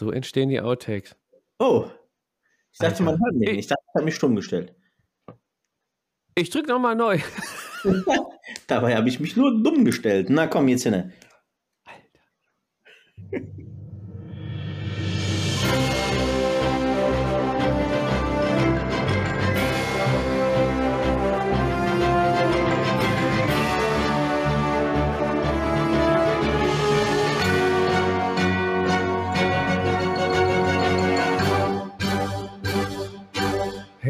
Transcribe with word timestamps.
So 0.00 0.12
entstehen 0.12 0.48
die 0.48 0.60
Outtakes. 0.60 1.16
Oh, 1.58 1.90
ich 2.72 2.78
dachte, 2.78 2.92
Alter. 2.92 3.04
man 3.04 3.20
hört 3.20 3.34
nicht. 3.34 3.52
Ich 3.52 3.66
dachte, 3.66 3.82
ich 3.88 3.94
habe 3.94 4.04
mich 4.04 4.14
stumm 4.14 4.36
gestellt. 4.36 4.74
Ich 6.34 6.50
drück 6.50 6.68
nochmal 6.68 6.94
neu. 6.94 7.18
Dabei 8.66 8.96
habe 8.96 9.08
ich 9.08 9.20
mich 9.20 9.36
nur 9.36 9.62
dumm 9.62 9.84
gestellt. 9.84 10.30
Na 10.30 10.46
komm, 10.46 10.68
jetzt 10.68 10.84
hin. 10.84 11.12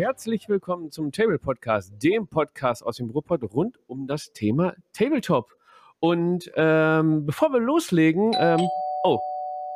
Herzlich 0.09 0.48
willkommen 0.48 0.91
zum 0.91 1.12
Table 1.12 1.39
Podcast, 1.39 1.93
dem 2.03 2.29
Podcast 2.29 2.83
aus 2.83 2.97
dem 2.97 3.11
Ruhrpott 3.11 3.43
rund 3.53 3.79
um 3.89 4.07
das 4.07 4.33
Thema 4.33 4.73
Tabletop. 4.95 5.55
Und 6.01 6.51
ähm, 6.57 7.27
bevor 7.27 7.53
wir 7.53 7.61
loslegen, 7.61 8.34
ähm, 8.41 8.67
oh, 9.05 9.19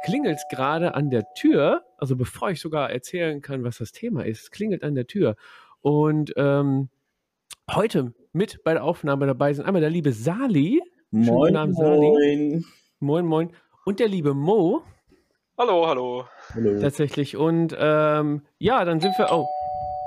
klingelt 0.07 0.39
es 0.39 0.45
gerade 0.49 0.95
an 0.95 1.11
der 1.11 1.31
Tür. 1.35 1.83
Also 1.99 2.17
bevor 2.17 2.49
ich 2.49 2.63
sogar 2.63 2.91
erzählen 2.91 3.43
kann, 3.43 3.63
was 3.63 3.77
das 3.77 3.93
Thema 3.93 4.25
ist, 4.25 4.45
es 4.45 4.51
klingelt 4.51 4.85
an 4.85 4.95
der 4.95 5.07
Tür. 5.07 5.37
Und 5.83 6.33
ähm, 6.39 6.89
heute 7.71 8.15
mit 8.33 8.65
bei 8.65 8.73
der 8.73 8.85
Aufnahme 8.85 9.27
dabei 9.27 9.53
sind 9.53 9.67
einmal 9.67 9.83
der 9.83 9.91
liebe 9.91 10.15
Sali. 10.15 10.81
Schönen 11.11 11.27
guten 11.27 11.53
Moin, 11.53 11.75
Sali. 11.75 12.01
moin. 12.01 12.65
Moin, 13.01 13.27
moin. 13.27 13.53
Und 13.85 14.01
der 14.01 14.09
liebe 14.09 14.33
Mo 14.33 14.83
Hallo, 15.59 15.87
hallo. 15.87 16.25
Hallo. 16.55 16.81
tatsächlich. 16.81 17.37
Und 17.37 17.77
ähm, 17.79 18.41
ja, 18.59 18.83
dann 18.87 18.99
sind 18.99 19.19
wir. 19.19 19.31
Oh, 19.31 19.47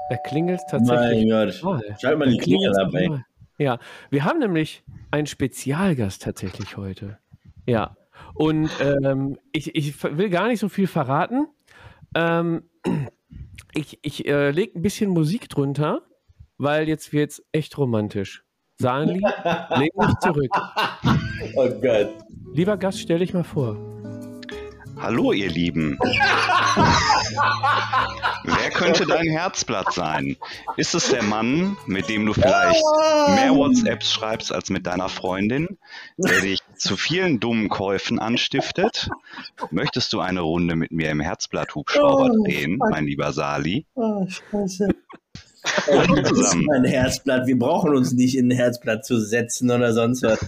da 0.09 0.17
klingelt 0.17 0.59
es 0.59 0.65
tatsächlich. 0.69 1.25
Mein 1.27 1.47
Gott. 1.47 1.63
mal. 1.63 1.95
Schalt 1.99 2.19
mal 2.19 2.29
die 2.29 2.37
Klingel 2.37 2.71
dabei. 2.75 3.07
mal. 3.07 3.25
Ja, 3.57 3.79
wir 4.09 4.25
haben 4.25 4.39
nämlich 4.39 4.83
einen 5.11 5.27
Spezialgast 5.27 6.23
tatsächlich 6.23 6.77
heute. 6.77 7.19
Ja, 7.65 7.95
und 8.33 8.69
ähm, 8.81 9.37
ich, 9.51 9.75
ich 9.75 10.03
will 10.03 10.29
gar 10.29 10.47
nicht 10.47 10.59
so 10.59 10.69
viel 10.69 10.87
verraten. 10.87 11.47
Ähm, 12.13 12.63
ich 13.73 13.99
ich 14.01 14.27
äh, 14.27 14.51
lege 14.51 14.77
ein 14.77 14.81
bisschen 14.81 15.09
Musik 15.09 15.49
drunter, 15.49 16.01
weil 16.57 16.87
jetzt 16.87 17.13
wird 17.13 17.31
es 17.31 17.45
echt 17.51 17.77
romantisch. 17.77 18.43
Sali, 18.77 19.21
leg 19.77 19.91
mich 19.97 20.15
zurück. 20.21 20.51
Oh 21.55 21.69
Gott. 21.81 22.09
Lieber 22.53 22.77
Gast, 22.77 22.99
stell 22.99 23.19
dich 23.19 23.33
mal 23.33 23.43
vor. 23.43 23.77
Hallo, 24.97 25.31
ihr 25.31 25.49
Lieben. 25.49 25.97
Wer 28.45 28.69
könnte 28.71 29.05
dein 29.05 29.27
Herzblatt 29.27 29.93
sein? 29.93 30.37
Ist 30.77 30.93
es 30.95 31.09
der 31.09 31.23
Mann, 31.23 31.77
mit 31.87 32.09
dem 32.09 32.25
du 32.25 32.33
vielleicht 32.33 32.83
mehr 33.35 33.55
WhatsApps 33.55 34.11
schreibst 34.11 34.51
als 34.53 34.69
mit 34.69 34.85
deiner 34.85 35.09
Freundin, 35.09 35.77
der 36.17 36.41
dich 36.41 36.59
zu 36.77 36.97
vielen 36.97 37.39
dummen 37.39 37.69
Käufen 37.69 38.19
anstiftet? 38.19 39.09
Möchtest 39.71 40.13
du 40.13 40.19
eine 40.19 40.41
Runde 40.41 40.75
mit 40.75 40.91
mir 40.91 41.09
im 41.09 41.19
Herzblatt-Hubschrauber 41.19 42.31
Oh, 42.31 42.43
drehen, 42.43 42.77
mein 42.77 43.05
lieber 43.05 43.31
Sali? 43.33 43.85
Oh, 43.95 44.25
scheiße. 44.27 44.89
Das 45.87 46.31
ist 46.31 46.55
mein 46.55 46.83
Herzblatt. 46.83 47.47
Wir 47.47 47.57
brauchen 47.57 47.95
uns 47.95 48.11
nicht 48.13 48.37
in 48.37 48.51
ein 48.51 48.55
Herzblatt 48.55 49.03
zu 49.05 49.19
setzen 49.19 49.71
oder 49.71 49.93
sonst 49.93 50.21
was. 50.23 50.45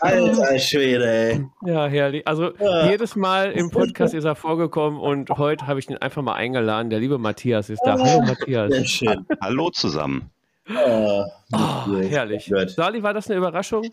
Alter 0.00 0.58
Schwede, 0.58 1.06
ey. 1.08 1.44
Ja, 1.64 1.86
herrlich. 1.86 2.26
Also 2.26 2.52
Ja. 2.58 2.90
jedes 2.90 3.16
Mal 3.16 3.52
im 3.52 3.70
Podcast 3.70 4.14
ist 4.14 4.24
er 4.24 4.34
vorgekommen 4.34 4.98
und 5.00 5.30
heute 5.30 5.66
habe 5.66 5.78
ich 5.78 5.88
ihn 5.88 5.96
einfach 5.98 6.22
mal 6.22 6.34
eingeladen. 6.34 6.90
Der 6.90 6.98
liebe 7.00 7.18
Matthias 7.18 7.70
ist 7.70 7.80
da. 7.84 7.92
Hallo 7.98 8.20
Matthias. 8.22 8.72
Sehr 8.72 8.84
schön. 8.84 9.26
Hallo 9.40 9.70
zusammen. 9.70 10.30
Oh, 10.72 11.24
Oh, 11.52 11.96
herrlich. 12.00 12.48
Gott. 12.48 12.70
Sali, 12.70 13.02
war 13.02 13.12
das 13.12 13.28
eine 13.28 13.38
Überraschung? 13.38 13.88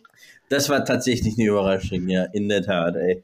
Das 0.49 0.69
war 0.69 0.85
tatsächlich 0.85 1.35
eine 1.37 1.47
Überraschung, 1.47 2.07
ja, 2.07 2.25
in 2.33 2.47
der 2.49 2.61
Tat, 2.61 2.95
ey. 2.95 3.23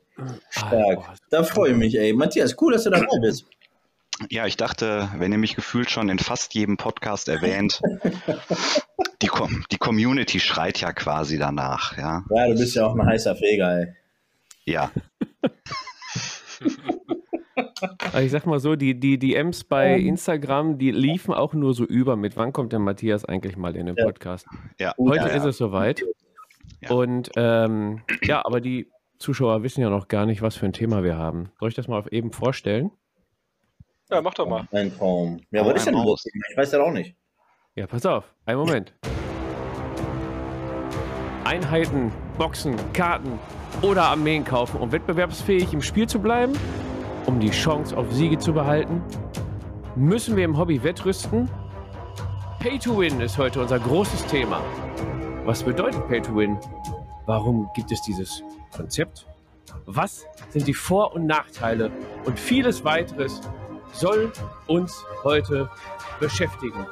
Stark. 0.49 0.99
Ah, 0.99 1.13
Da 1.29 1.43
freue 1.43 1.71
ich 1.71 1.77
mich, 1.77 1.95
ey. 1.97 2.13
Matthias, 2.13 2.55
cool, 2.59 2.73
dass 2.73 2.83
du 2.85 2.89
dabei 2.89 3.05
bist. 3.21 3.45
Ja, 4.29 4.45
ich 4.45 4.57
dachte, 4.57 5.09
wenn 5.17 5.31
ihr 5.31 5.37
mich 5.37 5.55
gefühlt 5.55 5.89
schon 5.89 6.09
in 6.09 6.19
fast 6.19 6.53
jedem 6.53 6.77
Podcast 6.77 7.27
erwähnt, 7.29 7.81
die, 9.21 9.27
Com 9.27 9.65
die 9.71 9.77
Community 9.77 10.39
schreit 10.39 10.79
ja 10.81 10.93
quasi 10.93 11.37
danach, 11.39 11.97
ja. 11.97 12.23
Ja, 12.29 12.47
du 12.47 12.53
bist 12.53 12.75
ja 12.75 12.85
auch 12.85 12.95
ein 12.95 13.05
heißer 13.05 13.35
Feger, 13.35 13.79
ey. 13.79 13.87
Ja, 14.65 14.91
Also 18.13 18.19
ich 18.25 18.31
sag 18.31 18.45
mal 18.45 18.59
so, 18.59 18.75
die, 18.75 18.99
die 18.99 19.17
DMs 19.19 19.63
bei 19.63 19.97
Instagram, 19.97 20.77
die 20.77 20.91
liefen 20.91 21.33
auch 21.33 21.53
nur 21.53 21.73
so 21.73 21.83
über 21.85 22.15
mit, 22.15 22.37
wann 22.37 22.53
kommt 22.53 22.71
der 22.71 22.79
Matthias 22.79 23.25
eigentlich 23.25 23.57
mal 23.57 23.75
in 23.75 23.87
den 23.87 23.95
Ja. 23.95 24.05
Podcast? 24.05 24.47
ja. 24.79 24.93
Heute 24.97 25.27
Ja, 25.27 25.33
ist 25.33 25.43
es 25.45 25.57
soweit. 25.57 26.01
Ja. 26.81 26.91
Und 26.91 27.31
ähm, 27.35 28.01
ja, 28.23 28.45
aber 28.45 28.61
die 28.61 28.89
Zuschauer 29.19 29.63
wissen 29.63 29.81
ja 29.81 29.89
noch 29.89 30.07
gar 30.07 30.25
nicht, 30.25 30.41
was 30.41 30.55
für 30.55 30.65
ein 30.65 30.73
Thema 30.73 31.03
wir 31.03 31.17
haben. 31.17 31.51
Soll 31.59 31.69
ich 31.69 31.75
das 31.75 31.87
mal 31.87 32.03
eben 32.11 32.31
vorstellen? 32.31 32.91
Ja, 34.13 34.21
mach 34.21 34.35
doch 34.35 34.47
mal. 34.47 34.67
Ein 34.71 34.95
Traum. 34.95 35.41
Ja, 35.49 35.65
was 35.65 35.73
ist 35.73 35.87
denn 35.87 35.95
los? 35.95 36.23
Ich 36.23 36.55
weiß 36.55 36.69
das 36.69 36.79
auch 36.79 36.91
nicht. 36.91 37.15
Ja, 37.73 37.87
pass 37.87 38.05
auf, 38.05 38.31
einen 38.45 38.59
Moment. 38.59 38.93
Einheiten, 41.45 42.11
Boxen, 42.37 42.75
Karten 42.93 43.39
oder 43.81 44.03
Armeen 44.03 44.45
kaufen, 44.45 44.79
um 44.79 44.91
wettbewerbsfähig 44.91 45.73
im 45.73 45.81
Spiel 45.81 46.07
zu 46.07 46.19
bleiben, 46.19 46.53
um 47.25 47.39
die 47.39 47.49
Chance 47.49 47.97
auf 47.97 48.11
Siege 48.11 48.37
zu 48.37 48.53
behalten? 48.53 49.01
Müssen 49.95 50.35
wir 50.35 50.45
im 50.45 50.59
Hobby 50.59 50.83
wettrüsten? 50.83 51.49
Pay 52.59 52.77
to 52.77 52.95
Win 52.99 53.19
ist 53.19 53.39
heute 53.39 53.61
unser 53.61 53.79
großes 53.79 54.27
Thema. 54.27 54.61
Was 55.43 55.63
bedeutet 55.63 56.07
Pay 56.07 56.21
to 56.21 56.35
Win? 56.35 56.59
Warum 57.25 57.67
gibt 57.73 57.91
es 57.91 57.99
dieses 58.03 58.43
Konzept? 58.75 59.25
Was 59.87 60.27
sind 60.49 60.67
die 60.67 60.75
Vor- 60.75 61.15
und 61.15 61.25
Nachteile? 61.25 61.89
Und 62.25 62.39
vieles 62.39 62.85
weiteres 62.85 63.41
soll 63.93 64.31
uns 64.67 65.05
heute 65.23 65.69
beschäftigen. 66.19 66.85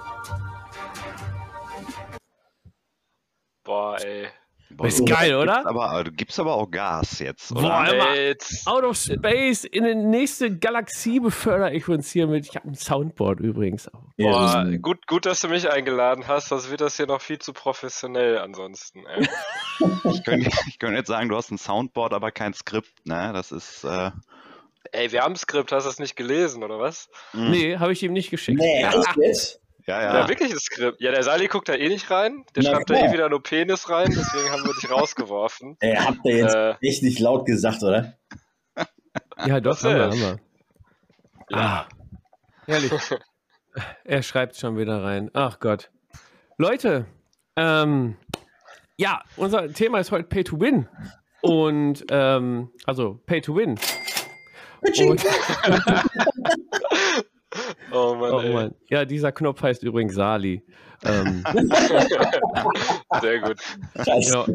Boah, 3.63 3.97
ey. 4.01 4.27
Boah, 4.73 4.87
Ist 4.87 5.05
geil, 5.05 5.31
gibst 5.31 5.41
oder? 5.41 5.67
Aber, 5.67 6.03
du 6.05 6.11
gibst 6.13 6.39
aber 6.39 6.55
auch 6.55 6.71
Gas 6.71 7.19
jetzt, 7.19 7.51
oder? 7.51 7.61
Boah, 7.61 7.87
ey 7.87 8.27
jetzt, 8.29 8.65
Out 8.65 8.83
of 8.85 8.95
Space 8.95 9.65
in 9.65 9.83
die 9.83 9.95
nächste 9.95 10.57
Galaxie 10.57 11.19
befördere 11.19 11.73
ich 11.73 11.89
uns 11.89 12.09
hier 12.09 12.25
mit. 12.25 12.47
Ich 12.47 12.55
habe 12.55 12.69
ein 12.69 12.75
Soundboard 12.75 13.41
übrigens 13.41 13.89
auch. 13.89 14.03
boah, 14.17 14.65
Ja, 14.65 14.77
gut, 14.77 15.07
gut, 15.07 15.25
dass 15.25 15.41
du 15.41 15.49
mich 15.49 15.69
eingeladen 15.69 16.27
hast, 16.27 16.47
sonst 16.47 16.71
wird 16.71 16.79
das 16.79 16.95
hier 16.95 17.07
noch 17.07 17.19
viel 17.21 17.39
zu 17.39 17.51
professionell 17.51 18.37
ansonsten. 18.37 19.05
Ey. 19.07 19.27
Ich 20.05 20.23
könnte 20.23 20.49
ich 20.67 20.79
könnte 20.79 20.95
jetzt 20.95 21.07
sagen, 21.07 21.27
du 21.27 21.35
hast 21.35 21.51
ein 21.51 21.57
Soundboard, 21.57 22.13
aber 22.13 22.31
kein 22.31 22.53
Skript, 22.53 23.05
ne? 23.05 23.31
Das 23.33 23.51
ist. 23.51 23.83
Äh, 23.83 24.11
ey, 24.91 25.11
wir 25.11 25.21
haben 25.21 25.33
ein 25.33 25.37
Skript, 25.37 25.71
hast 25.71 25.85
du 25.85 25.89
es 25.89 25.99
nicht 25.99 26.15
gelesen, 26.15 26.63
oder 26.63 26.79
was? 26.79 27.09
mh. 27.33 27.49
Nee, 27.49 27.77
habe 27.77 27.93
ich 27.93 28.03
ihm 28.03 28.13
nicht 28.13 28.29
geschickt. 28.31 28.59
Nee, 28.59 28.81
Ja. 28.81 28.89
echt 28.89 29.15
jetzt? 29.17 29.61
Ja, 29.87 30.01
Ja, 30.01 30.13
ja. 30.21 30.27
wirklich 30.29 30.51
ein 30.51 30.59
Skript. 30.59 31.01
Ja, 31.01 31.11
der 31.11 31.23
Sali 31.23 31.47
guckt 31.47 31.67
da 31.69 31.73
eh 31.73 31.87
nicht 31.89 32.09
rein. 32.11 32.45
Der 32.55 32.63
Na 32.63 32.69
schreibt 32.71 32.89
da 32.89 32.95
eh 32.95 33.11
wieder 33.13 33.29
nur 33.29 33.41
Penis 33.41 33.89
rein, 33.89 34.07
deswegen 34.09 34.49
haben 34.51 34.63
wir 34.65 34.73
dich 34.73 34.89
rausgeworfen. 34.91 35.75
Ey, 35.79 35.95
habt 35.95 36.19
ihr 36.25 36.37
jetzt 36.37 36.55
Äh. 36.55 36.75
echt 36.81 37.03
nicht 37.03 37.19
laut 37.19 37.45
gesagt, 37.45 37.81
oder? 37.83 38.13
Ja, 39.45 39.59
doch, 39.59 39.81
haben 39.83 39.95
wir, 39.95 40.03
haben 40.03 40.19
wir. 40.19 41.57
Ah, 41.57 41.87
herrlich. 42.67 42.91
er 44.05 44.21
schreibt 44.21 44.55
schon 44.55 44.77
wieder 44.77 45.01
rein. 45.03 45.31
Ach 45.33 45.59
Gott. 45.59 45.89
Leute, 46.57 47.07
ähm, 47.55 48.17
ja, 48.97 49.23
unser 49.35 49.67
Thema 49.73 49.99
ist 49.99 50.11
heute 50.11 50.25
Pay 50.25 50.43
to 50.43 50.59
Win. 50.61 50.87
Und, 51.41 52.05
ähm, 52.11 52.69
also 52.85 53.19
Pay 53.25 53.41
to 53.41 53.55
Win. 53.55 53.79
Oh 57.91 58.15
Mann, 58.15 58.33
oh. 58.33 58.53
Mann. 58.53 58.75
Ja, 58.89 59.03
dieser 59.03 59.33
Knopf 59.33 59.61
heißt 59.61 59.83
übrigens 59.83 60.15
Sali. 60.15 60.63
Ähm, 61.03 61.43
Sehr 63.21 63.39
gut. 63.39 63.57
Ja. 64.05 64.45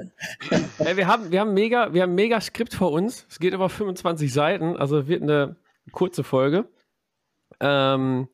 Ey, 0.78 0.96
wir, 0.96 1.06
haben, 1.06 1.30
wir, 1.30 1.40
haben 1.40 1.54
mega, 1.54 1.92
wir 1.92 2.02
haben 2.02 2.12
ein 2.12 2.14
mega 2.14 2.40
Skript 2.40 2.72
vor 2.72 2.92
uns. 2.92 3.26
Es 3.28 3.38
geht 3.38 3.52
über 3.52 3.68
25 3.68 4.32
Seiten, 4.32 4.76
also 4.76 5.08
wird 5.08 5.22
eine 5.22 5.56
kurze 5.92 6.24
Folge. 6.24 6.66
Ähm, 7.60 8.28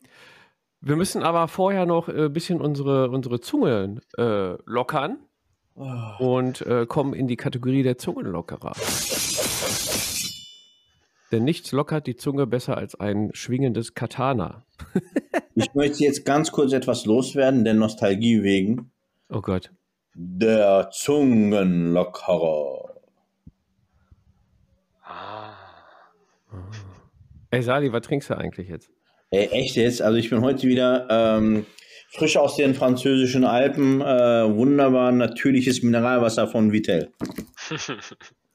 wir 0.81 0.97
müssen 0.97 1.23
aber 1.23 1.49
vorher 1.49 1.87
noch 1.87 2.09
ein 2.09 2.33
bisschen 2.33 2.61
unsere, 2.61 3.11
unsere 3.11 3.41
Zunge 3.41 4.01
äh, 4.19 4.57
lockern 4.65 5.19
und 5.75 6.61
äh, 6.67 6.87
kommen 6.87 7.15
in 7.15 7.29
die 7.29 7.37
Kategorie 7.37 7.83
der 7.83 7.99
Zungenlockerer. 7.99 8.73
Denn 11.33 11.45
nichts 11.45 11.73
lockert 11.73 12.07
die 12.07 12.17
Zunge 12.17 12.47
besser 12.47 12.77
als 12.77 12.95
ein 12.95 13.31
schwingendes 13.33 13.95
Katana. 13.95 14.67
Ich 15.55 15.75
möchte 15.75 16.03
jetzt 16.03 16.25
ganz 16.25 16.51
kurz 16.51 16.73
etwas 16.73 17.05
loswerden, 17.05 17.63
der 17.63 17.75
Nostalgie 17.75 18.43
wegen. 18.43 18.91
Oh 19.29 19.43
Gott. 19.43 19.71
Der 20.15 20.89
Zungenlockerer. 20.91 22.95
Ah. 25.05 25.53
Ey, 27.51 27.63
Sali, 27.63 27.93
was 27.93 28.01
trinkst 28.01 28.31
du 28.31 28.39
eigentlich 28.39 28.71
jetzt? 28.71 28.91
Ey, 29.31 29.49
echt 29.49 29.77
jetzt? 29.77 30.01
Also 30.01 30.17
ich 30.17 30.31
bin 30.31 30.41
heute 30.41 30.67
wieder 30.67 31.07
ähm, 31.11 31.67
frisch 32.09 32.39
aus 32.39 32.57
den 32.57 32.75
französischen 32.75 33.45
Alpen. 33.45 34.01
Äh, 34.01 34.57
wunderbar 34.57 35.13
natürliches 35.13 35.83
Mineralwasser 35.83 36.49
von 36.49 36.73
Vitel. 36.73 37.13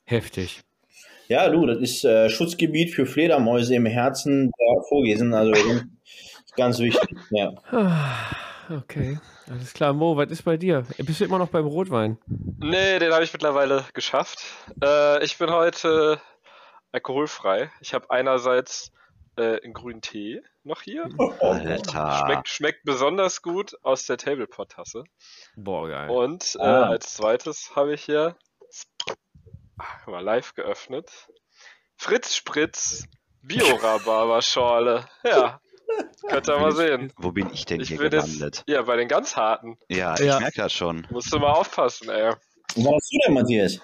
Heftig. 0.04 0.64
Ja, 1.28 1.50
du, 1.50 1.66
das 1.66 1.78
ist 1.80 2.04
äh, 2.06 2.30
Schutzgebiet 2.30 2.94
für 2.94 3.06
Fledermäuse 3.06 3.76
im 3.76 3.86
Herzen 3.86 4.52
der 4.60 4.84
Vogesen. 4.90 5.34
Also 5.34 5.54
ganz 6.56 6.80
wichtig. 6.80 7.10
Ja. 7.32 7.54
Okay, 8.70 9.18
alles 9.50 9.74
klar. 9.74 9.94
Mo, 9.94 10.18
was 10.18 10.30
ist 10.30 10.44
bei 10.44 10.58
dir? 10.58 10.84
Bist 10.98 11.22
du 11.22 11.26
immer 11.26 11.38
noch 11.38 11.50
beim 11.50 11.66
Rotwein? 11.66 12.18
Nee, 12.60 13.00
den 13.00 13.14
habe 13.14 13.24
ich 13.24 13.32
mittlerweile 13.32 13.86
geschafft. 13.94 14.40
Äh, 14.84 15.24
ich 15.24 15.38
bin 15.38 15.50
heute 15.52 16.20
alkoholfrei. 16.92 17.72
Ich 17.82 17.94
habe 17.94 18.10
einerseits 18.10 18.92
äh, 19.38 19.62
einen 19.64 19.74
grünen 19.74 20.02
Tee 20.02 20.42
noch 20.64 20.82
hier. 20.82 21.10
Alter. 21.40 22.24
Schmeckt, 22.26 22.50
schmeckt 22.50 22.84
besonders 22.84 23.42
gut 23.42 23.76
aus 23.84 24.06
der 24.06 24.18
Tablepot-Tasse. 24.18 25.04
Boah, 25.56 25.88
geil. 25.88 26.10
Und 26.10 26.56
äh, 26.60 26.64
Ah. 26.64 26.90
als 26.90 27.14
zweites 27.14 27.72
habe 27.76 27.94
ich 27.94 28.04
hier 28.04 28.36
ah, 28.36 28.47
mal 30.06 30.24
live 30.24 30.54
geöffnet. 30.56 31.12
Fritz 31.98 32.36
Spritz 32.36 33.06
Bio-Rhabarber-Schorle. 33.42 35.08
Ja, 35.24 35.60
könnt 36.30 36.48
ihr 36.50 36.60
mal 36.60 36.72
sehen. 36.74 37.14
Wo 37.18 37.32
bin 37.32 37.50
ich 37.52 37.66
denn 37.66 37.80
Ich 37.82 37.88
hier 37.90 37.98
bin 37.98 38.12
jetzt, 38.12 38.26
gelandet? 38.26 38.64
ja, 38.68 38.82
bei 38.82 38.96
den 38.98 39.08
ganz 39.08 39.36
harten. 39.36 39.78
Ja, 39.90 40.16
Ja. 40.20 40.36
ich 40.36 40.40
merke 40.42 40.62
das 40.62 40.74
schon. 40.74 41.08
Musst 41.10 41.32
du 41.34 41.40
mal 41.40 41.52
aufpassen, 41.52 42.10
ey. 42.10 42.34
Was 42.76 42.86
hast 42.86 43.12
du 43.12 43.20
denn, 43.26 43.34
Matthias? 43.34 43.80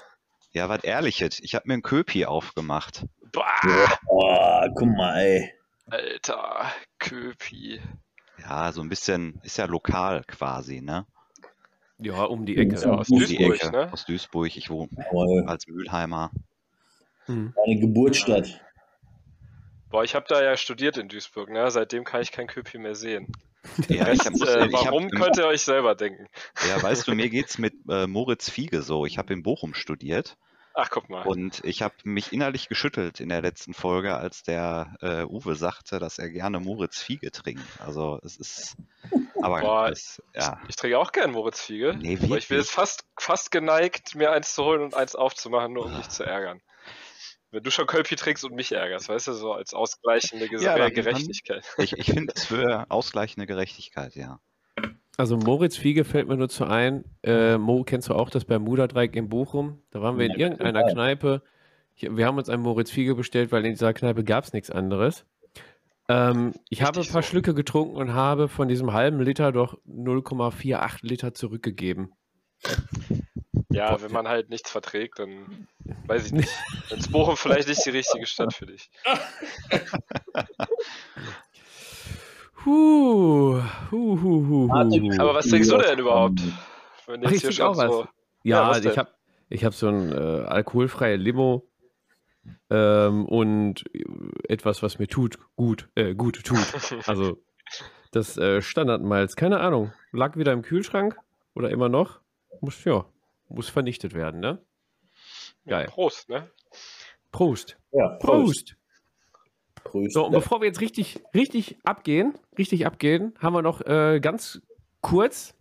Ja, 0.52 0.70
was 0.70 0.84
ehrliches. 0.84 1.40
Ich 1.40 1.56
habe 1.56 1.64
mir 1.68 1.76
ein 1.76 1.82
Köpi 1.82 2.26
aufgemacht. 2.26 3.06
Bah, 3.32 3.98
Oh, 4.08 4.68
guck 4.76 4.88
mal, 4.90 5.18
ey. 5.20 5.54
Alter, 5.90 6.72
Köpi. 7.00 7.82
Ja, 8.40 8.72
so 8.72 8.82
ein 8.82 8.90
bisschen, 8.90 9.40
ist 9.44 9.58
ja 9.58 9.66
lokal 9.66 10.24
quasi, 10.26 10.82
ne? 10.82 11.06
Ja, 12.04 12.24
um 12.24 12.46
die 12.46 12.58
Ecke. 12.58 12.76
Ja, 12.76 12.92
aus 12.92 13.10
Um 13.10 13.20
Duisburg, 13.20 13.60
die 13.60 13.66
Ecke. 13.66 13.72
ne? 13.72 13.94
Aus 13.94 14.06
Duisburg. 14.06 14.56
Ich 14.58 14.70
wohne 14.70 14.90
Jawohl. 14.98 15.44
als 15.48 15.68
Mülheimer. 15.68 16.32
Hm. 17.26 17.54
Geburtsstadt. 17.66 18.60
Boah, 19.90 20.04
ich 20.04 20.16
habe 20.16 20.26
da 20.28 20.44
ja 20.44 20.58
studiert 20.58 20.98
in 20.98 21.08
Duisburg, 21.08 21.50
ne? 21.50 21.70
Seitdem 21.72 22.04
kann 22.04 22.22
ich 22.22 22.32
kein 22.32 22.48
Köpi 22.48 22.80
mehr 22.80 22.96
sehen. 22.96 23.32
Ja, 23.88 24.12
ich 24.12 24.20
hab, 24.26 24.34
Rest, 24.34 24.44
ich 24.44 24.50
äh, 24.50 24.62
hab, 24.62 24.86
warum 24.86 25.10
könnt 25.10 25.38
ihr 25.38 25.46
euch 25.46 25.62
selber 25.62 25.96
denken? 25.96 26.28
ja, 26.68 26.82
weißt 26.82 27.08
du, 27.08 27.16
mir 27.16 27.30
geht's 27.30 27.58
mit 27.58 27.74
äh, 27.88 28.08
Moritz 28.08 28.50
Fiege 28.50 28.82
so. 28.82 29.06
Ich 29.06 29.18
habe 29.18 29.32
in 29.34 29.44
Bochum 29.44 29.74
studiert 29.74 30.36
Ach, 30.74 30.90
guck 30.90 31.10
mal. 31.10 31.22
und 31.22 31.62
ich 31.64 31.82
habe 31.82 31.94
mich 32.04 32.34
innerlich 32.34 32.68
geschüttelt 32.68 33.20
in 33.20 33.30
der 33.30 33.42
letzten 33.42 33.74
Folge, 33.74 34.18
als 34.18 34.44
der 34.44 34.96
äh, 35.02 35.24
Uwe 35.24 35.56
sagte, 35.56 36.00
dass 36.00 36.18
er 36.18 36.30
gerne 36.30 36.60
Moritz 36.60 37.00
Fiege 37.00 37.32
trinkt. 37.32 37.64
Also 37.80 38.20
es 38.24 38.36
ist, 38.38 38.76
aber 39.44 39.60
Boah, 39.62 39.90
es, 39.90 40.22
ja, 40.36 40.60
Ich 40.68 40.76
trinke 40.76 40.98
auch 41.00 41.12
gern 41.12 41.32
Moritz 41.32 41.62
Fiege. 41.62 41.96
Nee, 42.00 42.18
aber 42.22 42.38
ich 42.38 42.48
bin 42.48 42.58
jetzt 42.58 42.72
fast, 42.72 43.06
fast 43.20 43.52
geneigt, 43.52 44.16
mir 44.16 44.32
eins 44.32 44.54
zu 44.56 44.64
holen 44.64 44.82
und 44.82 44.96
eins 44.96 45.16
aufzumachen, 45.16 45.74
nur 45.74 45.86
um 45.86 45.94
Ah. 45.94 45.98
dich 45.98 46.10
zu 46.10 46.24
ärgern. 46.24 46.62
Wenn 47.52 47.62
du 47.64 47.70
schon 47.70 47.86
Kölpi 47.86 48.16
trinkst 48.16 48.44
und 48.46 48.56
mich 48.56 48.72
ärgerst, 48.72 49.10
weißt 49.10 49.28
du, 49.28 49.34
so 49.34 49.54
als 49.54 49.74
ausgleichende 49.76 50.48
Ges 50.50 50.64
Ja, 50.64 50.76
äh, 50.76 50.80
dann- 50.80 50.94
Gerechtigkeit. 50.94 51.64
ich, 51.78 51.94
ich 51.94 52.06
finde 52.08 52.34
es 52.36 52.46
für 52.46 52.86
ausgleichende 52.90 53.46
Gerechtigkeit, 53.46 54.16
ja. 54.16 54.40
Also 55.18 55.38
Moritz 55.38 55.78
Fiege 55.78 56.04
fällt 56.06 56.28
mir 56.28 56.36
nur 56.38 56.50
zu 56.50 56.66
ein. 56.66 57.06
Äh, 57.22 57.60
Mo, 57.60 57.84
kennst 57.84 58.10
du 58.10 58.16
auch 58.16 58.32
das 58.32 58.46
Bermuda-Dreieck 58.46 59.16
in 59.16 59.30
Bochum? 59.30 59.84
Da 59.92 60.02
waren 60.02 60.18
wir 60.18 60.26
in 60.26 60.32
irgendeiner. 60.34 60.84
Kneipe. 60.92 61.44
Wir 61.96 62.26
haben 62.26 62.40
uns 62.40 62.50
einen 62.50 62.64
Moritz 62.64 62.90
Fiege 62.90 63.14
bestellt, 63.14 63.52
weil 63.52 63.64
in 63.64 63.74
dieser 63.74 63.94
Kneipe 63.94 64.24
gab 64.24 64.46
es 64.46 64.54
nichts 64.54 64.72
anderes. 64.72 65.28
Ähm, 66.10 66.54
ich 66.70 66.82
habe 66.82 67.00
ein 67.00 67.08
paar 67.08 67.22
so. 67.22 67.28
Schlücke 67.30 67.54
getrunken 67.54 67.96
und 67.96 68.14
habe 68.14 68.48
von 68.50 68.68
diesem 68.68 68.94
halben 68.94 69.22
Liter 69.22 69.52
doch 69.52 69.78
0,48 69.88 71.00
Liter 71.02 71.34
zurückgegeben. 71.34 72.14
Ja, 73.70 74.02
wenn 74.02 74.12
man 74.12 74.28
halt 74.28 74.50
nichts 74.50 74.70
verträgt, 74.70 75.20
dann 75.20 75.68
weiß 76.08 76.28
ich 76.28 76.32
nicht. 76.34 76.50
Dann 76.90 77.00
ist 77.00 77.12
Bochum 77.12 77.38
vielleicht 77.38 77.68
nicht 77.68 77.86
die 77.86 77.90
richtige 77.92 78.26
Stadt 78.26 78.54
für 78.54 78.66
dich. 78.66 78.90
Huh, 82.66 83.62
huh, 83.92 84.20
huh, 84.22 84.46
huh. 84.48 84.70
Aber 85.20 85.34
was 85.34 85.48
trinkst 85.48 85.72
du 85.72 85.78
denn 85.78 86.00
überhaupt? 86.00 86.40
Wenn 87.08 87.22
du 87.22 87.28
Ach, 87.28 87.32
jetzt 87.32 87.44
ich 87.44 87.56
hier 87.58 87.68
auch 87.68 87.76
was. 87.78 87.92
so. 87.92 88.08
Ja, 88.44 88.64
Ja, 88.64 88.70
was 88.70 88.86
ich 88.86 88.98
habe 88.98 89.10
ich 89.50 89.66
hab 89.66 89.74
so 89.74 89.88
ein 89.88 90.12
äh, 90.12 90.16
alkoholfreie 90.46 91.18
Limo 91.18 91.68
ähm, 92.70 93.26
und 93.26 93.84
äh, 93.94 94.04
etwas, 94.48 94.84
was 94.84 95.00
mir 95.00 95.08
tut, 95.08 95.38
gut, 95.56 95.90
äh, 95.96 96.16
gut 96.16 96.44
tut. 96.44 96.58
Also 97.08 97.38
das 98.12 98.38
äh, 98.38 98.62
Standardmalz, 98.62 99.36
keine 99.36 99.60
Ahnung, 99.60 99.92
lag 100.12 100.36
wieder 100.36 100.54
im 100.54 100.62
Kühlschrank 100.62 101.18
oder 101.56 101.70
immer 101.72 101.90
noch. 101.90 102.20
Muss, 102.62 102.84
ja, 102.84 103.06
muss 103.50 103.70
vernichtet 103.70 104.14
werden, 104.14 104.40
ne? 104.40 104.64
Geil. 105.66 105.88
Prost, 105.88 106.30
ne? 106.30 106.50
Prost. 107.32 107.78
Ja, 107.92 108.10
Prost. 108.20 108.76
Prost. 109.84 110.14
So, 110.14 110.26
und 110.26 110.32
bevor 110.32 110.62
wir 110.62 110.68
jetzt 110.68 110.82
richtig, 110.82 111.22
richtig 111.34 111.78
abgehen, 111.84 112.36
richtig 112.58 112.86
abgehen, 112.86 113.34
haben 113.40 113.54
wir 113.54 113.62
noch 113.62 113.82
äh, 113.82 114.20
ganz 114.20 114.62
kurz 115.02 115.56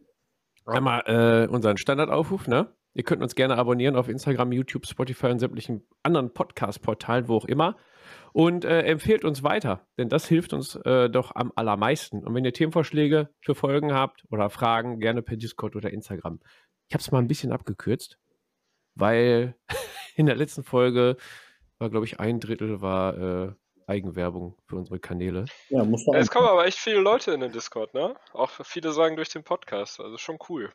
einmal 0.65 1.03
äh, 1.07 1.49
unseren 1.49 1.77
Standardaufruf, 1.77 2.47
ne? 2.47 2.73
Ihr 2.95 3.05
könnt 3.05 3.23
uns 3.23 3.35
gerne 3.35 3.57
abonnieren 3.57 3.97
auf 3.97 4.09
Instagram, 4.09 4.53
YouTube, 4.53 4.87
Spotify 4.87 5.29
und 5.29 5.39
sämtlichen 5.39 5.87
anderen 6.03 6.35
Podcast-Portalen, 6.35 7.27
wo 7.27 7.37
auch 7.37 7.47
immer. 7.47 7.77
Und 8.33 8.65
äh, 8.65 8.83
empfehlt 8.83 9.25
uns 9.25 9.43
weiter, 9.43 9.87
denn 9.97 10.09
das 10.09 10.27
hilft 10.27 10.53
uns 10.53 10.77
äh, 10.77 11.09
doch 11.09 11.35
am 11.35 11.53
allermeisten. 11.55 12.25
Und 12.25 12.35
wenn 12.35 12.45
ihr 12.45 12.53
Themenvorschläge 12.53 13.31
für 13.41 13.55
Folgen 13.55 13.95
habt 13.95 14.25
oder 14.31 14.51
Fragen, 14.51 14.99
gerne 15.01 15.23
per 15.23 15.37
Discord 15.37 15.77
oder 15.77 15.91
Instagram. 15.91 16.41
Ich 16.89 16.95
habe 16.95 17.01
es 17.01 17.11
mal 17.11 17.19
ein 17.19 17.29
bisschen 17.29 17.53
abgekürzt, 17.53 18.19
weil 18.95 19.57
in 20.17 20.27
der 20.27 20.37
letzten 20.37 20.63
Folge 20.63 21.17
war, 21.79 21.89
glaube 21.89 22.05
ich, 22.05 22.21
ein 22.21 22.41
Drittel 22.41 22.83
war 22.83 23.17
äh, 23.49 23.53
Eigenwerbung 23.87 24.57
für 24.67 24.77
unsere 24.77 24.99
Kanäle. 24.99 25.47
ja, 25.71 25.85
muss 25.85 26.07
man 26.07 26.17
es 26.17 26.31
kommen 26.31 26.47
aber 26.47 26.67
echt 26.67 26.79
viele 26.79 27.01
Leute 27.01 27.33
in 27.33 27.41
den 27.41 27.53
Discord, 27.53 27.95
ne? 27.95 28.15
Auch 28.33 28.51
viele 28.65 28.93
sagen 28.93 29.17
durch 29.17 29.31
den 29.31 29.45
Podcast, 29.45 30.01
also 30.01 30.17
schon 30.19 30.39
cool. 30.49 30.71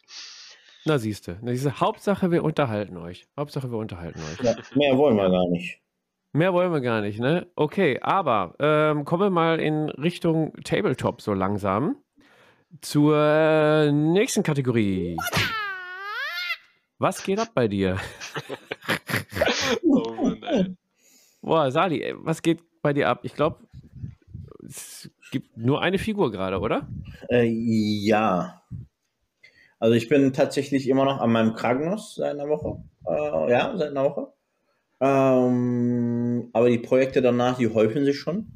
Na 0.87 0.97
siehste, 0.97 1.37
na 1.41 1.51
siehste, 1.51 1.81
Hauptsache 1.81 2.31
wir 2.31 2.45
unterhalten 2.45 2.95
euch. 2.95 3.27
Hauptsache 3.37 3.69
wir 3.69 3.77
unterhalten 3.77 4.21
euch. 4.21 4.39
ja, 4.41 4.55
mehr 4.75 4.97
wollen 4.97 5.17
wir 5.17 5.29
gar 5.29 5.49
nicht. 5.49 5.81
Mehr 6.31 6.53
wollen 6.53 6.71
wir 6.71 6.79
gar 6.79 7.01
nicht, 7.01 7.19
ne? 7.19 7.47
Okay, 7.55 7.99
aber 8.01 8.55
ähm, 8.59 9.03
kommen 9.03 9.23
wir 9.23 9.29
mal 9.29 9.59
in 9.59 9.89
Richtung 9.89 10.53
Tabletop 10.63 11.21
so 11.21 11.33
langsam 11.33 11.97
zur 12.79 13.91
nächsten 13.91 14.43
Kategorie. 14.43 15.17
Was 16.99 17.21
geht 17.21 17.39
ab 17.39 17.49
bei 17.53 17.67
dir? 17.67 17.97
Oh 19.83 20.13
Mann, 20.13 20.41
ey. 20.43 20.75
Boah, 21.41 21.69
Sali, 21.69 22.13
was 22.19 22.41
geht 22.41 22.61
bei 22.81 22.93
dir 22.93 23.09
ab? 23.09 23.19
Ich 23.23 23.33
glaube, 23.33 23.67
es 24.65 25.09
gibt 25.31 25.57
nur 25.57 25.81
eine 25.81 25.97
Figur 25.97 26.31
gerade, 26.31 26.59
oder? 26.59 26.87
Äh, 27.29 27.43
ja. 27.45 28.61
Also 29.79 29.93
ich 29.95 30.09
bin 30.09 30.33
tatsächlich 30.33 30.87
immer 30.87 31.05
noch 31.05 31.19
an 31.19 31.31
meinem 31.31 31.53
Kragnos 31.53 32.15
seit 32.15 32.31
einer 32.31 32.49
Woche. 32.49 32.83
Äh, 33.07 33.51
ja, 33.51 33.73
seit 33.77 33.91
einer 33.91 34.05
Woche. 34.05 34.27
Ähm, 34.99 36.49
aber 36.53 36.69
die 36.69 36.79
Projekte 36.79 37.21
danach, 37.21 37.57
die 37.57 37.69
häufen 37.69 38.03
sich 38.03 38.19
schon. 38.19 38.47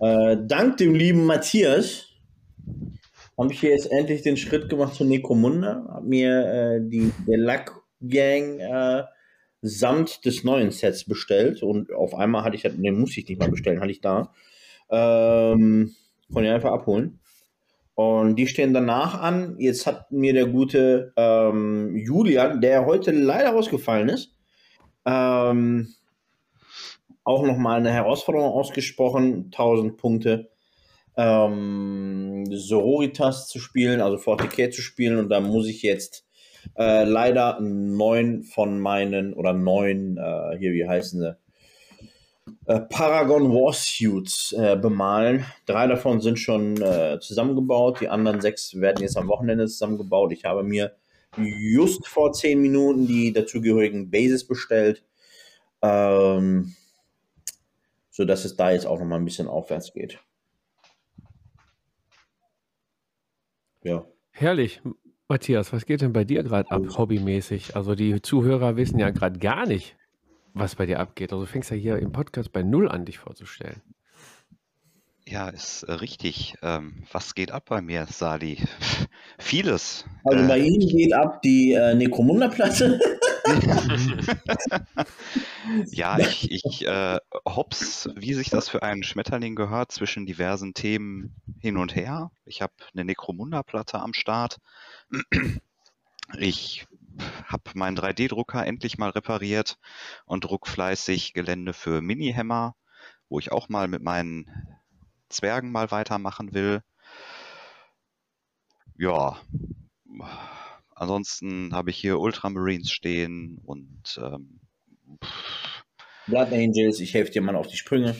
Äh, 0.00 0.36
dank 0.46 0.78
dem 0.78 0.94
lieben 0.94 1.26
Matthias 1.26 2.06
habe 3.38 3.52
ich 3.52 3.60
hier 3.60 3.70
jetzt 3.70 3.90
endlich 3.92 4.22
den 4.22 4.36
Schritt 4.36 4.68
gemacht 4.68 4.94
zu 4.94 5.04
Necromunda. 5.04 5.86
Habe 5.88 6.06
mir 6.06 6.46
äh, 6.46 6.80
die 6.82 7.12
Delac 7.26 7.72
Gang 8.00 8.60
äh, 8.60 9.04
samt 9.62 10.24
des 10.24 10.44
neuen 10.44 10.70
Sets 10.70 11.04
bestellt 11.04 11.62
und 11.62 11.92
auf 11.92 12.14
einmal 12.14 12.44
hatte 12.44 12.56
ich, 12.56 12.62
den 12.62 13.00
muss 13.00 13.16
ich 13.16 13.28
nicht 13.28 13.40
mal 13.40 13.50
bestellen, 13.50 13.80
hatte 13.80 13.90
ich 13.90 14.00
da. 14.00 14.32
Ähm, 14.90 15.94
konnte 16.32 16.48
ich 16.48 16.54
einfach 16.54 16.72
abholen. 16.72 17.20
Und 17.98 18.36
die 18.36 18.46
stehen 18.46 18.74
danach 18.74 19.20
an. 19.20 19.56
Jetzt 19.58 19.84
hat 19.84 20.12
mir 20.12 20.32
der 20.32 20.46
gute 20.46 21.12
ähm, 21.16 21.96
Julian, 21.96 22.60
der 22.60 22.86
heute 22.86 23.10
leider 23.10 23.50
rausgefallen 23.50 24.08
ist, 24.08 24.36
ähm, 25.04 25.88
auch 27.24 27.42
nochmal 27.44 27.80
eine 27.80 27.90
Herausforderung 27.90 28.52
ausgesprochen, 28.52 29.46
1000 29.46 29.96
Punkte. 29.96 30.48
Ähm, 31.16 32.44
Sororitas 32.52 33.48
zu 33.48 33.58
spielen, 33.58 34.00
also 34.00 34.16
40k 34.16 34.70
zu 34.70 34.80
spielen. 34.80 35.18
Und 35.18 35.28
da 35.28 35.40
muss 35.40 35.66
ich 35.66 35.82
jetzt 35.82 36.24
äh, 36.76 37.02
leider 37.02 37.58
neun 37.60 38.44
von 38.44 38.78
meinen, 38.78 39.34
oder 39.34 39.52
neun, 39.52 40.18
äh, 40.18 40.56
hier, 40.56 40.72
wie 40.72 40.86
heißen 40.86 41.18
sie? 41.18 41.36
Äh, 42.66 42.80
Paragon 42.80 43.52
Warsuits 43.52 44.52
äh, 44.52 44.76
bemalen. 44.76 45.44
Drei 45.66 45.86
davon 45.86 46.20
sind 46.20 46.38
schon 46.38 46.80
äh, 46.80 47.18
zusammengebaut, 47.20 48.00
die 48.00 48.08
anderen 48.08 48.40
sechs 48.40 48.74
werden 48.80 49.02
jetzt 49.02 49.16
am 49.16 49.28
Wochenende 49.28 49.66
zusammengebaut. 49.66 50.32
Ich 50.32 50.44
habe 50.44 50.62
mir 50.62 50.96
just 51.36 52.06
vor 52.06 52.32
zehn 52.32 52.60
Minuten 52.60 53.06
die 53.06 53.32
dazugehörigen 53.32 54.10
Bases 54.10 54.46
bestellt, 54.46 55.04
ähm, 55.82 56.74
sodass 58.10 58.44
es 58.44 58.56
da 58.56 58.70
jetzt 58.70 58.86
auch 58.86 58.98
noch 58.98 59.06
mal 59.06 59.16
ein 59.16 59.24
bisschen 59.24 59.48
aufwärts 59.48 59.92
geht. 59.92 60.18
Ja. 63.82 64.04
Herrlich. 64.30 64.80
Matthias, 65.28 65.74
was 65.74 65.84
geht 65.84 66.00
denn 66.00 66.14
bei 66.14 66.24
dir 66.24 66.42
gerade 66.42 66.70
ab, 66.70 66.82
hobbymäßig? 66.96 67.76
Also 67.76 67.94
die 67.94 68.22
Zuhörer 68.22 68.76
wissen 68.76 68.98
ja 68.98 69.10
gerade 69.10 69.38
gar 69.38 69.66
nicht, 69.66 69.94
was 70.58 70.76
bei 70.76 70.86
dir 70.86 71.00
abgeht. 71.00 71.32
Also 71.32 71.44
du 71.44 71.50
fängst 71.50 71.70
ja 71.70 71.76
hier 71.76 71.98
im 71.98 72.12
Podcast 72.12 72.52
bei 72.52 72.62
Null 72.62 72.88
an, 72.88 73.04
dich 73.04 73.18
vorzustellen. 73.18 73.82
Ja, 75.26 75.50
ist 75.50 75.82
äh, 75.82 75.92
richtig. 75.92 76.54
Ähm, 76.62 77.04
was 77.12 77.34
geht 77.34 77.52
ab 77.52 77.64
bei 77.68 77.82
mir, 77.82 78.06
Sali? 78.06 78.58
Vieles. 79.38 80.06
Also 80.24 80.44
Äh, 80.44 80.48
bei 80.48 80.58
Ihnen 80.58 80.88
geht 80.88 81.12
ab 81.12 81.42
die 81.42 81.72
äh, 81.72 81.94
Necromunda-Platte. 81.94 82.98
Ja, 85.90 86.18
ich, 86.18 86.50
ich 86.50 86.86
äh, 86.86 87.18
hops, 87.46 88.08
wie 88.16 88.34
sich 88.34 88.50
das 88.50 88.68
für 88.68 88.82
einen 88.82 89.02
Schmetterling 89.02 89.54
gehört, 89.54 89.92
zwischen 89.92 90.26
diversen 90.26 90.74
Themen 90.74 91.34
hin 91.60 91.76
und 91.76 91.94
her. 91.94 92.30
Ich 92.44 92.62
habe 92.62 92.72
eine 92.94 93.04
Necromunda-Platte 93.04 93.98
am 93.98 94.14
Start. 94.14 94.58
Ich 96.38 96.86
habe 97.46 97.62
meinen 97.74 97.96
3D-Drucker 97.96 98.66
endlich 98.66 98.98
mal 98.98 99.10
repariert 99.10 99.78
und 100.24 100.44
druck 100.44 100.66
fleißig 100.66 101.32
Gelände 101.34 101.72
für 101.72 102.00
Mini-Hammer, 102.00 102.74
wo 103.28 103.38
ich 103.38 103.52
auch 103.52 103.68
mal 103.68 103.88
mit 103.88 104.02
meinen 104.02 104.78
Zwergen 105.28 105.70
mal 105.70 105.90
weitermachen 105.90 106.54
will. 106.54 106.82
Ja, 108.96 109.38
ansonsten 110.94 111.74
habe 111.74 111.90
ich 111.90 111.98
hier 111.98 112.18
Ultramarines 112.18 112.90
stehen 112.90 113.58
und 113.64 114.20
ähm, 114.22 114.60
Blood 116.26 116.52
Angels, 116.52 117.00
ich 117.00 117.14
helfe 117.14 117.32
dir 117.32 117.42
mal 117.42 117.56
auf 117.56 117.68
die 117.68 117.76
Sprünge. 117.76 118.14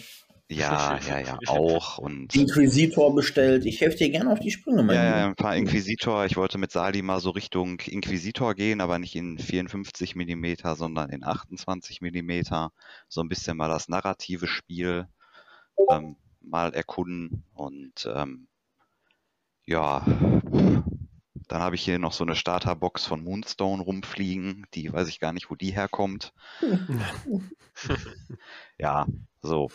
Ja, 0.59 0.99
ja, 1.07 1.21
ja, 1.21 1.39
auch. 1.47 1.99
Und 1.99 2.35
Inquisitor 2.35 3.15
bestellt, 3.15 3.67
ich 3.67 3.83
helfe 3.83 3.99
dir 3.99 4.11
gerne 4.11 4.31
auf 4.31 4.41
die 4.41 4.51
Sprünge, 4.51 4.83
mein 4.83 4.97
ja, 4.97 5.05
ja, 5.05 5.27
ein 5.27 5.35
paar 5.35 5.55
Inquisitor. 5.55 6.25
Ich 6.25 6.39
wollte 6.39 6.57
mit 6.57 6.73
Sali 6.73 7.03
mal 7.03 7.21
so 7.21 7.31
Richtung 7.31 7.81
Inquisitor 7.81 8.55
gehen, 8.55 8.81
aber 8.81 8.99
nicht 8.99 9.15
in 9.15 9.39
54 9.39 10.17
mm, 10.17 10.47
sondern 10.75 11.11
in 11.11 11.23
28 11.23 12.01
mm. 12.01 12.41
So 13.09 13.21
ein 13.21 13.29
bisschen 13.29 13.59
mal 13.59 13.69
das 13.69 13.91
narrative 13.91 14.47
Spiel 14.47 15.07
ähm, 15.91 16.17
mal 16.41 16.73
erkunden. 16.73 17.45
Und 17.53 18.09
ähm, 18.11 18.49
ja, 19.67 20.03
dann 21.49 21.61
habe 21.61 21.75
ich 21.75 21.83
hier 21.83 21.99
noch 21.99 22.13
so 22.13 22.25
eine 22.25 22.35
Starterbox 22.35 23.05
von 23.05 23.23
Moonstone 23.23 23.83
rumfliegen. 23.83 24.67
Die 24.75 24.93
weiß 24.93 25.09
ich 25.09 25.21
gar 25.21 25.33
nicht, 25.33 25.51
wo 25.51 25.55
die 25.55 25.73
herkommt. 25.73 26.33
Ja, 28.77 29.07
so. 29.41 29.71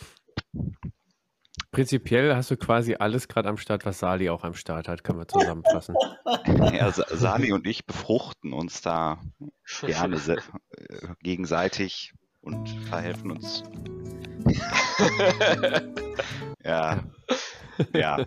Prinzipiell 1.70 2.34
hast 2.36 2.50
du 2.50 2.56
quasi 2.56 2.94
alles 2.94 3.26
gerade 3.28 3.48
am 3.48 3.56
Start, 3.56 3.84
was 3.84 3.98
Sali 3.98 4.30
auch 4.30 4.44
am 4.44 4.54
Start 4.54 4.88
hat, 4.88 5.02
kann 5.04 5.16
man 5.16 5.28
zusammenfassen. 5.28 5.96
Ja, 6.46 6.90
Sa- 6.90 7.06
Sali 7.10 7.52
und 7.52 7.66
ich 7.66 7.86
befruchten 7.86 8.52
uns 8.52 8.82
da 8.82 9.18
gerne 9.86 10.16
äh, 10.16 10.36
gegenseitig 11.22 12.12
und 12.42 12.68
verhelfen 12.68 13.30
uns. 13.30 13.62
ja, 16.64 17.04
ja, 17.94 18.26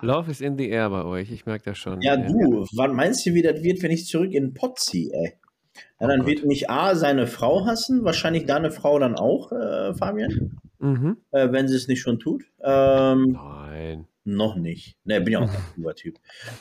Love 0.00 0.30
is 0.30 0.40
in 0.40 0.56
the 0.56 0.68
air 0.68 0.88
bei 0.90 1.04
euch, 1.04 1.30
ich 1.30 1.46
merke 1.46 1.70
das 1.70 1.78
schon. 1.78 2.00
Ja, 2.00 2.16
du, 2.16 2.66
wann 2.76 2.94
meinst 2.94 3.26
du, 3.26 3.34
wie 3.34 3.42
das 3.42 3.62
wird, 3.62 3.82
wenn 3.82 3.90
ich 3.90 4.06
zurück 4.06 4.32
in 4.32 4.44
den 4.46 4.54
Pott 4.54 4.78
ziehe, 4.78 5.12
ey? 5.12 5.34
Ja, 5.76 5.82
Oh 5.98 6.06
dann 6.08 6.20
Gott. 6.20 6.28
wird 6.28 6.44
mich 6.46 6.70
A, 6.70 6.94
seine 6.94 7.26
Frau 7.26 7.66
hassen, 7.66 8.04
wahrscheinlich 8.04 8.46
deine 8.46 8.70
Frau 8.70 8.98
dann 8.98 9.16
auch, 9.16 9.52
äh, 9.52 9.92
Fabian, 9.94 10.53
Mhm. 10.84 11.16
äh, 11.30 11.50
wenn 11.50 11.66
sie 11.66 11.76
es 11.76 11.88
nicht 11.88 12.02
schon 12.02 12.18
tut. 12.18 12.44
Ähm, 12.62 13.32
Nein. 13.32 14.06
noch 14.24 14.54
nicht. 14.54 14.98
Ne, 15.04 15.18
bin 15.22 15.32
ja 15.32 15.38
auch 15.38 15.48
ein 15.48 15.64
cooler 15.74 15.94
Typ. 15.96 16.18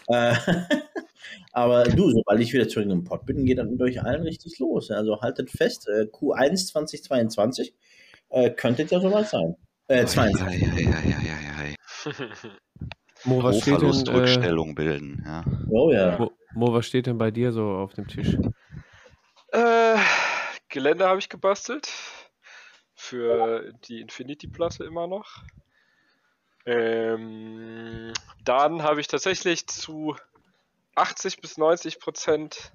Äh, 0.07 0.33
aber 1.51 1.83
du, 1.83 2.09
sobald 2.09 2.39
ich 2.39 2.53
wieder 2.53 2.69
zurück 2.69 2.89
im 2.89 3.03
Pott 3.03 3.25
bin, 3.25 3.45
geht 3.45 3.57
dann 3.57 3.71
mit 3.71 3.81
euch 3.81 4.01
allen 4.01 4.23
richtig 4.23 4.59
los. 4.59 4.91
Also 4.91 5.19
haltet 5.19 5.51
fest, 5.51 5.89
äh, 5.89 6.03
Q1 6.05 6.67
2022 6.67 7.73
äh, 8.29 8.49
könnte 8.51 8.83
ja 8.83 9.01
sowas 9.01 9.31
sein. 9.31 9.57
Äh, 9.89 10.05
22. 10.05 10.61
Ja, 10.61 10.67
ja, 10.69 10.79
ja, 10.79 10.99
ja, 11.03 11.19
ja, 11.19 11.65
ja. 11.67 12.27
Mo, 13.25 13.43
was 13.43 13.59
steht 13.59 13.67
denn, 13.67 13.73
äh, 13.75 13.79
Verlustrückstellung 13.79 14.73
bilden. 14.73 15.21
Ja. 15.25 15.43
Oh 15.69 15.91
ja. 15.91 16.17
Mo, 16.17 16.31
Mo, 16.53 16.73
was 16.73 16.85
steht 16.85 17.07
denn 17.07 17.17
bei 17.17 17.31
dir 17.31 17.51
so 17.51 17.65
auf 17.65 17.93
dem 17.93 18.07
Tisch? 18.07 18.37
Äh, 19.51 19.97
Gelände 20.69 21.07
habe 21.07 21.19
ich 21.19 21.27
gebastelt. 21.27 21.89
Für 23.03 23.73
die 23.89 23.99
Infinity-Platte 23.99 24.85
immer 24.85 25.07
noch. 25.07 25.43
Ähm, 26.65 28.13
dann 28.45 28.81
habe 28.81 29.01
ich 29.01 29.07
tatsächlich 29.09 29.67
zu 29.67 30.15
80 30.95 31.41
bis 31.41 31.57
90 31.57 31.99
Prozent 31.99 32.71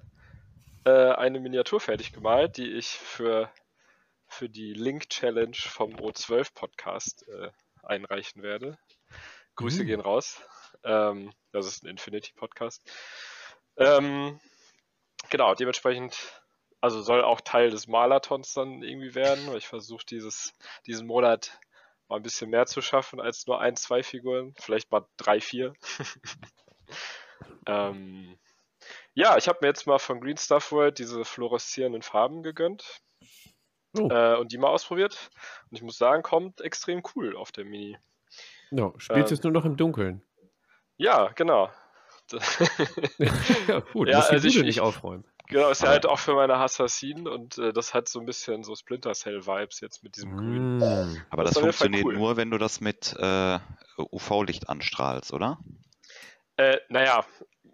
äh, 0.83 0.91
eine 1.13 1.39
Miniatur 1.39 1.79
fertig 1.79 2.11
gemalt, 2.13 2.57
die 2.57 2.71
ich 2.73 2.89
für, 2.89 3.51
für 4.27 4.49
die 4.49 4.73
Link-Challenge 4.73 5.55
vom 5.55 5.95
O12-Podcast 5.95 7.27
äh, 7.27 7.49
einreichen 7.81 8.43
werde. 8.43 8.77
Grüße 9.55 9.81
Mhm. 9.81 9.87
gehen 9.87 10.01
raus. 10.01 10.43
Ähm, 10.83 11.33
das 11.51 11.65
ist 11.65 11.83
ein 11.83 11.87
Infinity-Podcast. 11.89 12.83
Ähm, 13.77 14.39
genau, 15.31 15.55
dementsprechend 15.55 16.38
also 16.81 17.01
soll 17.01 17.23
auch 17.23 17.41
Teil 17.41 17.69
des 17.69 17.87
Marathons 17.87 18.53
dann 18.53 18.81
irgendwie 18.83 19.15
werden, 19.15 19.47
weil 19.47 19.57
ich 19.57 19.67
versuche 19.67 20.05
dieses, 20.05 20.53
diesen 20.85 21.07
Monat 21.07 21.59
mal 22.07 22.15
ein 22.17 22.23
bisschen 22.23 22.49
mehr 22.49 22.65
zu 22.65 22.81
schaffen 22.81 23.19
als 23.19 23.45
nur 23.47 23.59
ein, 23.61 23.75
zwei 23.75 24.01
Figuren, 24.03 24.53
vielleicht 24.59 24.91
mal 24.91 25.05
drei, 25.17 25.39
vier. 25.41 25.73
ähm, 27.67 28.37
ja, 29.13 29.37
ich 29.37 29.47
habe 29.47 29.59
mir 29.61 29.67
jetzt 29.67 29.85
mal 29.87 29.99
von 29.99 30.19
Green 30.21 30.37
Stuff 30.37 30.71
World 30.71 30.99
diese 30.99 31.25
fluoreszierenden 31.25 32.01
Farben 32.01 32.43
gegönnt 32.43 33.01
Oh. 33.97 34.07
äh, 34.11 34.35
und 34.37 34.51
die 34.51 34.59
mal 34.59 34.67
ausprobiert. 34.67 35.31
Und 35.71 35.75
ich 35.77 35.81
muss 35.81 35.97
sagen, 35.97 36.21
kommt 36.21 36.61
extrem 36.61 37.01
cool 37.15 37.35
auf 37.35 37.51
der 37.51 37.65
Mini. 37.65 37.97
No, 38.69 38.93
spielst 38.99 39.31
Ähm. 39.31 39.35
jetzt 39.35 39.43
nur 39.43 39.51
noch 39.51 39.65
im 39.65 39.77
Dunkeln. 39.77 40.21
Ja, 40.97 41.29
genau. 41.29 41.71
ja, 43.67 43.79
gut, 43.91 44.07
Ja, 44.09 44.19
also 44.19 44.47
ich- 44.47 44.61
nicht 44.61 44.79
aufräumen. 44.81 45.25
Genau, 45.49 45.69
ist 45.71 45.81
ja 45.81 45.89
halt 45.89 46.05
auch 46.05 46.19
für 46.19 46.35
meine 46.35 46.55
Assassinen 46.55 47.27
und 47.27 47.57
äh, 47.57 47.73
das 47.73 47.95
hat 47.95 48.07
so 48.07 48.19
ein 48.19 48.27
bisschen 48.27 48.63
so 48.63 48.75
Splinter 48.75 49.13
Cell 49.13 49.47
Vibes 49.47 49.79
jetzt 49.79 50.03
mit 50.03 50.15
diesem 50.15 50.37
Grün. 50.37 50.77
Mm. 50.77 51.21
Aber 51.31 51.43
Das 51.43 51.55
das, 51.55 51.63
funktioniert 51.63 52.05
cool. 52.05 52.13
nur, 52.13 52.37
wenn 52.37 52.51
du 52.51 52.59
das 52.59 52.81
mit 52.81 53.15
äh, 53.17 53.59
UV-Licht 53.97 54.69
anstrahlst, 54.69 55.33
oder? 55.33 55.57
Äh, 56.57 56.77
naja, 56.89 57.25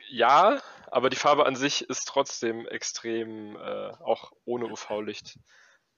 ja, 0.09 0.61
aber 0.89 1.09
die 1.09 1.17
Farbe 1.17 1.45
an 1.45 1.57
sich 1.57 1.89
ist 1.89 2.07
trotzdem 2.07 2.65
extrem, 2.65 3.57
äh, 3.57 3.91
auch 3.99 4.31
ohne 4.45 4.67
UV-Licht, 4.67 5.37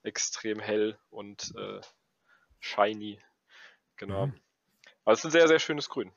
extrem 0.02 0.60
hell 0.60 0.98
und 1.12 1.54
äh, 1.56 1.82
shiny. 2.60 3.20
Genau. 3.98 4.28
Mhm. 4.28 4.40
Aber 5.06 5.14
es 5.14 5.20
ist 5.20 5.26
ein 5.26 5.32
sehr, 5.32 5.48
sehr 5.48 5.60
schönes 5.60 5.90
Grün. 5.90 6.12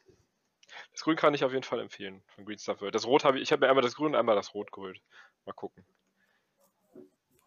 Das 0.93 1.03
Grün 1.03 1.17
kann 1.17 1.35
ich 1.35 1.45
auf 1.45 1.53
jeden 1.53 1.65
Fall 1.65 1.81
empfehlen 1.81 2.23
von 2.35 2.45
Green 2.45 2.59
Stuff 2.59 2.81
World. 2.81 2.95
Das 2.95 3.07
Rot 3.07 3.25
habe 3.25 3.39
ich, 3.39 3.45
ich 3.45 3.53
habe 3.53 3.61
mir 3.61 3.69
einmal 3.69 3.83
das 3.83 3.95
Grün 3.95 4.09
und 4.09 4.17
einmal 4.17 4.37
das 4.37 4.55
Rot 4.55 4.73
geholt. 4.73 5.01
Mal 5.51 5.55
gucken. 5.55 5.85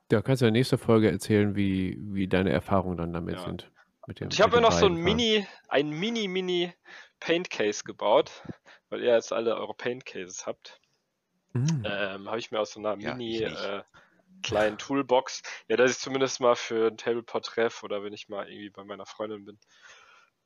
Da 0.10 0.22
kannst 0.22 0.42
du 0.42 0.46
in 0.46 0.54
der 0.54 0.60
nächsten 0.60 0.78
Folge 0.78 1.10
erzählen, 1.10 1.56
wie, 1.56 1.98
wie 2.02 2.28
deine 2.28 2.52
Erfahrungen 2.52 2.98
dann 2.98 3.14
damit 3.14 3.36
Ja. 3.36 3.46
sind. 3.46 3.72
Dem, 4.20 4.28
ich 4.30 4.42
habe 4.42 4.58
mir 4.58 4.62
noch 4.62 4.74
so 4.74 4.88
ein. 4.88 4.96
Mini, 4.96 5.48
ein 5.70 5.90
Mini, 5.90 6.28
Mini 6.28 6.74
Paint 7.22 7.50
Case 7.50 7.86
gebaut, 7.86 8.44
weil 8.90 9.02
ihr 9.02 9.14
jetzt 9.14 9.32
alle 9.32 9.56
eure 9.56 9.74
Paint 9.74 10.06
Cases 10.06 10.46
habt. 10.46 10.82
Mm. 11.54 11.86
ähm, 11.86 12.28
habe 12.28 12.40
ich 12.40 12.52
mir 12.52 12.60
aus 12.60 12.74
so 12.74 12.82
einer 12.82 12.98
Ja, 13.00 13.16
mini 13.16 13.38
äh, 13.38 13.84
kleinen 14.42 14.78
Toolbox, 14.78 15.42
ja, 15.70 15.78
dass 15.78 15.92
ich 15.92 16.00
zumindest 16.00 16.42
mal 16.42 16.58
für 16.58 16.88
ein 16.88 16.98
Tablepot 16.98 17.46
treff 17.46 17.84
oder 17.84 18.04
wenn 18.04 18.12
ich 18.12 18.28
mal 18.28 18.50
irgendwie 18.50 18.70
bei 18.70 18.84
meiner 18.84 19.06
Freundin 19.06 19.46
bin, 19.46 19.60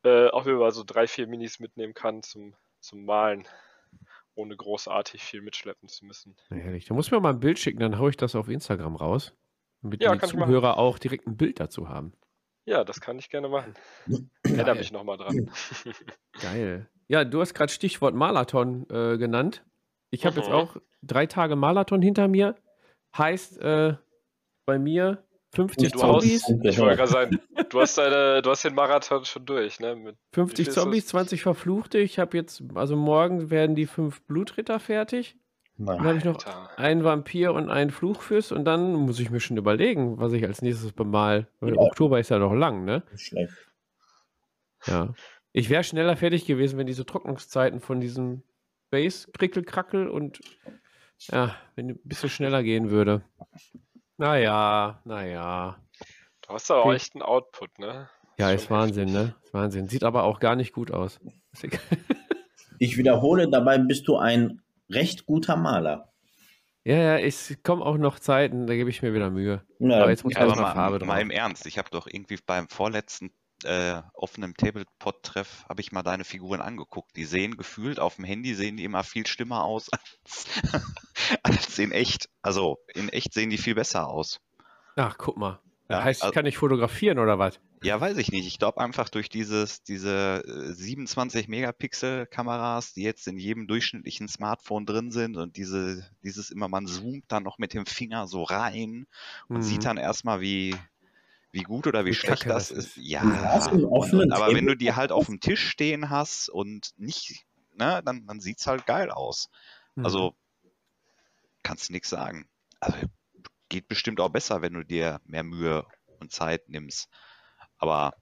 äh, 0.04 0.28
auch 0.30 0.46
über 0.46 0.72
so 0.72 0.84
drei, 0.84 1.08
vier 1.08 1.26
Minis 1.26 1.60
mitnehmen 1.60 1.96
kann 1.96 2.22
zum, 2.22 2.56
zum 2.82 3.06
Malen, 3.06 3.48
ohne 4.38 4.56
großartig 4.56 5.24
viel 5.24 5.42
mitschleppen 5.42 5.90
zu 5.90 6.06
müssen. 6.06 6.36
Na, 6.50 6.58
herrlich. 6.58 6.86
Da 6.86 6.94
muss 6.94 7.12
mir 7.12 7.20
mal 7.20 7.34
ein 7.34 7.40
Bild 7.40 7.60
schicken, 7.60 7.80
dann 7.80 7.98
haue 8.00 8.10
ich 8.12 8.18
das 8.18 8.36
auf 8.36 8.48
Instagram 8.50 8.96
raus. 8.96 9.34
Damit 9.82 10.02
Ja, 10.04 10.16
die. 10.16 10.26
Zuhörer 10.26 10.78
auch 10.78 11.00
direkt 11.00 11.28
ein 11.28 11.38
Bild 11.38 11.60
dazu 11.60 11.90
haben. 11.90 12.14
Ja, 12.66 12.84
das 12.84 13.00
kann 13.02 13.18
ich 13.18 13.30
gerne 13.30 13.50
machen. 13.50 13.74
Erinnere 14.44 14.76
mich 14.76 14.92
nochmal 14.92 15.18
dran. 15.18 15.50
Geil. 16.42 16.90
Ja, 17.08 17.24
du 17.24 17.40
hast 17.42 17.54
gerade 17.54 17.72
Stichwort 17.72 18.14
Marathon 18.14 18.86
äh, 18.90 19.18
genannt. 19.18 19.64
Ich 20.10 20.26
habe 20.26 20.38
jetzt 20.38 20.50
Mhm. 20.50 20.56
auch 20.56 20.78
drei 21.02 21.26
Tage 21.26 21.56
Marathon 21.56 22.02
hinter 22.02 22.28
mir. 22.28 22.56
Heißt 23.18 23.58
äh, 23.60 23.96
bei 24.66 24.78
mir 24.78 25.24
50 25.58 25.92
Du 25.92 26.00
Zombies, 26.00 26.48
ich 26.64 26.78
wollte 26.80 26.96
gerade 26.98 27.12
sagen, 27.12 27.40
du 27.70 27.82
hast, 27.82 27.98
deine, 27.98 28.42
du 28.42 28.50
hast 28.50 28.64
den 28.64 28.76
Marathon 28.76 29.26
schon 29.26 29.46
durch, 29.46 29.80
ne? 29.80 29.96
Mit, 29.96 30.16
50 30.34 30.58
Wie 30.60 30.64
viel 30.64 30.70
ist 30.70 30.76
Zombies, 30.76 31.04
das? 31.06 31.12
20 31.12 31.42
Verfluchte. 31.42 31.98
Ich 31.98 32.20
habe 32.20 32.38
jetzt, 32.38 32.64
also 32.76 32.96
morgen 32.96 33.50
werden 33.50 33.76
die 33.76 33.86
fünf 33.88 34.22
Blutritter 34.24 34.80
fertig. 34.80 35.36
Dann 35.80 36.04
habe 36.04 36.18
ich 36.18 36.24
noch 36.24 36.36
Alter. 36.38 36.80
einen 36.80 37.04
Vampir 37.04 37.54
und 37.54 37.70
einen 37.70 37.92
Fluchfürst 37.92 38.52
und 38.52 38.66
dann 38.66 38.94
muss 38.94 39.20
ich 39.20 39.30
mir 39.30 39.40
schon 39.40 39.58
überlegen, 39.58 40.18
was 40.20 40.34
ich 40.34 40.44
als 40.44 40.62
nächstes 40.62 40.92
bemal. 40.92 41.48
Weil 41.60 41.76
Ja. 41.76 41.82
Oktober 41.82 42.20
ist 42.20 42.30
ja 42.30 42.40
noch 42.40 42.54
lang, 42.56 42.84
ne? 42.86 43.04
Schlecht. 43.16 43.54
Ja. 44.86 45.14
Ich 45.54 45.70
wäre 45.70 45.84
schneller 45.84 46.16
fertig 46.18 46.46
gewesen, 46.46 46.78
wenn 46.80 46.88
diese 46.88 47.06
Trocknungszeiten 47.06 47.80
von 47.80 48.00
diesem 48.00 48.42
Base 48.90 49.30
krickel 49.32 49.64
krackel 49.64 50.08
und 50.08 50.40
ja, 51.32 51.56
wenn 51.76 51.90
ein 51.90 52.00
bisschen 52.04 52.30
schneller 52.30 52.64
gehen 52.64 52.90
würde. 52.90 53.24
Naja, 54.18 55.00
naja. 55.06 55.78
Du 56.42 56.50
hast 56.54 56.72
aber 56.72 56.86
auch 56.86 56.94
echt 56.94 57.14
einen 57.16 57.22
Output, 57.22 57.78
ne? 57.80 58.10
Ja, 58.40 58.48
schon 58.48 58.56
ist 58.56 58.70
Wahnsinn, 58.72 59.12
ne? 59.12 59.36
Ist 59.44 59.54
Wahnsinn. 59.54 59.88
Sieht 59.90 60.04
aber 60.04 60.24
auch 60.24 60.40
gar 60.40 60.56
nicht 60.56 60.74
gut 60.74 60.92
aus. 60.92 61.20
Ist 61.54 61.64
egal. 61.64 61.80
Ich 62.80 62.96
wiederhole, 62.96 63.50
dabei 63.50 63.80
bist 63.80 64.08
du 64.08 64.18
ein 64.18 64.62
recht 64.88 65.26
guter 65.26 65.56
Maler. 65.56 66.14
Ja, 66.84 66.96
ja, 66.96 67.18
es 67.18 67.58
kommen 67.64 67.82
auch 67.82 67.98
noch 67.98 68.20
Zeiten, 68.20 68.68
da 68.68 68.76
gebe 68.76 68.92
ich 68.92 69.02
mir 69.02 69.16
wieder 69.16 69.32
Mühe. 69.32 69.64
Ja, 69.80 70.02
Aber 70.02 70.12
jetzt 70.12 70.24
muss 70.24 70.36
Ja, 70.36 70.42
aber 70.42 70.50
erstmal 70.50 70.70
mal, 70.70 70.76
Farbe 70.76 71.06
mal 71.08 71.14
drauf. 71.16 71.22
im 71.24 71.32
Ernst, 71.32 71.66
ich 71.66 71.80
habe 71.80 71.90
doch 71.90 72.06
irgendwie 72.06 72.38
beim 72.46 72.70
vorletzten 72.70 73.32
äh, 73.64 74.02
offenen 74.14 74.54
Tablepot-Treff 74.54 75.66
habe 75.68 75.82
ich 75.82 75.92
mal 75.92 76.04
deine 76.04 76.24
Figuren 76.24 76.62
angeguckt. 76.62 77.16
Die 77.16 77.26
sehen 77.26 77.58
gefühlt 77.58 78.00
auf 78.00 78.16
dem 78.18 78.26
Handy 78.26 78.54
sehen 78.56 78.78
die 78.78 78.84
immer 78.84 79.04
viel 79.04 79.26
schlimmer 79.28 79.64
aus 79.64 79.90
als, 79.92 80.46
als 81.44 81.80
in 81.80 81.92
echt. 81.92 82.30
Also 82.42 82.78
in 82.94 83.10
echt 83.10 83.34
sehen 83.34 83.50
die 83.50 83.58
viel 83.58 83.76
besser 83.76 84.08
aus. 84.08 84.40
Ach, 84.96 85.16
guck 85.18 85.38
mal. 85.38 85.60
Ja, 85.90 86.04
heißt, 86.04 86.20
ich 86.20 86.24
also- 86.26 86.34
kann 86.34 86.44
nicht 86.46 86.58
fotografieren 86.58 87.20
oder 87.20 87.40
was? 87.40 87.60
Ja, 87.84 88.02
weiß 88.02 88.18
ich 88.18 88.32
nicht. 88.32 88.48
Ich 88.48 88.58
glaube 88.58 88.82
einfach 88.82 89.08
durch 89.08 89.30
dieses, 89.30 89.84
diese 89.84 90.44
äh, 90.48 90.74
27 90.74 91.48
Megapixel 91.48 92.26
Kameras, 92.26 92.94
die 92.94 93.04
jetzt 93.04 93.28
in 93.28 93.38
jedem 93.38 93.68
durchschnittlichen 93.68 94.28
Smartphone 94.28 94.88
drin 94.88 95.12
sind 95.12 95.38
und 95.38 95.58
diese, 95.58 96.04
dieses 96.24 96.50
immer, 96.50 96.68
man 96.70 96.88
zoomt 96.88 97.26
dann 97.28 97.44
noch 97.44 97.60
mit 97.60 97.76
dem 97.76 97.86
Finger 97.86 98.26
so 98.28 98.42
rein 98.42 99.06
und 99.48 99.58
Mhm. 99.58 99.62
sieht 99.62 99.86
dann 99.86 99.98
erstmal, 99.98 100.42
wie, 100.42 100.76
wie 101.58 101.64
gut 101.64 101.88
oder 101.88 102.06
wie, 102.06 102.10
Wie 102.12 102.14
schlecht 102.14 102.44
kacke 102.44 102.54
das 102.54 102.70
ist. 102.70 102.98
ist. 102.98 102.98
Ja, 102.98 103.24
offenen 103.90 104.32
aber 104.32 104.54
wenn 104.54 104.68
du 104.68 104.78
die 104.78 104.94
halt 104.94 105.12
auf 105.12 105.26
dem 105.26 105.40
Tisch 105.40 105.68
stehen 105.68 106.12
hast 106.12 106.50
und 106.50 106.92
nicht, 106.98 107.46
ne, 107.74 108.02
dann, 108.06 108.28
dann 108.28 108.40
sieht's 108.40 108.68
halt 108.68 108.86
geil 108.86 109.10
aus. 109.10 109.50
Mhm. 109.96 110.06
Also 110.06 110.36
kannst 111.64 111.90
du 111.90 111.94
nichts 111.94 112.10
sagen. 112.10 112.48
Also 112.80 113.00
geht 113.70 113.88
bestimmt 113.88 114.20
auch 114.20 114.30
besser, 114.30 114.62
wenn 114.62 114.74
du 114.74 114.84
dir 114.84 115.20
mehr 115.26 115.44
Mühe 115.44 115.84
und 116.20 116.32
Zeit 116.32 116.70
nimmst. 116.70 117.10
Aber 117.80 118.14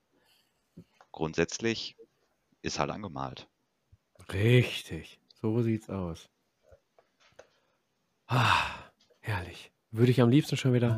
grundsätzlich 1.12 1.98
ist 2.62 2.80
halt 2.80 2.90
angemalt. 2.90 3.50
Richtig. 4.32 5.20
So 5.42 5.62
sieht's 5.62 5.90
aus. 5.90 6.30
Ah, 8.28 8.64
herrlich. 9.20 9.74
Würde 9.92 10.12
ich 10.12 10.22
am 10.22 10.30
liebsten 10.30 10.56
schon 10.56 10.74
wieder. 10.74 10.98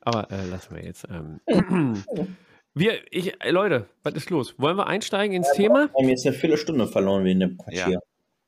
Aber 0.00 0.30
äh, 0.30 0.46
lassen 0.46 0.76
wir 0.76 0.84
jetzt. 0.84 1.06
Ähm. 1.10 1.40
Wir, 2.72 3.00
ich, 3.10 3.34
äh, 3.42 3.50
Leute, 3.50 3.88
was 4.04 4.14
ist 4.14 4.30
los? 4.30 4.54
Wollen 4.56 4.76
wir 4.76 4.86
einsteigen 4.86 5.34
ins 5.34 5.50
Thema? 5.54 5.88
Wir 5.88 6.02
haben 6.02 6.08
jetzt 6.08 6.24
eine 6.24 6.36
Viertelstunde 6.36 6.86
verloren 6.86 7.24
wie 7.24 7.32
in 7.32 7.40
dem 7.40 7.58
Quatsch 7.58 7.74
Ja. 7.74 7.88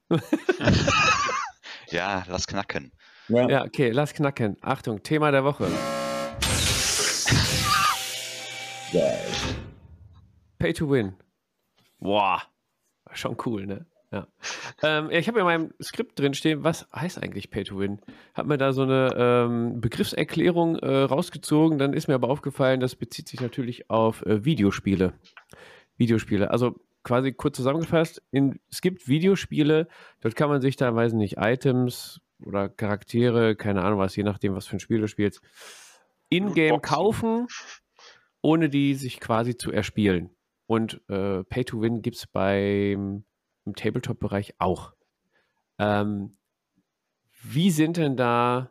Ja, 1.90 2.24
lass 2.28 2.46
knacken. 2.46 2.92
Ja. 3.28 3.48
Ja, 3.48 3.64
okay, 3.64 3.90
lass 3.90 4.14
knacken. 4.14 4.56
Achtung, 4.62 5.02
Thema 5.02 5.30
der 5.30 5.44
Woche. 5.44 5.66
Geil. 8.92 9.18
Pay 10.58 10.72
to 10.72 10.88
win. 10.88 11.16
Boah, 11.98 12.42
schon 13.12 13.36
cool, 13.44 13.66
ne? 13.66 13.84
Ja. 14.12 14.28
Ähm, 14.82 15.08
ich 15.10 15.26
habe 15.26 15.38
in 15.38 15.46
meinem 15.46 15.74
Skript 15.82 16.18
drin 16.18 16.34
stehen, 16.34 16.62
was 16.62 16.86
heißt 16.94 17.22
eigentlich 17.22 17.50
Pay 17.50 17.64
to 17.64 17.78
Win? 17.78 17.98
Hab 18.34 18.46
mir 18.46 18.58
da 18.58 18.74
so 18.74 18.82
eine 18.82 19.14
ähm, 19.16 19.80
Begriffserklärung 19.80 20.76
äh, 20.76 21.04
rausgezogen, 21.04 21.78
dann 21.78 21.94
ist 21.94 22.08
mir 22.08 22.14
aber 22.14 22.28
aufgefallen, 22.28 22.80
das 22.80 22.94
bezieht 22.94 23.28
sich 23.28 23.40
natürlich 23.40 23.88
auf 23.88 24.24
äh, 24.26 24.44
Videospiele. 24.44 25.14
Videospiele. 25.96 26.50
Also 26.50 26.78
quasi 27.04 27.32
kurz 27.32 27.56
zusammengefasst, 27.56 28.22
in, 28.30 28.60
es 28.70 28.82
gibt 28.82 29.08
Videospiele, 29.08 29.88
dort 30.20 30.36
kann 30.36 30.50
man 30.50 30.60
sich 30.60 30.76
da, 30.76 30.94
weiß 30.94 31.14
nicht, 31.14 31.38
Items 31.38 32.20
oder 32.44 32.68
Charaktere, 32.68 33.56
keine 33.56 33.82
Ahnung 33.82 33.98
was, 33.98 34.14
je 34.14 34.24
nachdem, 34.24 34.54
was 34.54 34.66
für 34.66 34.76
ein 34.76 34.80
Spiel 34.80 35.00
du 35.00 35.08
spielst, 35.08 35.40
in-game 36.28 36.82
kaufen, 36.82 37.46
ohne 38.42 38.68
die 38.68 38.94
sich 38.94 39.20
quasi 39.20 39.56
zu 39.56 39.72
erspielen. 39.72 40.30
Und 40.66 41.00
äh, 41.08 41.44
Pay 41.44 41.64
to 41.64 41.80
Win 41.80 42.02
gibt 42.02 42.16
es 42.16 42.26
beim 42.26 43.24
im 43.64 43.74
Tabletop-Bereich 43.74 44.54
auch. 44.58 44.92
Ähm, 45.78 46.36
wie 47.42 47.70
sind 47.70 47.96
denn 47.96 48.16
da 48.16 48.70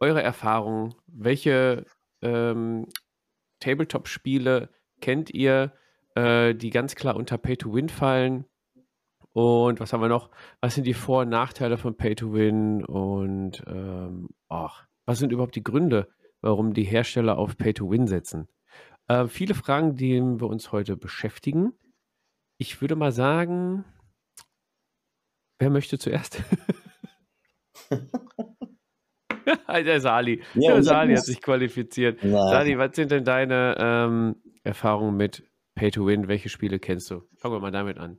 eure 0.00 0.22
Erfahrungen? 0.22 0.94
Welche 1.06 1.84
ähm, 2.22 2.86
Tabletop-Spiele 3.60 4.70
kennt 5.00 5.30
ihr, 5.30 5.72
äh, 6.14 6.54
die 6.54 6.70
ganz 6.70 6.94
klar 6.94 7.16
unter 7.16 7.38
Pay 7.38 7.56
to 7.56 7.72
Win 7.72 7.88
fallen? 7.88 8.44
Und 9.32 9.78
was 9.78 9.92
haben 9.92 10.00
wir 10.00 10.08
noch? 10.08 10.30
Was 10.60 10.74
sind 10.74 10.86
die 10.86 10.94
Vor- 10.94 11.22
und 11.22 11.28
Nachteile 11.28 11.78
von 11.78 11.96
Pay 11.96 12.16
to 12.16 12.32
Win? 12.32 12.84
Und 12.84 13.62
ähm, 13.66 14.30
ach, 14.48 14.86
was 15.06 15.18
sind 15.18 15.32
überhaupt 15.32 15.54
die 15.54 15.62
Gründe, 15.62 16.08
warum 16.40 16.72
die 16.74 16.84
Hersteller 16.84 17.38
auf 17.38 17.56
Pay 17.56 17.74
to 17.74 17.90
Win 17.90 18.08
setzen? 18.08 18.48
Äh, 19.06 19.28
viele 19.28 19.54
Fragen, 19.54 19.94
die 19.94 20.20
wir 20.20 20.48
uns 20.48 20.72
heute 20.72 20.96
beschäftigen. 20.96 21.72
Ich 22.58 22.80
würde 22.80 22.96
mal 22.96 23.12
sagen, 23.12 23.84
wer 25.58 25.70
möchte 25.70 25.98
zuerst? 25.98 26.42
Der 29.68 30.00
Sali. 30.00 30.42
Ja, 30.54 30.74
Der 30.74 30.82
Sali 30.82 31.14
hat 31.14 31.24
sich 31.24 31.40
qualifiziert. 31.40 32.18
Na, 32.22 32.48
Sali, 32.48 32.78
was 32.78 32.94
sind 32.96 33.10
denn 33.10 33.24
deine 33.24 33.76
ähm, 33.78 34.36
Erfahrungen 34.64 35.16
mit 35.16 35.44
Pay 35.74 35.90
to 35.90 36.06
Win? 36.06 36.28
Welche 36.28 36.48
Spiele 36.48 36.78
kennst 36.78 37.10
du? 37.10 37.22
Fangen 37.36 37.54
wir 37.54 37.60
mal 37.60 37.70
damit 37.70 37.98
an. 37.98 38.18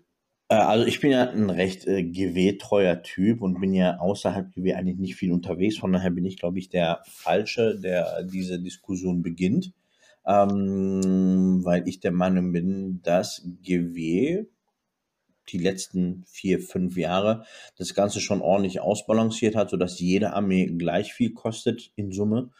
äh, 0.49 0.56
also 0.56 0.86
ich 0.86 0.99
bin 1.02 1.12
ja 1.12 1.30
ein 1.30 1.49
recht 1.49 1.86
äh, 1.88 2.04
GW-treuer 2.04 3.02
Typ 3.04 3.41
und 3.41 3.60
bin 3.60 3.73
ja 3.73 3.97
außerhalb 3.99 4.52
GW 4.54 4.73
eigentlich 4.73 4.97
nicht 4.97 5.15
viel 5.15 5.32
unterwegs. 5.32 5.78
Von 5.78 5.91
daher 5.91 6.10
bin 6.12 6.25
ich, 6.25 6.38
glaube 6.38 6.60
ich, 6.60 6.69
der 6.69 7.02
Falsche, 7.06 7.80
der 7.80 8.23
diese 8.23 8.60
Diskussion 8.60 9.21
beginnt. 9.21 9.73
Ähm, 10.25 11.62
weil 11.63 11.88
ich 11.88 11.99
der 11.99 12.12
Meinung 12.12 12.52
bin, 12.52 13.02
dass 13.04 13.43
GW 13.63 14.45
die 15.51 15.57
letzten 15.57 16.23
vier, 16.27 16.59
fünf 16.59 16.97
Jahre 16.97 17.45
das 17.77 17.93
Ganze 17.93 18.19
schon 18.19 18.41
ordentlich 18.41 18.79
ausbalanciert 18.79 19.55
hat, 19.55 19.69
sodass 19.69 19.99
jede 19.99 20.33
Armee 20.33 20.65
gleich 20.65 21.13
viel 21.13 21.33
kostet 21.33 21.91
in 21.95 22.12
Summe 22.12 22.51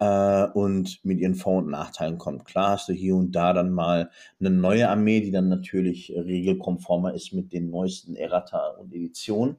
äh, 0.00 0.44
und 0.44 1.04
mit 1.04 1.20
ihren 1.20 1.36
Vor- 1.36 1.58
und 1.58 1.70
Nachteilen 1.70 2.18
kommt. 2.18 2.44
Klar 2.44 2.72
hast 2.72 2.88
du 2.88 2.92
hier 2.92 3.14
und 3.14 3.32
da 3.32 3.52
dann 3.52 3.70
mal 3.70 4.10
eine 4.40 4.50
neue 4.50 4.88
Armee, 4.88 5.20
die 5.20 5.30
dann 5.30 5.48
natürlich 5.48 6.12
regelkonformer 6.16 7.14
ist 7.14 7.32
mit 7.32 7.52
den 7.52 7.70
neuesten 7.70 8.16
Errata 8.16 8.70
und 8.78 8.92
Editionen, 8.92 9.58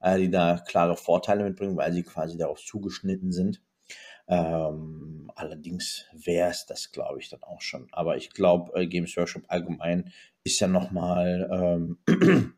äh, 0.00 0.18
die 0.18 0.30
da 0.30 0.58
klare 0.58 0.96
Vorteile 0.96 1.44
mitbringen, 1.44 1.76
weil 1.76 1.92
sie 1.92 2.04
quasi 2.04 2.38
darauf 2.38 2.64
zugeschnitten 2.64 3.32
sind. 3.32 3.60
Ähm, 4.28 5.28
allerdings 5.34 6.06
wäre 6.12 6.50
es 6.50 6.64
das, 6.64 6.92
glaube 6.92 7.18
ich, 7.18 7.28
dann 7.28 7.42
auch 7.42 7.60
schon. 7.60 7.88
Aber 7.90 8.16
ich 8.16 8.30
glaube, 8.30 8.72
äh, 8.80 8.86
Games 8.86 9.16
Workshop 9.16 9.42
allgemein 9.48 10.12
ist 10.44 10.60
ja 10.60 10.68
nochmal 10.68 11.96
ähm, 12.06 12.06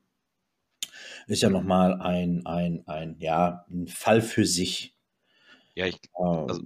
ist 1.26 1.42
ja 1.42 1.50
noch 1.50 1.62
mal 1.62 2.00
ein, 2.00 2.46
ein, 2.46 2.86
ein, 2.86 3.16
ja, 3.18 3.64
ein 3.70 3.88
Fall 3.88 4.22
für 4.22 4.46
sich. 4.46 4.96
Ja, 5.74 5.86
ich, 5.86 5.96
Ähm, 6.18 6.46
Also- 6.48 6.62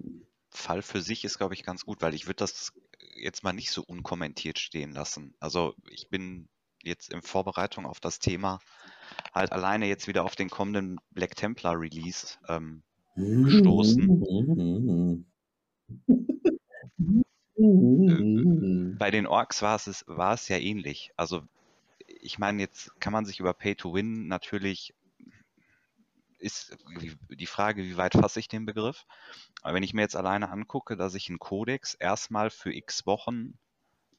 Fall 0.50 0.80
für 0.80 1.02
sich 1.02 1.22
ist, 1.24 1.36
glaube 1.36 1.52
ich, 1.52 1.64
ganz 1.64 1.84
gut, 1.84 2.00
weil 2.00 2.14
ich 2.14 2.26
würde 2.26 2.38
das 2.38 2.72
jetzt 3.14 3.44
mal 3.44 3.52
nicht 3.52 3.70
so 3.70 3.82
unkommentiert 3.82 4.58
stehen 4.58 4.92
lassen. 4.92 5.34
Also 5.38 5.74
ich 5.90 6.08
bin 6.08 6.48
jetzt 6.82 7.12
in 7.12 7.20
Vorbereitung 7.20 7.84
auf 7.84 8.00
das 8.00 8.20
Thema 8.20 8.60
halt 9.34 9.52
alleine 9.52 9.86
jetzt 9.86 10.08
wieder 10.08 10.24
auf 10.24 10.34
den 10.34 10.48
kommenden 10.48 10.98
Black 11.10 11.36
Templar 11.36 11.78
Release 11.78 12.38
ähm, 12.48 12.82
gestoßen. 13.16 15.26
Bei 18.98 19.10
den 19.10 19.26
Orks 19.26 19.62
war 19.62 19.76
es, 19.76 20.04
war 20.06 20.34
es 20.34 20.48
ja 20.48 20.58
ähnlich. 20.58 21.12
Also 21.16 21.42
ich 22.06 22.38
meine, 22.38 22.60
jetzt 22.62 22.98
kann 23.00 23.12
man 23.12 23.24
sich 23.24 23.40
über 23.40 23.54
Pay 23.54 23.74
to 23.74 23.94
Win 23.94 24.28
natürlich 24.28 24.94
ist 26.38 26.76
die 27.30 27.46
Frage, 27.46 27.82
wie 27.82 27.96
weit 27.96 28.12
fasse 28.12 28.40
ich 28.40 28.48
den 28.48 28.66
Begriff? 28.66 29.06
Aber 29.62 29.74
wenn 29.74 29.82
ich 29.82 29.94
mir 29.94 30.02
jetzt 30.02 30.16
alleine 30.16 30.50
angucke, 30.50 30.96
dass 30.96 31.14
ich 31.14 31.28
einen 31.28 31.38
Codex 31.38 31.94
erstmal 31.94 32.50
für 32.50 32.72
x 32.72 33.06
Wochen 33.06 33.58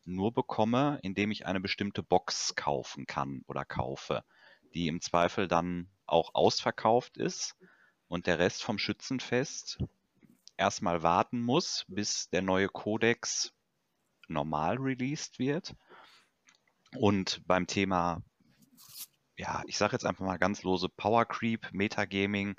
nur 0.04 0.34
bekomme, 0.34 1.00
indem 1.04 1.32
ich 1.32 1.46
eine 1.46 1.60
bestimmte 1.60 2.02
Box 2.02 2.56
kaufen 2.56 3.06
kann 3.06 3.44
oder 3.48 3.66
kaufe, 3.66 4.24
die 4.74 4.88
im 4.88 5.02
Zweifel 5.02 5.48
dann 5.48 5.90
auch 6.06 6.34
ausverkauft 6.34 7.18
ist 7.18 7.56
und 8.08 8.26
der 8.26 8.40
Rest 8.40 8.64
vom 8.64 8.80
Schützenfest 8.80 9.80
erstmal 10.58 11.04
warten 11.04 11.42
muss, 11.42 11.86
bis 11.88 12.30
der 12.30 12.42
neue 12.42 12.68
Codex 12.68 13.54
normal 14.28 14.78
released 14.78 15.40
wird. 15.40 15.76
Und 16.96 17.42
beim 17.46 17.68
Thema, 17.68 18.24
ja, 19.36 19.62
ich 19.68 19.78
sage 19.78 19.94
jetzt 19.94 20.06
einfach 20.06 20.26
mal 20.26 20.38
ganz 20.38 20.64
lose 20.64 20.90
Power 20.90 21.26
Creep, 21.26 21.68
Metagaming, 21.72 22.56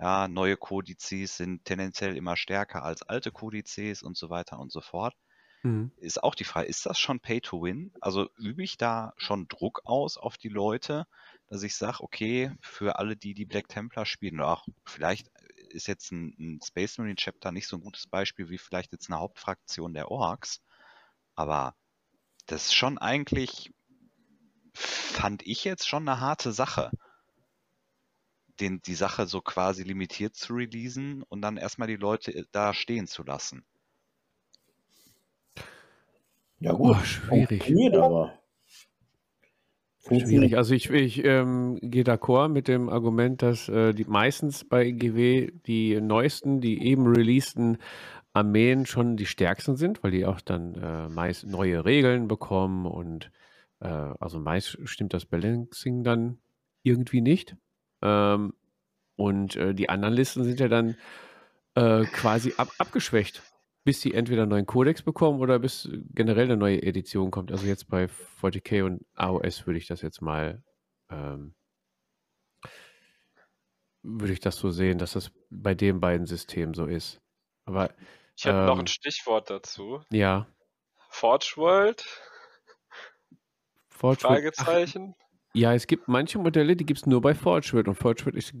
ja, 0.00 0.26
neue 0.28 0.56
Kodizes 0.56 1.36
sind 1.36 1.64
tendenziell 1.64 2.16
immer 2.16 2.36
stärker 2.36 2.82
als 2.82 3.02
alte 3.02 3.30
Kodizes 3.30 4.02
und 4.02 4.16
so 4.16 4.30
weiter 4.30 4.58
und 4.58 4.72
so 4.72 4.80
fort. 4.80 5.14
Mhm. 5.62 5.92
Ist 5.96 6.22
auch 6.22 6.34
die 6.34 6.44
Frage, 6.44 6.66
ist 6.66 6.84
das 6.86 6.98
schon 6.98 7.20
Pay 7.20 7.40
to 7.40 7.62
Win? 7.62 7.92
Also 8.00 8.28
übe 8.36 8.62
ich 8.62 8.76
da 8.76 9.12
schon 9.16 9.48
Druck 9.48 9.82
aus 9.84 10.18
auf 10.18 10.36
die 10.36 10.48
Leute, 10.48 11.06
dass 11.48 11.62
ich 11.62 11.76
sage, 11.76 12.00
okay, 12.00 12.52
für 12.60 12.98
alle, 12.98 13.16
die 13.16 13.34
die 13.34 13.46
Black 13.46 13.68
Templar 13.68 14.04
spielen, 14.04 14.40
auch 14.40 14.66
vielleicht 14.84 15.30
ist 15.74 15.86
jetzt 15.86 16.12
ein, 16.12 16.34
ein 16.38 16.60
Space 16.64 16.98
Marine 16.98 17.16
Chapter 17.16 17.52
nicht 17.52 17.68
so 17.68 17.76
ein 17.76 17.82
gutes 17.82 18.06
Beispiel 18.06 18.48
wie 18.48 18.58
vielleicht 18.58 18.92
jetzt 18.92 19.10
eine 19.10 19.20
Hauptfraktion 19.20 19.94
der 19.94 20.10
Orks, 20.10 20.62
aber 21.34 21.74
das 22.46 22.66
ist 22.66 22.74
schon 22.74 22.98
eigentlich, 22.98 23.72
fand 24.74 25.46
ich 25.46 25.64
jetzt 25.64 25.88
schon 25.88 26.08
eine 26.08 26.20
harte 26.20 26.52
Sache 26.52 26.90
den, 28.60 28.80
die 28.82 28.94
Sache 28.94 29.26
so 29.26 29.40
quasi 29.40 29.82
limitiert 29.82 30.36
zu 30.36 30.54
releasen 30.54 31.22
und 31.24 31.42
dann 31.42 31.56
erstmal 31.56 31.88
die 31.88 31.96
Leute 31.96 32.46
da 32.52 32.74
stehen 32.74 33.06
zu 33.06 33.22
lassen. 33.22 33.64
Ja 36.60 36.72
gut, 36.72 36.96
oh, 36.96 37.04
schwierig. 37.04 37.66
aber. 37.94 38.38
Schwierig. 40.06 40.56
Also 40.56 40.74
ich, 40.74 40.90
ich 40.90 41.24
ähm, 41.24 41.78
gehe 41.80 42.04
d'accord 42.04 42.48
mit 42.48 42.68
dem 42.68 42.88
Argument, 42.90 43.40
dass 43.40 43.68
äh, 43.68 43.94
die 43.94 44.04
meistens 44.04 44.64
bei 44.64 44.90
GW 44.90 45.50
die 45.66 46.00
neuesten, 46.00 46.60
die 46.60 46.82
eben 46.82 47.06
releaseden 47.06 47.78
Armeen 48.34 48.84
schon 48.84 49.16
die 49.16 49.26
stärksten 49.26 49.76
sind, 49.76 50.02
weil 50.02 50.10
die 50.10 50.26
auch 50.26 50.40
dann 50.40 50.74
äh, 50.74 51.08
meist 51.08 51.46
neue 51.46 51.84
Regeln 51.84 52.28
bekommen 52.28 52.84
und 52.84 53.30
äh, 53.80 53.86
also 53.88 54.38
meist 54.40 54.78
stimmt 54.84 55.14
das 55.14 55.24
Balancing 55.24 56.04
dann 56.04 56.38
irgendwie 56.82 57.20
nicht. 57.20 57.56
Ähm, 58.02 58.52
und 59.16 59.56
äh, 59.56 59.74
die 59.74 59.88
anderen 59.88 60.14
Listen 60.14 60.44
sind 60.44 60.60
ja 60.60 60.68
dann 60.68 60.96
äh, 61.76 62.04
quasi 62.04 62.52
ab, 62.56 62.68
abgeschwächt, 62.78 63.42
bis 63.84 64.00
sie 64.00 64.14
entweder 64.14 64.42
einen 64.42 64.50
neuen 64.50 64.66
Codex 64.66 65.02
bekommen 65.02 65.40
oder 65.40 65.58
bis 65.58 65.88
generell 66.14 66.44
eine 66.44 66.56
neue 66.56 66.82
Edition 66.82 67.30
kommt. 67.30 67.52
Also 67.52 67.66
jetzt 67.66 67.88
bei 67.88 68.08
40k 68.40 68.82
und 68.84 69.04
AOS 69.14 69.66
würde 69.66 69.78
ich 69.78 69.86
das 69.86 70.00
jetzt 70.00 70.22
mal, 70.22 70.62
ähm, 71.10 71.54
würde 74.02 74.32
ich 74.32 74.40
das 74.40 74.56
so 74.56 74.70
sehen, 74.70 74.98
dass 74.98 75.12
das 75.12 75.30
bei 75.50 75.74
den 75.74 76.00
beiden 76.00 76.26
Systemen 76.26 76.74
so 76.74 76.86
ist. 76.86 77.20
Aber 77.66 77.94
ich 78.36 78.46
habe 78.46 78.60
ähm, 78.60 78.66
noch 78.66 78.78
ein 78.78 78.86
Stichwort 78.86 79.50
dazu. 79.50 80.02
Ja. 80.10 80.46
Forge 81.10 81.52
World. 81.56 82.04
Forge 83.88 84.20
Fragezeichen. 84.20 85.14
Ach, 85.16 85.24
ja, 85.54 85.72
es 85.72 85.86
gibt 85.86 86.08
manche 86.08 86.38
Modelle, 86.38 86.74
die 86.74 86.84
gibt 86.84 87.00
es 87.00 87.06
nur 87.06 87.20
bei 87.20 87.34
ForgeWorld 87.34 87.86
und 87.86 87.94
ForgeWorld 87.94 88.34
ist 88.34 88.52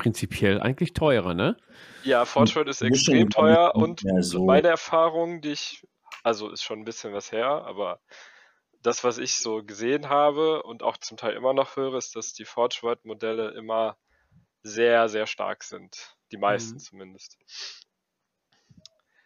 prinzipiell 0.00 0.60
eigentlich 0.60 0.94
teurer, 0.94 1.34
ne? 1.34 1.58
Ja, 2.04 2.24
ForgeWorld 2.24 2.68
ist 2.68 2.80
extrem 2.80 3.28
teuer 3.28 3.74
und 3.74 4.02
so. 4.20 4.46
meine 4.46 4.68
Erfahrung, 4.68 5.42
die 5.42 5.50
ich, 5.50 5.86
also 6.22 6.48
ist 6.48 6.62
schon 6.62 6.80
ein 6.80 6.84
bisschen 6.86 7.12
was 7.12 7.30
her, 7.32 7.46
aber 7.66 8.00
das, 8.80 9.04
was 9.04 9.18
ich 9.18 9.34
so 9.34 9.62
gesehen 9.62 10.08
habe 10.08 10.62
und 10.62 10.82
auch 10.82 10.96
zum 10.96 11.18
Teil 11.18 11.34
immer 11.34 11.52
noch 11.52 11.76
höre, 11.76 11.98
ist, 11.98 12.16
dass 12.16 12.32
die 12.32 12.46
ForgeWorld-Modelle 12.46 13.50
immer 13.50 13.98
sehr, 14.62 15.10
sehr 15.10 15.26
stark 15.26 15.64
sind. 15.64 16.16
Die 16.32 16.38
meisten 16.38 16.74
mhm. 16.74 16.78
zumindest. 16.78 17.36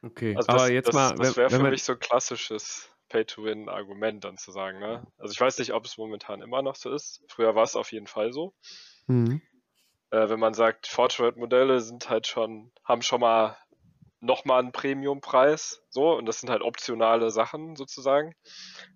Okay, 0.03 0.35
also 0.37 0.49
das, 0.49 0.63
aber 0.63 0.73
jetzt 0.73 0.89
das, 0.89 0.95
mal. 0.95 1.15
Das 1.15 1.37
wäre 1.37 1.51
für 1.51 1.61
man... 1.61 1.71
mich 1.71 1.85
so 1.85 1.93
ein 1.93 2.01
klassisches 2.01 2.91
Pay-to-Win-Argument 3.11 4.25
dann 4.25 4.39
zu 4.39 4.51
sagen. 4.51 4.81
Ne? 4.81 5.07
Also 5.19 5.33
ich 5.33 5.41
weiß 5.41 5.59
nicht, 5.59 5.73
ob 5.73 5.85
es 5.85 5.99
momentan 5.99 6.43
immer 6.43 6.63
noch 6.63 6.75
so 6.75 6.93
ist. 6.93 7.23
Früher 7.29 7.55
war 7.55 7.63
es 7.63 7.77
auf 7.77 7.93
jeden 7.93 8.09
Fall 8.09 8.33
so. 8.33 8.55
Mhm. 9.07 9.41
Äh, 10.11 10.29
wenn 10.29 10.41
man 10.41 10.55
sagt, 10.55 10.87
Fortschritt-Modelle 10.87 11.81
sind 11.81 12.09
halt 12.09 12.27
schon, 12.27 12.73
haben 12.85 13.03
schon 13.03 13.21
mal 13.21 13.57
nochmal 14.25 14.61
einen 14.61 14.73
Premium-Preis, 14.73 15.83
so, 15.91 16.17
und 16.17 16.27
das 16.27 16.41
sind 16.41 16.49
halt 16.49 16.63
optionale 16.63 17.31
Sachen 17.31 17.77
sozusagen. 17.77 18.35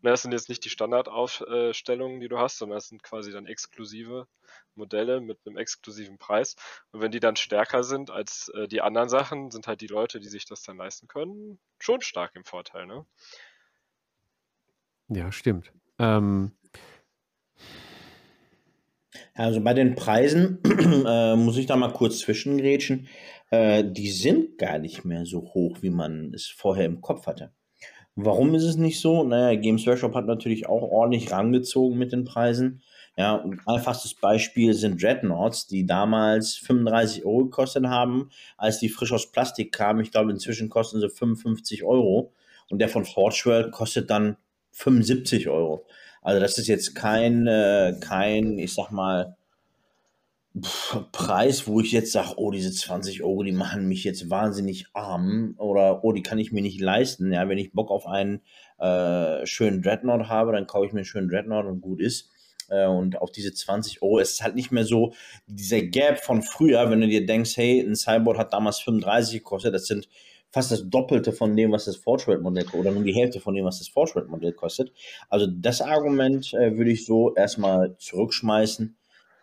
Ne, 0.00 0.10
das 0.10 0.22
sind 0.22 0.32
jetzt 0.32 0.48
nicht 0.48 0.64
die 0.64 0.70
Standardaufstellungen, 0.70 2.20
die 2.20 2.28
du 2.28 2.38
hast, 2.38 2.58
sondern 2.58 2.76
das 2.76 2.88
sind 2.88 3.02
quasi 3.02 3.30
dann 3.30 3.46
exklusive 3.46 4.26
Modelle 4.74 5.20
mit 5.20 5.38
einem 5.44 5.58
exklusiven 5.58 6.18
Preis. 6.18 6.56
Und 6.92 7.02
wenn 7.02 7.12
die 7.12 7.20
dann 7.20 7.36
stärker 7.36 7.84
sind 7.84 8.10
als 8.10 8.48
äh, 8.54 8.68
die 8.68 8.80
anderen 8.80 9.10
Sachen, 9.10 9.50
sind 9.50 9.66
halt 9.66 9.82
die 9.82 9.86
Leute, 9.86 10.18
die 10.18 10.28
sich 10.28 10.46
das 10.46 10.62
dann 10.62 10.78
leisten 10.78 11.08
können, 11.08 11.58
schon 11.78 12.00
stark 12.00 12.34
im 12.34 12.44
Vorteil, 12.44 12.86
ne? 12.86 13.04
Ja, 15.08 15.32
stimmt. 15.32 15.72
Ähm, 15.98 16.56
also 19.34 19.60
bei 19.60 19.74
den 19.74 19.94
Preisen 19.94 20.60
äh, 21.06 21.36
muss 21.36 21.56
ich 21.56 21.66
da 21.66 21.76
mal 21.76 21.92
kurz 21.92 22.18
zwischengrätschen. 22.18 23.08
Äh, 23.50 23.84
die 23.84 24.10
sind 24.10 24.58
gar 24.58 24.78
nicht 24.78 25.04
mehr 25.04 25.24
so 25.24 25.40
hoch, 25.54 25.78
wie 25.80 25.90
man 25.90 26.32
es 26.34 26.46
vorher 26.46 26.86
im 26.86 27.00
Kopf 27.00 27.26
hatte. 27.26 27.52
Warum 28.14 28.54
ist 28.54 28.64
es 28.64 28.76
nicht 28.76 29.00
so? 29.00 29.22
Naja, 29.22 29.58
Games 29.58 29.86
Workshop 29.86 30.14
hat 30.14 30.26
natürlich 30.26 30.68
auch 30.68 30.82
ordentlich 30.82 31.30
rangezogen 31.30 31.96
mit 31.96 32.12
den 32.12 32.24
Preisen. 32.24 32.82
Ja, 33.16 33.40
ein 33.40 33.60
einfachstes 33.66 34.14
Beispiel 34.14 34.74
sind 34.74 35.02
Dreadnoughts, 35.02 35.66
die 35.66 35.86
damals 35.86 36.56
35 36.56 37.24
Euro 37.24 37.44
gekostet 37.44 37.86
haben, 37.86 38.30
als 38.56 38.78
die 38.80 38.88
frisch 38.88 39.12
aus 39.12 39.30
Plastik 39.30 39.72
kamen. 39.72 40.00
Ich 40.02 40.10
glaube, 40.10 40.30
inzwischen 40.30 40.68
kosten 40.68 41.00
sie 41.00 41.08
55 41.08 41.84
Euro. 41.84 42.32
Und 42.70 42.80
der 42.80 42.88
von 42.88 43.04
Forge 43.04 43.42
World 43.46 43.72
kostet 43.72 44.10
dann 44.10 44.36
75 44.72 45.48
Euro. 45.48 45.86
Also 46.28 46.40
das 46.40 46.58
ist 46.58 46.66
jetzt 46.66 46.94
kein, 46.94 47.46
äh, 47.46 47.94
kein, 48.00 48.58
ich 48.58 48.74
sag 48.74 48.90
mal, 48.90 49.34
Preis, 51.10 51.66
wo 51.66 51.80
ich 51.80 51.90
jetzt 51.90 52.12
sage, 52.12 52.34
oh, 52.36 52.50
diese 52.50 52.70
20 52.70 53.22
Euro, 53.22 53.44
die 53.44 53.52
machen 53.52 53.88
mich 53.88 54.04
jetzt 54.04 54.28
wahnsinnig 54.28 54.88
arm 54.92 55.54
oder 55.56 56.04
oh, 56.04 56.12
die 56.12 56.22
kann 56.22 56.38
ich 56.38 56.52
mir 56.52 56.60
nicht 56.60 56.82
leisten. 56.82 57.32
Ja, 57.32 57.48
wenn 57.48 57.56
ich 57.56 57.72
Bock 57.72 57.90
auf 57.90 58.06
einen 58.06 58.42
äh, 58.78 59.46
schönen 59.46 59.80
Dreadnought 59.80 60.28
habe, 60.28 60.52
dann 60.52 60.66
kaufe 60.66 60.84
ich 60.84 60.92
mir 60.92 60.98
einen 60.98 61.06
schönen 61.06 61.30
Dreadnought 61.30 61.64
und 61.64 61.80
gut 61.80 62.02
ist. 62.02 62.28
Äh, 62.68 62.86
und 62.88 63.16
auf 63.22 63.32
diese 63.32 63.54
20 63.54 64.02
Euro 64.02 64.18
es 64.18 64.32
ist 64.32 64.42
halt 64.42 64.54
nicht 64.54 64.70
mehr 64.70 64.84
so 64.84 65.14
dieser 65.46 65.80
Gap 65.80 66.22
von 66.22 66.42
früher, 66.42 66.90
wenn 66.90 67.00
du 67.00 67.08
dir 67.08 67.24
denkst, 67.24 67.56
hey, 67.56 67.80
ein 67.80 67.96
Cyborg 67.96 68.36
hat 68.36 68.52
damals 68.52 68.80
35 68.80 69.38
gekostet, 69.38 69.72
das 69.72 69.86
sind 69.86 70.10
fast 70.50 70.70
das 70.70 70.88
Doppelte 70.88 71.32
von 71.32 71.56
dem, 71.56 71.72
was 71.72 71.84
das 71.84 71.96
Fortschritt-Modell 71.96 72.66
oder 72.72 72.90
nur 72.90 73.04
die 73.04 73.14
Hälfte 73.14 73.40
von 73.40 73.54
dem, 73.54 73.64
was 73.64 73.78
das 73.78 73.88
Fortschritt-Modell 73.88 74.52
kostet. 74.52 74.92
Also 75.28 75.46
das 75.46 75.82
Argument 75.82 76.52
äh, 76.54 76.76
würde 76.76 76.90
ich 76.90 77.04
so 77.04 77.34
erstmal 77.34 77.96
zurückschmeißen. 77.98 78.96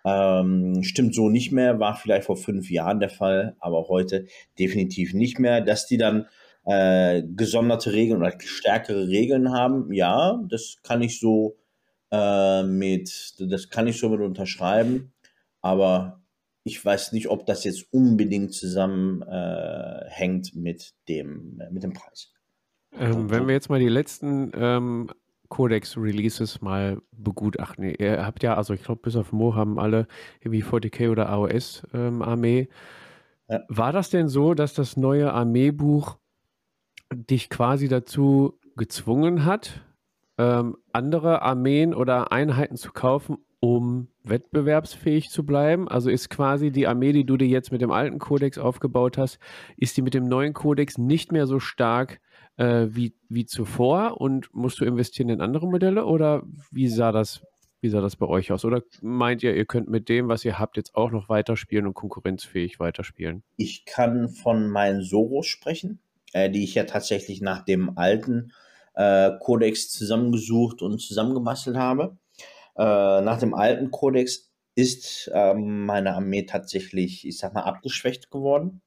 Ähm, 0.05 0.83
stimmt 0.83 1.15
so 1.15 1.29
nicht 1.29 1.51
mehr, 1.51 1.79
war 1.79 1.95
vielleicht 1.95 2.25
vor 2.25 2.37
fünf 2.37 2.69
Jahren 2.69 2.99
der 2.99 3.09
Fall, 3.09 3.55
aber 3.59 3.87
heute 3.87 4.25
definitiv 4.59 5.13
nicht 5.13 5.39
mehr. 5.39 5.61
Dass 5.61 5.87
die 5.87 5.97
dann 5.97 6.27
äh, 6.65 7.23
gesonderte 7.23 7.93
Regeln 7.93 8.21
oder 8.21 8.33
stärkere 8.39 9.07
Regeln 9.07 9.51
haben, 9.51 9.91
ja, 9.93 10.39
das 10.49 10.77
kann 10.83 11.01
ich 11.01 11.19
so 11.19 11.57
äh, 12.11 12.63
mit, 12.63 13.35
das 13.39 13.69
kann 13.69 13.87
ich 13.87 13.99
so 13.99 14.09
mit 14.09 14.21
unterschreiben. 14.21 15.11
Aber 15.61 16.21
ich 16.65 16.83
weiß 16.83 17.13
nicht, 17.13 17.29
ob 17.29 17.45
das 17.45 17.63
jetzt 17.63 17.93
unbedingt 17.93 18.53
zusammenhängt 18.53 20.53
äh, 20.53 20.57
mit, 20.57 20.93
dem, 21.07 21.61
äh, 21.61 21.71
mit 21.71 21.83
dem 21.83 21.93
Preis. 21.93 22.33
Ähm, 22.99 23.29
wenn 23.29 23.47
wir 23.47 23.53
jetzt 23.53 23.69
mal 23.69 23.79
die 23.79 23.87
letzten 23.87 24.51
ähm, 24.55 25.09
Codex-Releases 25.49 26.61
mal 26.61 27.01
begutachten. 27.11 27.83
Ihr 27.83 28.25
habt 28.25 28.41
ja, 28.41 28.55
also 28.55 28.73
ich 28.73 28.81
glaube, 28.81 29.01
bis 29.03 29.15
auf 29.15 29.31
Mo 29.31 29.53
haben 29.53 29.79
alle 29.79 30.07
irgendwie 30.41 30.63
40k 30.63 31.11
oder 31.11 31.29
AOS-Armee. 31.29 32.59
Ähm, 32.59 32.67
ja. 33.47 33.61
War 33.67 33.91
das 33.91 34.09
denn 34.09 34.27
so, 34.27 34.55
dass 34.55 34.73
das 34.73 34.97
neue 34.97 35.31
Armeebuch 35.31 36.17
dich 37.13 37.51
quasi 37.51 37.87
dazu 37.87 38.57
gezwungen 38.75 39.45
hat, 39.45 39.81
ähm, 40.39 40.77
andere 40.91 41.43
Armeen 41.43 41.93
oder 41.93 42.31
Einheiten 42.31 42.75
zu 42.75 42.91
kaufen, 42.91 43.37
um 43.59 44.09
wettbewerbsfähig 44.23 45.29
zu 45.29 45.45
bleiben? 45.45 45.87
Also 45.87 46.09
ist 46.09 46.29
quasi 46.29 46.71
die 46.71 46.87
Armee, 46.87 47.11
die 47.11 47.25
du 47.25 47.37
dir 47.37 47.47
jetzt 47.47 47.71
mit 47.71 47.81
dem 47.81 47.91
alten 47.91 48.19
Kodex 48.19 48.57
aufgebaut 48.57 49.17
hast, 49.17 49.39
ist 49.77 49.97
die 49.97 50.01
mit 50.01 50.13
dem 50.13 50.27
neuen 50.27 50.53
Kodex 50.53 50.97
nicht 50.97 51.31
mehr 51.31 51.47
so 51.47 51.59
stark 51.59 52.19
äh, 52.57 52.87
wie, 52.89 53.13
wie 53.29 53.45
zuvor 53.45 54.19
und 54.21 54.53
musst 54.53 54.79
du 54.79 54.85
investieren 54.85 55.29
in 55.29 55.41
andere 55.41 55.67
Modelle 55.67 56.05
oder 56.05 56.43
wie 56.71 56.87
sah 56.87 57.11
das 57.11 57.41
wie 57.85 57.89
sah 57.89 58.01
das 58.01 58.15
bei 58.15 58.25
euch 58.25 58.51
aus? 58.51 58.65
Oder 58.65 58.81
meint 59.01 59.43
ihr, 59.43 59.55
ihr 59.55 59.65
könnt 59.65 59.87
mit 59.87 60.09
dem, 60.09 60.27
was 60.27 60.43
ihr 60.43 60.57
habt, 60.57 60.75
jetzt 60.75 60.95
auch 60.95 61.11
noch 61.11 61.29
weiterspielen 61.29 61.85
und 61.85 61.93
konkurrenzfähig 61.93 62.79
weiterspielen? 62.79 63.43
Ich 63.57 63.85
kann 63.85 64.29
von 64.29 64.69
meinen 64.69 65.03
Soros 65.03 65.45
sprechen, 65.45 65.99
äh, 66.33 66.49
die 66.49 66.63
ich 66.63 66.73
ja 66.73 66.85
tatsächlich 66.85 67.41
nach 67.41 67.63
dem 67.63 67.95
alten 67.95 68.53
äh, 68.95 69.31
Kodex 69.39 69.91
zusammengesucht 69.91 70.81
und 70.81 70.99
zusammengebastelt 70.99 71.77
habe. 71.77 72.17
Äh, 72.77 73.21
nach 73.21 73.39
dem 73.39 73.53
alten 73.53 73.91
Kodex 73.91 74.51
ist 74.75 75.31
ähm, 75.33 75.85
meine 75.85 76.15
Armee 76.15 76.43
tatsächlich, 76.45 77.25
ich 77.27 77.37
sag 77.37 77.53
mal, 77.53 77.61
abgeschwächt 77.63 78.31
geworden. 78.31 78.81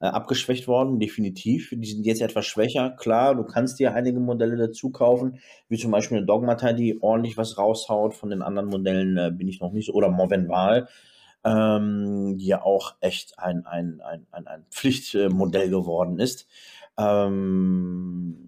äh, 0.00 0.06
abgeschwächt 0.06 0.68
worden, 0.68 1.00
definitiv. 1.00 1.70
Die 1.72 1.86
sind 1.90 2.06
jetzt 2.06 2.22
etwas 2.22 2.46
schwächer. 2.46 2.90
Klar, 2.90 3.34
du 3.34 3.44
kannst 3.44 3.78
dir 3.78 3.94
einige 3.94 4.20
Modelle 4.20 4.56
dazu 4.56 4.90
kaufen, 4.90 5.40
wie 5.68 5.78
zum 5.78 5.90
Beispiel 5.90 6.18
eine 6.18 6.26
Dogmata, 6.26 6.72
die 6.72 7.02
ordentlich 7.02 7.36
was 7.36 7.58
raushaut. 7.58 8.14
Von 8.14 8.30
den 8.30 8.42
anderen 8.42 8.68
Modellen 8.68 9.16
äh, 9.18 9.30
bin 9.32 9.48
ich 9.48 9.60
noch 9.60 9.72
nicht 9.72 9.86
so. 9.86 9.92
Oder 9.94 10.08
Movenval, 10.10 10.88
ähm, 11.44 12.36
die 12.38 12.46
ja 12.46 12.62
auch 12.62 12.94
echt 13.00 13.38
ein, 13.38 13.66
ein, 13.66 14.00
ein, 14.00 14.26
ein, 14.30 14.46
ein 14.46 14.66
Pflichtmodell 14.70 15.70
geworden 15.70 16.18
ist. 16.20 16.46
Ähm, 16.98 18.47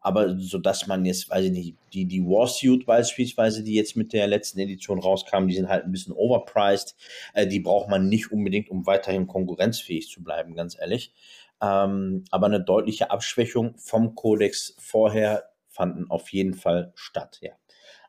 aber 0.00 0.38
so 0.38 0.58
dass 0.58 0.86
man 0.86 1.04
jetzt, 1.04 1.28
weiß 1.28 1.46
ich 1.46 1.52
nicht, 1.52 1.76
die, 1.92 2.06
die 2.06 2.22
Warsuit 2.22 2.86
beispielsweise, 2.86 3.62
die 3.62 3.74
jetzt 3.74 3.96
mit 3.96 4.12
der 4.12 4.26
letzten 4.26 4.58
Edition 4.58 4.98
rauskam, 4.98 5.46
die 5.46 5.54
sind 5.54 5.68
halt 5.68 5.84
ein 5.84 5.92
bisschen 5.92 6.14
overpriced. 6.14 6.96
Äh, 7.34 7.46
die 7.46 7.60
braucht 7.60 7.88
man 7.88 8.08
nicht 8.08 8.32
unbedingt, 8.32 8.70
um 8.70 8.86
weiterhin 8.86 9.26
konkurrenzfähig 9.26 10.08
zu 10.08 10.22
bleiben, 10.22 10.54
ganz 10.54 10.78
ehrlich. 10.78 11.12
Ähm, 11.62 12.24
aber 12.30 12.46
eine 12.46 12.62
deutliche 12.62 13.10
Abschwächung 13.10 13.76
vom 13.76 14.14
Codex 14.14 14.74
vorher 14.78 15.50
fanden 15.68 16.10
auf 16.10 16.30
jeden 16.30 16.54
Fall 16.54 16.92
statt, 16.94 17.38
ja. 17.42 17.52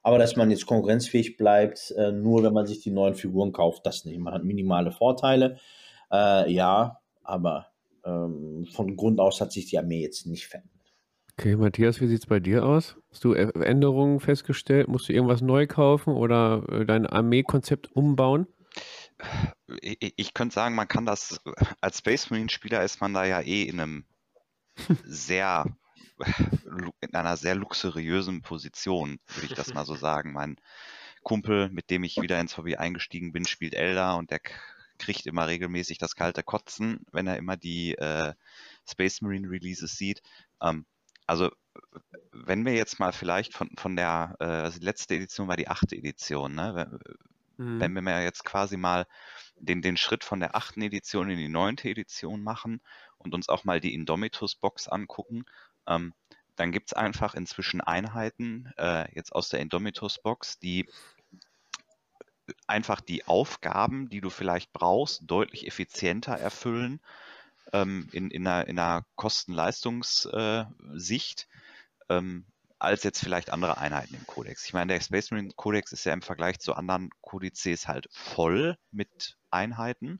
Aber 0.03 0.17
dass 0.17 0.35
man 0.35 0.49
jetzt 0.49 0.65
konkurrenzfähig 0.65 1.37
bleibt, 1.37 1.91
äh, 1.91 2.11
nur 2.11 2.41
wenn 2.43 2.53
man 2.53 2.65
sich 2.65 2.81
die 2.81 2.89
neuen 2.89 3.13
Figuren 3.13 3.51
kauft, 3.51 3.85
das 3.85 4.03
nicht. 4.05 4.17
Man 4.17 4.33
hat 4.33 4.43
minimale 4.43 4.91
Vorteile, 4.91 5.59
äh, 6.11 6.51
ja, 6.51 6.99
aber 7.23 7.67
ähm, 8.03 8.65
von 8.71 8.95
Grund 8.95 9.19
aus 9.19 9.41
hat 9.41 9.51
sich 9.51 9.67
die 9.67 9.77
Armee 9.77 10.01
jetzt 10.01 10.25
nicht 10.25 10.47
verändert. 10.47 10.80
Okay, 11.37 11.55
Matthias, 11.55 12.01
wie 12.01 12.07
sieht 12.07 12.19
es 12.19 12.25
bei 12.25 12.39
dir 12.39 12.65
aus? 12.65 12.97
Hast 13.09 13.23
du 13.23 13.33
Änderungen 13.33 14.19
festgestellt? 14.19 14.87
Musst 14.87 15.09
du 15.09 15.13
irgendwas 15.13 15.41
neu 15.41 15.65
kaufen 15.65 16.13
oder 16.13 16.63
äh, 16.69 16.85
dein 16.85 17.05
Armeekonzept 17.05 17.91
umbauen? 17.91 18.47
Ich, 19.81 20.13
ich 20.15 20.33
könnte 20.33 20.55
sagen, 20.55 20.75
man 20.75 20.87
kann 20.87 21.05
das, 21.05 21.41
als 21.81 21.99
Space 21.99 22.29
Marine-Spieler 22.29 22.83
ist 22.83 23.01
man 23.01 23.13
da 23.13 23.25
ja 23.25 23.41
eh 23.41 23.63
in 23.63 23.79
einem 23.79 24.05
sehr, 25.05 25.65
in 27.01 27.13
einer 27.13 27.37
sehr 27.37 27.55
luxuriösen 27.55 28.41
Position, 28.41 29.19
würde 29.27 29.47
ich 29.47 29.53
das 29.53 29.73
mal 29.73 29.85
so 29.85 29.95
sagen. 29.95 30.33
Mein 30.33 30.57
Kumpel, 31.23 31.69
mit 31.69 31.89
dem 31.89 32.03
ich 32.03 32.21
wieder 32.21 32.39
ins 32.39 32.57
Hobby 32.57 32.75
eingestiegen 32.75 33.31
bin, 33.31 33.45
spielt 33.45 33.73
Elder 33.73 34.17
und 34.17 34.31
der 34.31 34.41
kriegt 34.97 35.25
immer 35.25 35.47
regelmäßig 35.47 35.97
das 35.97 36.15
kalte 36.15 36.43
Kotzen, 36.43 37.05
wenn 37.11 37.27
er 37.27 37.37
immer 37.37 37.57
die 37.57 37.95
äh, 37.95 38.33
Space 38.89 39.21
Marine 39.21 39.49
Releases 39.49 39.97
sieht. 39.97 40.21
Ähm, 40.61 40.85
also 41.31 41.49
wenn 42.33 42.65
wir 42.65 42.73
jetzt 42.73 42.99
mal 42.99 43.13
vielleicht 43.13 43.53
von, 43.53 43.69
von 43.77 43.95
der, 43.95 44.35
äh, 44.41 44.43
also 44.43 44.79
die 44.79 44.85
letzte 44.85 45.15
Edition 45.15 45.47
war 45.47 45.55
die 45.55 45.69
achte 45.69 45.95
Edition, 45.95 46.53
ne? 46.53 46.99
Wenn, 47.55 47.77
mhm. 47.77 47.79
wenn 47.79 48.03
wir 48.03 48.21
jetzt 48.21 48.43
quasi 48.43 48.75
mal 48.75 49.07
den, 49.55 49.81
den 49.81 49.95
Schritt 49.95 50.25
von 50.25 50.41
der 50.41 50.57
achten 50.57 50.81
Edition 50.81 51.29
in 51.29 51.37
die 51.37 51.47
neunte 51.47 51.87
Edition 51.87 52.43
machen 52.43 52.81
und 53.17 53.33
uns 53.33 53.47
auch 53.47 53.63
mal 53.63 53.79
die 53.79 53.93
Indomitus-Box 53.93 54.89
angucken, 54.89 55.45
ähm, 55.87 56.13
dann 56.57 56.73
gibt 56.73 56.89
es 56.89 56.93
einfach 56.93 57.33
inzwischen 57.33 57.79
Einheiten, 57.79 58.69
äh, 58.77 59.09
jetzt 59.15 59.33
aus 59.33 59.47
der 59.47 59.61
Indomitus-Box, 59.61 60.59
die 60.59 60.89
einfach 62.67 62.99
die 62.99 63.23
Aufgaben, 63.25 64.09
die 64.09 64.19
du 64.19 64.29
vielleicht 64.29 64.73
brauchst, 64.73 65.21
deutlich 65.27 65.65
effizienter 65.65 66.33
erfüllen 66.33 66.99
ähm, 67.73 68.07
in, 68.11 68.31
in 68.31 68.47
einer, 68.47 68.67
in 68.67 68.79
einer 68.79 69.05
Kosten-Leistungs-Sicht 69.15 71.47
äh, 72.09 72.17
ähm, 72.17 72.45
als 72.79 73.03
jetzt 73.03 73.19
vielleicht 73.19 73.51
andere 73.51 73.77
Einheiten 73.77 74.15
im 74.15 74.25
Codex. 74.25 74.65
Ich 74.65 74.73
meine, 74.73 74.93
der 74.93 75.01
Space 75.01 75.31
Marine 75.31 75.51
Codex 75.55 75.91
ist 75.91 76.03
ja 76.03 76.13
im 76.13 76.23
Vergleich 76.23 76.59
zu 76.59 76.73
anderen 76.73 77.11
Kodizes 77.21 77.87
halt 77.87 78.07
voll 78.11 78.75
mit 78.89 79.37
Einheiten. 79.51 80.19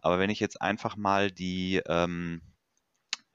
Aber 0.00 0.18
wenn 0.18 0.30
ich 0.30 0.40
jetzt 0.40 0.62
einfach 0.62 0.96
mal 0.96 1.30
die, 1.30 1.82
ähm, 1.86 2.40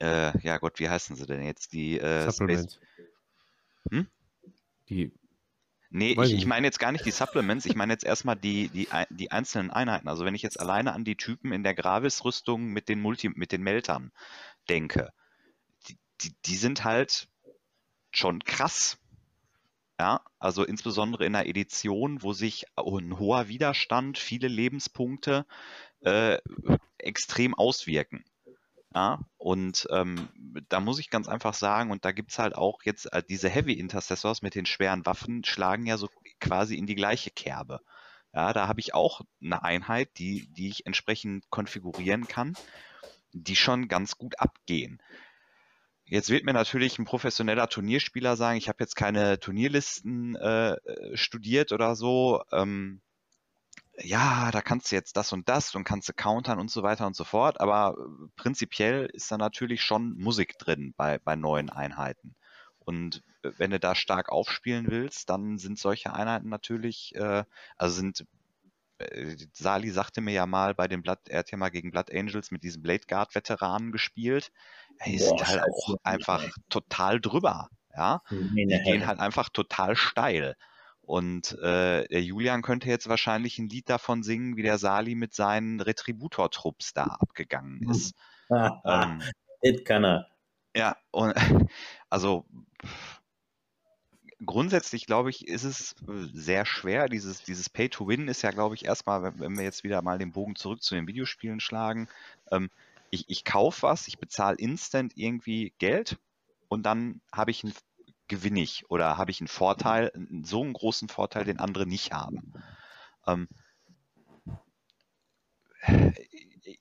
äh, 0.00 0.36
ja 0.40 0.58
Gott, 0.58 0.80
wie 0.80 0.88
heißen 0.88 1.14
sie 1.14 1.26
denn 1.26 1.42
jetzt? 1.42 1.72
Die 1.72 2.00
äh, 2.00 2.32
Space. 2.32 2.80
Hm? 3.90 4.08
Die 4.88 5.12
Nee, 5.96 6.14
ich, 6.22 6.34
ich 6.34 6.44
meine 6.44 6.66
jetzt 6.66 6.78
gar 6.78 6.92
nicht 6.92 7.06
die 7.06 7.10
Supplements, 7.10 7.64
ich 7.64 7.74
meine 7.74 7.90
jetzt 7.90 8.04
erstmal 8.04 8.36
die, 8.36 8.68
die, 8.68 8.86
die 9.08 9.30
einzelnen 9.30 9.70
Einheiten. 9.70 10.08
Also 10.08 10.26
wenn 10.26 10.34
ich 10.34 10.42
jetzt 10.42 10.60
alleine 10.60 10.92
an 10.92 11.04
die 11.04 11.16
Typen 11.16 11.52
in 11.52 11.62
der 11.62 11.74
Gravis-Rüstung 11.74 12.66
mit 12.66 12.90
den 12.90 13.00
Multi, 13.00 13.30
mit 13.30 13.50
den 13.50 13.62
Meltern 13.62 14.12
denke, 14.68 15.14
die, 15.88 15.96
die, 16.20 16.34
die 16.44 16.56
sind 16.56 16.84
halt 16.84 17.28
schon 18.10 18.40
krass. 18.40 18.98
Ja, 19.98 20.20
also 20.38 20.64
insbesondere 20.64 21.24
in 21.24 21.34
einer 21.34 21.46
Edition, 21.46 22.22
wo 22.22 22.34
sich 22.34 22.66
ein 22.76 23.18
hoher 23.18 23.48
Widerstand, 23.48 24.18
viele 24.18 24.48
Lebenspunkte 24.48 25.46
äh, 26.00 26.36
extrem 26.98 27.54
auswirken. 27.54 28.22
Ja, 28.96 29.20
und 29.36 29.86
ähm, 29.90 30.30
da 30.70 30.80
muss 30.80 30.98
ich 30.98 31.10
ganz 31.10 31.28
einfach 31.28 31.52
sagen, 31.52 31.90
und 31.90 32.06
da 32.06 32.12
gibt 32.12 32.30
es 32.30 32.38
halt 32.38 32.54
auch 32.54 32.80
jetzt 32.82 33.12
äh, 33.12 33.22
diese 33.22 33.50
Heavy 33.50 33.74
Intercessors 33.74 34.40
mit 34.40 34.54
den 34.54 34.64
schweren 34.64 35.04
Waffen, 35.04 35.44
schlagen 35.44 35.84
ja 35.84 35.98
so 35.98 36.08
quasi 36.40 36.76
in 36.76 36.86
die 36.86 36.94
gleiche 36.94 37.30
Kerbe. 37.30 37.80
Ja, 38.32 38.54
da 38.54 38.68
habe 38.68 38.80
ich 38.80 38.94
auch 38.94 39.20
eine 39.42 39.62
Einheit, 39.62 40.16
die, 40.16 40.48
die 40.50 40.68
ich 40.68 40.86
entsprechend 40.86 41.44
konfigurieren 41.50 42.26
kann, 42.26 42.54
die 43.34 43.54
schon 43.54 43.88
ganz 43.88 44.16
gut 44.16 44.40
abgehen. 44.40 45.02
Jetzt 46.06 46.30
wird 46.30 46.44
mir 46.46 46.54
natürlich 46.54 46.98
ein 46.98 47.04
professioneller 47.04 47.68
Turnierspieler 47.68 48.34
sagen, 48.38 48.56
ich 48.56 48.70
habe 48.70 48.78
jetzt 48.80 48.96
keine 48.96 49.38
Turnierlisten 49.38 50.36
äh, 50.36 50.70
äh 50.72 51.16
studiert 51.18 51.70
oder 51.72 51.96
so. 51.96 52.42
Ähm, 52.50 53.02
ja, 54.02 54.50
da 54.50 54.60
kannst 54.60 54.90
du 54.90 54.96
jetzt 54.96 55.16
das 55.16 55.32
und 55.32 55.48
das 55.48 55.74
und 55.74 55.84
kannst 55.84 56.08
du 56.08 56.12
countern 56.12 56.58
und 56.58 56.70
so 56.70 56.82
weiter 56.82 57.06
und 57.06 57.16
so 57.16 57.24
fort. 57.24 57.60
Aber 57.60 57.96
äh, 57.98 58.28
prinzipiell 58.36 59.06
ist 59.12 59.30
da 59.30 59.38
natürlich 59.38 59.82
schon 59.82 60.14
Musik 60.18 60.58
drin 60.58 60.94
bei, 60.96 61.18
bei 61.18 61.36
neuen 61.36 61.70
Einheiten. 61.70 62.34
Und 62.78 63.22
äh, 63.42 63.52
wenn 63.56 63.70
du 63.70 63.80
da 63.80 63.94
stark 63.94 64.30
aufspielen 64.30 64.90
willst, 64.90 65.30
dann 65.30 65.58
sind 65.58 65.78
solche 65.78 66.12
Einheiten 66.12 66.48
natürlich, 66.48 67.14
äh, 67.14 67.44
also 67.76 67.94
sind, 67.96 68.26
äh, 68.98 69.36
Sali 69.52 69.90
sagte 69.90 70.20
mir 70.20 70.32
ja 70.32 70.46
mal 70.46 70.74
bei 70.74 70.88
den 70.88 71.02
Blood, 71.02 71.28
er 71.28 71.40
hat 71.40 71.50
ja 71.50 71.58
mal 71.58 71.70
gegen 71.70 71.90
Blood 71.90 72.12
Angels 72.12 72.50
mit 72.50 72.62
diesen 72.64 72.82
Blade 72.82 73.06
Guard 73.08 73.34
Veteranen 73.34 73.92
gespielt. 73.92 74.52
Die 75.06 75.18
sind 75.18 75.46
halt 75.46 75.62
auch 75.62 75.96
einfach 76.02 76.44
total 76.68 77.20
drüber. 77.20 77.68
Ja, 77.94 78.20
die 78.30 78.66
gehen 78.84 79.06
halt 79.06 79.20
einfach 79.20 79.48
total 79.48 79.96
steil. 79.96 80.54
Und 81.06 81.52
äh, 81.60 82.06
der 82.08 82.22
Julian 82.22 82.62
könnte 82.62 82.88
jetzt 82.88 83.08
wahrscheinlich 83.08 83.58
ein 83.58 83.68
Lied 83.68 83.88
davon 83.88 84.24
singen, 84.24 84.56
wie 84.56 84.62
der 84.62 84.76
Sali 84.76 85.14
mit 85.14 85.34
seinen 85.34 85.80
Retributor-Trupps 85.80 86.94
da 86.94 87.04
abgegangen 87.04 87.80
hm. 87.80 87.90
ist. 87.90 88.14
ähm, 88.50 89.22
das 89.62 89.84
kann 89.84 90.04
er. 90.04 90.26
Ja, 90.74 90.96
und 91.12 91.32
also 92.10 92.44
grundsätzlich 94.44 95.06
glaube 95.06 95.30
ich, 95.30 95.46
ist 95.46 95.62
es 95.62 95.94
sehr 96.32 96.66
schwer. 96.66 97.08
Dieses, 97.08 97.42
dieses 97.44 97.70
Pay 97.70 97.88
to 97.88 98.08
Win 98.08 98.26
ist 98.26 98.42
ja, 98.42 98.50
glaube 98.50 98.74
ich, 98.74 98.84
erstmal, 98.84 99.22
wenn, 99.22 99.38
wenn, 99.38 99.56
wir 99.56 99.64
jetzt 99.64 99.84
wieder 99.84 100.02
mal 100.02 100.18
den 100.18 100.32
Bogen 100.32 100.56
zurück 100.56 100.82
zu 100.82 100.96
den 100.96 101.06
Videospielen 101.06 101.60
schlagen. 101.60 102.08
Ähm, 102.50 102.68
ich, 103.10 103.26
ich 103.28 103.44
kaufe 103.44 103.82
was, 103.82 104.08
ich 104.08 104.18
bezahle 104.18 104.56
instant 104.58 105.12
irgendwie 105.14 105.72
Geld 105.78 106.18
und 106.68 106.82
dann 106.82 107.20
habe 107.32 107.52
ich 107.52 107.62
ein 107.62 107.72
gewinne 108.28 108.60
ich 108.60 108.88
oder 108.90 109.18
habe 109.18 109.30
ich 109.30 109.40
einen 109.40 109.48
Vorteil, 109.48 110.12
so 110.42 110.62
einen 110.62 110.72
großen 110.72 111.08
Vorteil, 111.08 111.44
den 111.44 111.58
andere 111.58 111.86
nicht 111.86 112.12
haben. 112.12 112.52
Ähm, 113.26 113.48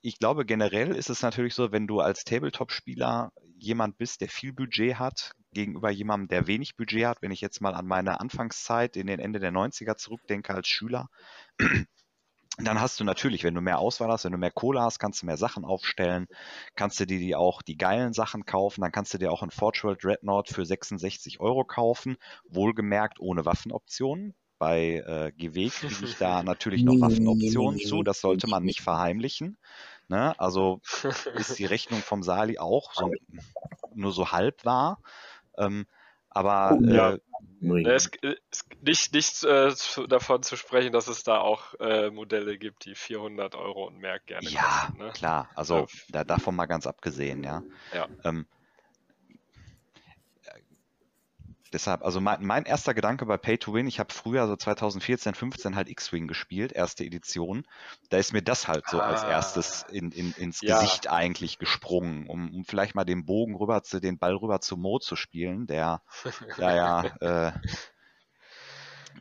ich 0.02 0.20
glaube, 0.20 0.46
generell 0.46 0.96
ist 0.96 1.10
es 1.10 1.22
natürlich 1.22 1.54
so, 1.54 1.72
wenn 1.72 1.88
du 1.88 2.00
als 2.00 2.24
Tabletop-Spieler 2.24 3.32
jemand 3.58 3.98
bist, 3.98 4.22
der 4.22 4.30
viel 4.30 4.54
Budget 4.54 4.98
hat, 5.00 5.34
gegenüber 5.52 5.90
jemandem, 5.90 6.28
der 6.28 6.48
wenig 6.48 6.76
Budget 6.76 7.06
hat, 7.06 7.22
wenn 7.22 7.32
ich 7.32 7.42
jetzt 7.42 7.62
mal 7.62 7.74
an 7.74 7.86
meine 7.88 8.20
Anfangszeit 8.20 8.98
in 8.98 9.08
den 9.08 9.20
Ende 9.20 9.40
der 9.40 9.52
90er 9.52 9.96
zurückdenke 9.96 10.54
als 10.54 10.68
Schüler, 10.68 11.10
dann 12.58 12.80
hast 12.80 13.00
du 13.00 13.04
natürlich, 13.04 13.44
wenn 13.44 13.54
du 13.54 13.62
mehr 13.62 13.80
Auswahl 13.80 14.10
hast, 14.10 14.26
wenn 14.26 14.32
du 14.32 14.38
mehr 14.38 14.52
Kohle 14.52 14.82
hast, 14.82 15.00
kannst 15.00 15.22
du 15.22 15.26
mehr 15.26 15.38
Sachen 15.38 15.66
aufstellen, 15.66 16.28
kannst 16.76 17.00
du 17.00 17.06
dir 17.06 17.40
auch 17.40 17.62
die 17.62 17.78
geilen 17.78 18.14
Sachen 18.14 18.46
kaufen, 18.46 18.82
dann 18.82 18.92
kannst 18.92 19.14
du 19.14 19.18
dir 19.18 19.32
auch 19.32 19.44
ein 19.44 19.52
Forge 19.52 19.82
World 19.84 20.04
Dreadnought 20.04 20.50
für 20.50 20.66
66 20.66 21.40
Euro 21.40 21.66
kaufen, 21.66 22.18
wohlgemerkt 22.48 23.20
ohne 23.20 23.46
Waffenoptionen. 23.46 24.36
Bei 24.58 25.04
äh, 25.06 25.32
GW 25.34 25.70
kriege 25.70 26.06
ich 26.06 26.18
da 26.18 26.44
natürlich 26.44 26.84
noch 26.84 27.00
Waffenoptionen 27.02 27.80
zu, 27.80 28.04
das 28.04 28.22
sollte 28.22 28.48
man 28.48 28.64
nicht 28.64 28.82
verheimlichen. 28.82 29.58
Ne? 30.08 30.40
Also 30.40 30.80
ist 31.36 31.60
die 31.60 31.66
Rechnung 31.66 32.00
vom 32.02 32.24
Sali 32.24 32.58
auch 32.58 32.94
so, 32.94 33.12
nur 33.94 34.14
so 34.14 34.32
halb 34.32 34.64
wahr. 34.64 35.00
Ähm, 35.58 35.86
aber 36.36 36.78
ja. 36.82 37.14
äh, 37.14 37.20
es 37.62 38.12
ist 38.52 38.68
nicht, 38.82 39.14
nicht 39.14 39.44
äh, 39.46 39.74
davon 40.10 40.44
zu 40.44 40.58
sprechen, 40.58 40.92
dass 40.92 41.08
es 41.08 41.24
da 41.24 41.40
auch 41.40 41.74
äh, 41.80 42.12
Modelle 42.12 42.58
gibt, 42.58 42.84
die 42.84 42.94
400 42.94 43.56
Euro 43.56 43.88
und 43.88 44.00
mehr 44.00 44.20
gerne 44.20 44.48
ja, 44.50 44.62
kosten. 44.62 45.00
Ja, 45.00 45.06
ne? 45.06 45.12
klar. 45.14 45.50
Also 45.56 45.88
da, 46.10 46.26
davon 46.26 46.56
mal 46.56 46.66
ganz 46.66 46.88
abgesehen, 46.88 47.42
ja. 47.44 47.64
ja. 47.94 48.08
Ähm, 48.26 48.46
deshalb, 51.74 52.04
also 52.04 52.22
mein, 52.22 52.44
mein 52.44 52.66
erster 52.66 52.94
Gedanke 52.94 53.26
bei 53.26 53.38
Pay 53.38 53.58
to 53.58 53.74
Win, 53.74 53.88
ich 53.88 54.00
habe 54.00 54.14
früher 54.14 54.48
so 54.48 54.56
2014, 54.56 55.36
15 55.36 55.76
halt 55.76 55.90
X-Wing 55.90 56.28
gespielt, 56.28 56.72
erste 56.72 57.04
Edition. 57.04 57.64
Da 58.10 58.18
ist 58.18 58.34
mir 58.34 58.42
das 58.42 58.68
halt 58.68 58.88
so 58.88 59.02
als 59.02 59.24
Ah. 59.24 59.30
erstes 59.32 59.84
in, 59.90 60.12
in, 60.12 60.32
ins 60.34 60.62
Ja. 60.62 60.76
Gesicht 60.76 61.10
eigentlich 61.10 61.58
gesprungen, 61.58 62.28
um, 62.28 62.54
um 62.54 62.66
vielleicht 62.66 62.96
mal 62.96 63.06
den 63.06 63.26
Bogen 63.26 63.56
rüber 63.56 63.84
zu, 63.84 64.00
den 64.00 64.18
Ball 64.20 64.36
rüber 64.36 64.62
zu 64.62 64.78
Mo 64.78 65.00
zu 65.00 65.16
spielen, 65.16 65.68
der 65.68 66.02
ja 66.58 66.74
ja, 66.76 67.04
äh, 67.20 67.52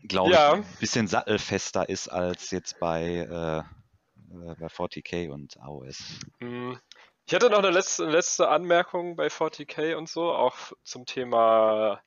glaube 0.08 0.34
ich, 0.36 0.40
Ja. 0.40 0.52
ein 0.52 0.76
bisschen 0.78 1.06
sattelfester 1.08 1.88
ist 1.88 2.08
als 2.08 2.50
jetzt 2.50 2.78
bei, 2.78 3.02
äh, 3.16 3.58
äh, 3.58 4.54
bei 4.58 4.68
40k 4.68 5.30
und 5.30 5.56
AOS. 5.60 6.20
Hm. 6.40 6.78
Ich 7.26 7.34
hatte 7.34 7.48
noch 7.50 7.58
eine 7.58 7.70
letzte, 7.70 8.04
letzte 8.04 8.48
Anmerkung 8.48 9.16
bei 9.16 9.30
40k 9.30 9.94
und 9.96 10.08
so, 10.08 10.32
auch 10.32 10.72
zum 10.82 11.06
Thema 11.06 12.02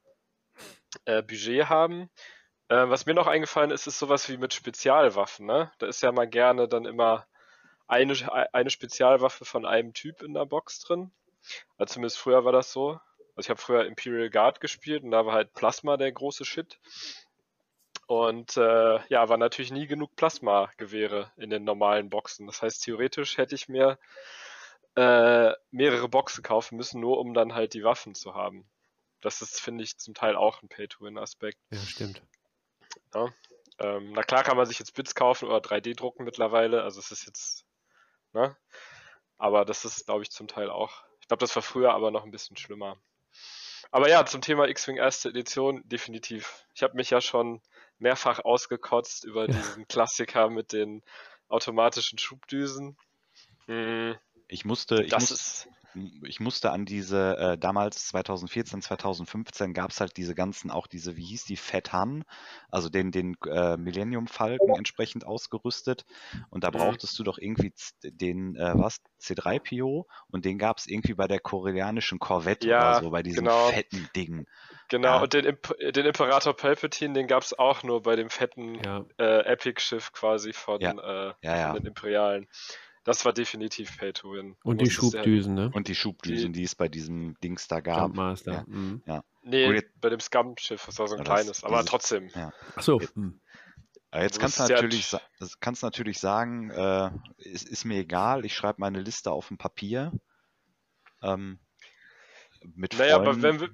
äh, 1.06 1.21
Budget 1.21 1.69
haben. 1.69 2.10
Äh, 2.69 2.89
was 2.89 3.06
mir 3.06 3.13
noch 3.13 3.28
eingefallen 3.28 3.71
ist, 3.71 3.88
ist 3.88 4.00
sowas 4.00 4.30
wie 4.30 4.38
mit 4.38 4.54
Spezialwaffen. 4.54 5.45
Ne? 5.45 5.71
Da 5.80 5.88
ist 5.88 6.02
ja 6.02 6.12
mal 6.12 6.28
gerne 6.28 6.67
dann 6.67 6.86
immer 6.86 7.28
eine, 7.88 8.13
eine 8.54 8.69
Spezialwaffe 8.69 9.45
von 9.45 9.65
einem 9.65 9.93
Typ 9.93 10.21
in 10.21 10.34
der 10.34 10.45
Box 10.45 10.82
drin. 10.82 11.12
Also 11.78 11.95
zumindest 11.95 12.19
früher 12.19 12.43
war 12.43 12.52
das 12.52 12.71
so. 12.71 13.00
Also 13.36 13.47
ich 13.47 13.50
habe 13.50 13.62
früher 13.62 13.86
Imperial 13.86 14.30
Guard 14.30 14.60
gespielt 14.60 15.04
und 15.04 15.12
da 15.12 15.26
war 15.26 15.34
halt 15.34 15.54
Plasma 15.54 15.95
der 15.95 16.12
große 16.12 16.43
Shit. 16.43 16.80
Und 18.08 18.56
äh, 18.58 19.00
ja, 19.10 19.30
war 19.30 19.38
natürlich 19.38 19.71
nie 19.71 19.86
genug 19.86 20.15
Plasma-Gewehre 20.15 21.32
in 21.38 21.50
den 21.50 21.63
normalen 21.65 22.10
Boxen. 22.10 22.47
Das 22.47 22.62
heißt, 22.62 22.84
theoretisch 22.84 23.38
hätte 23.38 23.56
ich 23.56 23.67
mir 23.67 24.00
äh, 24.95 25.52
mehrere 25.71 26.10
Boxen 26.10 26.41
kaufen 26.41 26.78
müssen, 26.78 27.02
nur 27.02 27.19
um 27.19 27.34
dann 27.34 27.54
halt 27.54 27.73
die 27.73 27.84
Waffen 27.84 28.15
zu 28.15 28.34
haben. 28.34 28.65
Das 29.21 29.41
ist, 29.41 29.60
finde 29.60 29.84
ich, 29.84 29.97
zum 29.97 30.13
Teil 30.13 30.36
auch 30.36 30.62
ein 30.62 30.69
Pay-to-Win-Aspekt. 30.69 31.58
Ja, 31.71 31.80
stimmt. 31.80 32.21
Ähm, 33.80 34.12
na 34.13 34.23
klar 34.23 34.43
kann 34.43 34.58
man 34.58 34.65
sich 34.65 34.80
jetzt 34.80 34.93
Bits 34.93 35.13
kaufen 35.15 35.47
oder 35.47 35.58
3D 35.60 35.95
drucken 35.95 36.23
mittlerweile, 36.23 36.84
also 36.84 36.99
es 36.99 37.12
ist 37.12 37.25
jetzt, 37.25 37.65
ne? 38.34 38.58
Aber 39.38 39.65
das 39.65 39.86
ist, 39.86 40.06
glaube 40.06 40.23
ich, 40.23 40.32
zum 40.32 40.47
Teil 40.47 40.69
auch. 40.69 41.03
Ich 41.21 41.27
glaube, 41.27 41.41
das 41.41 41.56
war 41.56 41.62
früher 41.62 41.93
aber 41.93 42.10
noch 42.10 42.23
ein 42.23 42.32
bisschen 42.32 42.58
schlimmer. 42.58 42.97
Aber 43.91 44.10
ja, 44.10 44.25
zum 44.25 44.41
Thema 44.41 44.67
X-Wing 44.67 44.97
erste 44.97 45.30
Edition, 45.30 45.88
definitiv. 45.88 46.65
Ich 46.73 46.82
habe 46.84 46.95
mich 46.95 47.12
ja 47.12 47.21
schon 47.21 47.62
mehrfach 47.99 48.39
ausgekotzt 48.39 49.23
über 49.25 49.47
Ja. 49.47 49.53
diesen 49.53 49.88
Klassiker 49.88 50.49
mit 50.49 50.73
den 50.73 51.03
automatischen 51.47 52.17
Schubdüsen. 52.17 52.97
Hm, 53.65 54.17
Ich 54.47 54.65
musste, 54.65 55.03
ich 55.03 55.13
ist. 55.13 55.67
Ich 56.24 56.40
musste 56.40 56.72
an 56.72 56.86
diese, 56.86 57.38
äh, 57.38 57.58
damals 57.58 58.08
2014, 58.08 58.82
2015 58.82 59.74
gab 59.74 59.92
es 59.92 60.00
halt 60.02 60.18
diese 60.18 60.36
ganzen, 60.36 60.72
auch 60.72 60.88
diese, 60.88 61.18
wie 61.18 61.26
hieß 61.26 61.46
die, 61.46 61.58
Fat 61.58 61.94
Han, 61.94 62.24
also 62.70 62.90
den, 62.90 63.12
den 63.12 63.36
äh, 63.48 63.78
Millennium 63.78 64.28
Falcon 64.28 64.76
entsprechend 64.76 65.26
ausgerüstet. 65.26 66.06
Und 66.50 66.64
da 66.64 66.72
Mhm. 66.72 66.72
brauchtest 66.72 67.18
du 67.20 67.24
doch 67.24 67.38
irgendwie 67.38 67.74
den, 68.04 68.56
äh, 68.56 68.78
was, 68.78 68.98
C3PO 69.20 70.08
und 70.30 70.46
den 70.46 70.58
gab 70.58 70.78
es 70.78 70.88
irgendwie 70.88 71.14
bei 71.16 71.28
der 71.28 71.40
koreanischen 71.40 72.20
Corvette 72.20 72.68
Ja, 72.68 72.80
oder 72.80 72.94
so, 72.94 73.10
bei 73.10 73.24
diesem 73.24 73.48
genau. 73.48 73.50
fetten 73.50 74.10
Ding. 74.16 74.46
Genau, 74.90 75.22
Ja. 75.22 75.24
und 75.24 75.34
den, 75.34 75.46
Imp 75.46 75.74
den 75.80 76.06
Imperator 76.06 76.56
Palpatine, 76.56 77.14
den 77.14 77.28
gab 77.28 77.44
es 77.44 77.58
auch 77.58 77.84
nur 77.84 78.02
bei 78.02 78.16
dem 78.16 78.30
fetten 78.30 78.82
Ja, 78.84 79.06
äh, 79.18 79.40
Epic-Schiff 79.46 80.12
quasi 80.14 80.54
von, 80.54 81.00
äh, 81.00 81.34
von 81.62 81.74
den 81.74 81.86
Imperialen. 81.86 82.48
Das 83.08 83.24
war 83.24 83.32
definitiv 83.32 83.98
Pay 83.98 84.12
to 84.12 84.34
Win. 84.34 84.58
Und 84.63 84.82
die 84.82 84.86
ja- 84.86 84.91
Schubdüsen, 84.91 85.54
ne? 85.54 85.72
Und 85.74 85.88
die 85.88 85.96
Schubdüsen, 85.96 86.52
die, 86.52 86.63
es 86.63 86.76
bei 86.76 86.89
diesem 86.89 87.39
Dings 87.39 87.70
da 87.70 87.80
gab. 87.80 88.02
Jumpmaster. 88.10 88.52
Ja. 88.52 88.63
Mhm. 88.67 89.02
Nee, 89.43 89.65
Gut, 89.67 89.76
jetzt- 89.76 90.02
bei 90.02 90.10
dem 90.10 90.20
Scum-Schiff, 90.20 90.86
das 90.86 91.00
war 91.00 91.08
so 91.08 91.15
ein 91.15 91.20
Ja, 91.20 91.24
das- 91.24 91.34
kleines, 91.34 91.63
aber 91.63 91.78
dieses- 91.78 91.89
trotzdem. 91.89 92.30
Ach 92.76 92.82
so. 92.82 93.00
Jetzt- 93.00 93.15
hm. 93.15 93.39
Aber 94.12 94.24
jetzt 94.24 94.39
kannst 94.41 94.60
du 94.60 94.63
ja- 94.63 94.70
natürlich, 94.82 95.15
kannst 95.62 95.84
natürlich 95.84 96.20
sagen, 96.20 96.70
äh, 96.70 97.12
es 97.38 97.63
ist 97.63 97.86
mir 97.86 97.98
egal, 98.00 98.43
ich 98.46 98.54
schreibe 98.56 98.82
meine 98.82 99.00
Liste 99.00 99.32
auf 99.32 99.52
ein 99.52 99.58
Papier. 99.58 100.12
Ähm, 101.22 101.60
mit 102.76 102.98
Naja, 102.98 103.15
aber 103.15 103.26
Freunden. 103.34 103.43
wenn 103.43 103.60
wir, 103.62 103.70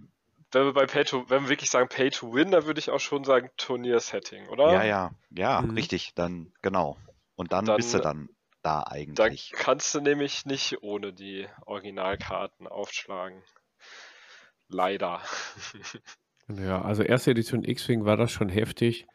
wenn 0.51 0.65
wir 0.65 0.73
bei 0.73 0.85
Pay 0.85 1.05
to, 1.05 1.25
wenn 1.29 1.43
wir 1.43 1.49
wirklich 1.49 1.71
sagen 1.71 1.89
Pay 1.89 2.11
to 2.11 2.33
Win, 2.33 2.51
dann 2.51 2.65
würde 2.65 2.79
ich 2.79 2.91
auch 2.91 2.99
schon 2.99 3.23
sagen 3.23 3.49
Turnier-Setting, 3.57 4.47
oder? 4.49 4.71
Ja, 4.71 4.83
ja, 4.83 5.11
ja, 5.31 5.61
Mhm. 5.61 5.71
richtig, 5.71 6.13
dann, 6.13 6.53
genau. 6.61 6.97
Und 7.35 7.51
dann, 7.51 7.65
Dann- 7.65 7.77
bist 7.77 7.93
du 7.95 7.99
dann 7.99 8.29
da 8.63 8.83
Dann 8.83 8.93
eigentlich. 8.93 9.51
kannst 9.55 9.93
du 9.93 10.01
nämlich 10.01 10.45
nicht 10.45 10.81
ohne 10.81 11.13
die 11.13 11.47
Originalkarten 11.65 12.67
aufschlagen. 12.67 13.41
Leider. 14.69 15.21
Ja, 16.49 16.81
also 16.81 17.03
erste 17.03 17.31
Edition 17.31 17.63
X-Wing 17.63 18.03
war 18.03 18.17
das 18.17 18.29
schon 18.29 18.49
heftig, 18.49 19.07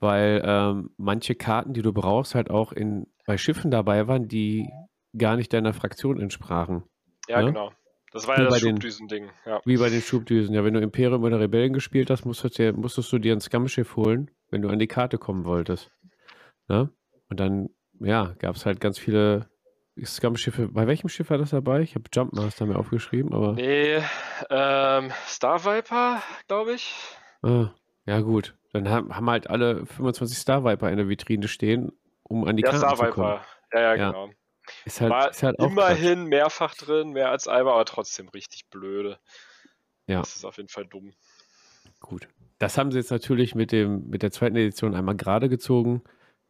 weil 0.00 0.42
ähm, 0.44 0.90
manche 0.98 1.34
Karten, 1.34 1.72
die 1.72 1.80
du 1.80 1.94
brauchst, 1.94 2.34
halt 2.34 2.50
auch 2.50 2.72
in, 2.72 3.06
bei 3.24 3.38
Schiffen 3.38 3.70
dabei 3.70 4.06
waren, 4.06 4.28
die 4.28 4.68
gar 5.16 5.36
nicht 5.36 5.50
deiner 5.54 5.72
Fraktion 5.72 6.20
entsprachen. 6.20 6.84
Ja, 7.26 7.40
Ne? 7.40 7.46
genau. 7.46 7.72
Das 8.12 8.26
war 8.28 8.36
Wie 8.36 8.42
ja 8.42 8.48
das 8.50 8.60
bei 8.60 8.66
den- 8.66 8.76
Schubdüsen-Ding. 8.76 9.30
Ja. 9.46 9.62
Wie 9.64 9.78
bei 9.78 9.88
den 9.88 10.02
Schubdüsen. 10.02 10.54
Ja, 10.54 10.62
wenn 10.62 10.74
du 10.74 10.80
Imperium 10.80 11.22
oder 11.24 11.40
Rebellen 11.40 11.72
gespielt 11.72 12.10
hast, 12.10 12.26
musstest, 12.26 12.58
dir, 12.58 12.74
musstest 12.74 13.10
du 13.10 13.18
dir 13.18 13.32
ein 13.32 13.40
Scum-Schiff 13.40 13.96
holen, 13.96 14.30
wenn 14.50 14.60
du 14.60 14.68
an 14.68 14.78
die 14.78 14.86
Karte 14.86 15.16
kommen 15.16 15.46
wolltest. 15.46 15.90
Ne? 16.68 16.90
Und 17.30 17.40
dann, 17.40 17.70
ja, 18.00 18.34
gab 18.38 18.56
es 18.56 18.66
halt 18.66 18.80
ganz 18.80 18.98
viele 18.98 19.48
Scum-Schiffe. 20.02 20.68
Bei 20.68 20.86
welchem 20.86 21.08
Schiff 21.08 21.30
war 21.30 21.38
das 21.38 21.50
dabei? 21.50 21.80
Ich 21.82 21.94
habe 21.94 22.04
Jumpmaster 22.12 22.66
mir 22.66 22.78
aufgeschrieben, 22.78 23.32
aber. 23.32 23.52
Nee, 23.52 24.02
ähm, 24.50 25.12
Star 25.26 25.64
Viper, 25.64 26.22
glaube 26.48 26.74
ich. 26.74 26.94
Ah, 27.42 27.70
ja, 28.06 28.20
gut. 28.20 28.56
Dann 28.72 28.88
haben, 28.88 29.14
haben 29.14 29.30
halt 29.30 29.48
alle 29.48 29.86
25 29.86 30.36
Star 30.36 30.64
Viper 30.64 30.90
in 30.90 30.96
der 30.96 31.08
Vitrine 31.08 31.46
stehen, 31.46 31.92
um 32.24 32.44
an 32.44 32.56
die 32.56 32.64
Ja, 32.64 32.70
Karten 32.70 32.86
Star 32.86 32.96
zu 32.96 33.12
kommen. 33.12 33.32
Viper. 33.34 33.46
Ja, 33.72 33.80
ja, 33.80 33.94
Ja. 33.94 34.06
genau. 34.10 34.30
Ist 34.86 35.00
halt, 35.00 35.10
War 35.12 35.30
ist 35.30 35.42
halt 35.42 35.58
immerhin 35.58 36.24
mehrfach 36.24 36.74
drin, 36.74 37.10
mehr 37.10 37.30
als 37.30 37.46
einmal, 37.48 37.74
aber 37.74 37.84
trotzdem 37.84 38.28
richtig 38.30 38.70
blöde. 38.70 39.18
Ja. 40.06 40.20
Das 40.20 40.36
ist 40.36 40.44
auf 40.44 40.56
jeden 40.56 40.70
Fall 40.70 40.86
dumm. 40.86 41.12
Gut. 42.00 42.28
Das 42.58 42.78
haben 42.78 42.90
sie 42.90 42.98
jetzt 42.98 43.10
natürlich 43.10 43.54
mit, 43.54 43.72
dem, 43.72 44.08
mit 44.08 44.22
der 44.22 44.30
zweiten 44.30 44.56
Edition 44.56 44.94
einmal 44.94 45.16
gerade 45.16 45.48
gezogen. 45.50 46.02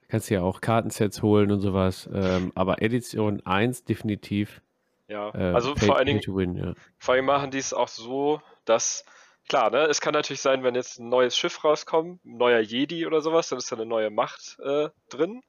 Kannst 0.09 0.31
du 0.31 0.35
ja 0.35 0.43
auch 0.43 0.61
Kartensets 0.61 1.23
holen 1.23 1.51
und 1.51 1.61
sowas. 1.61 2.09
Ähm, 2.13 2.53
aber 2.55 2.83
Edition 2.83 3.45
1 3.45 3.85
definitiv. 3.85 4.61
Ja, 5.09 5.35
Äh, 5.35 5.53
also 5.53 5.75
vor 5.77 5.97
allen 5.97 6.07
Dingen, 6.07 6.23
win, 6.27 6.57
ja. 6.57 6.75
vor 6.99 7.15
allem 7.15 7.27
machen 7.27 7.51
die 7.51 7.59
es 7.59 7.75
auch 7.75 7.89
so, 7.89 8.41
dass, 8.65 9.05
klar, 9.49 9.71
ne, 9.71 9.85
es 9.85 10.01
kann 10.01 10.15
natürlich 10.15 10.41
sein, 10.41 10.63
wenn 10.63 10.75
jetzt 10.75 10.99
ein 10.99 11.09
neues 11.09 11.37
Schiff 11.37 11.63
rauskommt, 11.63 12.25
ein 12.25 12.37
neuer 12.39 12.61
Jedi 12.61 13.07
oder 13.07 13.21
sowas, 13.21 13.49
dann 13.49 13.59
ist 13.59 13.71
da 13.71 13.77
eine 13.77 13.87
neue 13.87 14.11
Macht 14.11 14.59
äh, 14.65 14.89
drin. 15.11 15.43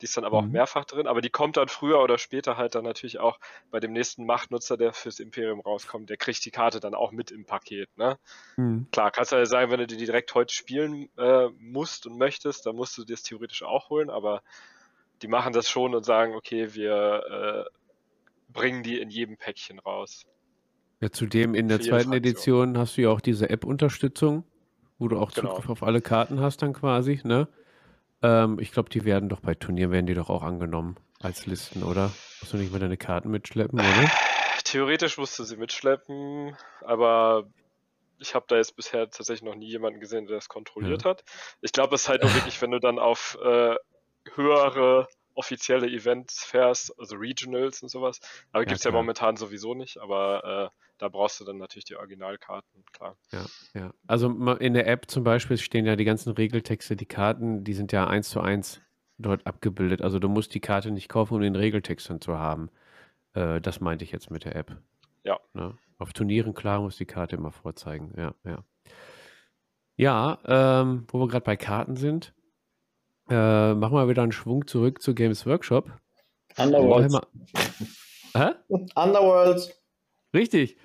Die 0.00 0.04
ist 0.04 0.16
dann 0.16 0.24
aber 0.24 0.38
auch 0.38 0.46
Mhm. 0.46 0.52
mehrfach 0.52 0.84
drin, 0.84 1.06
aber 1.06 1.20
die 1.20 1.30
kommt 1.30 1.56
dann 1.56 1.68
früher 1.68 2.00
oder 2.02 2.18
später 2.18 2.56
halt 2.56 2.74
dann 2.74 2.84
natürlich 2.84 3.18
auch 3.18 3.38
bei 3.70 3.80
dem 3.80 3.92
nächsten 3.92 4.26
Machtnutzer, 4.26 4.76
der 4.76 4.92
fürs 4.92 5.20
Imperium 5.20 5.60
rauskommt, 5.60 6.10
der 6.10 6.16
kriegt 6.16 6.44
die 6.44 6.50
Karte 6.50 6.80
dann 6.80 6.94
auch 6.94 7.12
mit 7.12 7.30
im 7.30 7.46
Paket, 7.46 7.88
ne? 7.96 8.18
Hm. 8.56 8.86
Klar, 8.92 9.10
kannst 9.10 9.32
du 9.32 9.36
ja 9.36 9.46
sagen, 9.46 9.70
wenn 9.70 9.80
du 9.80 9.86
die 9.86 9.96
direkt 9.96 10.34
heute 10.34 10.54
spielen 10.54 11.08
äh, 11.16 11.48
musst 11.58 12.06
und 12.06 12.18
möchtest, 12.18 12.66
dann 12.66 12.76
musst 12.76 12.96
du 12.96 13.04
dir 13.04 13.14
das 13.14 13.22
theoretisch 13.22 13.62
auch 13.62 13.90
holen, 13.90 14.10
aber 14.10 14.42
die 15.22 15.28
machen 15.28 15.52
das 15.52 15.68
schon 15.68 15.94
und 15.94 16.04
sagen, 16.04 16.34
okay, 16.34 16.74
wir 16.74 17.66
äh, 17.68 17.70
bringen 18.52 18.82
die 18.82 19.00
in 19.00 19.10
jedem 19.10 19.36
Päckchen 19.36 19.78
raus. 19.78 20.24
Ja, 21.00 21.10
zudem 21.10 21.54
in 21.54 21.68
der 21.68 21.80
zweiten 21.80 22.10
Fraktion. 22.10 22.16
Edition 22.16 22.78
hast 22.78 22.96
du 22.96 23.02
ja 23.02 23.10
auch 23.10 23.20
diese 23.20 23.50
App-Unterstützung, 23.50 24.44
wo 24.98 25.08
du 25.08 25.18
auch 25.18 25.32
Genau. 25.32 25.50
Zugriff 25.50 25.68
auf 25.70 25.82
alle 25.82 26.00
Karten 26.00 26.40
hast 26.40 26.62
dann 26.62 26.72
quasi, 26.72 27.20
ne? 27.24 27.48
Ähm, 28.22 28.58
ich 28.60 28.72
glaube, 28.72 28.88
die 28.88 29.04
werden 29.04 29.28
doch 29.28 29.40
bei 29.40 29.54
Turnieren 29.54 29.92
werden 29.92 30.06
die 30.06 30.14
doch 30.14 30.30
auch 30.30 30.42
angenommen 30.42 30.96
als 31.20 31.46
Listen, 31.46 31.82
oder? 31.82 32.12
Musst 32.40 32.52
du 32.52 32.56
nicht 32.56 32.72
mal 32.72 32.78
deine 32.78 32.96
Karten 32.96 33.30
mitschleppen, 33.30 33.78
oder? 33.78 34.10
Theoretisch 34.64 35.16
musst 35.18 35.38
du 35.38 35.44
sie 35.44 35.56
mitschleppen, 35.56 36.56
aber 36.82 37.46
ich 38.18 38.34
habe 38.34 38.46
da 38.48 38.56
jetzt 38.56 38.76
bisher 38.76 39.08
tatsächlich 39.10 39.42
noch 39.42 39.54
nie 39.54 39.68
jemanden 39.68 40.00
gesehen, 40.00 40.26
der 40.26 40.36
das 40.36 40.48
kontrolliert 40.48 41.04
hat. 41.04 41.24
Ich 41.60 41.72
glaube, 41.72 41.94
es 41.94 42.02
ist 42.02 42.08
halt 42.08 42.22
nur 42.22 42.34
wirklich, 42.34 42.60
wenn 42.62 42.70
du 42.70 42.80
dann 42.80 42.98
auf 42.98 43.38
äh, 43.42 43.76
höhere 44.34 45.08
offizielle 45.36 45.86
Events 45.88 46.44
fährst, 46.44 46.98
also 46.98 47.16
Regionals 47.16 47.82
und 47.82 47.88
sowas. 47.88 48.20
Aber 48.52 48.62
Ja, 48.62 48.68
gibt's 48.68 48.84
ja 48.84 48.90
klar. 48.90 49.02
momentan 49.02 49.36
sowieso 49.36 49.74
nicht, 49.74 49.98
aber 49.98 50.72
äh, 50.72 50.80
da 50.98 51.08
brauchst 51.08 51.38
du 51.40 51.44
dann 51.44 51.58
natürlich 51.58 51.84
die 51.84 51.96
Originalkarten, 51.96 52.84
klar. 52.92 53.16
Ja. 53.74 53.92
Also 54.06 54.28
ma- 54.28 54.54
in 54.54 54.74
der 54.74 54.86
App 54.86 55.10
zum 55.10 55.24
Beispiel 55.24 55.58
stehen 55.58 55.84
ja 55.86 55.94
die 55.96 56.04
ganzen 56.04 56.32
Regeltexte, 56.32 56.96
die 56.96 57.06
Karten, 57.06 57.64
die 57.64 57.74
sind 57.74 57.92
ja 57.92 58.06
eins 58.06 58.30
zu 58.30 58.40
eins 58.40 58.80
dort 59.18 59.46
abgebildet. 59.46 60.02
Also 60.02 60.18
du 60.18 60.28
musst 60.28 60.54
die 60.54 60.60
Karte 60.60 60.90
nicht 60.90 61.08
kaufen, 61.08 61.34
um 61.34 61.40
den 61.40 61.56
Regeltext 61.56 62.08
dann 62.10 62.20
zu 62.20 62.38
haben. 62.38 62.70
Äh, 63.34 63.60
das 63.60 63.80
meinte 63.80 64.04
ich 64.04 64.12
jetzt 64.12 64.30
mit 64.30 64.44
der 64.44 64.56
App. 64.56 64.76
Ja. 65.24 65.38
Ne? 65.52 65.76
Auf 65.98 66.12
Turnieren, 66.12 66.54
klar, 66.54 66.80
muss 66.80 66.96
die 66.96 67.06
Karte 67.06 67.36
immer 67.36 67.52
vorzeigen. 67.52 68.12
Ja, 68.16 68.34
ja. 68.44 68.64
Ja, 69.96 70.38
ähm, 70.44 71.06
wo 71.08 71.20
wir 71.20 71.28
gerade 71.28 71.44
bei 71.44 71.56
Karten 71.56 71.96
sind, 71.96 72.34
äh, 73.28 73.74
machen 73.74 73.94
wir 73.94 74.08
wieder 74.08 74.22
einen 74.22 74.32
Schwung 74.32 74.66
zurück 74.66 75.02
zu 75.02 75.14
Games 75.14 75.46
Workshop. 75.46 75.92
Underworld. 76.58 77.12
Warhammer. 77.12 77.26
Hä? 78.34 78.54
Underworld. 78.94 79.74
Richtig. 80.34 80.76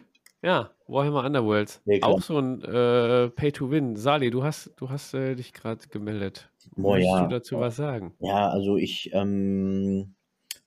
Ja, 0.41 0.71
Warhammer 0.87 1.23
Underworld. 1.23 1.81
Ja, 1.85 2.03
auch 2.03 2.21
so 2.21 2.39
ein 2.39 2.63
äh, 2.63 3.29
Pay-to-Win. 3.29 3.95
Sali, 3.95 4.31
du 4.31 4.43
hast, 4.43 4.71
du 4.77 4.89
hast 4.89 5.13
äh, 5.13 5.35
dich 5.35 5.53
gerade 5.53 5.87
gemeldet. 5.87 6.49
Boah, 6.75 6.95
Möchtest 6.95 7.15
ja. 7.15 7.23
du 7.23 7.29
dazu 7.29 7.59
was 7.59 7.75
sagen? 7.75 8.13
Ja, 8.19 8.49
also 8.49 8.77
ich 8.77 9.11
ähm, 9.13 10.15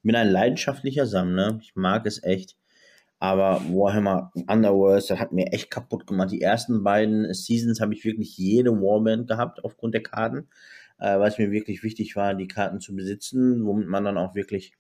bin 0.03 0.15
ein 0.15 0.29
leidenschaftlicher 0.29 1.07
Sammler. 1.07 1.59
Ich 1.61 1.75
mag 1.75 2.07
es 2.07 2.23
echt. 2.23 2.57
Aber 3.19 3.63
Warhammer 3.71 4.33
Underworld, 4.49 5.09
das 5.09 5.19
hat 5.19 5.33
mir 5.33 5.53
echt 5.53 5.71
kaputt 5.71 6.07
gemacht. 6.07 6.31
Die 6.31 6.43
ersten 6.43 6.85
beiden 6.85 7.33
Seasons 7.33 7.81
habe 7.81 7.95
ich 7.95 8.05
wirklich 8.05 8.37
jede 8.37 8.71
Warband 8.71 9.29
gehabt 9.29 9.65
aufgrund 9.65 9.95
der 9.95 10.03
Karten, 10.03 10.49
äh, 10.99 11.19
weil 11.19 11.29
es 11.29 11.39
mir 11.39 11.51
wirklich 11.51 11.83
wichtig 11.83 12.17
war, 12.17 12.35
die 12.35 12.49
Karten 12.49 12.81
zu 12.81 12.95
besitzen, 12.95 13.65
womit 13.65 13.89
man 13.89 14.05
dann 14.05 14.19
auch 14.19 14.35
wirklich 14.35 14.75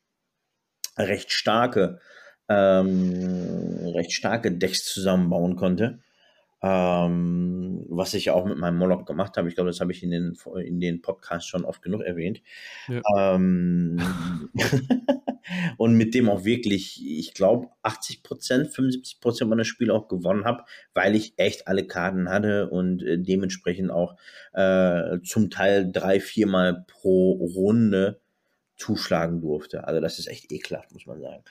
recht 0.97 1.33
starke, 1.33 2.01
ähm, 2.49 3.93
recht 3.95 4.12
starke 4.12 4.53
Decks 4.53 4.85
zusammenbauen 4.85 5.57
konnte. 5.57 6.01
Ähm, 6.67 7.85
was 7.91 8.15
ich 8.15 8.31
auch 8.31 8.47
mit 8.47 8.57
meinem 8.57 8.79
Moloch 8.79 9.05
gemacht 9.05 9.37
habe. 9.37 9.49
Ich 9.49 9.55
glaube, 9.55 9.69
das 9.69 9.81
habe 9.81 9.93
ich 9.93 10.03
in 10.03 10.11
den, 10.11 10.35
in 10.65 10.81
den 10.81 11.03
Podcasts 11.03 11.47
schon 11.47 11.67
oft 11.67 11.83
genug 11.83 12.01
erwähnt. 12.01 12.41
Ja. 12.89 13.03
Ähm, 13.35 14.01
und 15.77 15.95
mit 15.95 16.15
dem 16.15 16.31
auch 16.31 16.47
wirklich, 16.47 17.05
ich 17.05 17.35
glaube, 17.35 17.69
80 17.83 18.23
Prozent, 18.23 18.69
75 18.73 19.21
Prozent 19.21 19.51
meiner 19.51 19.65
Spiele 19.65 19.93
auch 19.93 20.09
gewonnen 20.09 20.47
habe, 20.47 20.65
weil 20.95 21.15
ich 21.15 21.35
echt 21.37 21.69
alle 21.69 21.87
Karten 21.87 22.31
hatte 22.31 22.71
und 22.71 23.03
äh, 23.03 23.19
dementsprechend 23.19 23.91
auch 23.91 24.17
äh, 24.55 25.19
zum 25.23 25.51
Teil 25.51 25.93
drei, 25.93 26.19
viermal 26.19 26.87
pro 26.89 27.33
Runde 27.33 28.23
zuschlagen 28.77 29.43
durfte. 29.43 29.87
Also 29.87 30.01
das 30.01 30.19
ist 30.19 30.29
echt 30.29 30.51
ekelhaft, 30.51 30.93
muss 30.93 31.05
man 31.05 31.21
sagen. 31.21 31.45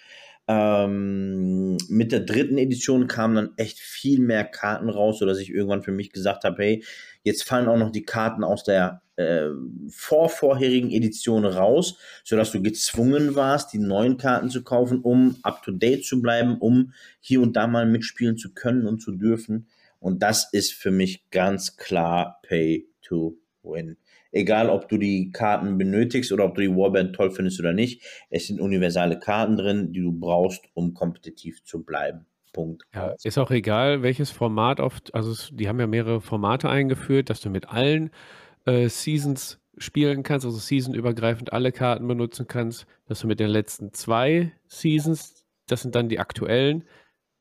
Ähm, 0.47 1.77
mit 1.87 2.11
der 2.11 2.19
dritten 2.19 2.57
Edition 2.57 3.07
kamen 3.07 3.35
dann 3.35 3.49
echt 3.55 3.79
viel 3.79 4.19
mehr 4.19 4.43
Karten 4.43 4.89
raus, 4.89 5.19
sodass 5.19 5.39
ich 5.39 5.49
irgendwann 5.49 5.83
für 5.83 5.93
mich 5.93 6.11
gesagt 6.11 6.43
habe, 6.43 6.61
hey, 6.61 6.83
jetzt 7.23 7.43
fallen 7.43 7.69
auch 7.69 7.77
noch 7.77 7.91
die 7.91 8.03
Karten 8.03 8.43
aus 8.43 8.63
der 8.63 9.01
äh, 9.15 9.49
vorvorherigen 9.89 10.91
Edition 10.91 11.45
raus, 11.45 11.97
sodass 12.23 12.51
du 12.51 12.61
gezwungen 12.61 13.35
warst, 13.35 13.71
die 13.71 13.79
neuen 13.79 14.17
Karten 14.17 14.49
zu 14.49 14.63
kaufen, 14.63 14.99
um 14.99 15.37
up-to-date 15.43 16.03
zu 16.03 16.21
bleiben, 16.21 16.57
um 16.57 16.93
hier 17.21 17.41
und 17.41 17.55
da 17.55 17.67
mal 17.67 17.85
mitspielen 17.85 18.37
zu 18.37 18.53
können 18.53 18.85
und 18.85 19.01
zu 19.01 19.11
dürfen. 19.11 19.67
Und 19.99 20.21
das 20.21 20.51
ist 20.51 20.73
für 20.73 20.91
mich 20.91 21.29
ganz 21.29 21.77
klar 21.77 22.41
Pay 22.43 22.89
to 23.01 23.37
Win. 23.63 23.97
Egal, 24.33 24.69
ob 24.69 24.89
du 24.89 24.97
die 24.97 25.31
Karten 25.31 25.77
benötigst 25.77 26.31
oder 26.31 26.45
ob 26.45 26.55
du 26.55 26.61
die 26.61 26.75
Warband 26.75 27.15
toll 27.15 27.31
findest 27.31 27.59
oder 27.59 27.71
nicht. 27.71 28.01
Es 28.29 28.47
sind 28.47 28.59
universale 28.59 29.19
Karten 29.19 29.57
drin, 29.57 29.93
die 29.93 30.01
du 30.01 30.11
brauchst, 30.11 30.65
um 30.73 30.93
kompetitiv 30.93 31.63
zu 31.63 31.83
bleiben. 31.83 32.25
Punkt. 32.51 32.83
Ja, 32.93 33.15
ist 33.23 33.37
auch 33.37 33.51
egal, 33.51 34.03
welches 34.03 34.29
Format 34.29 34.79
oft, 34.79 35.13
also 35.15 35.33
die 35.53 35.67
haben 35.67 35.79
ja 35.79 35.87
mehrere 35.87 36.21
Formate 36.21 36.69
eingeführt, 36.69 37.29
dass 37.29 37.41
du 37.41 37.49
mit 37.49 37.69
allen 37.69 38.11
äh, 38.65 38.89
Seasons 38.89 39.59
spielen 39.77 40.23
kannst, 40.23 40.45
also 40.45 40.57
seasonübergreifend 40.57 41.51
alle 41.51 41.71
Karten 41.71 42.07
benutzen 42.07 42.47
kannst, 42.47 42.85
dass 43.07 43.19
du 43.19 43.27
mit 43.27 43.39
den 43.39 43.49
letzten 43.49 43.91
zwei 43.93 44.53
Seasons, 44.67 45.45
das 45.67 45.81
sind 45.81 45.95
dann 45.95 46.09
die 46.09 46.19
aktuellen, 46.19 46.83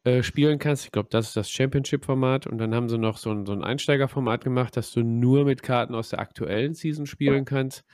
äh, 0.04 0.22
spielen 0.22 0.58
kannst. 0.58 0.84
Ich 0.84 0.92
glaube, 0.92 1.08
das 1.10 1.28
ist 1.28 1.36
das 1.36 1.50
Championship-Format 1.50 2.46
und 2.46 2.58
dann 2.58 2.74
haben 2.74 2.88
sie 2.88 2.98
noch 2.98 3.16
so 3.18 3.30
ein, 3.30 3.46
so 3.46 3.52
ein 3.52 3.62
Einsteigerformat 3.62 4.42
gemacht, 4.44 4.76
dass 4.76 4.90
du 4.92 5.02
nur 5.02 5.44
mit 5.44 5.62
Karten 5.62 5.94
aus 5.94 6.08
der 6.10 6.18
aktuellen 6.18 6.74
Season 6.74 7.06
spielen 7.06 7.44
kannst. 7.44 7.84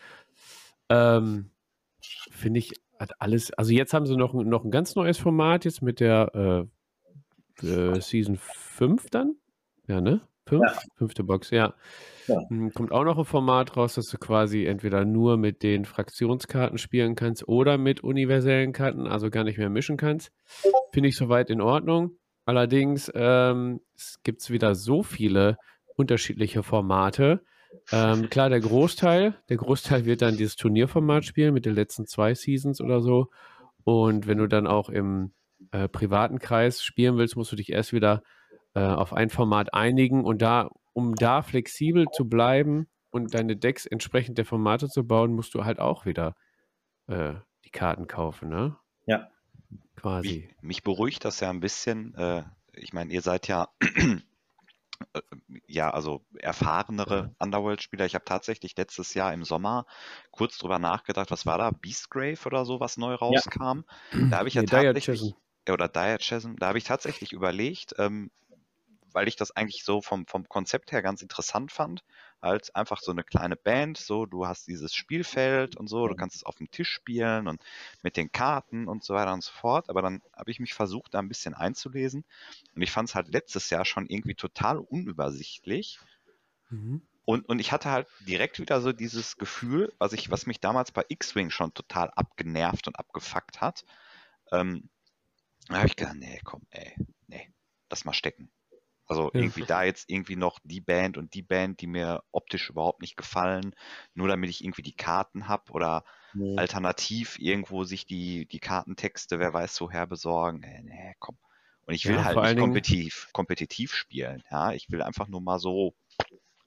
Ähm, 0.89 1.51
Finde 2.01 2.59
ich, 2.61 2.73
hat 2.99 3.21
alles, 3.21 3.53
also 3.53 3.73
jetzt 3.73 3.93
haben 3.95 4.07
sie 4.07 4.17
noch, 4.17 4.33
ein- 4.35 4.49
noch 4.49 4.65
ein 4.65 4.71
ganz 4.71 4.95
neues 4.95 5.19
Format, 5.19 5.65
jetzt 5.65 5.83
mit 5.83 6.01
der 6.01 6.67
äh, 7.63 7.67
äh, 7.67 8.01
Season 8.01 8.37
5 8.37 9.11
dann. 9.11 9.35
Ja, 9.87 10.01
ne? 10.01 10.21
Fünf? 10.47 10.63
Ja. 10.65 10.79
Fünfte 10.97 11.25
Box, 11.25 11.51
ja. 11.51 11.75
Ja. 12.29 12.41
Hm, 12.49 12.73
Kommt 12.73 12.93
auch 12.93 13.05
noch 13.05 13.19
ein 13.19 13.25
Format 13.25 13.77
raus, 13.77 13.95
dass 13.95 14.07
du 14.07 14.19
quasi 14.19 14.65
entweder 14.65 15.05
nur 15.05 15.37
mit 15.37 15.63
den 15.63 15.85
Fraktionskarten 15.85 16.79
spielen 16.79 17.15
kannst 17.15 17.49
oder 17.49 17.79
mit 17.79 18.05
universellen 18.05 18.73
Karten, 18.73 19.07
also 19.07 19.31
gar 19.31 19.45
nicht 19.45 19.59
mehr 19.59 19.71
mischen 19.71 19.97
kannst. 19.97 20.31
Finde 20.93 21.09
ich 21.09 21.17
soweit 21.17 21.51
in 21.51 21.61
Ordnung. 21.61 22.13
Allerdings 22.45 23.11
ähm, 23.15 23.81
gibt 24.23 24.43
es 24.43 24.51
wieder 24.51 24.75
so 24.75 25.03
viele 25.03 25.59
unterschiedliche 25.97 26.63
Formate. 26.63 27.43
Ähm, 27.93 28.31
klar, 28.31 28.49
der 28.49 28.61
Großteil, 28.61 29.35
der 29.49 29.57
Großteil 29.57 30.05
wird 30.05 30.23
dann 30.23 30.37
dieses 30.37 30.57
Turnierformat 30.57 31.25
spielen 31.25 31.53
mit 31.53 31.67
den 31.67 31.75
letzten 31.75 32.07
zwei 32.07 32.35
Seasons 32.35 32.81
oder 32.81 33.01
so. 33.01 33.29
Und 33.85 34.27
wenn 34.27 34.39
du 34.39 34.47
dann 34.47 34.67
auch 34.67 34.89
im 34.89 35.33
äh, 35.73 35.89
privaten 35.89 36.39
Kreis 36.39 36.83
spielen 36.83 37.17
willst, 37.17 37.37
musst 37.37 37.53
du 37.53 37.57
dich 37.57 37.71
erst 37.73 37.93
wieder 37.93 38.23
äh, 38.75 38.81
auf 38.81 39.13
ein 39.13 39.31
Format 39.31 39.75
einigen 39.75 40.25
und 40.25 40.43
da, 40.43 40.71
um 40.93 41.15
da 41.15 41.43
flexibel 41.43 42.07
zu 42.13 42.29
bleiben 42.29 42.89
und 43.11 43.35
deine 43.35 43.57
Decks 43.57 43.87
entsprechend 43.87 44.39
der 44.39 44.45
Formate 44.45 44.89
zu 44.89 45.07
bauen, 45.07 45.33
musst 45.33 45.55
du 45.55 45.65
halt 45.65 45.79
auch 45.79 46.07
wieder 46.07 46.35
äh, 47.07 47.35
die 47.65 47.71
Karten 47.71 48.07
kaufen, 48.07 48.49
ne? 48.49 48.77
Ja. 49.07 49.31
Quasi. 49.97 50.29
Mich, 50.29 50.63
mich 50.63 50.83
beruhigt 50.83 51.25
das 51.25 51.41
ja 51.41 51.51
ein 51.51 51.61
bisschen. 51.61 52.15
Äh, 52.15 52.45
ich 52.73 52.93
meine, 52.93 53.13
ihr 53.13 53.23
seid 53.23 53.49
ja, 53.49 53.69
äh, 53.81 55.21
ja, 55.67 55.91
also 55.91 56.25
erfahrenere 56.39 57.35
Underworld-Spieler. 57.39 58.07
Ich 58.07 58.15
habe 58.15 58.25
tatsächlich 58.25 58.77
letztes 58.77 59.15
Jahr 59.15 59.33
im 59.33 59.45
Sommer 59.45 59.87
kurz 60.31 60.59
drüber 60.59 60.79
nachgedacht, 60.79 61.31
was 61.31 61.47
war 61.47 61.59
da? 61.59 61.71
Beastgrave 61.71 62.39
oder 62.47 62.65
so, 62.65 62.81
was 62.81 62.97
neu 62.97 63.15
rauskam. 63.15 63.83
Da 64.31 64.39
habe 64.39 64.49
ich 64.49 64.55
ja 64.55 64.63
Nee, 64.63 64.69
tatsächlich, 64.69 65.35
ja, 65.67 65.75
oder 65.75 65.89
Dire 65.89 66.19
Chasm, 66.19 66.55
da 66.57 66.69
habe 66.69 66.79
ich 66.79 66.85
tatsächlich 66.85 67.33
überlegt, 67.33 67.95
ähm, 67.99 68.31
weil 69.13 69.29
ich 69.29 69.37
das 69.37 69.51
eigentlich 69.53 69.85
so 69.85 70.01
vom, 70.03 70.27
vom 70.27 70.49
Konzept 70.49 70.93
her 70.93 71.03
ganz 71.03 71.23
interessant 71.23 71.73
fand, 71.73 72.03
als 72.41 72.75
einfach 72.75 73.01
so 73.01 73.11
eine 73.13 73.25
kleine 73.25 73.57
Band, 73.57 73.99
so 73.99 74.27
du 74.27 74.47
hast 74.47 74.67
dieses 74.67 74.95
Spielfeld 74.95 75.77
und 75.77 75.89
so, 75.89 76.09
du 76.09 76.15
kannst 76.15 76.37
es 76.37 76.45
auf 76.45 76.57
dem 76.57 76.71
Tisch 76.71 76.91
spielen 76.91 77.49
und 77.49 77.63
mit 78.03 78.17
den 78.17 78.33
Karten 78.33 78.89
und 78.89 79.05
so 79.05 79.15
weiter 79.15 79.33
und 79.35 79.43
so 79.45 79.53
fort, 79.53 79.89
aber 79.91 80.03
dann 80.03 80.23
habe 80.37 80.51
ich 80.51 80.61
mich 80.61 80.75
versucht, 80.75 81.15
da 81.15 81.19
ein 81.21 81.29
bisschen 81.29 81.55
einzulesen 81.55 82.25
und 82.75 82.83
ich 82.83 82.91
fand 82.91 83.09
es 83.09 83.15
halt 83.15 83.29
letztes 83.29 83.71
Jahr 83.71 83.85
schon 83.85 84.07
irgendwie 84.07 84.35
total 84.35 84.79
unübersichtlich 84.79 86.01
Mhm. 86.71 87.01
und, 87.25 87.47
und 87.49 87.59
ich 87.59 87.73
hatte 87.73 87.91
halt 87.91 88.09
direkt 88.19 88.59
wieder 88.59 88.81
so 88.81 88.93
dieses 88.93 89.37
Gefühl, 89.37 89.93
was 89.99 90.13
ich, 90.13 90.31
was 90.31 90.47
mich 90.47 90.61
damals 90.61 90.93
bei 90.93 91.05
X-Wing 91.09 91.51
schon 91.51 91.75
total 91.75 92.11
abgenervt 92.11 92.87
und 92.89 92.99
abgefuckt 92.99 93.61
hat. 93.61 93.85
Ähm, 94.53 94.91
da 95.69 95.79
habe 95.79 95.89
ich 95.89 95.97
gedacht, 95.97 96.17
nee, 96.17 96.41
komm, 96.45 96.67
ey, 96.71 96.97
nee, 97.29 97.51
lass 97.91 98.05
mal 98.05 98.15
stecken. 98.15 98.51
Also 99.09 99.33
Ja. 99.33 99.39
irgendwie 99.39 99.65
da 99.65 99.83
jetzt 99.85 100.09
irgendwie 100.11 100.37
noch 100.37 100.59
die 100.65 100.81
Band 100.81 101.17
und 101.19 101.35
die 101.35 101.43
Band, 101.43 101.81
die 101.81 101.87
mir 101.87 102.23
optisch 102.33 102.71
überhaupt 102.71 103.01
nicht 103.03 103.17
gefallen, 103.17 103.75
nur 104.15 104.29
damit 104.29 104.51
ich 104.51 104.63
irgendwie 104.65 104.83
die 104.83 104.95
Karten 104.97 105.49
habe 105.49 105.73
oder 105.73 106.05
Nee. 106.33 106.69
alternativ 106.69 107.39
irgendwo 107.39 107.85
sich 107.85 108.05
die, 108.07 108.47
die 108.47 108.61
Kartentexte, 108.61 109.39
wer 109.39 109.53
weiß, 109.55 109.81
woher 109.81 110.07
besorgen. 110.07 110.61
Nee, 110.61 110.83
nee, 110.83 111.15
komm. 111.21 111.39
Und 111.87 111.95
ich 111.95 112.07
will 112.09 112.23
Ja, 112.23 112.25
halt 112.25 112.41
nicht 112.43 112.57
kompetitiv, 112.57 113.29
kompetitiv 113.33 113.95
spielen. 113.95 114.43
Ja, 114.51 114.73
ich 114.73 114.91
will 114.91 115.03
einfach 115.03 115.29
nur 115.29 115.41
mal 115.41 115.59
so, 115.59 115.95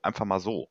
einfach 0.01 0.25
mal 0.25 0.39
so. 0.39 0.69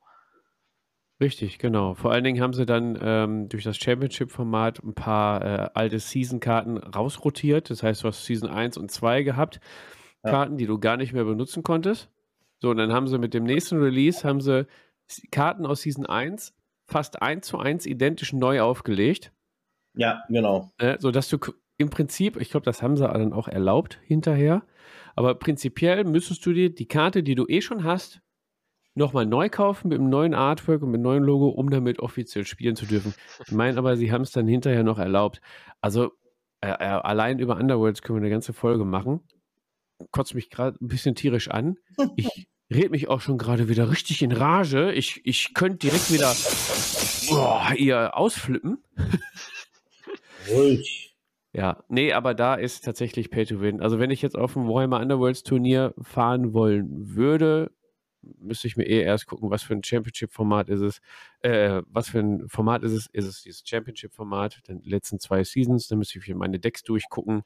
Richtig, 1.20 1.58
genau. 1.58 1.94
Vor 1.94 2.12
allen 2.12 2.24
Dingen 2.24 2.40
haben 2.40 2.54
sie 2.54 2.64
dann 2.64 2.98
ähm, 3.02 3.48
durch 3.50 3.62
das 3.64 3.76
Championship-Format 3.76 4.82
ein 4.82 4.94
paar 4.94 5.44
äh, 5.44 5.68
alte 5.74 5.98
Season-Karten 5.98 6.78
rausrotiert. 6.78 7.68
Das 7.68 7.82
heißt, 7.82 8.02
du 8.02 8.08
hast 8.08 8.24
Season 8.24 8.48
1 8.48 8.78
und 8.78 8.90
2 8.90 9.22
gehabt. 9.22 9.60
Ja. 10.24 10.30
Karten, 10.30 10.56
die 10.56 10.66
du 10.66 10.78
gar 10.78 10.96
nicht 10.96 11.12
mehr 11.12 11.24
benutzen 11.24 11.62
konntest. 11.62 12.10
So, 12.60 12.70
und 12.70 12.76
dann 12.76 12.92
haben 12.92 13.08
sie 13.08 13.18
mit 13.18 13.32
dem 13.34 13.44
nächsten 13.44 13.80
Release 13.80 14.26
haben 14.26 14.40
sie 14.40 14.66
Karten 15.30 15.64
aus 15.66 15.82
Season 15.82 16.06
1 16.06 16.54
fast 16.86 17.22
eins 17.22 17.46
zu 17.46 17.58
eins 17.58 17.86
identisch 17.86 18.32
neu 18.32 18.60
aufgelegt. 18.60 19.32
Ja, 19.94 20.22
genau. 20.28 20.70
Äh, 20.78 20.98
sodass 21.00 21.28
du 21.28 21.38
k- 21.38 21.52
im 21.78 21.88
Prinzip, 21.90 22.36
ich 22.40 22.50
glaube, 22.50 22.64
das 22.64 22.82
haben 22.82 22.96
sie 22.96 23.04
dann 23.08 23.32
auch 23.32 23.48
erlaubt 23.48 23.98
hinterher, 24.04 24.62
aber 25.16 25.34
prinzipiell 25.36 26.04
müsstest 26.04 26.44
du 26.44 26.52
dir 26.52 26.72
die 26.74 26.86
Karte, 26.86 27.22
die 27.22 27.34
du 27.34 27.46
eh 27.48 27.60
schon 27.62 27.84
hast, 27.84 28.20
nochmal 28.94 29.24
neu 29.24 29.48
kaufen 29.48 29.88
mit 29.88 29.98
einem 29.98 30.10
neuen 30.10 30.34
Artwork 30.34 30.82
und 30.82 30.90
mit 30.90 30.96
einem 30.98 31.04
neuen 31.04 31.22
Logo, 31.24 31.48
um 31.48 31.70
damit 31.70 32.00
offiziell 32.00 32.44
spielen 32.44 32.76
zu 32.76 32.84
dürfen. 32.86 33.14
Ich 33.46 33.52
meine 33.52 33.78
aber, 33.78 33.96
sie 33.96 34.12
haben 34.12 34.22
es 34.22 34.32
dann 34.32 34.46
hinterher 34.46 34.82
noch 34.82 34.98
erlaubt. 34.98 35.40
Also 35.80 36.12
äh, 36.60 36.68
äh, 36.68 36.74
allein 36.74 37.38
über 37.38 37.56
Underworlds 37.56 38.02
können 38.02 38.18
wir 38.18 38.22
eine 38.22 38.30
ganze 38.30 38.52
Folge 38.52 38.84
machen. 38.84 39.20
Kotzt 40.10 40.34
mich 40.34 40.50
gerade 40.50 40.78
ein 40.82 40.88
bisschen 40.88 41.14
tierisch 41.14 41.48
an. 41.50 41.76
Ich 42.16 42.76
red 42.76 42.92
mich 42.92 43.08
auch 43.08 43.20
schon 43.20 43.36
gerade 43.36 43.68
wieder 43.68 43.90
richtig 43.90 44.22
in 44.22 44.30
Rage. 44.30 44.92
Ich, 44.92 45.20
ich 45.24 45.54
könnte 45.54 45.78
direkt 45.88 46.12
wieder 46.12 46.32
boah, 47.28 47.72
ihr 47.76 48.16
ausflippen. 48.16 48.78
Ruhig. 50.48 51.16
Ja, 51.52 51.82
nee, 51.88 52.12
aber 52.12 52.34
da 52.34 52.54
ist 52.54 52.84
tatsächlich 52.84 53.30
Pay 53.30 53.44
to 53.46 53.60
Win. 53.60 53.80
Also 53.80 53.98
wenn 53.98 54.10
ich 54.12 54.22
jetzt 54.22 54.36
auf 54.38 54.54
ein 54.54 54.68
Warhammer 54.68 55.00
Underworlds 55.00 55.42
Turnier 55.42 55.94
fahren 56.00 56.52
wollen 56.52 57.16
würde, 57.16 57.72
müsste 58.22 58.68
ich 58.68 58.76
mir 58.76 58.84
eh 58.86 59.02
erst 59.02 59.26
gucken, 59.26 59.50
was 59.50 59.64
für 59.64 59.74
ein 59.74 59.82
Championship-Format 59.82 60.68
ist 60.68 60.80
es. 60.80 61.00
Äh, 61.40 61.82
was 61.88 62.10
für 62.10 62.20
ein 62.20 62.48
Format 62.48 62.84
ist 62.84 62.92
es? 62.92 63.06
Ist 63.12 63.24
es 63.24 63.42
dieses 63.42 63.62
Championship-Format, 63.66 64.68
den 64.68 64.80
letzten 64.84 65.18
zwei 65.18 65.42
Seasons? 65.42 65.88
Dann 65.88 65.98
müsste 65.98 66.20
ich 66.20 66.28
mir 66.28 66.36
meine 66.36 66.60
Decks 66.60 66.84
durchgucken, 66.84 67.42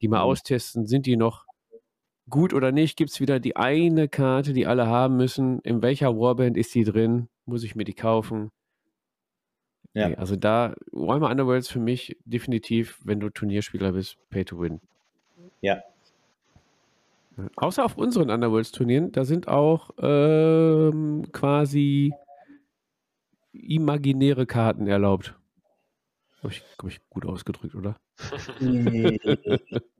die 0.00 0.08
mal 0.08 0.20
Mhm. 0.20 0.30
austesten. 0.30 0.86
Sind 0.86 1.04
die 1.04 1.16
noch 1.16 1.44
gut 2.28 2.54
oder 2.54 2.72
nicht, 2.72 2.96
gibt 2.96 3.10
es 3.10 3.20
wieder 3.20 3.40
die 3.40 3.56
eine 3.56 4.08
Karte, 4.08 4.52
die 4.52 4.66
alle 4.66 4.86
haben 4.86 5.16
müssen. 5.16 5.60
In 5.60 5.82
welcher 5.82 6.16
Warband 6.18 6.56
ist 6.56 6.74
die 6.74 6.84
drin? 6.84 7.28
Muss 7.46 7.64
ich 7.64 7.74
mir 7.74 7.84
die 7.84 7.94
kaufen? 7.94 8.50
Ja. 9.92 10.08
Nee, 10.08 10.16
also 10.16 10.34
da, 10.34 10.74
Warhammer 10.90 11.30
Underworlds 11.30 11.68
für 11.68 11.78
mich 11.78 12.16
definitiv, 12.24 12.98
wenn 13.04 13.20
du 13.20 13.30
Turnierspieler 13.30 13.92
bist, 13.92 14.16
Pay 14.30 14.44
to 14.44 14.58
Win. 14.58 14.80
Ja. 15.60 15.82
Außer 17.56 17.84
auf 17.84 17.96
unseren 17.96 18.30
Underworlds-Turnieren, 18.30 19.12
da 19.12 19.24
sind 19.24 19.48
auch 19.48 19.90
ähm, 19.98 21.26
quasi 21.32 22.12
imaginäre 23.52 24.46
Karten 24.46 24.86
erlaubt. 24.86 25.34
Habe 26.42 26.52
ich, 26.52 26.62
glaub 26.78 26.90
ich, 26.90 27.00
gut 27.08 27.26
ausgedrückt, 27.26 27.74
oder? 27.74 27.96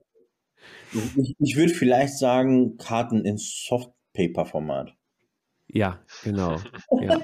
Ich 0.92 1.34
ich 1.38 1.56
würde 1.56 1.72
vielleicht 1.74 2.18
sagen, 2.18 2.76
Karten 2.76 3.24
in 3.24 3.36
Softpaper-Format. 3.38 4.94
Ja, 5.66 6.00
genau. 6.22 6.60
Ja. 7.00 7.20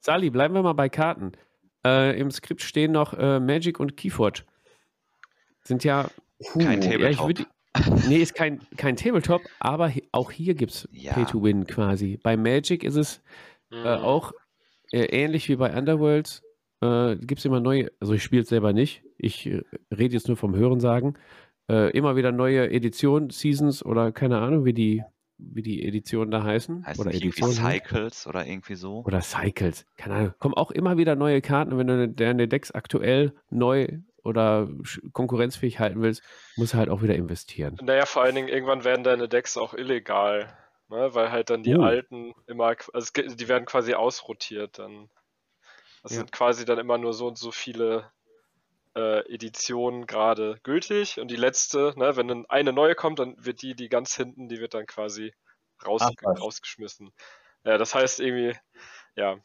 Sali, 0.00 0.30
bleiben 0.30 0.54
wir 0.54 0.62
mal 0.62 0.72
bei 0.74 0.88
Karten. 0.88 1.32
Äh, 1.86 2.18
Im 2.20 2.30
Skript 2.30 2.60
stehen 2.62 2.92
noch 2.92 3.14
äh, 3.14 3.40
Magic 3.40 3.80
und 3.80 3.96
Keyforge. 3.96 4.42
Sind 5.64 5.84
ja. 5.84 6.08
Kein 6.54 6.82
ja, 6.82 6.88
ich 7.08 7.16
Tabletop. 7.16 7.26
würd, 7.28 7.46
nee, 8.08 8.16
ist 8.16 8.34
kein, 8.34 8.60
kein 8.76 8.96
Tabletop, 8.96 9.42
aber 9.60 9.92
auch 10.10 10.30
hier 10.32 10.54
gibt 10.54 10.72
es 10.72 10.88
Ja. 10.92 11.12
Pay 11.14 11.24
to 11.26 11.42
Win 11.42 11.66
quasi. 11.66 12.18
Bei 12.22 12.36
Magic 12.36 12.82
ist 12.84 12.96
es 12.96 13.22
äh, 13.70 13.76
Mhm. 13.76 13.86
auch 14.04 14.32
äh, 14.92 15.04
ähnlich 15.04 15.48
wie 15.48 15.56
bei 15.56 15.74
Underworlds. 15.76 16.42
Äh, 16.82 17.16
gibt 17.16 17.38
es 17.38 17.44
immer 17.44 17.60
neue, 17.60 17.90
also 18.00 18.12
ich 18.12 18.22
spiele 18.24 18.42
es 18.42 18.48
selber 18.48 18.72
nicht. 18.72 19.02
Ich 19.16 19.46
äh, 19.46 19.62
rede 19.92 20.14
jetzt 20.14 20.26
nur 20.28 20.36
vom 20.36 20.54
Hörensagen. 20.56 21.16
Äh, 21.68 21.90
immer 21.96 22.16
wieder 22.16 22.32
neue 22.32 22.70
Editionen, 22.70 23.30
Seasons 23.30 23.84
oder 23.84 24.12
keine 24.12 24.38
Ahnung, 24.38 24.64
wie 24.64 24.72
die, 24.72 25.04
wie 25.38 25.62
die 25.62 25.84
Editionen 25.86 26.30
da 26.30 26.42
heißen. 26.42 26.84
Heißt 26.86 26.98
oder 27.00 27.10
nicht 27.10 27.22
irgendwie 27.24 27.40
Editionen. 27.40 27.62
halt. 27.62 27.82
Cycles 27.86 28.26
oder 28.26 28.46
irgendwie 28.46 28.74
so? 28.74 29.02
Oder 29.06 29.20
Cycles. 29.22 29.86
Keine 29.96 30.14
Ahnung. 30.14 30.34
Kommen 30.38 30.54
auch 30.54 30.70
immer 30.70 30.96
wieder 30.96 31.14
neue 31.16 31.40
Karten. 31.40 31.78
Wenn 31.78 31.86
du 31.86 32.08
deine 32.08 32.48
Decks 32.48 32.72
aktuell 32.72 33.32
neu 33.50 33.86
oder 34.24 34.68
konkurrenzfähig 35.12 35.78
halten 35.80 36.00
willst, 36.02 36.22
musst 36.56 36.74
du 36.74 36.78
halt 36.78 36.88
auch 36.90 37.02
wieder 37.02 37.14
investieren. 37.14 37.76
Naja, 37.82 38.06
vor 38.06 38.22
allen 38.22 38.34
Dingen, 38.34 38.48
irgendwann 38.48 38.84
werden 38.84 39.02
deine 39.04 39.28
Decks 39.28 39.56
auch 39.56 39.74
illegal. 39.74 40.52
Ne? 40.88 41.10
Weil 41.14 41.32
halt 41.32 41.50
dann 41.50 41.62
die 41.62 41.74
Oh. 41.76 41.82
alten 41.82 42.32
immer, 42.46 42.74
also 42.92 43.10
die 43.14 43.48
werden 43.48 43.64
quasi 43.64 43.94
ausrotiert 43.94 44.78
dann. 44.78 45.08
Das 46.02 46.12
Ja. 46.12 46.18
sind 46.18 46.32
quasi 46.32 46.64
dann 46.64 46.78
immer 46.78 46.98
nur 46.98 47.14
so 47.14 47.26
und 47.28 47.38
so 47.38 47.50
viele 47.50 48.10
äh, 48.94 49.20
Editionen 49.32 50.06
gerade 50.06 50.58
gültig 50.62 51.18
und 51.18 51.28
die 51.28 51.36
letzte, 51.36 51.94
ne, 51.96 52.16
wenn 52.16 52.28
dann 52.28 52.46
eine 52.46 52.72
neue 52.72 52.94
kommt, 52.94 53.18
dann 53.18 53.34
wird 53.44 53.62
die, 53.62 53.74
die 53.74 53.88
ganz 53.88 54.16
hinten, 54.16 54.48
die 54.48 54.60
wird 54.60 54.74
dann 54.74 54.86
quasi 54.86 55.34
raus, 55.86 56.02
Ach, 56.02 56.40
rausgeschmissen. 56.40 57.12
Ja, 57.64 57.78
das 57.78 57.94
heißt 57.94 58.20
irgendwie, 58.20 58.56
ja. 59.16 59.38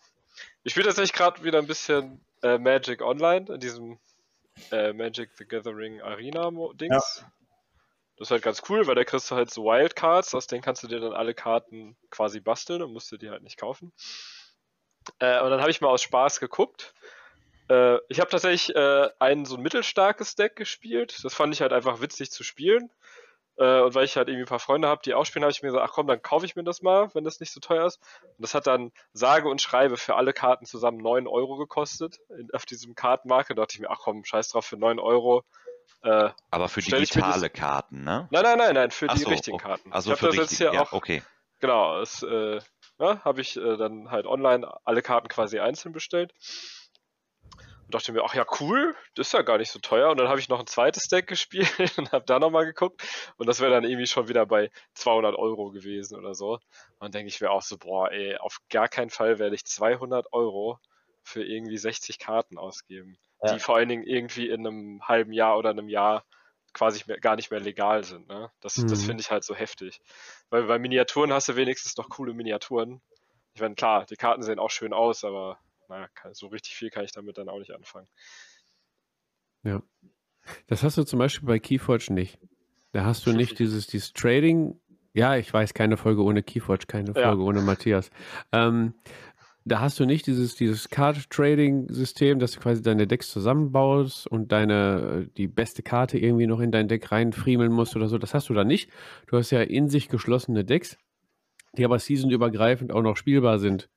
Ich 0.64 0.72
spiele 0.72 0.88
tatsächlich 0.88 1.14
gerade 1.14 1.44
wieder 1.44 1.60
ein 1.60 1.68
bisschen 1.68 2.24
äh, 2.44 2.58
Magic 2.58 3.02
Online 3.02 3.54
in 3.54 3.60
diesem 3.60 4.00
äh, 4.72 4.94
Magic 4.94 5.32
the 5.38 5.46
Gathering 5.46 6.02
Arena 6.02 6.52
Dings. 6.74 7.26
Das 8.18 8.28
ist 8.28 8.32
halt 8.32 8.42
ganz 8.42 8.64
cool, 8.68 8.88
weil 8.88 8.96
da 8.96 9.04
kriegst 9.04 9.30
du 9.30 9.36
halt 9.36 9.52
so 9.52 9.66
Wildcards, 9.66 10.34
aus 10.34 10.48
denen 10.48 10.64
kannst 10.64 10.82
du 10.82 10.88
dir 10.88 11.00
dann 11.00 11.14
alle 11.14 11.36
Karten 11.36 11.96
quasi 12.10 12.40
basteln 12.40 12.82
und 12.82 12.92
musst 12.92 13.12
du 13.12 13.18
die 13.18 13.30
halt 13.30 13.44
nicht 13.44 13.58
kaufen. 13.58 13.94
Äh, 15.20 15.42
und 15.42 15.52
dann 15.52 15.62
habe 15.62 15.70
ich 15.70 15.82
mal 15.82 15.90
aus 15.90 16.02
Spaß 16.02 16.40
geguckt. 16.40 16.94
Äh, 17.70 17.98
ich 18.10 18.20
habe 18.20 18.30
tatsächlich 18.30 18.76
äh, 18.76 19.10
ein 19.20 19.46
so 19.46 19.56
ein 19.56 19.62
mittelstarkes 19.62 20.36
Deck 20.36 20.56
gespielt. 20.56 21.20
Das 21.24 21.34
fand 21.34 21.54
ich 21.54 21.62
halt 21.62 21.74
einfach 21.74 22.02
witzig 22.02 22.32
zu 22.32 22.44
spielen. 22.44 22.90
Äh, 23.58 23.82
und 23.82 23.96
weil 23.96 24.06
ich 24.06 24.16
halt 24.16 24.28
irgendwie 24.28 24.46
ein 24.46 24.50
paar 24.50 24.60
Freunde 24.60 24.88
habe, 24.88 25.02
die 25.04 25.16
auch 25.16 25.26
spielen, 25.26 25.44
habe 25.44 25.52
ich 25.52 25.64
mir 25.64 25.70
gesagt, 25.70 25.84
ach 25.90 25.94
komm, 25.94 26.08
dann 26.08 26.22
kaufe 26.22 26.46
ich 26.46 26.56
mir 26.56 26.64
das 26.64 26.82
mal, 26.84 27.10
wenn 27.16 27.24
das 27.24 27.40
nicht 27.40 27.52
so 27.52 27.60
teuer 27.60 27.88
ist. 27.88 28.00
Und 28.22 28.44
das 28.44 28.54
hat 28.54 28.68
dann 28.68 28.92
sage 29.14 29.50
und 29.50 29.62
schreibe 29.62 29.98
für 29.98 30.16
alle 30.16 30.32
Karten 30.32 30.66
zusammen 30.66 30.98
9 31.00 31.28
Euro 31.28 31.58
gekostet 31.58 32.20
in, 32.30 32.50
auf 32.54 32.66
diesem 32.66 32.94
Kartenmarkt. 32.94 33.50
Da 33.50 33.56
dachte 33.56 33.74
ich 33.74 33.80
mir, 33.80 33.90
ach 33.90 34.00
komm, 34.00 34.24
scheiß 34.24 34.50
drauf, 34.50 34.66
für 34.66 34.78
9 34.78 35.00
Euro. 35.00 35.44
Äh, 36.04 36.30
Aber 36.52 36.70
für 36.70 36.82
digitale 36.82 37.50
Karten, 37.50 38.04
ne? 38.04 38.28
nein, 38.30 38.44
nein, 38.44 38.58
nein, 38.60 38.74
nein, 38.76 38.92
für 38.92 39.10
Ach 39.10 39.16
die 39.16 39.24
so, 39.24 39.30
richtigen 39.30 39.56
okay. 39.56 39.68
Karten. 39.68 39.92
Also 39.92 40.14
ich 40.14 40.20
für 40.20 40.28
das 40.28 40.36
jetzt 40.36 40.52
richtig. 40.52 40.58
hier 40.60 40.74
Ja, 40.74 40.84
auch 40.84 40.94
okay. 40.94 41.24
Genau, 41.60 42.00
es 42.02 42.22
äh, 42.22 42.60
ja, 43.00 43.24
habe 43.24 43.42
ich 43.42 43.58
äh, 43.58 43.78
dann 43.78 44.12
halt 44.12 44.28
online 44.28 44.70
alle 44.86 45.02
Karten 45.02 45.28
quasi 45.28 45.60
einzeln 45.60 45.94
bestellt. 45.94 46.34
Und 47.88 47.96
dachte 47.96 48.12
mir, 48.12 48.24
ach 48.24 48.34
ja, 48.36 48.46
cool, 48.60 48.96
das 49.16 49.28
ist 49.28 49.34
ja 49.34 49.42
gar 49.44 49.58
nicht 49.58 49.72
so 49.72 49.80
teuer. 49.80 50.10
Und 50.12 50.18
dann 50.18 50.28
habe 50.28 50.40
ich 50.40 50.50
noch 50.50 50.60
ein 50.60 50.68
zweites 50.68 51.08
Deck 51.08 51.28
gespielt 51.28 51.70
und 51.98 52.12
habe 52.12 52.26
da 52.26 52.38
nochmal 52.40 52.66
geguckt. 52.66 53.02
Und 53.38 53.48
das 53.48 53.62
wäre 53.62 53.72
dann 53.72 53.86
irgendwie 53.86 54.08
schon 54.08 54.28
wieder 54.28 54.46
bei 54.46 54.72
200 54.96 55.36
Euro 55.36 55.72
gewesen 55.72 56.18
oder 56.18 56.36
so. 56.36 56.54
Und 56.56 56.62
dann 57.00 57.12
denke 57.12 57.30
ich 57.30 57.40
mir 57.40 57.50
auch 57.52 57.62
so, 57.62 57.78
boah, 57.78 58.12
ey, 58.12 58.36
auf 58.38 58.58
gar 58.70 58.90
keinen 58.90 59.10
Fall 59.10 59.40
werde 59.40 59.56
ich 59.56 59.66
200 59.66 60.34
Euro 60.34 60.80
für 61.24 61.44
irgendwie 61.46 61.78
60 61.78 62.20
Karten 62.20 62.58
ausgeben, 62.58 63.18
Ja. 63.42 63.54
die 63.54 63.60
vor 63.60 63.76
allen 63.78 63.90
Dingen 63.90 64.04
irgendwie 64.04 64.50
in 64.50 64.68
einem 64.68 65.02
halben 65.08 65.32
Jahr 65.32 65.58
oder 65.58 65.70
einem 65.70 65.90
Jahr 65.90 66.26
quasi 66.74 67.04
mehr, 67.08 67.20
gar 67.20 67.36
nicht 67.38 67.52
mehr 67.52 67.60
legal 67.60 68.04
sind. 68.04 68.28
Ne? 68.28 68.52
Das, 68.62 68.76
das 68.86 69.02
Mhm. 69.02 69.06
finde 69.06 69.22
ich 69.22 69.32
halt 69.32 69.44
so 69.44 69.56
heftig. 69.56 70.00
Weil 70.50 70.64
bei 70.64 70.78
Miniaturen 70.80 71.32
hast 71.34 71.48
du 71.50 71.56
wenigstens 71.56 71.98
noch 71.98 72.10
coole 72.10 72.34
Miniaturen. 72.34 73.02
Ich 73.54 73.62
meine, 73.62 73.76
klar, 73.76 74.06
die 74.06 74.16
Karten 74.16 74.44
sehen 74.44 74.60
auch 74.60 74.70
schön 74.70 74.94
aus, 74.94 75.24
aber 75.24 75.60
naja, 75.88 76.08
so 76.34 76.48
richtig 76.48 76.76
viel 76.76 76.90
kann 76.90 77.06
ich 77.06 77.12
damit 77.12 77.38
dann 77.38 77.50
auch 77.50 77.60
nicht 77.60 77.72
anfangen. 77.72 78.08
Das 80.68 80.84
hast 80.84 80.98
du 80.98 81.04
zum 81.04 81.20
Beispiel 81.20 81.48
bei 81.48 81.60
Keyforge 81.60 82.14
nicht. 82.14 82.40
Da 82.94 83.04
hast 83.06 83.26
du 83.26 83.34
nicht 83.34 83.60
dieses, 83.60 83.88
dieses 83.88 84.14
Trading. 84.14 84.80
Ja, 85.14 85.36
ich 85.36 85.52
weiß, 85.54 85.74
keine 85.74 85.98
Folge 85.98 86.24
ohne 86.24 86.44
Keyforge, 86.44 86.86
keine 86.88 87.12
Ja. 87.16 87.28
Folge 87.30 87.44
ohne 87.44 87.62
Matthias. 87.62 88.10
Ähm, 88.52 88.94
da 89.66 89.82
hast 89.82 90.00
du 90.00 90.06
nicht 90.06 90.28
dieses, 90.28 90.56
dieses 90.56 90.88
Card-Trading-System, 90.90 92.40
dass 92.40 92.52
du 92.52 92.60
quasi 92.62 92.82
deine 92.82 93.06
Decks 93.06 93.30
zusammenbaust 93.32 94.26
und 94.28 94.54
deine, 94.54 95.28
die 95.36 95.48
beste 95.48 95.84
Karte 95.84 96.18
irgendwie 96.18 96.48
noch 96.48 96.62
in 96.62 96.72
dein 96.72 96.88
Deck 96.88 97.12
reinfriemeln 97.12 97.72
musst 97.72 97.96
oder 97.98 98.08
so. 98.08 98.18
Das 98.18 98.34
hast 98.34 98.48
du 98.48 98.54
da 98.54 98.64
nicht. 98.64 98.90
Du 99.28 99.38
hast 99.38 99.52
ja 99.52 99.62
in 99.62 99.90
sich 99.90 100.08
geschlossene 100.08 100.64
Decks, 100.64 100.98
die 101.78 101.84
aber 101.84 102.00
seasonübergreifend 102.00 102.94
auch 102.94 103.02
noch 103.02 103.18
spielbar 103.18 103.60
sind. 103.60 103.90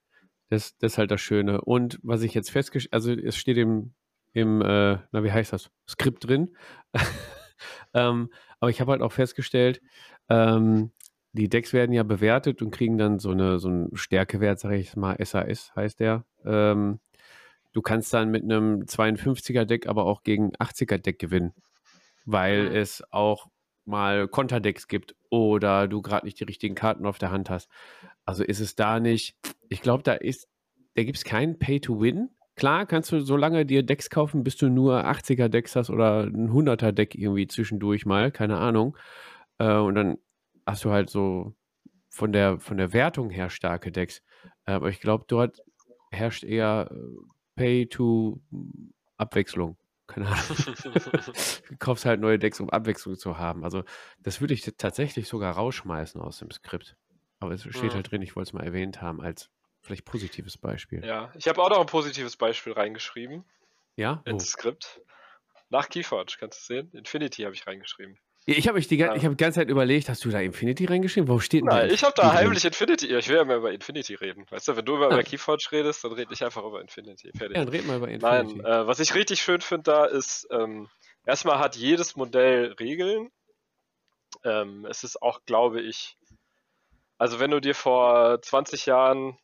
Das, 0.50 0.76
das 0.78 0.92
ist 0.92 0.98
halt 0.98 1.10
das 1.10 1.20
Schöne. 1.20 1.60
Und 1.62 1.98
was 2.02 2.22
ich 2.22 2.34
jetzt 2.34 2.50
festgestellt, 2.50 2.92
also 2.92 3.12
es 3.12 3.36
steht 3.36 3.56
im, 3.56 3.94
im 4.32 4.60
äh, 4.60 4.98
na 5.12 5.24
wie 5.24 5.32
heißt 5.32 5.52
das, 5.52 5.70
Skript 5.88 6.28
drin. 6.28 6.54
ähm, 7.94 8.30
aber 8.58 8.70
ich 8.70 8.80
habe 8.80 8.92
halt 8.92 9.02
auch 9.02 9.12
festgestellt, 9.12 9.80
ähm, 10.28 10.90
die 11.32 11.48
Decks 11.48 11.72
werden 11.72 11.92
ja 11.92 12.02
bewertet 12.02 12.60
und 12.60 12.72
kriegen 12.72 12.98
dann 12.98 13.20
so, 13.20 13.30
eine, 13.30 13.58
so 13.58 13.68
einen 13.68 13.96
Stärkewert, 13.96 14.58
sage 14.58 14.76
ich 14.76 14.96
mal, 14.96 15.16
SAS 15.24 15.72
heißt 15.76 16.00
der. 16.00 16.24
Ähm, 16.44 17.00
du 17.72 17.82
kannst 17.82 18.12
dann 18.12 18.30
mit 18.30 18.42
einem 18.42 18.82
52er 18.86 19.64
Deck 19.64 19.86
aber 19.86 20.04
auch 20.04 20.24
gegen 20.24 20.50
80er 20.56 20.98
Deck 20.98 21.18
gewinnen, 21.20 21.54
weil 22.24 22.70
Mhm. 22.70 22.76
es 22.76 23.04
auch 23.10 23.46
mal 23.84 24.28
Konterdecks 24.28 24.88
gibt 24.88 25.14
oder 25.30 25.88
du 25.88 26.02
gerade 26.02 26.26
nicht 26.26 26.38
die 26.40 26.44
richtigen 26.44 26.74
Karten 26.74 27.06
auf 27.06 27.18
der 27.18 27.30
Hand 27.30 27.50
hast. 27.50 27.70
Also 28.24 28.44
ist 28.44 28.60
es 28.60 28.74
da 28.76 29.00
nicht, 29.00 29.36
ich 29.68 29.82
glaube, 29.82 30.02
da 30.02 30.14
ist, 30.14 30.48
da 30.94 31.04
gibt 31.04 31.18
es 31.18 31.24
keinen 31.24 31.58
Pay-to-Win. 31.58 32.30
Klar 32.56 32.86
kannst 32.86 33.12
du 33.12 33.20
so 33.20 33.36
lange 33.36 33.64
dir 33.64 33.82
Decks 33.82 34.10
kaufen, 34.10 34.44
bis 34.44 34.56
du 34.56 34.68
nur 34.68 35.06
80er 35.06 35.48
Decks 35.48 35.76
hast 35.76 35.90
oder 35.90 36.24
ein 36.24 36.50
100er 36.50 36.92
Deck 36.92 37.14
irgendwie 37.14 37.46
zwischendurch 37.46 38.04
mal, 38.06 38.30
keine 38.30 38.58
Ahnung. 38.58 38.96
Äh, 39.58 39.76
und 39.76 39.94
dann 39.94 40.18
hast 40.66 40.84
du 40.84 40.90
halt 40.90 41.10
so 41.10 41.54
von 42.10 42.32
der, 42.32 42.58
von 42.58 42.76
der 42.76 42.92
Wertung 42.92 43.30
her 43.30 43.48
starke 43.50 43.92
Decks. 43.92 44.22
Äh, 44.66 44.72
aber 44.72 44.88
ich 44.90 45.00
glaube, 45.00 45.24
dort 45.26 45.62
herrscht 46.10 46.44
eher 46.44 46.90
äh, 46.90 46.96
Pay-to-Abwechslung. 47.56 49.78
Keine 50.10 50.26
Ahnung. 50.28 50.42
du 51.68 51.76
kaufst 51.78 52.04
halt 52.04 52.20
neue 52.20 52.38
Decks, 52.38 52.60
um 52.60 52.70
Abwechslung 52.70 53.16
zu 53.16 53.38
haben. 53.38 53.64
Also 53.64 53.84
das 54.18 54.40
würde 54.40 54.54
ich 54.54 54.62
tatsächlich 54.76 55.28
sogar 55.28 55.54
rausschmeißen 55.54 56.20
aus 56.20 56.38
dem 56.38 56.50
Skript. 56.50 56.96
Aber 57.38 57.52
es 57.52 57.62
steht 57.62 57.74
Mhm. 57.74 57.94
halt 57.94 58.10
drin, 58.10 58.22
ich 58.22 58.36
wollte 58.36 58.48
es 58.48 58.52
mal 58.52 58.64
erwähnt 58.64 59.00
haben, 59.00 59.20
als 59.20 59.50
vielleicht 59.82 60.04
positives 60.04 60.58
Beispiel. 60.58 61.00
Ja, 61.02 61.32
ich 61.36 61.48
habe 61.48 61.62
auch 61.62 61.70
noch 61.70 61.80
ein 61.80 61.86
positives 61.86 62.36
Beispiel 62.36 62.72
reingeschrieben 62.72 63.44
Ja? 63.96 64.22
Ins 64.26 64.50
Skript. 64.50 65.00
Nach 65.70 65.88
Keyforge, 65.88 66.36
kannst 66.38 66.62
du 66.70 66.74
sehen? 66.74 66.92
Infinity 66.92 67.42
habe 67.42 67.54
ich 67.54 67.66
reingeschrieben. 67.66 68.18
Ich 68.46 68.66
habe 68.66 68.78
mich 68.78 68.88
die, 68.88 68.96
Ja. 68.96 69.14
ich 69.14 69.24
hab 69.24 69.32
die 69.32 69.36
ganze 69.36 69.60
Zeit 69.60 69.68
überlegt, 69.68 70.08
hast 70.08 70.24
du 70.24 70.30
da 70.30 70.40
Infinity 70.40 70.86
reingeschrieben? 70.86 71.28
Wo 71.28 71.38
steht 71.40 71.60
denn 71.60 71.68
da? 71.68 71.76
Nein, 71.76 71.90
ich 71.90 72.02
habe 72.02 72.14
da 72.16 72.22
drin? 72.28 72.32
heimlich 72.38 72.64
Infinity. 72.64 73.14
Ich 73.14 73.28
will 73.28 73.36
ja 73.36 73.44
mal 73.44 73.58
über 73.58 73.70
Infinity 73.72 74.14
reden. 74.14 74.46
Weißt 74.50 74.66
du, 74.68 74.76
wenn 74.76 74.84
du 74.84 74.96
über, 74.96 75.06
Ah. 75.10 75.14
über 75.14 75.22
Keyforge 75.22 75.68
redest, 75.72 76.02
dann 76.04 76.12
rede 76.12 76.32
ich 76.32 76.42
einfach 76.42 76.64
über 76.64 76.80
Infinity. 76.80 77.30
Fertig. 77.36 77.56
Ja, 77.56 77.64
dann 77.64 77.68
red 77.72 77.86
mal 77.86 77.96
über 77.98 78.08
Infinity. 78.08 78.56
Nein, 78.56 78.64
äh, 78.64 78.86
was 78.86 78.98
ich 78.98 79.14
richtig 79.14 79.40
schön 79.42 79.60
finde 79.60 79.84
da 79.84 80.04
ist, 80.06 80.48
ähm, 80.50 80.88
erstmal 81.26 81.58
hat 81.58 81.76
jedes 81.76 82.16
Modell 82.16 82.72
Regeln. 82.80 83.30
Ähm, 84.44 84.86
es 84.88 85.04
ist 85.04 85.20
auch, 85.22 85.40
glaube 85.44 85.80
ich, 85.82 86.16
also 87.18 87.40
wenn 87.40 87.50
du 87.50 87.60
dir 87.60 87.74
vor 87.74 88.40
20 88.40 88.86
Jahren, 88.86 89.36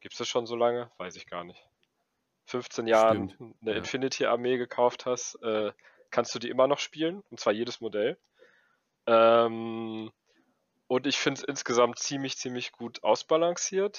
gibt 0.00 0.14
es 0.14 0.18
das 0.18 0.28
schon 0.28 0.46
so 0.46 0.56
lange? 0.56 0.90
Weiß 0.98 1.14
ich 1.16 1.26
gar 1.26 1.44
nicht. 1.44 1.62
15 2.46 2.88
Jahren 2.88 3.30
Stimmt, 3.30 3.54
eine 3.62 3.70
ja. 3.70 3.76
Infinity-Armee 3.78 4.56
gekauft 4.58 5.06
hast, 5.06 5.36
äh, 5.42 5.70
kannst 6.12 6.34
du 6.34 6.38
die 6.38 6.48
immer 6.48 6.68
noch 6.68 6.78
spielen, 6.78 7.22
und 7.30 7.40
zwar 7.40 7.52
jedes 7.52 7.80
Modell. 7.80 8.18
Ähm, 9.06 10.12
und 10.86 11.06
ich 11.06 11.16
finde 11.16 11.40
es 11.40 11.44
insgesamt 11.44 11.98
ziemlich, 11.98 12.36
ziemlich 12.36 12.70
gut 12.70 13.02
ausbalanciert. 13.02 13.98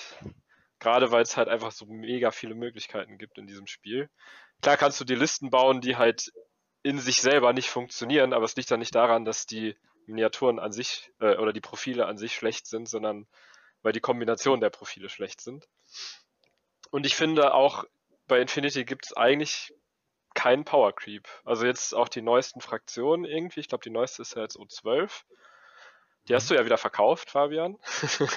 Gerade 0.80 1.11
weil 1.11 1.24
es 1.24 1.38
halt 1.38 1.49
einfach 1.49 1.72
so 1.72 1.86
mega 1.86 2.32
viele 2.32 2.55
Möglichkeiten 2.55 3.18
gibt 3.18 3.38
in 3.38 3.47
diesem 3.47 3.68
Spiel. 3.68 4.09
Klar 4.61 4.78
kannst 4.78 4.99
du 4.99 5.05
die 5.05 5.16
Listen 5.16 5.49
bauen, 5.49 5.82
die 5.82 5.95
halt 5.95 6.32
in 6.84 6.99
sich 6.99 7.22
selber 7.22 7.53
nicht 7.53 7.70
funktionieren, 7.70 8.34
aber 8.34 8.45
es 8.45 8.55
liegt 8.55 8.70
dann 8.70 8.80
nicht 8.80 8.93
daran, 8.93 9.24
dass 9.26 9.45
die 9.45 9.78
Miniaturen 10.05 10.59
an 10.59 10.74
sich 10.74 11.11
äh, 11.20 11.38
oder 11.38 11.53
die 11.53 11.61
Profile 11.61 12.05
an 12.05 12.18
sich 12.18 12.36
schlecht 12.36 12.68
sind, 12.68 12.89
sondern 12.89 13.28
weil 13.82 13.93
die 13.93 14.01
Kombination 14.01 14.59
der 14.59 14.70
Profile 14.70 15.09
schlecht 15.09 15.41
sind. 15.41 15.68
Und 16.91 17.05
ich 17.05 17.16
finde 17.16 17.53
auch 17.53 17.86
bei 18.28 18.39
Infinity 18.39 18.86
gibt 18.86 19.05
es 19.05 19.14
eigentlich 19.14 19.74
keinen 20.34 20.65
Power 20.65 20.93
Creep. 20.93 21.27
Also 21.45 21.65
jetzt 21.65 21.93
auch 21.93 22.09
die 22.09 22.21
neuesten 22.21 22.61
Fraktionen 22.61 23.25
irgendwie. 23.25 23.59
Ich 23.59 23.67
glaube, 23.67 23.84
die 23.84 23.89
neueste 23.89 24.21
ist 24.21 24.36
ja 24.36 24.41
jetzt 24.41 24.57
O12. 24.57 25.23
Die 26.27 26.36
hast 26.36 26.49
du 26.49 26.55
ja 26.55 26.65
wieder 26.65 26.77
verkauft, 26.77 27.31
Fabian. 27.31 27.77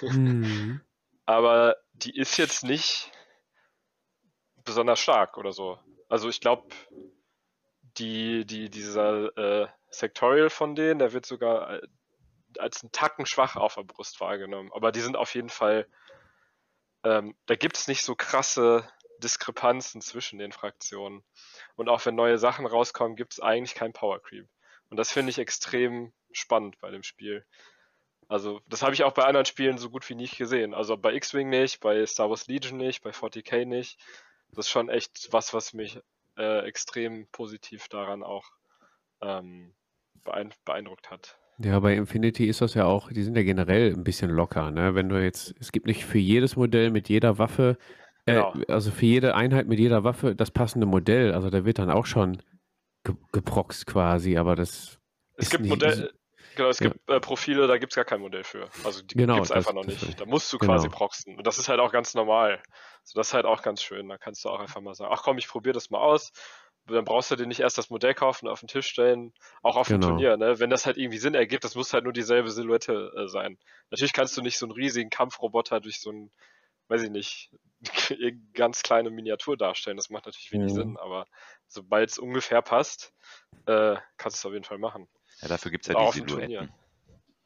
Mhm. 0.02 0.80
Aber 1.26 1.76
die 1.92 2.16
ist 2.16 2.36
jetzt 2.36 2.64
nicht 2.64 3.10
besonders 4.64 5.00
stark 5.00 5.38
oder 5.38 5.52
so. 5.52 5.78
Also 6.08 6.28
ich 6.28 6.40
glaube, 6.40 6.68
die, 7.98 8.44
die, 8.44 8.70
dieser 8.70 9.36
äh, 9.36 9.68
Sectorial 9.90 10.50
von 10.50 10.74
denen, 10.74 10.98
der 10.98 11.12
wird 11.12 11.26
sogar 11.26 11.82
äh, 11.82 11.88
als 12.58 12.82
einen 12.82 12.92
Tacken 12.92 13.26
schwach 13.26 13.56
auf 13.56 13.74
der 13.74 13.82
Brust 13.82 14.20
wahrgenommen. 14.20 14.70
Aber 14.72 14.92
die 14.92 15.00
sind 15.00 15.16
auf 15.16 15.34
jeden 15.34 15.48
Fall, 15.48 15.86
ähm, 17.04 17.34
da 17.46 17.54
gibt 17.56 17.76
es 17.76 17.88
nicht 17.88 18.02
so 18.02 18.14
krasse 18.14 18.88
Diskrepanzen 19.18 20.00
zwischen 20.00 20.38
den 20.38 20.52
Fraktionen. 20.52 21.22
Und 21.76 21.88
auch 21.88 22.04
wenn 22.06 22.14
neue 22.14 22.38
Sachen 22.38 22.66
rauskommen, 22.66 23.16
gibt 23.16 23.34
es 23.34 23.40
eigentlich 23.40 23.74
keinen 23.74 23.92
Power 23.92 24.22
Creep. 24.22 24.48
Und 24.90 24.96
das 24.96 25.12
finde 25.12 25.30
ich 25.30 25.38
extrem 25.38 26.12
spannend 26.32 26.78
bei 26.78 26.90
dem 26.90 27.02
Spiel. 27.02 27.44
Also, 28.28 28.60
das 28.66 28.82
habe 28.82 28.94
ich 28.94 29.04
auch 29.04 29.12
bei 29.12 29.24
anderen 29.24 29.46
Spielen 29.46 29.78
so 29.78 29.90
gut 29.90 30.08
wie 30.08 30.14
nicht 30.14 30.36
gesehen. 30.36 30.74
Also 30.74 30.96
bei 30.96 31.14
X-Wing 31.14 31.48
nicht, 31.48 31.80
bei 31.80 32.04
Star 32.06 32.28
Wars 32.28 32.48
Legion 32.48 32.76
nicht, 32.76 33.02
bei 33.02 33.10
40k 33.10 33.64
nicht. 33.64 33.98
Das 34.50 34.66
ist 34.66 34.70
schon 34.70 34.88
echt 34.88 35.28
was, 35.32 35.54
was 35.54 35.74
mich 35.74 36.00
äh, 36.36 36.66
extrem 36.66 37.26
positiv 37.28 37.88
daran 37.88 38.22
auch 38.22 38.50
ähm, 39.20 39.74
beeindruckt 40.64 41.10
hat. 41.10 41.38
Ja, 41.58 41.80
bei 41.80 41.94
Infinity 41.94 42.46
ist 42.46 42.60
das 42.60 42.74
ja 42.74 42.84
auch, 42.84 43.10
die 43.10 43.22
sind 43.22 43.36
ja 43.36 43.42
generell 43.42 43.94
ein 43.94 44.04
bisschen 44.04 44.30
locker, 44.30 44.70
ne? 44.70 44.94
Wenn 44.94 45.08
du 45.08 45.22
jetzt, 45.22 45.54
es 45.58 45.72
gibt 45.72 45.86
nicht 45.86 46.04
für 46.04 46.18
jedes 46.18 46.56
Modell 46.56 46.90
mit 46.90 47.08
jeder 47.08 47.38
Waffe, 47.38 47.78
äh, 48.26 48.34
genau. 48.34 48.54
also 48.68 48.90
für 48.90 49.06
jede 49.06 49.34
Einheit 49.34 49.66
mit 49.66 49.78
jeder 49.78 50.04
Waffe 50.04 50.34
das 50.34 50.50
passende 50.50 50.86
Modell. 50.86 51.32
Also 51.32 51.50
da 51.50 51.64
wird 51.64 51.78
dann 51.78 51.90
auch 51.90 52.06
schon 52.06 52.42
ge 53.04 53.14
geproxt 53.32 53.86
quasi, 53.86 54.36
aber 54.36 54.56
das. 54.56 54.98
Es 55.36 55.50
gibt 55.50 55.66
Modelle, 55.66 56.12
Genau, 56.56 56.70
es 56.70 56.78
gibt 56.78 56.96
äh, 57.08 57.20
Profile, 57.20 57.66
da 57.66 57.76
gibt 57.76 57.92
es 57.92 57.96
gar 57.96 58.04
kein 58.04 58.20
Modell 58.20 58.42
für. 58.42 58.68
Also 58.82 59.02
die 59.02 59.14
genau, 59.14 59.34
gibt 59.34 59.46
es 59.46 59.52
einfach 59.52 59.74
noch 59.74 59.84
nicht. 59.84 60.18
Da 60.18 60.24
musst 60.24 60.50
du 60.52 60.58
quasi 60.58 60.86
genau. 60.86 60.98
proxen. 60.98 61.36
Und 61.36 61.46
das 61.46 61.58
ist 61.58 61.68
halt 61.68 61.80
auch 61.80 61.92
ganz 61.92 62.14
normal. 62.14 62.62
So, 63.04 63.18
das 63.18 63.28
ist 63.28 63.34
halt 63.34 63.44
auch 63.44 63.62
ganz 63.62 63.82
schön. 63.82 64.08
Da 64.08 64.16
kannst 64.16 64.44
du 64.44 64.48
auch 64.48 64.58
einfach 64.58 64.80
mal 64.80 64.94
sagen, 64.94 65.12
ach 65.14 65.22
komm, 65.22 65.38
ich 65.38 65.48
probiere 65.48 65.74
das 65.74 65.90
mal 65.90 66.00
aus. 66.00 66.32
Dann 66.86 67.04
brauchst 67.04 67.30
du 67.30 67.36
dir 67.36 67.46
nicht 67.46 67.60
erst 67.60 67.78
das 67.78 67.90
Modell 67.90 68.14
kaufen, 68.14 68.48
auf 68.48 68.60
den 68.60 68.68
Tisch 68.68 68.86
stellen, 68.86 69.34
auch 69.62 69.76
auf 69.76 69.88
genau. 69.88 70.06
dem 70.06 70.08
Turnier. 70.10 70.36
Ne? 70.36 70.58
Wenn 70.58 70.70
das 70.70 70.86
halt 70.86 70.96
irgendwie 70.96 71.18
Sinn 71.18 71.34
ergibt, 71.34 71.64
das 71.64 71.74
muss 71.74 71.92
halt 71.92 72.04
nur 72.04 72.12
dieselbe 72.12 72.50
Silhouette 72.50 73.12
äh, 73.16 73.28
sein. 73.28 73.58
Natürlich 73.90 74.12
kannst 74.12 74.36
du 74.36 74.42
nicht 74.42 74.56
so 74.56 74.66
einen 74.66 74.72
riesigen 74.72 75.10
Kampfroboter 75.10 75.80
durch 75.80 76.00
so 76.00 76.10
ein, 76.10 76.30
weiß 76.88 77.02
ich 77.02 77.10
nicht, 77.10 77.50
ganz 78.54 78.82
kleine 78.82 79.10
Miniatur 79.10 79.56
darstellen. 79.56 79.96
Das 79.96 80.10
macht 80.10 80.26
natürlich 80.26 80.52
wenig 80.52 80.72
mhm. 80.72 80.76
Sinn, 80.76 80.96
aber 80.96 81.26
sobald 81.68 82.10
es 82.10 82.18
ungefähr 82.18 82.62
passt, 82.62 83.12
äh, 83.66 83.96
kannst 84.16 84.36
du 84.36 84.40
es 84.40 84.46
auf 84.46 84.52
jeden 84.52 84.64
Fall 84.64 84.78
machen. 84.78 85.08
Ja, 85.40 85.48
dafür 85.48 85.70
gibt 85.70 85.86
es 85.86 85.92
ja 85.92 86.10
die 86.10 86.12
Silhouetten. 86.12 86.72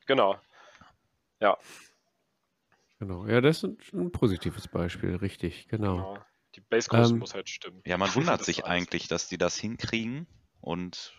Genau. 0.07 0.41
Ja. 1.41 1.59
Genau, 2.99 3.26
ja, 3.26 3.41
das 3.41 3.62
ist 3.62 3.93
ein, 3.95 4.12
positives 4.12 4.68
Beispiel, 4.68 5.16
richtig, 5.16 5.68
genau. 5.68 5.97
genau. 5.97 6.24
Die 6.55 6.61
Basegröße 6.61 7.12
ähm, 7.12 7.18
muss 7.20 7.34
halt 7.34 7.49
stimmen. 7.49 7.80
Ja, 7.86 7.97
man 7.97 8.14
wundert 8.14 8.45
sich 8.45 8.64
eigentlich, 8.64 9.09
dass 9.09 9.28
die 9.28 9.38
das 9.38 9.57
hinkriegen 9.57 10.26
und 10.61 11.14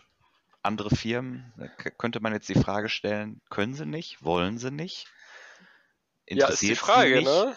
andere 0.62 0.94
Firmen, 0.94 1.52
könnte 1.98 2.20
man 2.20 2.32
jetzt 2.32 2.48
die 2.48 2.54
Frage 2.54 2.88
stellen, 2.88 3.40
können 3.50 3.74
sie 3.74 3.86
nicht, 3.86 4.22
wollen 4.22 4.58
sie 4.58 4.70
nicht? 4.70 5.08
ja, 6.28 6.48
ist 6.48 6.62
die 6.62 6.76
Frage, 6.76 7.22
ne? 7.22 7.56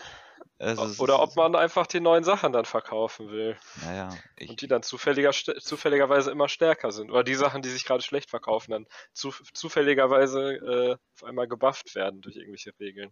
Also 0.57 1.03
Oder 1.03 1.21
ob 1.21 1.35
man 1.35 1.55
einfach 1.55 1.85
die 1.85 1.99
neuen 1.99 2.23
Sachen 2.23 2.53
dann 2.53 2.65
verkaufen 2.65 3.29
will. 3.29 3.57
Naja, 3.83 4.09
und 4.47 4.61
die 4.61 4.67
dann 4.67 4.83
zufälliger, 4.83 5.31
zufälligerweise 5.31 6.31
immer 6.31 6.47
stärker 6.47 6.91
sind. 6.91 7.11
Oder 7.11 7.23
die 7.23 7.35
Sachen, 7.35 7.61
die 7.61 7.69
sich 7.69 7.85
gerade 7.85 8.01
schlecht 8.03 8.29
verkaufen, 8.29 8.71
dann 8.71 8.87
zu, 9.11 9.31
zufälligerweise 9.53 10.53
äh, 10.53 10.97
auf 11.15 11.23
einmal 11.23 11.47
gebufft 11.47 11.93
werden 11.95 12.21
durch 12.21 12.37
irgendwelche 12.37 12.71
Regeln. 12.79 13.11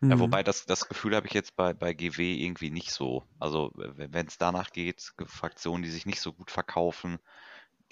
Ja, 0.00 0.16
mhm. 0.16 0.20
wobei 0.20 0.42
das, 0.42 0.66
das 0.66 0.88
Gefühl 0.88 1.14
habe 1.14 1.28
ich 1.28 1.32
jetzt 1.32 1.54
bei, 1.54 1.72
bei 1.72 1.94
GW 1.94 2.34
irgendwie 2.34 2.70
nicht 2.70 2.90
so. 2.90 3.24
Also 3.38 3.70
wenn 3.74 4.26
es 4.26 4.36
danach 4.36 4.72
geht, 4.72 5.12
Fraktionen, 5.26 5.84
die 5.84 5.90
sich 5.90 6.06
nicht 6.06 6.20
so 6.20 6.32
gut 6.32 6.50
verkaufen, 6.50 7.20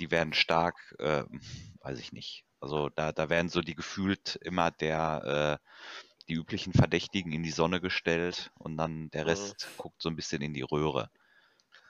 die 0.01 0.11
werden 0.11 0.33
stark, 0.33 0.97
äh, 0.99 1.23
weiß 1.83 2.01
ich 2.01 2.13
nicht. 2.13 2.45
Also 2.59 2.89
da, 2.89 3.13
da 3.13 3.31
werden 3.31 3.49
so 3.49 3.61
die 3.61 3.77
gefühlt 3.77 4.37
immer 4.43 4.73
der 4.73 5.61
äh, 5.63 5.67
die 6.31 6.37
üblichen 6.37 6.73
Verdächtigen 6.73 7.33
in 7.33 7.43
die 7.43 7.51
Sonne 7.51 7.81
gestellt 7.81 8.53
und 8.59 8.77
dann 8.77 9.11
der 9.11 9.25
mhm. 9.25 9.29
Rest 9.29 9.69
mhm. 9.69 9.83
guckt 9.83 10.01
so 10.01 10.09
ein 10.09 10.17
bisschen 10.17 10.43
in 10.43 10.55
die 10.55 10.63
Röhre. 10.63 11.11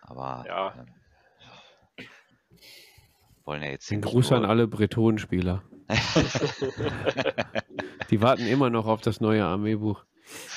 Aber 0.03 0.45
ja. 0.49 0.87
äh, 1.99 2.05
wollen 3.45 3.63
ja 3.63 3.69
jetzt 3.69 3.91
Den 3.91 4.01
Gruß 4.01 4.33
an 4.33 4.45
alle 4.45 4.67
Bretonenspieler. 4.67 5.63
die 8.11 8.23
warten 8.23 8.47
immer 8.47 8.71
noch 8.71 8.87
auf 8.87 9.03
das 9.03 9.21
neue 9.21 9.45
Armeebuch. 9.45 10.05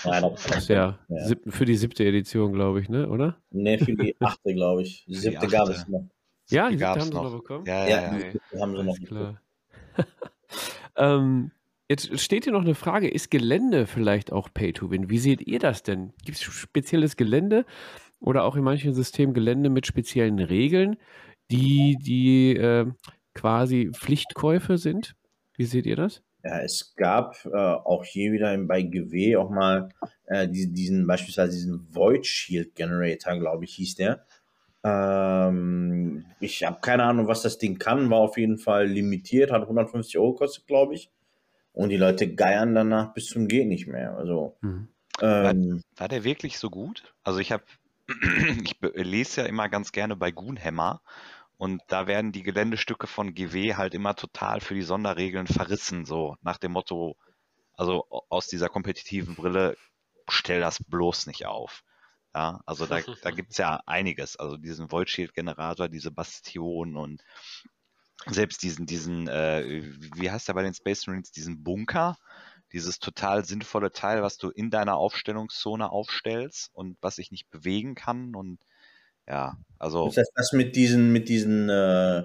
Ja, 0.05 0.21
das 0.21 0.45
ist 0.45 0.69
ja, 0.69 0.99
ja. 1.09 1.36
für 1.47 1.65
die 1.65 1.75
siebte 1.75 2.05
Edition, 2.05 2.53
glaube 2.53 2.79
ich, 2.79 2.89
ne? 2.89 3.09
oder? 3.09 3.41
Ne, 3.49 3.79
für 3.79 3.95
die 3.95 4.15
achte, 4.19 4.53
glaube 4.53 4.84
ich. 4.84 5.03
Die 5.05 5.15
siebte 5.15 5.47
gab 5.47 5.67
es 5.69 5.88
noch. 5.88 6.07
Ja, 6.49 6.69
die 6.69 6.77
siebte 6.77 6.88
haben 6.88 7.01
sie 7.01 7.09
noch 7.09 7.31
bekommen? 7.31 7.65
Ja, 7.65 7.88
ja, 7.88 8.03
ja. 8.03 8.11
Nee. 8.11 8.59
haben 8.59 8.77
sie 8.77 8.84
noch 8.84 8.99
klar. 9.03 9.41
ähm, 10.95 11.51
Jetzt 11.94 12.20
steht 12.20 12.46
hier 12.46 12.54
noch 12.54 12.64
eine 12.64 12.74
Frage: 12.74 13.08
Ist 13.08 13.30
Gelände 13.30 13.86
vielleicht 13.86 14.32
auch 14.32 14.50
Pay 14.52 14.74
to 14.74 14.89
Win? 14.89 15.12
Wie 15.12 15.20
seht 15.20 15.46
ihr 15.46 15.60
das 15.60 15.84
denn? 15.84 16.12
Gibt 16.26 16.39
es 16.39 16.44
spezielles 16.44 17.18
Gelände 17.18 17.66
oder 18.20 18.46
auch 18.46 18.56
in 18.56 18.64
manchen 18.64 18.96
Systemen 18.96 19.36
Gelände 19.36 19.70
mit 19.70 19.86
speziellen 19.86 20.39
Regeln, 20.39 20.98
die, 21.52 21.96
die 22.02 22.56
äh, 22.56 22.88
quasi 23.36 23.91
Pflichtkäufe 23.94 24.80
sind? 24.80 25.14
Wie 25.56 25.66
seht 25.66 25.86
ihr 25.86 25.96
das? 25.96 26.24
Ja, 26.44 26.62
es 26.62 26.96
gab 26.96 27.36
äh, 27.46 27.56
auch 27.56 28.04
hier 28.04 28.32
wieder 28.32 28.58
bei 28.58 28.82
GW 28.82 29.36
auch 29.36 29.52
mal 29.52 29.89
äh, 30.26 30.48
diesen, 30.48 30.74
diesen, 30.74 31.06
beispielsweise 31.06 31.52
diesen 31.52 31.94
Void 31.94 32.26
Shield 32.26 32.74
Generator, 32.74 33.38
glaube 33.38 33.66
ich, 33.66 33.76
hieß 33.76 33.98
der. 33.98 34.26
Ähm, 34.84 36.26
ich 36.39 36.64
habe 36.64 36.80
keine 36.82 37.04
Ahnung, 37.04 37.28
was 37.28 37.44
das 37.44 37.60
Ding 37.60 37.78
kann, 37.78 38.10
war 38.10 38.18
auf 38.18 38.36
jeden 38.39 38.58
Fall 38.58 38.88
limitiert, 38.88 39.52
hat 39.52 39.62
150 39.62 40.18
Euro 40.18 40.32
gekostet, 40.32 40.66
glaube 40.66 40.96
ich. 40.96 41.12
Und 41.74 41.89
die 41.89 41.97
Leute 41.97 42.34
geiern 42.34 42.76
danach 42.76 43.13
bis 43.13 43.28
zum 43.28 43.47
Geht 43.47 43.67
nicht 43.67 43.88
mehr. 43.88 44.15
Also, 44.15 44.55
mhm. 44.61 44.88
ähm, 45.21 45.84
war, 45.95 46.01
war, 46.01 46.07
der 46.07 46.24
wirklich 46.24 46.59
so 46.59 46.69
gut? 46.69 47.13
Also 47.24 47.39
ich 47.39 47.51
habe, 47.51 47.63
ich 48.63 48.76
lese 48.82 49.41
ja 49.41 49.47
immer 49.47 49.69
ganz 49.69 49.91
gerne 49.91 50.15
bei 50.15 50.32
Goonhammer 50.32 51.01
und 51.57 51.82
da 51.88 52.07
werden 52.07 52.32
die 52.32 52.43
Geländestücke 52.43 53.07
von 53.07 53.34
GW 53.34 53.76
halt 53.76 53.93
immer 53.93 54.15
total 54.15 54.61
für 54.61 54.76
die 54.76 54.84
Sonderregeln 54.84 55.47
verrissen, 55.47 56.05
so 56.05 56.38
nach 56.41 56.57
dem 56.57 56.74
Motto, 56.74 57.15
also 57.74 58.05
aus 58.30 58.47
dieser 58.47 58.69
kompetitiven 58.69 59.36
Brille, 59.36 59.76
stell 60.30 60.59
das 60.59 60.84
bloß 60.84 61.26
nicht 61.28 61.45
auf. 61.45 61.84
Ja, 62.36 62.61
also 62.65 62.86
da, 62.86 62.99
da 63.21 63.32
gibt 63.32 63.51
es 63.51 63.57
ja 63.57 63.82
einiges. 63.86 64.36
Also 64.36 64.57
diesen 64.57 64.91
Void 64.91 65.09
Shield 65.09 65.34
Generator, 65.34 65.88
diese 65.88 66.11
Bastion 66.11 66.97
und 66.97 67.24
selbst 68.30 68.63
diesen, 68.63 68.86
diesen, 68.86 69.28
äh, 69.28 69.84
wie 70.15 70.32
heißt 70.32 70.47
der 70.47 70.53
bei 70.53 70.63
den 70.63 70.74
Space 70.74 71.07
Marines, 71.07 71.32
diesen 71.32 71.63
Bunker, 71.63 72.17
dieses 72.71 72.99
total 72.99 73.45
sinnvolle 73.45 73.91
Teil, 73.91 74.24
was 74.24 74.38
du 74.38 74.49
in 74.49 74.69
deiner 74.71 74.97
Aufstellungszone 74.97 75.91
aufstellst 75.91 76.71
und 76.74 76.97
was 77.01 77.17
sich 77.17 77.32
nicht 77.32 77.49
bewegen 77.49 77.95
kann 77.95 78.36
und 78.36 78.59
ja, 79.28 79.57
also. 79.80 80.07
Ist 80.07 80.17
das 80.17 80.30
das 80.36 80.53
mit 80.53 80.76
diesen, 80.76 81.13
mit 81.13 81.30
diesen 81.30 81.69
äh, 81.69 82.24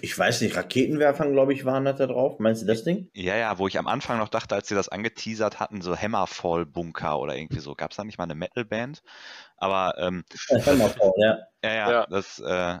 ich 0.00 0.18
weiß 0.18 0.40
nicht, 0.40 0.56
Raketenwerfern, 0.56 1.32
glaube 1.32 1.52
ich, 1.52 1.66
waren 1.66 1.84
da 1.84 1.92
drauf. 1.92 2.38
Meinst 2.38 2.62
du 2.62 2.66
das 2.66 2.82
Ding? 2.82 3.10
Ja, 3.12 3.36
ja, 3.36 3.58
wo 3.58 3.68
ich 3.68 3.78
am 3.78 3.86
Anfang 3.86 4.18
noch 4.18 4.30
dachte, 4.30 4.54
als 4.54 4.68
sie 4.68 4.74
das 4.74 4.88
angeteasert 4.88 5.60
hatten, 5.60 5.82
so 5.82 5.94
Hammerfall-Bunker 5.94 7.18
oder 7.18 7.36
irgendwie 7.36 7.60
so. 7.60 7.74
Gab 7.74 7.90
es 7.90 7.98
da 7.98 8.04
nicht 8.04 8.16
mal 8.16 8.24
eine 8.24 8.34
Metal-Band? 8.34 9.02
Aber 9.58 9.94
ähm, 9.98 10.24
Hammerfall, 10.66 11.12
ja. 11.18 11.38
Ja, 11.62 11.74
ja, 11.74 11.90
ja. 11.90 12.06
das, 12.06 12.38
äh, 12.38 12.78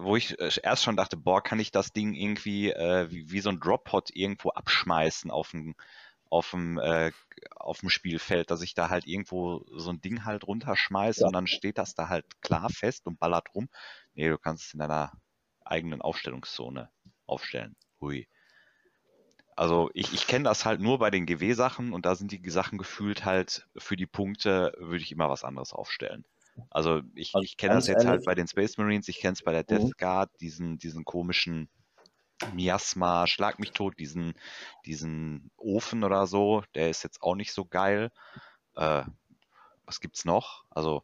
wo 0.00 0.16
ich 0.16 0.38
äh, 0.40 0.50
erst 0.62 0.82
schon 0.82 0.96
dachte, 0.96 1.16
boah, 1.16 1.42
kann 1.42 1.60
ich 1.60 1.70
das 1.70 1.92
Ding 1.92 2.14
irgendwie 2.14 2.72
äh, 2.72 3.10
wie, 3.10 3.30
wie 3.30 3.40
so 3.40 3.50
ein 3.50 3.60
Drop-Pod 3.60 4.10
irgendwo 4.12 4.50
abschmeißen 4.50 5.30
auf 5.30 5.52
dem 5.52 5.76
auf 6.28 6.50
dem, 6.50 6.76
äh, 6.78 7.12
auf 7.54 7.80
dem 7.80 7.88
Spielfeld, 7.88 8.50
dass 8.50 8.60
ich 8.60 8.74
da 8.74 8.90
halt 8.90 9.06
irgendwo 9.06 9.64
so 9.70 9.90
ein 9.90 10.00
Ding 10.00 10.24
halt 10.24 10.44
runterschmeiße 10.44 11.20
ja. 11.20 11.28
und 11.28 11.32
dann 11.34 11.46
steht 11.46 11.78
das 11.78 11.94
da 11.94 12.08
halt 12.08 12.24
klar 12.42 12.68
fest 12.68 13.06
und 13.06 13.20
ballert 13.20 13.54
rum. 13.54 13.68
Nee, 14.14 14.28
du 14.28 14.36
kannst 14.36 14.66
es 14.66 14.74
in 14.74 14.80
deiner 14.80 15.12
eigenen 15.66 16.02
Aufstellungszone 16.02 16.90
aufstellen. 17.26 17.76
Hui. 18.00 18.28
Also 19.56 19.90
ich, 19.94 20.12
ich 20.12 20.26
kenne 20.26 20.44
das 20.44 20.64
halt 20.66 20.80
nur 20.80 20.98
bei 20.98 21.10
den 21.10 21.24
GW-Sachen 21.24 21.92
und 21.94 22.04
da 22.04 22.14
sind 22.14 22.30
die 22.30 22.50
Sachen 22.50 22.76
gefühlt 22.78 23.24
halt 23.24 23.66
für 23.76 23.96
die 23.96 24.06
Punkte, 24.06 24.74
würde 24.78 25.02
ich 25.02 25.12
immer 25.12 25.30
was 25.30 25.44
anderes 25.44 25.72
aufstellen. 25.72 26.24
Also 26.70 27.00
ich, 27.14 27.32
Also 27.32 27.44
ich 27.44 27.56
kenne 27.56 27.74
das 27.76 27.86
jetzt 27.86 28.04
halt 28.06 28.08
ehrlich- 28.08 28.26
bei 28.26 28.34
den 28.34 28.48
Space 28.48 28.76
Marines, 28.76 29.08
ich 29.08 29.18
kenne 29.18 29.32
es 29.32 29.42
bei 29.42 29.52
der 29.52 29.62
Mhm. 29.62 29.66
Death 29.68 29.96
Guard, 29.98 30.30
diesen, 30.40 30.78
diesen 30.78 31.04
komischen 31.06 31.70
Miasma, 32.52 33.26
Schlag 33.26 33.58
mich 33.58 33.72
tot, 33.72 33.98
diesen, 33.98 34.34
diesen 34.84 35.50
Ofen 35.56 36.04
oder 36.04 36.26
so, 36.26 36.62
der 36.74 36.90
ist 36.90 37.02
jetzt 37.02 37.22
auch 37.22 37.34
nicht 37.34 37.52
so 37.52 37.64
geil. 37.64 38.10
Äh, 38.74 39.04
was 39.86 40.00
gibt's 40.00 40.24
noch? 40.24 40.64
Also 40.70 41.02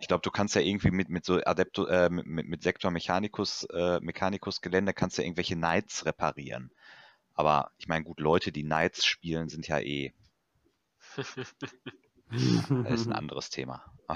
ich 0.00 0.08
glaube, 0.08 0.22
du 0.22 0.30
kannst 0.30 0.54
ja 0.54 0.60
irgendwie 0.60 0.90
mit, 0.90 1.08
mit 1.08 1.24
so 1.24 1.40
Adepto, 1.44 1.86
äh, 1.86 2.10
mit, 2.10 2.26
mit 2.26 2.62
Sektor 2.62 2.90
Mechanicus, 2.90 3.64
äh, 3.72 4.00
Mechanicus 4.00 4.60
Gelände 4.60 4.92
kannst 4.92 5.18
du 5.18 5.22
ja 5.22 5.26
irgendwelche 5.26 5.54
Knights 5.56 6.06
reparieren. 6.06 6.70
Aber 7.34 7.70
ich 7.78 7.86
meine, 7.86 8.04
gut, 8.04 8.20
Leute, 8.20 8.52
die 8.52 8.64
Knights 8.64 9.04
spielen, 9.06 9.48
sind 9.48 9.68
ja 9.68 9.78
eh, 9.78 10.12
das 11.16 11.26
ist 13.00 13.06
ein 13.06 13.12
anderes 13.12 13.50
Thema. 13.50 13.84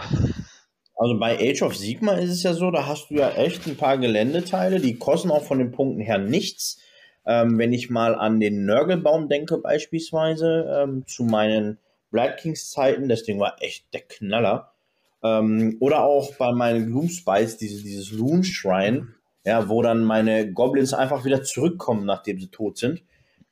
Also 0.97 1.19
bei 1.19 1.37
Age 1.41 1.63
of 1.63 1.77
Sigma 1.77 2.13
ist 2.13 2.31
es 2.31 2.45
ja 2.45 2.55
so, 2.55 2.71
da 2.71 2.87
hast 2.87 3.11
du 3.11 3.15
ja 3.15 3.31
echt 3.31 3.67
ein 3.67 3.77
paar 3.77 3.99
Geländeteile, 3.99 4.79
die 4.79 4.97
kosten 4.97 5.33
auch 5.33 5.43
von 5.43 5.59
den 5.59 5.73
Punkten 5.73 6.01
her 6.01 6.19
nichts. 6.19 6.81
Ähm, 7.27 7.59
wenn 7.59 7.73
ich 7.73 7.91
mal 7.91 8.15
an 8.15 8.39
den 8.39 8.65
Nörgelbaum 8.65 9.29
denke 9.29 9.59
beispielsweise, 9.59 10.83
ähm, 10.83 11.05
zu 11.09 11.25
meinen 11.25 11.79
Blood 12.13 12.37
Kings 12.37 12.71
Zeiten, 12.71 13.09
das 13.09 13.25
Ding 13.25 13.41
war 13.41 13.57
echt 13.61 13.93
der 13.93 14.03
Knaller. 14.03 14.74
Ähm, 15.25 15.79
oder 15.81 16.05
auch 16.05 16.35
bei 16.37 16.53
meinen 16.53 16.87
Gloomspice, 16.87 17.57
diese, 17.57 17.83
dieses 17.83 18.13
Loon 18.13 18.45
Shrine, 18.45 19.09
ja, 19.45 19.69
wo 19.69 19.83
dann 19.83 20.05
meine 20.05 20.53
Goblins 20.53 20.93
einfach 20.93 21.25
wieder 21.25 21.43
zurückkommen, 21.43 22.05
nachdem 22.05 22.39
sie 22.39 22.49
tot 22.49 22.77
sind. 22.77 23.03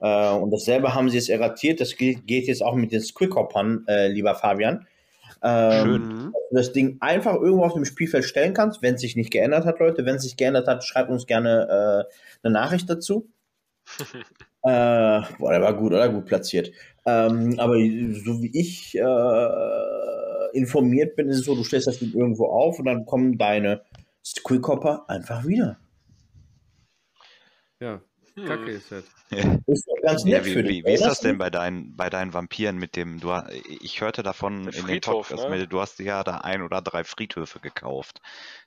Äh, 0.01 0.31
und 0.33 0.51
dasselbe 0.51 0.95
haben 0.95 1.09
sie 1.09 1.17
jetzt 1.17 1.31
erratiert, 1.31 1.81
das 1.81 1.97
geht, 1.97 2.27
geht 2.27 2.47
jetzt 2.47 2.63
auch 2.63 2.75
mit 2.75 2.93
den 2.93 3.01
Squickhoppern, 3.01 3.85
äh, 3.89 4.09
lieber 4.09 4.35
Fabian. 4.35 4.87
Ähm, 5.43 5.85
Schön. 5.85 6.03
Dass 6.03 6.43
du 6.51 6.57
das 6.57 6.73
Ding 6.73 6.99
einfach 7.01 7.35
irgendwo 7.35 7.65
auf 7.65 7.75
dem 7.75 7.85
Spielfeld 7.85 8.25
stellen 8.25 8.53
kannst, 8.53 8.83
wenn 8.83 8.95
es 8.95 9.01
sich 9.01 9.17
nicht 9.17 9.31
geändert 9.31 9.65
hat, 9.65 9.81
Leute. 9.81 10.05
Wenn 10.05 10.17
es 10.17 10.23
sich 10.23 10.37
geändert 10.37 10.69
hat, 10.69 10.85
schreibt 10.85 11.11
uns 11.11 11.27
gerne 11.27 12.07
äh, 12.07 12.47
eine 12.47 12.53
Nachricht 12.53 12.89
dazu. 12.91 13.29
äh, 14.63 15.23
boah, 15.39 15.51
der 15.51 15.63
war 15.63 15.75
gut, 15.75 15.93
oder? 15.93 16.09
Gut 16.11 16.27
platziert. 16.27 16.71
Ähm, 17.07 17.59
aber 17.59 17.75
so 17.75 18.43
wie 18.43 18.51
ich 18.53 18.97
äh, 18.97 19.03
informiert 20.55 21.17
bin, 21.17 21.29
ist 21.29 21.39
es 21.41 21.45
so, 21.45 21.55
du 21.55 21.65
stellst 21.65 21.87
das 21.87 21.99
Ding 21.99 22.13
irgendwo 22.15 22.47
auf 22.47 22.79
und 22.79 22.85
dann 22.87 23.05
kommen 23.07 23.39
deine 23.39 23.83
Squickhopper 24.25 25.05
einfach 25.09 25.47
wieder. 25.47 25.79
Ja, 27.81 28.01
Hm. 28.35 28.47
kacke 28.47 28.71
ist 28.71 28.91
das. 28.93 29.05
Ist 29.67 29.87
doch 29.89 29.97
ganz 30.03 30.25
Ja, 30.25 30.39
nett 30.39 30.47
wie, 30.47 30.53
für 30.53 30.65
wie, 30.65 30.69
dich. 30.69 30.85
wie 30.87 30.93
ist 30.93 31.01
oder? 31.01 31.11
das 31.11 31.21
denn 31.21 31.37
bei 31.39 31.51
deinen, 31.51 31.97
bei 31.97 32.09
deinen 32.11 32.33
Vampiren 32.33 32.77
mit 32.79 32.97
dem, 32.97 33.19
du, 33.21 33.31
ich 33.83 34.01
hörte 34.01 34.23
davon 34.23 34.65
Der 34.65 34.75
in 34.75 34.81
Friedhof, 34.83 35.29
Podcast, 35.29 35.49
ne? 35.51 35.57
mit- 35.59 35.73
du 35.73 35.81
hast 35.81 35.99
dir 35.99 36.05
ja 36.07 36.25
da 36.25 36.39
ein 36.39 36.63
oder 36.63 36.81
drei 36.81 37.05
Friedhöfe 37.05 37.61
gekauft. 37.61 38.21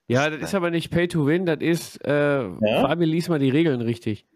Ja, 0.07 0.29
das 0.29 0.41
ist 0.41 0.55
aber 0.55 0.69
nicht 0.71 0.91
Pay 0.91 1.07
to 1.07 1.25
Win, 1.25 1.45
das 1.47 1.59
ist, 1.61 1.97
äh, 2.05 2.43
Ja? 2.43 2.81
Fabi 2.81 3.05
liest 3.05 3.29
mal 3.29 3.39
die 3.39 3.49
Regeln 3.49 3.81
richtig. 3.81 4.27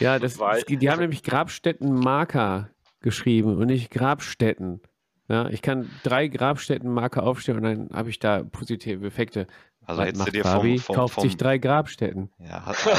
Ja, 0.00 0.18
das, 0.18 0.38
Weil- 0.40 0.62
das, 0.62 0.64
die 0.66 0.90
haben 0.90 1.00
nämlich 1.00 1.22
Grabstätten-Marker 1.22 2.70
geschrieben 3.00 3.56
und 3.56 3.66
nicht 3.66 3.90
Grabstätten. 3.92 4.80
Ja, 5.28 5.48
ich 5.48 5.62
kann 5.62 5.90
drei 6.02 6.28
Grabstätten-Marker 6.28 7.22
aufstellen 7.22 7.64
und 7.64 7.88
dann 7.90 7.96
habe 7.96 8.10
ich 8.10 8.18
da 8.18 8.42
positive 8.42 9.06
Effekte. 9.06 9.46
Also 9.86 10.00
Was 10.00 10.08
hättest 10.08 10.26
du 10.28 10.30
dir 10.32 10.44
Fabi? 10.44 10.78
vom, 10.78 10.84
vom, 10.86 10.96
kauft 10.96 11.14
vom 11.14 11.24
sich 11.24 11.36
drei 11.36 11.58
Grabstätten. 11.58 12.30
ja, 12.38 12.64
also 12.64 12.90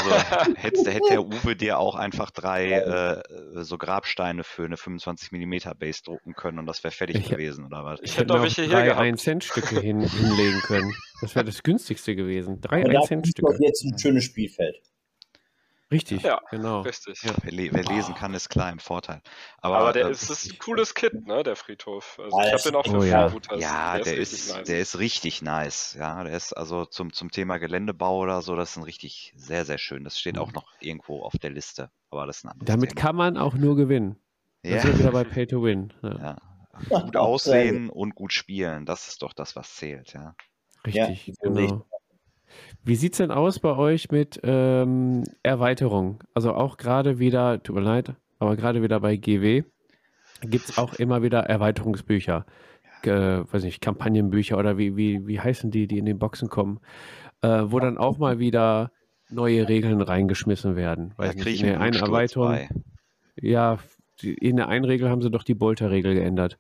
hättest, 0.56 0.88
hätte 0.88 1.02
der 1.10 1.26
Uwe 1.26 1.56
dir 1.56 1.80
auch 1.80 1.96
einfach 1.96 2.30
drei 2.30 2.72
äh, 3.24 3.64
so 3.64 3.78
Grabsteine 3.80 4.44
für 4.44 4.66
eine 4.66 4.78
25 4.78 5.32
mm 5.32 5.54
Base 5.80 6.02
drucken 6.04 6.34
können 6.34 6.60
und 6.60 6.68
das 6.68 6.84
wäre 6.84 6.92
fertig 6.92 7.18
Ich- 7.18 7.30
gewesen, 7.30 7.66
oder 7.66 7.84
was? 7.86 8.00
Ich 8.04 8.12
hätte 8.12 8.22
hätte 8.22 8.28
noch 8.34 8.40
auch 8.40 8.44
welche 8.44 8.62
hier 8.64 8.72
drei 8.72 8.86
gehabt. 8.86 9.02
1-Cent-Stücke 9.02 9.80
hin, 9.82 10.02
hinlegen 10.02 10.60
können. 10.62 10.94
Das 11.22 11.34
wäre 11.36 11.46
das 11.46 11.64
günstigste 11.64 12.16
gewesen. 12.16 12.62
Drei 12.62 12.84
Aber 12.84 12.94
dafür 12.94 13.18
ist 13.24 13.40
doch 13.40 13.50
1-Cent-Stücke. 13.50 13.64
jetzt 13.66 13.84
ein 13.84 13.98
schönes 13.98 14.24
Spielfeld. 14.26 14.76
Richtig, 15.92 16.24
Ja, 16.24 16.42
genau. 16.50 16.82
Richtig. 16.82 17.22
Ja. 17.22 17.34
Wer, 17.44 17.52
le 17.52 17.70
wer 17.72 17.84
lesen 17.84 18.16
kann, 18.16 18.34
ist 18.34 18.50
klar 18.50 18.72
im 18.72 18.80
Vorteil. 18.80 19.22
Aber, 19.60 19.78
Aber 19.78 19.94
der 19.94 20.08
äh, 20.08 20.12
ist, 20.12 20.30
das 20.30 20.44
ist 20.44 20.54
ein 20.54 20.60
cooles 20.60 20.96
Kit, 20.96 21.28
ne, 21.28 21.44
der 21.44 21.56
Friedhof. 21.56 22.20
Also 22.20 22.40
ich 22.40 22.54
habe 22.54 22.62
den 22.64 22.76
auch 22.76 22.86
für 22.86 22.98
oh 22.98 23.04
ja. 23.04 23.32
Ja, 23.58 24.00
der, 24.00 24.18
ist, 24.18 24.56
nice. 24.56 24.68
der 24.68 24.80
ist 24.80 24.98
richtig 24.98 25.44
nice. 25.44 25.96
Ja, 25.98 26.24
der 26.24 26.36
ist 26.36 26.54
also 26.54 26.86
zum, 26.86 27.14
zum 27.14 27.30
Thema 27.30 27.60
Geländebau 27.60 28.18
oder 28.18 28.42
so, 28.42 28.56
das 28.56 28.72
ist 28.72 28.78
ein 28.78 28.84
richtig 28.84 29.34
sehr, 29.36 29.64
sehr 29.64 29.78
schön. 29.78 30.04
Das 30.04 30.20
steht 30.20 30.40
auch 30.40 30.54
noch 30.54 30.66
irgendwo 30.80 31.22
auf 31.22 31.34
der 31.40 31.52
Liste, 31.52 31.92
aber 32.10 32.26
das 32.26 32.38
ist 32.38 32.46
ein 32.46 32.52
anderes 32.52 32.68
Damit 32.68 32.90
Thema. 32.90 33.02
kann 33.02 33.16
man 33.16 33.38
auch 33.38 33.54
nur 33.54 33.76
gewinnen. 33.76 34.18
Ja, 34.64 34.80
sind 34.80 34.94
wir 34.94 35.00
wieder 35.00 35.12
bei 35.12 35.24
Pay 35.24 35.46
to 35.46 35.62
Win. 35.62 35.94
Ja, 36.02 36.38
Gut 36.90 37.16
aussehen 37.16 37.92
und 37.92 38.16
gut 38.16 38.34
spielen, 38.34 38.88
das 38.88 39.08
ist 39.08 39.22
doch 39.22 39.34
das, 39.34 39.56
was 39.56 39.76
zählt, 39.76 40.14
ja. 40.14 40.36
richtig, 40.86 41.32
genau. 41.42 41.86
Wie 42.84 42.96
sieht 42.96 43.14
es 43.14 43.18
denn 43.18 43.32
aus 43.32 43.60
bei 43.60 43.76
euch 43.76 44.12
mit 44.12 44.40
ähm, 44.44 45.24
Erweiterung? 45.44 46.24
Also 46.34 46.54
auch 46.54 46.78
gerade 46.78 47.20
wieder, 47.20 47.62
tut 47.62 47.76
mir 47.76 47.82
leid, 47.82 48.14
aber 48.40 48.56
gerade 48.56 48.82
wieder 48.82 49.00
bei 49.00 49.16
GW 49.16 49.64
gibt 50.42 50.70
es 50.70 50.78
auch 50.78 50.94
immer 50.96 51.24
wieder 51.24 51.40
Erweiterungsbücher. 51.42 52.46
Äh, 53.04 53.10
weiß 53.52 53.64
nicht, 53.64 53.82
Kampagnenbücher 53.82 54.58
oder 54.58 54.78
wie, 54.78 54.96
wie, 54.98 55.28
wie 55.28 55.40
heißen 55.40 55.70
die, 55.70 55.88
die 55.88 56.00
in 56.00 56.06
den 56.06 56.18
Boxen 56.18 56.50
kommen, 56.50 56.80
äh, 57.42 57.64
wo 57.66 57.80
dann 57.80 57.98
auch 57.98 58.18
mal 58.18 58.40
wieder 58.40 58.92
neue 59.30 59.68
Regeln 59.68 60.02
reingeschmissen 60.02 60.76
werden. 60.76 61.14
Da 61.18 61.30
kriege 61.30 61.46
nicht, 61.46 61.56
ich 61.56 61.62
in 61.62 61.68
der 61.68 61.82
einen 61.82 61.96
Erweiterung, 61.96 62.48
bei. 62.48 62.70
ja, 63.40 63.78
in 64.22 64.58
der 64.58 64.70
einen 64.70 64.86
Regel 64.86 65.10
haben 65.10 65.22
sie 65.22 65.30
doch 65.30 65.44
die 65.44 65.54
Bolter-Regel 65.54 66.16
geändert. 66.16 66.58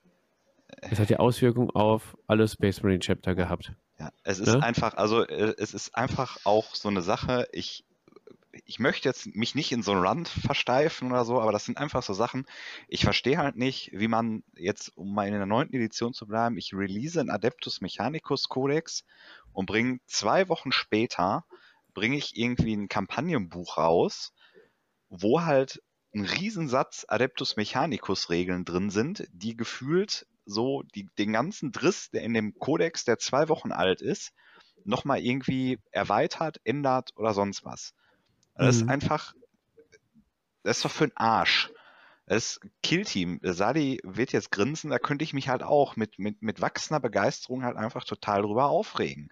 Das 0.90 1.00
hat 1.00 1.10
ja 1.10 1.18
Auswirkungen 1.18 1.72
auf 1.72 2.18
alle 2.28 2.48
Space 2.48 2.84
Marine 2.84 3.00
Chapter 3.00 3.34
gehabt. 3.34 3.74
Ja, 4.00 4.12
es 4.24 4.40
ist 4.40 4.56
Ne? 4.56 4.62
einfach, 4.62 4.96
also 4.96 5.26
äh, 5.26 5.56
es 5.58 5.74
ist 5.74 5.96
einfach 5.96 6.38
auch 6.44 6.76
so 6.76 6.90
eine 6.90 7.02
Sache, 7.02 7.48
ich, 7.52 7.86
ich 8.66 8.80
möchte 8.80 9.08
jetzt 9.08 9.36
mich 9.36 9.56
nicht 9.56 9.72
in 9.72 9.84
so 9.84 9.92
einen 9.92 10.06
Rand 10.06 10.28
versteifen 10.28 11.12
oder 11.12 11.26
so, 11.26 11.40
aber 11.42 11.52
das 11.52 11.66
sind 11.66 11.78
einfach 11.78 12.04
so 12.04 12.14
Sachen, 12.14 12.46
ich 12.88 13.04
verstehe 13.04 13.38
halt 13.38 13.56
nicht, 13.56 13.92
wie 13.94 14.08
man 14.08 14.44
jetzt, 14.56 14.98
um 14.98 15.14
mal 15.14 15.28
in 15.28 15.34
der 15.34 15.46
neunten 15.46 15.76
Edition 15.76 16.14
zu 16.14 16.28
bleiben, 16.28 16.58
ich 16.58 16.74
release 16.74 17.20
einen 17.20 17.30
Adeptus 17.30 17.82
Mechanicus 17.82 18.50
Codex 18.50 19.06
und 19.54 19.66
bringe 19.66 20.00
zwei 20.06 20.50
Wochen 20.50 20.72
später, 20.72 21.46
bringe 21.94 22.18
ich 22.18 22.38
irgendwie 22.38 22.76
ein 22.76 22.90
Kampagnenbuch 22.90 23.78
raus, 23.78 24.34
wo 25.10 25.42
halt 25.44 25.82
ein 26.16 26.26
Riesensatz 26.26 27.06
Adeptus 27.08 27.58
Mechanicus 27.58 28.30
Regeln 28.30 28.66
drin 28.66 28.90
sind, 28.90 29.28
die 29.32 29.56
gefühlt 29.56 30.26
so 30.46 30.84
die, 30.96 31.08
den 31.18 31.34
ganzen 31.34 31.72
Driss, 31.72 32.10
der 32.12 32.22
in 32.24 32.34
dem 32.34 32.58
Kodex, 32.58 33.04
der 33.04 33.20
zwei 33.20 33.50
Wochen 33.50 33.72
alt 33.72 34.02
ist, 34.02 34.32
nochmal 34.86 35.20
irgendwie 35.20 35.80
erweitert, 35.92 36.62
ändert 36.64 37.12
oder 37.18 37.34
sonst 37.34 37.66
was. 37.66 37.94
Das 38.56 38.78
ist 38.78 38.84
Mhm. 38.84 38.90
einfach, 38.90 39.34
das 40.64 40.78
ist 40.78 40.86
doch 40.86 40.92
für 40.92 41.06
ein 41.06 41.18
Arsch. 41.18 41.72
Das 42.28 42.60
Killteam, 42.82 43.40
Sadi 43.44 44.00
wird 44.04 44.32
jetzt 44.32 44.52
grinsen, 44.52 44.90
da 44.90 44.98
könnte 45.00 45.24
ich 45.24 45.34
mich 45.34 45.50
halt 45.50 45.62
auch 45.64 45.96
mit, 45.96 46.18
mit, 46.18 46.42
mit 46.42 46.62
wachsender 46.62 47.00
Begeisterung 47.00 47.64
halt 47.64 47.78
einfach 47.78 48.04
total 48.04 48.42
drüber 48.42 48.70
aufregen. 48.70 49.32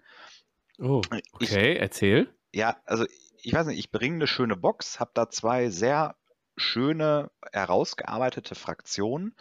Oh, 0.78 1.00
Ich- 1.38 1.50
okay, 1.50 1.76
erzähl. 1.76 2.34
Ja, 2.52 2.76
also 2.84 3.04
ich 3.42 3.52
weiß 3.52 3.66
nicht, 3.66 3.78
ich 3.78 3.90
bringe 3.90 4.16
eine 4.16 4.26
schöne 4.26 4.56
Box, 4.56 5.00
habe 5.00 5.10
da 5.14 5.28
zwei 5.28 5.70
sehr 5.70 6.16
schöne, 6.56 7.30
herausgearbeitete 7.52 8.54
Fraktionen 8.54 9.34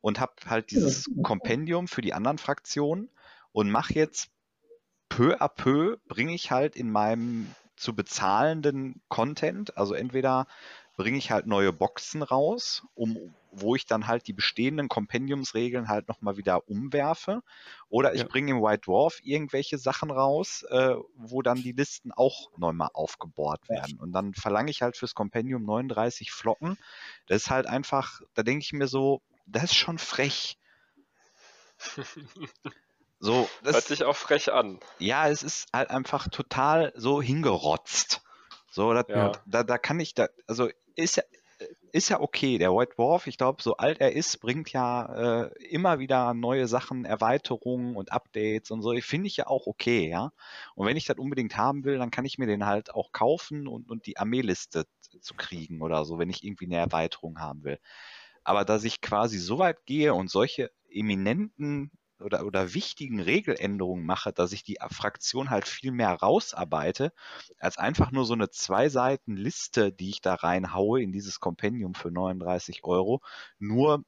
und 0.00 0.20
habe 0.20 0.34
halt 0.46 0.70
dieses 0.70 1.10
Kompendium 1.22 1.88
für 1.88 2.02
die 2.02 2.14
anderen 2.14 2.38
Fraktionen 2.38 3.10
und 3.52 3.70
mache 3.70 3.94
jetzt 3.94 4.30
peu 5.08 5.40
à 5.40 5.48
peu, 5.48 5.96
bringe 6.06 6.34
ich 6.34 6.50
halt 6.50 6.76
in 6.76 6.90
meinem 6.90 7.54
zu 7.76 7.94
bezahlenden 7.94 9.02
Content, 9.08 9.76
also 9.76 9.94
entweder 9.94 10.46
bringe 10.96 11.18
ich 11.18 11.30
halt 11.30 11.46
neue 11.46 11.72
Boxen 11.72 12.22
raus, 12.22 12.84
um, 12.94 13.34
wo 13.50 13.74
ich 13.74 13.86
dann 13.86 14.06
halt 14.06 14.26
die 14.26 14.32
bestehenden 14.32 14.88
Kompendiumsregeln 14.88 15.88
halt 15.88 16.08
nochmal 16.08 16.36
wieder 16.36 16.68
umwerfe. 16.68 17.42
Oder 17.88 18.14
ich 18.14 18.22
Ja. 18.22 18.28
bringe 18.28 18.52
im 18.52 18.62
White 18.62 18.82
Dwarf 18.86 19.20
irgendwelche 19.22 19.78
Sachen 19.78 20.10
raus, 20.10 20.64
äh, 20.70 20.94
wo 21.16 21.42
dann 21.42 21.62
die 21.62 21.72
Listen 21.72 22.12
auch 22.12 22.50
nochmal 22.56 22.90
aufgebohrt 22.94 23.68
werden. 23.68 23.98
Und 23.98 24.12
dann 24.12 24.34
verlange 24.34 24.70
ich 24.70 24.82
halt 24.82 24.96
fürs 24.96 25.14
Kompendium 25.14 25.64
39 25.64 26.32
Flocken. 26.32 26.78
Das 27.26 27.42
ist 27.44 27.50
halt 27.50 27.66
einfach, 27.66 28.20
da 28.34 28.42
denke 28.42 28.62
ich 28.64 28.72
mir 28.72 28.88
so, 28.88 29.22
das 29.46 29.64
ist 29.64 29.74
schon 29.76 29.98
frech. 29.98 30.58
So, 33.18 33.54
Hört 33.70 33.84
das, 33.84 33.86
sich 33.86 34.04
auch 34.04 34.16
frech 34.16 34.52
an. 34.52 34.80
ja, 34.98 35.28
es 35.28 35.42
ist 35.42 35.68
halt 35.72 35.90
einfach 35.90 36.28
total 36.28 36.92
so 36.96 37.22
hingerotzt. 37.22 38.22
So, 38.76 38.92
das, 38.92 39.06
Ja. 39.08 39.32
da, 39.46 39.62
da 39.64 39.78
kann 39.78 39.98
ich 40.00 40.12
da, 40.12 40.28
also 40.46 40.68
ist 40.96 41.16
ja, 41.16 41.22
ist 41.92 42.10
ja 42.10 42.20
okay. 42.20 42.58
Der 42.58 42.74
White 42.74 42.96
Dwarf, 42.96 43.26
ich 43.26 43.38
glaube, 43.38 43.62
so 43.62 43.78
alt 43.78 44.00
er 44.02 44.12
ist, 44.12 44.38
bringt 44.42 44.70
ja 44.70 45.44
äh, 45.46 45.64
immer 45.64 45.98
wieder 45.98 46.34
neue 46.34 46.68
Sachen, 46.68 47.06
Erweiterungen 47.06 47.96
und 47.96 48.12
Updates 48.12 48.70
und 48.70 48.82
so. 48.82 48.92
Finde 49.00 49.28
ich 49.28 49.38
ja 49.38 49.46
auch 49.46 49.66
okay, 49.66 50.10
ja. 50.10 50.30
Und 50.74 50.86
wenn 50.86 50.98
ich 50.98 51.06
das 51.06 51.16
unbedingt 51.16 51.56
haben 51.56 51.84
will, 51.84 51.96
dann 51.96 52.10
kann 52.10 52.26
ich 52.26 52.36
mir 52.36 52.46
den 52.46 52.66
halt 52.66 52.92
auch 52.94 53.12
kaufen 53.12 53.66
und, 53.66 53.90
und 53.90 54.04
die 54.04 54.18
Armeeliste 54.18 54.84
zu 55.22 55.34
kriegen 55.34 55.80
oder 55.80 56.04
so, 56.04 56.18
wenn 56.18 56.28
ich 56.28 56.44
irgendwie 56.44 56.66
eine 56.66 56.76
Erweiterung 56.76 57.40
haben 57.40 57.64
will. 57.64 57.78
Aber 58.44 58.66
dass 58.66 58.84
ich 58.84 59.00
quasi 59.00 59.38
so 59.38 59.58
weit 59.58 59.86
gehe 59.86 60.12
und 60.12 60.28
solche 60.30 60.70
eminenten 60.90 61.90
oder, 62.20 62.44
oder 62.46 62.74
wichtigen 62.74 63.20
Regeländerungen 63.20 64.04
mache, 64.04 64.32
dass 64.32 64.52
ich 64.52 64.62
die 64.62 64.78
Fraktion 64.90 65.50
halt 65.50 65.66
viel 65.68 65.92
mehr 65.92 66.10
rausarbeite, 66.10 67.12
als 67.58 67.78
einfach 67.78 68.10
nur 68.10 68.24
so 68.24 68.34
eine 68.34 68.50
zwei 68.50 68.88
Seiten 68.88 69.36
Liste, 69.36 69.92
die 69.92 70.10
ich 70.10 70.20
da 70.20 70.34
reinhaue 70.34 71.02
in 71.02 71.12
dieses 71.12 71.40
Kompendium 71.40 71.94
für 71.94 72.10
39 72.10 72.84
Euro, 72.84 73.22
nur 73.58 74.04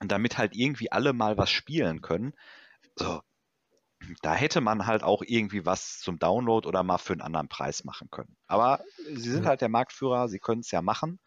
damit 0.00 0.38
halt 0.38 0.54
irgendwie 0.54 0.92
alle 0.92 1.12
mal 1.12 1.36
was 1.36 1.50
spielen 1.50 2.00
können. 2.00 2.32
So, 2.96 3.20
da 4.22 4.34
hätte 4.34 4.60
man 4.60 4.86
halt 4.86 5.02
auch 5.02 5.22
irgendwie 5.26 5.66
was 5.66 5.98
zum 5.98 6.18
Download 6.18 6.66
oder 6.66 6.82
mal 6.82 6.98
für 6.98 7.12
einen 7.12 7.22
anderen 7.22 7.48
Preis 7.48 7.84
machen 7.84 8.08
können. 8.10 8.36
Aber 8.46 8.82
sie 9.06 9.30
sind 9.30 9.46
halt 9.46 9.60
der 9.60 9.68
Marktführer, 9.68 10.28
sie 10.28 10.38
können 10.38 10.60
es 10.60 10.70
ja 10.70 10.82
machen. 10.82 11.18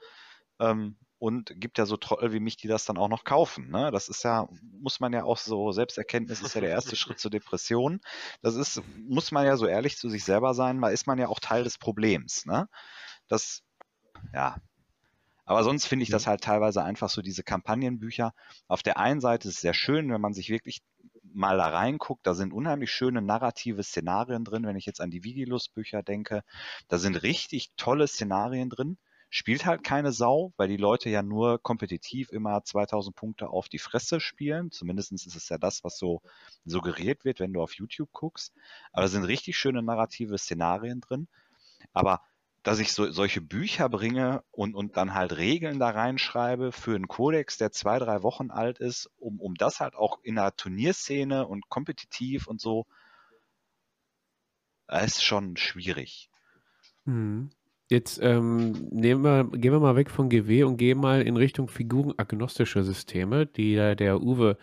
Ähm, 0.59 0.97
und 1.21 1.53
gibt 1.61 1.77
ja 1.77 1.85
so 1.85 1.97
Trottel 1.97 2.33
wie 2.33 2.39
mich, 2.39 2.57
die 2.57 2.67
das 2.67 2.85
dann 2.85 2.97
auch 2.97 3.07
noch 3.07 3.23
kaufen. 3.23 3.69
Ne? 3.69 3.91
Das 3.91 4.09
ist 4.09 4.23
ja, 4.23 4.47
muss 4.79 4.99
man 4.99 5.13
ja 5.13 5.23
auch 5.23 5.37
so, 5.37 5.71
Selbsterkenntnis 5.71 6.41
ist 6.41 6.55
ja 6.55 6.61
der 6.61 6.71
erste 6.71 6.95
Schritt 6.95 7.19
zur 7.19 7.29
Depression. 7.29 8.01
Das 8.41 8.55
ist, 8.55 8.81
muss 9.07 9.31
man 9.31 9.45
ja 9.45 9.55
so 9.55 9.67
ehrlich 9.67 9.97
zu 9.97 10.09
sich 10.09 10.23
selber 10.23 10.55
sein, 10.55 10.81
da 10.81 10.89
ist 10.89 11.05
man 11.05 11.19
ja 11.19 11.27
auch 11.27 11.39
Teil 11.39 11.63
des 11.63 11.77
Problems. 11.77 12.47
Ne? 12.47 12.67
Das, 13.27 13.61
ja. 14.33 14.57
Aber 15.45 15.63
sonst 15.63 15.85
finde 15.85 16.01
ich 16.01 16.09
das 16.09 16.25
halt 16.25 16.41
teilweise 16.41 16.83
einfach 16.83 17.09
so 17.09 17.21
diese 17.21 17.43
Kampagnenbücher. 17.43 18.33
Auf 18.67 18.81
der 18.81 18.97
einen 18.97 19.21
Seite 19.21 19.47
ist 19.47 19.55
es 19.55 19.61
sehr 19.61 19.75
schön, 19.75 20.11
wenn 20.11 20.21
man 20.21 20.33
sich 20.33 20.49
wirklich 20.49 20.81
mal 21.21 21.57
da 21.57 21.67
reinguckt, 21.67 22.25
da 22.25 22.33
sind 22.33 22.51
unheimlich 22.51 22.91
schöne 22.91 23.21
narrative 23.21 23.83
Szenarien 23.83 24.43
drin, 24.43 24.65
wenn 24.65 24.75
ich 24.75 24.87
jetzt 24.87 24.99
an 24.99 25.11
die 25.11 25.23
Vigilus-Bücher 25.23 26.01
denke. 26.01 26.41
Da 26.87 26.97
sind 26.97 27.21
richtig 27.21 27.73
tolle 27.77 28.07
Szenarien 28.07 28.71
drin 28.71 28.97
spielt 29.31 29.65
halt 29.65 29.83
keine 29.83 30.11
Sau, 30.11 30.53
weil 30.57 30.67
die 30.67 30.77
Leute 30.77 31.09
ja 31.09 31.23
nur 31.23 31.57
kompetitiv 31.63 32.29
immer 32.31 32.63
2000 32.63 33.15
Punkte 33.15 33.49
auf 33.49 33.69
die 33.69 33.79
Fresse 33.79 34.19
spielen. 34.19 34.71
Zumindest 34.71 35.13
ist 35.13 35.35
es 35.35 35.47
ja 35.47 35.57
das, 35.57 35.85
was 35.85 35.97
so 35.97 36.21
suggeriert 36.65 37.23
wird, 37.23 37.39
wenn 37.39 37.53
du 37.53 37.61
auf 37.61 37.73
YouTube 37.73 38.11
guckst. 38.11 38.53
Aber 38.91 39.05
es 39.05 39.13
sind 39.13 39.23
richtig 39.23 39.57
schöne 39.57 39.81
narrative 39.81 40.37
Szenarien 40.37 40.99
drin. 40.99 41.29
Aber 41.93 42.21
dass 42.61 42.79
ich 42.79 42.91
so, 42.91 43.09
solche 43.09 43.39
Bücher 43.39 43.87
bringe 43.87 44.43
und, 44.51 44.75
und 44.75 44.97
dann 44.97 45.13
halt 45.13 45.37
Regeln 45.37 45.79
da 45.79 45.89
reinschreibe 45.89 46.73
für 46.73 46.93
einen 46.93 47.07
Kodex, 47.07 47.57
der 47.57 47.71
zwei, 47.71 47.99
drei 47.99 48.23
Wochen 48.23 48.51
alt 48.51 48.79
ist, 48.79 49.09
um, 49.17 49.39
um 49.39 49.55
das 49.55 49.79
halt 49.79 49.95
auch 49.95 50.19
in 50.23 50.35
der 50.35 50.55
Turnierszene 50.57 51.47
und 51.47 51.69
kompetitiv 51.69 52.47
und 52.47 52.59
so, 52.59 52.85
ist 54.89 55.23
schon 55.23 55.55
schwierig. 55.55 56.29
Mhm. 57.05 57.51
Jetzt 57.91 58.21
ähm, 58.23 58.87
nehmen 58.89 59.21
wir, 59.21 59.43
gehen 59.51 59.73
wir 59.73 59.81
mal 59.81 59.97
weg 59.97 60.09
von 60.09 60.29
GW 60.29 60.63
und 60.63 60.77
gehen 60.77 60.97
mal 60.97 61.21
in 61.21 61.35
Richtung 61.35 61.67
figurenagnostische 61.67 62.83
Systeme, 62.83 63.45
die 63.45 63.75
der, 63.75 63.97
der 63.97 64.21
Uwe 64.21 64.57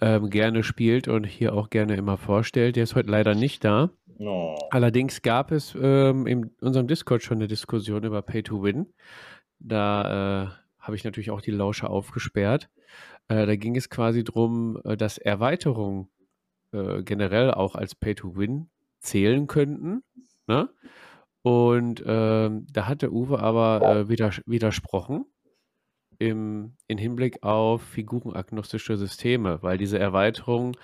ähm, 0.00 0.30
gerne 0.30 0.62
spielt 0.62 1.08
und 1.08 1.24
hier 1.24 1.54
auch 1.54 1.70
gerne 1.70 1.96
immer 1.96 2.16
vorstellt. 2.18 2.76
Der 2.76 2.84
ist 2.84 2.94
heute 2.94 3.10
leider 3.10 3.34
nicht 3.34 3.64
da. 3.64 3.90
Oh. 4.20 4.56
Allerdings 4.70 5.22
gab 5.22 5.50
es 5.50 5.76
ähm, 5.80 6.28
in 6.28 6.52
unserem 6.60 6.86
Discord 6.86 7.24
schon 7.24 7.38
eine 7.38 7.48
Diskussion 7.48 8.04
über 8.04 8.22
Pay 8.22 8.44
to 8.44 8.62
Win. 8.62 8.86
Da 9.58 10.44
äh, 10.44 10.48
habe 10.78 10.94
ich 10.94 11.02
natürlich 11.02 11.32
auch 11.32 11.40
die 11.40 11.50
Lauscher 11.50 11.90
aufgesperrt. 11.90 12.70
Äh, 13.26 13.44
da 13.46 13.56
ging 13.56 13.74
es 13.74 13.90
quasi 13.90 14.22
darum, 14.22 14.80
äh, 14.84 14.96
dass 14.96 15.18
Erweiterungen 15.18 16.06
äh, 16.70 17.02
generell 17.02 17.50
auch 17.50 17.74
als 17.74 17.96
Pay 17.96 18.14
to 18.14 18.36
Win 18.36 18.68
zählen 19.00 19.48
könnten. 19.48 20.04
Ne? 20.46 20.68
Und 21.48 22.04
ähm, 22.04 22.66
da 22.70 22.86
hat 22.86 23.00
der 23.00 23.10
Uwe 23.10 23.38
aber 23.38 23.80
äh, 23.80 24.08
widers 24.10 24.42
widersprochen 24.44 25.24
im, 26.18 26.74
im 26.88 26.98
Hinblick 26.98 27.42
auf 27.42 27.80
figurenagnostische 27.80 28.98
Systeme, 28.98 29.62
weil 29.62 29.78
diese 29.78 29.98
Erweiterung 29.98 30.76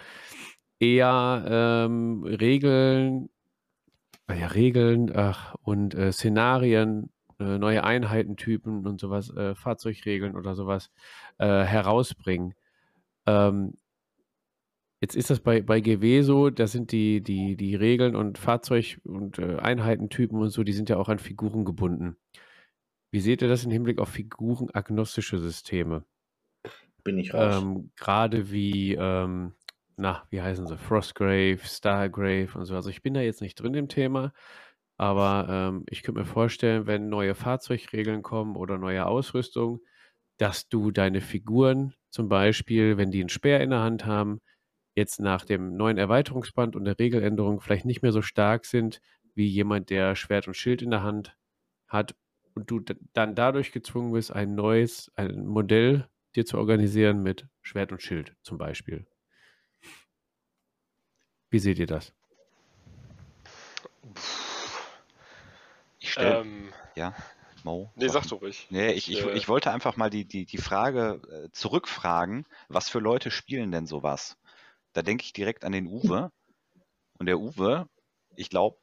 eher 0.80 1.44
ähm, 1.46 2.24
Regeln, 2.24 3.28
äh, 4.26 4.40
ja, 4.40 4.46
Regeln 4.46 5.14
ach, 5.14 5.54
und 5.60 5.94
äh, 5.94 6.12
Szenarien, 6.12 7.10
äh, 7.38 7.58
neue 7.58 7.84
Einheitentypen 7.84 8.86
und 8.86 8.98
sowas, 8.98 9.28
äh, 9.36 9.54
Fahrzeugregeln 9.54 10.34
oder 10.34 10.54
sowas 10.54 10.90
äh, 11.36 11.44
herausbringen. 11.46 12.54
Ähm, 13.26 13.74
Jetzt 15.04 15.16
ist 15.16 15.28
das 15.28 15.40
bei, 15.40 15.60
bei 15.60 15.82
GW 15.82 16.22
so, 16.22 16.48
da 16.48 16.66
sind 16.66 16.90
die, 16.90 17.20
die, 17.20 17.56
die 17.56 17.74
Regeln 17.74 18.16
und 18.16 18.38
Fahrzeug- 18.38 19.02
und 19.04 19.38
äh, 19.38 19.56
Einheitentypen 19.56 20.38
und 20.38 20.48
so, 20.48 20.64
die 20.64 20.72
sind 20.72 20.88
ja 20.88 20.96
auch 20.96 21.10
an 21.10 21.18
Figuren 21.18 21.66
gebunden. 21.66 22.16
Wie 23.10 23.20
seht 23.20 23.42
ihr 23.42 23.48
das 23.48 23.66
im 23.66 23.70
Hinblick 23.70 23.98
auf 23.98 24.08
figurenagnostische 24.08 25.38
Systeme? 25.38 26.06
Bin 27.02 27.18
ich 27.18 27.34
raus. 27.34 27.62
Ähm, 27.62 27.90
Gerade 27.96 28.50
wie, 28.50 28.94
ähm, 28.94 29.52
na, 29.98 30.26
wie 30.30 30.40
heißen 30.40 30.66
sie? 30.66 30.78
Frostgrave, 30.78 31.58
Stargrave 31.62 32.58
und 32.58 32.64
so. 32.64 32.74
Also 32.74 32.88
ich 32.88 33.02
bin 33.02 33.12
da 33.12 33.20
jetzt 33.20 33.42
nicht 33.42 33.56
drin 33.56 33.74
im 33.74 33.88
Thema, 33.88 34.32
aber 34.96 35.46
ähm, 35.50 35.84
ich 35.90 36.02
könnte 36.02 36.22
mir 36.22 36.26
vorstellen, 36.26 36.86
wenn 36.86 37.10
neue 37.10 37.34
Fahrzeugregeln 37.34 38.22
kommen 38.22 38.56
oder 38.56 38.78
neue 38.78 39.04
Ausrüstung, 39.04 39.80
dass 40.38 40.70
du 40.70 40.92
deine 40.92 41.20
Figuren 41.20 41.92
zum 42.08 42.30
Beispiel, 42.30 42.96
wenn 42.96 43.10
die 43.10 43.20
einen 43.20 43.28
Speer 43.28 43.60
in 43.60 43.68
der 43.68 43.80
Hand 43.80 44.06
haben, 44.06 44.40
jetzt 44.94 45.20
nach 45.20 45.44
dem 45.44 45.76
neuen 45.76 45.98
Erweiterungsband 45.98 46.76
und 46.76 46.84
der 46.84 46.98
Regeländerung 46.98 47.60
vielleicht 47.60 47.84
nicht 47.84 48.02
mehr 48.02 48.12
so 48.12 48.22
stark 48.22 48.64
sind 48.64 49.00
wie 49.34 49.46
jemand, 49.46 49.90
der 49.90 50.14
Schwert 50.14 50.46
und 50.46 50.54
Schild 50.54 50.80
in 50.82 50.90
der 50.90 51.02
Hand 51.02 51.36
hat 51.88 52.14
und 52.54 52.70
du 52.70 52.80
dann 53.12 53.34
dadurch 53.34 53.72
gezwungen 53.72 54.12
bist, 54.12 54.32
ein 54.32 54.54
neues 54.54 55.10
ein 55.16 55.44
Modell 55.46 56.08
dir 56.36 56.46
zu 56.46 56.58
organisieren 56.58 57.22
mit 57.22 57.46
Schwert 57.62 57.92
und 57.92 58.02
Schild 58.02 58.36
zum 58.42 58.58
Beispiel. 58.58 59.06
Wie 61.50 61.58
seht 61.58 61.78
ihr 61.78 61.86
das? 61.86 62.12
Ich 65.98 66.12
stelle, 66.12 66.40
ähm, 66.40 66.72
ja, 66.94 67.14
Mo. 67.62 67.90
Nee, 67.94 68.08
sag 68.08 68.28
doch 68.28 68.42
ruhig. 68.42 68.66
Nee, 68.70 68.92
ich, 68.92 69.10
ich, 69.10 69.24
ich, 69.24 69.48
wollte 69.48 69.70
einfach 69.70 69.96
mal 69.96 70.10
die, 70.10 70.24
die, 70.26 70.44
die 70.44 70.58
Frage 70.58 71.20
äh, 71.30 71.50
zurückfragen, 71.52 72.44
was 72.68 72.88
für 72.88 72.98
Leute 72.98 73.30
spielen 73.30 73.72
denn 73.72 73.86
sowas? 73.86 74.36
Da 74.94 75.02
denke 75.02 75.24
ich 75.24 75.32
direkt 75.34 75.64
an 75.64 75.72
den 75.72 75.86
Uwe. 75.86 76.32
Und 77.18 77.26
der 77.26 77.38
Uwe, 77.38 77.88
ich 78.36 78.48
glaube, 78.48 78.78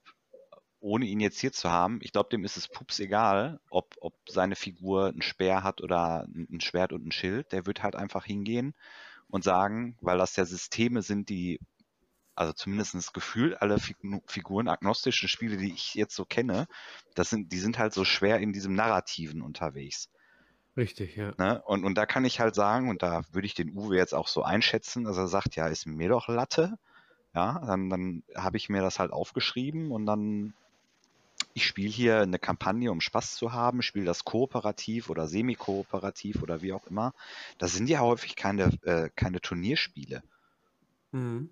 ohne 0.80 1.06
ihn 1.06 1.20
jetzt 1.20 1.40
hier 1.40 1.52
zu 1.52 1.72
haben, 1.72 2.00
ich 2.02 2.12
glaube, 2.12 2.30
dem 2.30 2.44
ist 2.44 2.58
es 2.58 2.68
pups 2.68 3.00
egal, 3.00 3.60
ob, 3.70 3.96
ob 4.02 4.14
seine 4.28 4.56
Figur 4.56 5.08
ein 5.08 5.22
Speer 5.22 5.64
hat 5.64 5.82
oder 5.82 6.28
ein 6.28 6.62
Schwert 6.62 6.94
und 6.94 7.06
ein 7.06 7.12
Schild. 7.12 7.52
Der 7.52 7.66
wird 7.66 7.84
halt 7.84 7.96
einfach 7.96 8.26
hingehen 8.26 8.74
und 9.28 9.44
sagen, 9.44 9.98
weil 10.02 10.18
das 10.18 10.36
ja 10.36 10.46
Systeme 10.46 11.02
sind, 11.02 11.30
die, 11.30 11.60
also 12.36 12.54
zumindest 12.54 12.96
das 12.96 13.14
Gefühl, 13.14 13.56
alle 13.56 13.78
Figuren, 13.80 14.68
agnostischen 14.68 15.30
Spiele, 15.30 15.58
die 15.58 15.74
ich 15.74 15.94
jetzt 15.96 16.16
so 16.16 16.26
kenne, 16.26 16.68
das 17.16 17.30
sind, 17.30 17.52
die 17.52 17.60
sind 17.60 17.78
halt 17.78 17.94
so 17.94 18.04
schwer 18.04 18.40
in 18.40 18.54
diesem 18.54 18.74
Narrativen 18.74 19.42
unterwegs. 19.42 20.10
Richtig, 20.78 21.18
ja. 21.18 21.34
Ne? 21.38 21.62
Und, 21.66 21.84
und 21.84 21.96
da 21.96 22.06
kann 22.06 22.24
ich 22.24 22.40
halt 22.40 22.56
sagen, 22.56 22.90
und 22.90 23.04
da 23.04 23.24
würde 23.32 23.46
ich 23.46 23.54
den 23.54 23.76
Uwe 23.76 23.98
jetzt 23.98 24.14
auch 24.14 24.28
so 24.28 24.44
einschätzen, 24.44 25.04
dass 25.04 25.18
er 25.18 25.28
sagt, 25.28 25.56
ja, 25.56 25.68
ist 25.68 25.86
mir 25.86 26.10
doch 26.10 26.28
Latte. 26.28 26.78
Ja, 27.34 27.62
dann, 27.66 27.90
dann 27.90 28.24
habe 28.36 28.58
ich 28.58 28.70
mir 28.70 28.82
das 28.82 29.00
halt 29.00 29.12
aufgeschrieben 29.12 29.92
und 29.92 30.06
dann, 30.06 30.54
ich 31.54 31.66
spiele 31.66 31.90
hier 31.90 32.20
eine 32.22 32.40
Kampagne, 32.40 32.92
um 32.92 33.02
Spaß 33.02 33.36
zu 33.36 33.54
haben, 33.54 33.82
spiele 33.82 34.06
das 34.06 34.26
kooperativ 34.26 35.10
oder 35.10 35.28
semi-kooperativ 35.28 36.42
oder 36.42 36.62
wie 36.62 36.74
auch 36.74 36.88
immer. 36.88 37.14
Das 37.58 37.74
sind 37.74 37.90
ja 37.90 38.00
häufig 38.00 38.36
keine, 38.36 38.72
äh, 38.84 39.10
keine 39.16 39.40
Turnierspiele. 39.40 40.24
Mhm. 41.12 41.50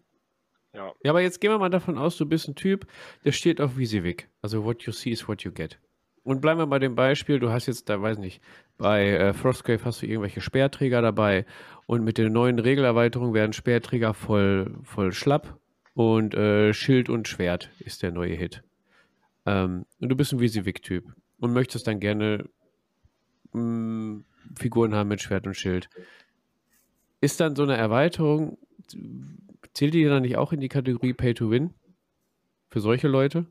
Ja. 0.73 0.93
ja, 1.03 1.11
aber 1.11 1.21
jetzt 1.21 1.41
gehen 1.41 1.51
wir 1.51 1.59
mal 1.59 1.69
davon 1.69 1.97
aus, 1.97 2.17
du 2.17 2.25
bist 2.25 2.47
ein 2.47 2.55
Typ, 2.55 2.87
der 3.25 3.31
steht 3.31 3.59
auf 3.59 3.77
Visivik. 3.77 4.29
Also 4.41 4.63
what 4.63 4.83
you 4.83 4.91
see 4.91 5.11
is 5.11 5.27
what 5.27 5.41
you 5.43 5.51
get. 5.51 5.79
Und 6.29 6.41
bleiben 6.41 6.59
wir 6.59 6.67
bei 6.67 6.77
dem 6.77 6.93
Beispiel, 6.93 7.39
du 7.39 7.49
hast 7.49 7.65
jetzt, 7.65 7.89
da 7.89 7.99
weiß 7.99 8.19
nicht, 8.19 8.39
bei 8.77 9.13
äh, 9.13 9.33
Frostgrave 9.33 9.83
hast 9.83 10.03
du 10.03 10.05
irgendwelche 10.05 10.41
Speerträger 10.41 11.01
dabei 11.01 11.43
und 11.87 12.03
mit 12.03 12.19
der 12.19 12.29
neuen 12.29 12.59
Regelerweiterung 12.59 13.33
werden 13.33 13.51
Speerträger 13.51 14.13
voll, 14.13 14.75
voll 14.83 15.11
schlapp 15.11 15.59
und 15.95 16.35
äh, 16.35 16.71
Schild 16.71 17.09
und 17.09 17.27
Schwert 17.27 17.71
ist 17.79 18.03
der 18.03 18.11
neue 18.11 18.35
Hit. 18.35 18.61
Ähm, 19.47 19.87
und 19.99 20.09
du 20.09 20.15
bist 20.15 20.31
ein 20.31 20.39
Visivik-Typ 20.39 21.11
und 21.39 21.51
möchtest 21.51 21.87
dann 21.87 21.99
gerne 21.99 22.47
mh, 23.53 23.61
mm, 23.63 24.25
Figuren 24.55 24.93
haben 24.93 25.09
mit 25.09 25.21
Schwert 25.21 25.47
und 25.47 25.55
Schild. 25.55 25.89
Ist 27.21 27.39
dann 27.39 27.55
so 27.55 27.63
eine 27.63 27.75
Erweiterung, 27.75 28.59
zählt 29.73 29.95
die 29.95 30.05
dann 30.05 30.21
nicht 30.21 30.37
auch 30.37 30.53
in 30.53 30.59
die 30.59 30.69
Kategorie 30.69 31.13
Pay 31.13 31.33
to 31.33 31.49
Win? 31.49 31.73
Für 32.69 32.81
solche 32.81 33.07
Leute? 33.07 33.47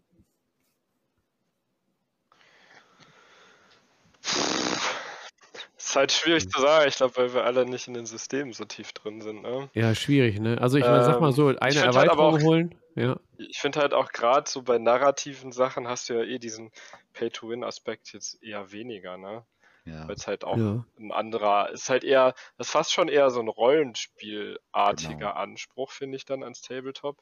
Ist 5.91 5.97
halt 5.97 6.12
schwierig 6.12 6.51
zu 6.51 6.61
sagen. 6.61 6.89
Ich 6.89 6.97
glaube, 6.97 7.16
weil 7.16 7.34
wir 7.34 7.45
alle 7.45 7.64
nicht 7.64 7.89
in 7.89 7.95
den 7.95 8.07
Systemen 8.07 8.53
so 8.53 8.64
tief 8.64 8.93
drin 8.93 9.20
sind. 9.20 9.43
Ne? 9.43 9.70
Ja, 9.74 9.95
schwierig, 9.95 10.39
ne? 10.41 10.59
Also 10.61 10.78
ich 10.78 10.84
meine, 10.84 11.05
sag 11.05 11.20
mal 11.20 11.28
Ähm, 11.28 11.32
so, 11.34 11.47
eine 11.49 11.57
ich 11.70 11.78
find 11.78 11.86
halt 11.86 11.95
Erweiterung 11.97 12.18
aber 12.34 12.36
auch- 12.36 12.43
holen. 12.43 12.74
Ja. 12.95 13.16
Ich 13.36 13.59
finde 13.59 13.80
halt 13.80 13.95
auch 13.95 14.11
gerade 14.11 14.51
so 14.51 14.62
bei 14.62 14.78
narrativen 14.78 15.53
Sachen 15.53 15.86
hast 15.86 16.09
du 16.09 16.14
ja 16.14 16.24
eh 16.24 16.39
diesen 16.39 16.72
Pay-to-Win-Aspekt 17.12 18.12
jetzt 18.12 18.43
eher 18.43 18.72
weniger, 18.72 19.16
ne? 19.16 19.45
Ja. 19.84 20.07
Weil 20.09 20.16
es 20.16 20.26
halt 20.26 20.45
auch 20.45 20.57
Ja. 20.57 20.84
ein 20.99 21.12
anderer, 21.12 21.70
ist 21.70 21.89
halt 21.89 22.05
eher, 22.05 22.34
das 22.59 22.66
ist 22.66 22.72
fast 22.72 22.93
schon 22.93 23.09
eher 23.09 23.30
so 23.30 23.41
ein 23.41 23.49
Rollenspielartiger 23.49 25.14
Genau. 25.14 25.30
Anspruch, 25.30 25.93
finde 25.93 26.16
ich 26.16 26.24
dann 26.24 26.43
ans 26.43 26.61
Tabletop. 26.61 27.16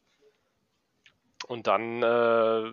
Und 1.47 1.67
dann, 1.67 2.03
äh, 2.03 2.73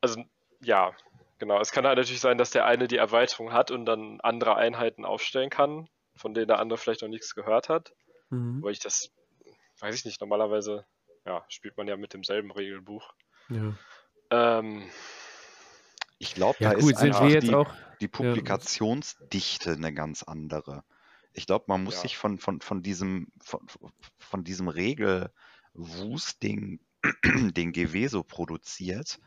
also 0.00 0.22
ja, 0.60 0.92
genau. 1.38 1.60
Es 1.60 1.72
kann 1.72 1.86
halt 1.86 1.98
natürlich 1.98 2.20
sein, 2.20 2.38
dass 2.38 2.50
der 2.50 2.66
eine 2.66 2.88
die 2.88 2.96
Erweiterung 2.96 3.52
hat 3.52 3.70
und 3.70 3.86
dann 3.86 4.20
andere 4.20 4.56
Einheiten 4.56 5.04
aufstellen 5.04 5.50
kann, 5.50 5.88
von 6.16 6.34
denen 6.34 6.48
der 6.48 6.58
andere 6.58 6.78
vielleicht 6.78 7.02
noch 7.02 7.08
nichts 7.08 7.34
gehört 7.34 7.68
hat. 7.68 7.92
Mhm. 8.30 8.62
Weil 8.62 8.72
ich 8.72 8.80
das, 8.80 9.10
weiß 9.80 9.94
ich 9.94 10.04
nicht, 10.04 10.20
normalerweise, 10.20 10.86
ja, 11.24 11.44
spielt 11.48 11.76
man 11.76 11.88
ja 11.88 11.96
mit 11.96 12.12
demselben 12.14 12.50
Regelbuch. 12.50 13.12
ja. 13.50 13.74
Ähm, 14.30 14.90
Ich 16.18 16.34
glaube, 16.34 16.58
Ja, 16.60 16.70
da 16.70 16.78
gut, 16.78 16.90
ist 16.90 16.98
sind 16.98 17.12
einfach 17.12 17.22
wir 17.22 17.30
jetzt 17.30 17.48
die, 17.48 17.54
auch. 17.54 17.74
die 18.00 18.08
Publikationsdichte 18.08 19.72
eine 19.72 19.92
ganz 19.94 20.22
andere. 20.22 20.84
Ich 21.32 21.46
glaube, 21.46 21.66
man 21.68 21.84
muss 21.84 21.94
Ja. 21.96 22.00
sich 22.02 22.16
von, 22.16 22.38
von, 22.38 22.60
von 22.60 22.82
diesem, 22.82 23.28
von, 23.40 23.66
von 24.18 24.44
diesem 24.44 24.68
Regelwust, 24.68 26.42
den, 26.42 26.80
den 27.24 27.72
GW 27.72 28.08
so 28.08 28.24
produziert, 28.24 29.20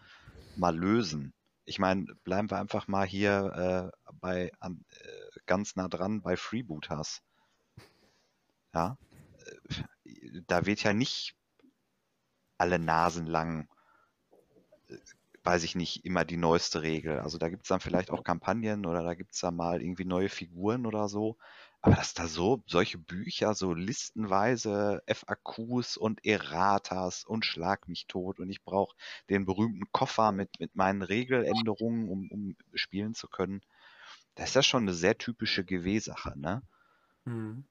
mal 0.55 0.75
lösen. 0.77 1.33
Ich 1.71 1.79
meine, 1.79 2.03
bleiben 2.25 2.51
wir 2.51 2.57
einfach 2.59 2.89
mal 2.89 3.07
hier 3.07 3.91
äh, 3.95 4.11
bei 4.19 4.51
an, 4.59 4.83
äh, 4.89 5.39
ganz 5.45 5.77
nah 5.77 5.87
dran 5.87 6.21
bei 6.21 6.35
Freebooters. 6.35 7.21
Ja, 8.73 8.97
äh, 10.03 10.41
da 10.47 10.65
wird 10.65 10.83
ja 10.83 10.91
nicht 10.91 11.33
alle 12.57 12.77
Nasen 12.77 13.25
lang 13.25 13.69
äh, 14.89 14.97
weiß 15.43 15.63
ich 15.63 15.75
nicht, 15.75 16.03
immer 16.05 16.25
die 16.25 16.35
neueste 16.35 16.81
Regel. 16.81 17.19
Also 17.19 17.37
da 17.37 17.47
gibt 17.47 17.63
es 17.63 17.69
dann 17.69 17.79
vielleicht 17.79 18.11
auch 18.11 18.25
Kampagnen 18.25 18.85
oder 18.85 19.01
da 19.01 19.13
gibt 19.13 19.33
es 19.33 19.39
dann 19.39 19.55
mal 19.55 19.81
irgendwie 19.81 20.05
neue 20.05 20.29
Figuren 20.29 20.85
oder 20.85 21.07
so. 21.07 21.37
Aber 21.83 21.95
dass 21.95 22.13
da 22.13 22.27
so 22.27 22.61
solche 22.67 22.99
Bücher, 22.99 23.55
so 23.55 23.73
listenweise 23.73 25.01
FAQs 25.07 25.97
und 25.97 26.23
Erratas 26.25 27.23
und 27.23 27.43
Schlag 27.43 27.87
mich 27.87 28.05
tot 28.07 28.39
und 28.39 28.49
ich 28.51 28.63
brauche 28.63 28.95
den 29.29 29.45
berühmten 29.45 29.91
Koffer 29.91 30.31
mit, 30.31 30.59
mit 30.59 30.75
meinen 30.75 31.01
Regeländerungen, 31.01 32.07
um, 32.07 32.29
um 32.29 32.55
spielen 32.75 33.15
zu 33.15 33.27
können. 33.27 33.61
Das 34.35 34.49
ist 34.49 34.55
ja 34.55 34.63
schon 34.63 34.83
eine 34.83 34.93
sehr 34.93 35.17
typische 35.17 35.65
GW-Sache, 35.65 36.37
ne? 36.39 36.61
Mhm. 37.25 37.65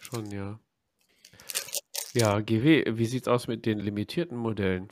Schon, 0.00 0.30
ja. 0.30 0.58
Ja, 2.14 2.40
GW, 2.40 2.98
wie 2.98 3.06
sieht's 3.06 3.28
aus 3.28 3.46
mit 3.46 3.66
den 3.66 3.78
limitierten 3.78 4.36
Modellen? 4.36 4.88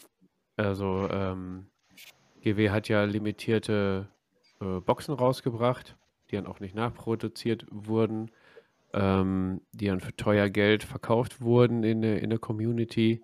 Also, 0.57 1.09
ähm, 1.11 1.71
GW 2.43 2.71
hat 2.71 2.89
ja 2.89 3.05
limitierte 3.05 4.09
äh, 4.61 4.81
Boxen 4.81 5.15
rausgebracht, 5.15 5.97
die 6.31 6.37
dann 6.37 6.47
auch 6.47 6.61
nicht 6.61 6.75
nachproduziert 6.75 7.67
wurden, 7.71 8.31
ähm, 8.93 9.61
die 9.73 9.87
dann 9.87 10.01
für 10.01 10.17
teuer 10.17 10.49
Geld 10.49 10.83
verkauft 10.85 11.41
wurden 11.41 11.83
in 11.85 12.03
der, 12.03 12.23
in 12.23 12.31
der 12.31 12.39
Community. 12.39 13.23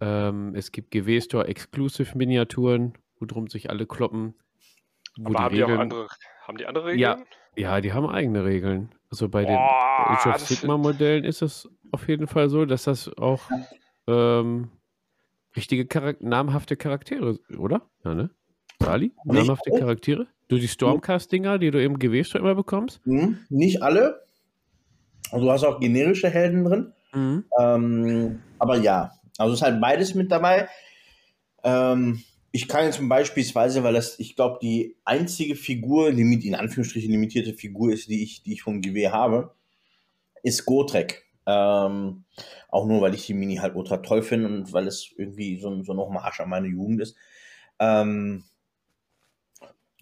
Ähm, 0.00 0.54
es 0.54 0.72
gibt 0.72 0.90
GW-Store 0.90 1.46
Exclusive 1.46 2.16
Miniaturen, 2.16 2.94
wo 3.18 3.26
drum 3.26 3.48
sich 3.48 3.70
alle 3.70 3.86
kloppen. 3.86 4.34
Wo 5.18 5.30
aber 5.30 5.40
haben 5.44 5.54
die 5.54 5.64
auch 5.64 5.68
Regeln- 5.68 5.80
andere, 5.80 6.06
haben 6.46 6.56
die 6.58 6.66
andere 6.66 6.84
Regeln? 6.86 7.00
Ja, 7.00 7.24
Ja, 7.54 7.80
die 7.80 7.92
haben 7.92 8.06
eigene 8.06 8.44
Regeln. 8.44 8.94
Also 9.10 9.28
bei 9.28 9.44
den 9.44 9.56
Boah, 9.56 10.06
Age 10.08 10.26
of 10.26 10.32
das 10.32 10.48
Sigma 10.48 10.78
Modellen 10.78 11.24
ist 11.24 11.42
es 11.42 11.68
auf 11.90 12.08
jeden 12.08 12.26
Fall 12.26 12.48
so, 12.48 12.64
dass 12.64 12.84
das 12.84 13.14
auch 13.18 13.42
ähm, 14.06 14.70
richtige 15.54 15.86
Charak 15.86 16.22
namhafte 16.22 16.76
Charaktere, 16.76 17.38
oder? 17.58 17.82
Ja, 18.04 18.14
ne? 18.14 18.30
Sali? 18.80 19.12
Namhafte? 19.24 19.70
Charaktere? 19.70 20.26
Du 20.52 20.58
die 20.58 20.68
Stormcast-Dinger, 20.68 21.58
die 21.58 21.70
du 21.70 21.82
im 21.82 21.98
GW 21.98 22.24
schon 22.24 22.42
immer 22.42 22.54
bekommst? 22.54 23.00
Hm, 23.06 23.38
nicht 23.48 23.82
alle. 23.82 24.26
Also 25.30 25.46
du 25.46 25.50
hast 25.50 25.64
auch 25.64 25.80
generische 25.80 26.28
Helden 26.28 26.64
drin. 26.64 26.92
Ähm, 27.58 28.42
aber 28.58 28.76
ja, 28.76 29.12
also 29.38 29.54
es 29.54 29.60
ist 29.60 29.64
halt 29.64 29.80
beides 29.80 30.14
mit 30.14 30.30
dabei. 30.30 30.68
Ähm, 31.64 32.22
ich 32.50 32.68
kann 32.68 32.84
jetzt 32.84 33.00
beispielsweise, 33.08 33.82
weil 33.82 33.94
das, 33.94 34.18
ich 34.18 34.36
glaube, 34.36 34.58
die 34.60 34.94
einzige 35.06 35.56
Figur, 35.56 36.12
limit, 36.12 36.44
in 36.44 36.54
Anführungsstrichen 36.54 37.10
limitierte 37.10 37.54
Figur 37.54 37.90
ist, 37.90 38.10
die 38.10 38.22
ich, 38.22 38.42
die 38.42 38.52
ich 38.52 38.62
vom 38.62 38.82
GW 38.82 39.08
habe, 39.08 39.54
ist 40.42 40.66
Gotrek. 40.66 41.24
Ähm, 41.46 42.24
auch 42.68 42.86
nur, 42.86 43.00
weil 43.00 43.14
ich 43.14 43.24
die 43.24 43.32
Mini 43.32 43.56
halt 43.56 43.74
ultra 43.74 43.96
toll 43.96 44.22
finde 44.22 44.48
und 44.48 44.74
weil 44.74 44.86
es 44.86 45.14
irgendwie 45.16 45.58
so, 45.58 45.82
so 45.82 45.94
noch 45.94 46.10
mal 46.10 46.20
Arsch 46.20 46.40
an 46.40 46.50
meine 46.50 46.68
Jugend 46.68 47.00
ist. 47.00 47.16
Ähm, 47.78 48.44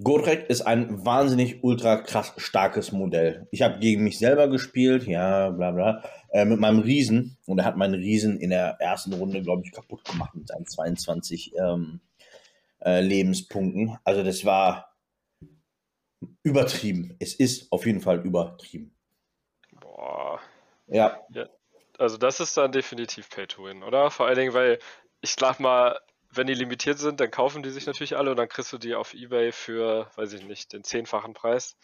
Gotrek 0.03 0.49
ist 0.49 0.63
ein 0.63 1.05
wahnsinnig 1.05 1.63
ultra 1.63 1.97
krass 1.97 2.33
starkes 2.39 2.93
Modell. 2.93 3.47
Ich 3.51 3.63
habe 3.63 3.79
gegen 3.81 4.03
mich 4.05 4.19
selber 4.19 4.49
gespielt, 4.49 5.07
ja, 5.07 5.51
bla 5.51 5.73
bla, 5.73 6.03
äh, 6.31 6.45
mit 6.45 6.59
meinem 6.59 6.81
Riesen. 6.81 7.37
Und 7.47 7.59
er 7.59 7.65
hat 7.65 7.77
meinen 7.77 7.95
Riesen 7.95 8.39
in 8.39 8.51
der 8.51 8.77
ersten 8.81 9.13
Runde, 9.13 9.43
glaube 9.43 9.63
ich, 9.65 9.73
kaputt 9.73 10.05
gemacht 10.05 10.35
mit 10.35 10.49
seinen 10.49 10.67
22 10.67 11.53
ähm, 11.59 12.01
äh, 12.81 13.01
Lebenspunkten. 13.01 13.99
Also 14.05 14.23
das 14.23 14.45
war 14.45 14.97
übertrieben. 16.43 17.17
Es 17.19 17.35
ist 17.35 17.71
auf 17.71 17.85
jeden 17.85 18.01
Fall 18.01 18.21
übertrieben. 18.25 18.95
Boah. 19.81 20.41
Ja, 20.87 21.21
Also 21.99 22.17
das 22.17 22.41
ist 22.41 22.57
dann 22.57 22.73
definitiv 22.73 23.29
Pay 23.29 23.47
to 23.47 23.65
Win, 23.65 23.83
oder? 23.83 24.11
Vor 24.11 24.27
allen 24.27 24.39
Dingen, 24.39 24.55
weil 24.55 24.79
ich 25.21 25.37
sag 25.39 25.61
mal, 25.61 25.99
wenn 26.33 26.47
die 26.47 26.55
limitiert 26.55 26.99
sind, 26.99 27.21
dann 27.21 27.31
kaufen 27.31 27.63
die 27.63 27.71
sich 27.71 27.87
natürlich 27.87 28.17
alle 28.17 28.31
und 28.31 28.37
dann 28.37 28.49
kriegst 28.49 28.73
du 28.73 28.79
die 28.79 28.95
auf 28.95 29.15
Ebay 29.15 29.53
für, 29.53 30.11
weiß 30.17 30.33
ich 30.35 30.45
nicht, 30.45 30.73
den 30.73 30.85
zehnfachen 30.85 31.35
Preis. 31.35 31.77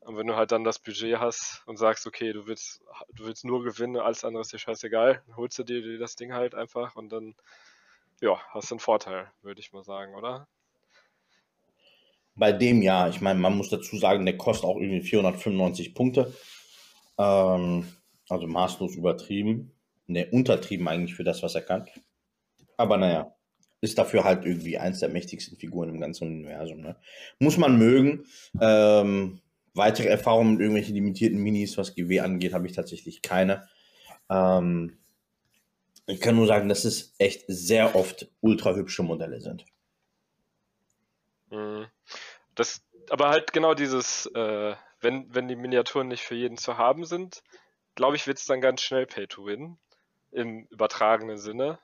Und 0.00 0.16
wenn 0.16 0.26
du 0.26 0.36
halt 0.36 0.52
dann 0.52 0.64
das 0.64 0.78
Budget 0.78 1.18
hast 1.18 1.62
und 1.66 1.76
sagst, 1.76 2.06
okay, 2.06 2.32
du 2.32 2.46
willst, 2.46 2.82
du 3.12 3.26
willst 3.26 3.44
nur 3.44 3.62
gewinnen, 3.62 3.96
alles 3.96 4.24
andere 4.24 4.40
ist 4.42 4.52
dir 4.52 4.58
scheißegal, 4.58 5.22
dann 5.26 5.36
holst 5.36 5.58
du 5.58 5.64
dir, 5.64 5.98
das 5.98 6.16
Ding 6.16 6.32
halt 6.32 6.54
einfach 6.54 6.96
und 6.96 7.10
dann, 7.10 7.34
ja, 8.20 8.40
hast 8.50 8.70
du 8.70 8.74
einen 8.74 8.80
Vorteil, 8.80 9.30
würde 9.42 9.60
ich 9.60 9.72
mal 9.72 9.84
sagen, 9.84 10.14
oder? 10.14 10.48
bei 12.38 12.52
dem 12.52 12.82
Jahr, 12.82 13.08
ich 13.08 13.20
meine, 13.20 13.40
man 13.40 13.56
muss 13.56 13.68
dazu 13.68 13.96
sagen, 13.96 14.24
der 14.24 14.38
kostet 14.38 14.64
auch 14.64 14.76
irgendwie 14.76 15.02
495 15.02 15.94
Punkte. 15.94 16.32
Ähm, 17.18 17.88
also 18.28 18.46
maßlos 18.46 18.94
übertrieben. 18.94 19.72
Ne, 20.06 20.26
untertrieben 20.30 20.88
eigentlich 20.88 21.14
für 21.14 21.24
das, 21.24 21.42
was 21.42 21.54
er 21.54 21.62
kann. 21.62 21.86
Aber 22.78 22.96
naja, 22.96 23.34
ist 23.80 23.98
dafür 23.98 24.24
halt 24.24 24.44
irgendwie 24.44 24.78
eins 24.78 25.00
der 25.00 25.08
mächtigsten 25.08 25.56
Figuren 25.56 25.88
im 25.88 26.00
ganzen 26.00 26.26
Universum. 26.26 26.80
Ne? 26.80 26.96
Muss 27.38 27.56
man 27.56 27.78
mögen. 27.78 28.26
Ähm, 28.60 29.40
weitere 29.74 30.08
Erfahrungen 30.08 30.52
mit 30.52 30.60
irgendwelchen 30.60 30.94
limitierten 30.94 31.38
Minis, 31.38 31.78
was 31.78 31.94
GW 31.94 32.20
angeht, 32.20 32.54
habe 32.54 32.66
ich 32.66 32.72
tatsächlich 32.72 33.22
keine. 33.22 33.68
Ähm, 34.28 34.98
ich 36.06 36.20
kann 36.20 36.36
nur 36.36 36.46
sagen, 36.46 36.68
dass 36.68 36.84
es 36.84 37.14
echt 37.18 37.44
sehr 37.48 37.94
oft 37.94 38.28
ultra 38.40 38.74
hübsche 38.74 39.02
Modelle 39.02 39.40
sind. 39.40 39.64
Mhm. 41.50 41.86
Das, 42.54 42.82
aber 43.10 43.28
halt 43.28 43.52
genau 43.52 43.74
dieses, 43.74 44.26
äh, 44.34 44.74
wenn, 45.00 45.32
wenn 45.32 45.48
die 45.48 45.56
Miniaturen 45.56 46.08
nicht 46.08 46.24
für 46.24 46.34
jeden 46.34 46.56
zu 46.56 46.76
haben 46.76 47.04
sind, 47.04 47.42
glaube 47.94 48.16
ich, 48.16 48.26
wird 48.26 48.38
es 48.38 48.46
dann 48.46 48.60
ganz 48.60 48.82
schnell 48.82 49.06
Pay 49.06 49.26
to 49.26 49.44
Win. 49.44 49.78
Im 50.30 50.66
übertragenen 50.66 51.38
Sinne. 51.38 51.78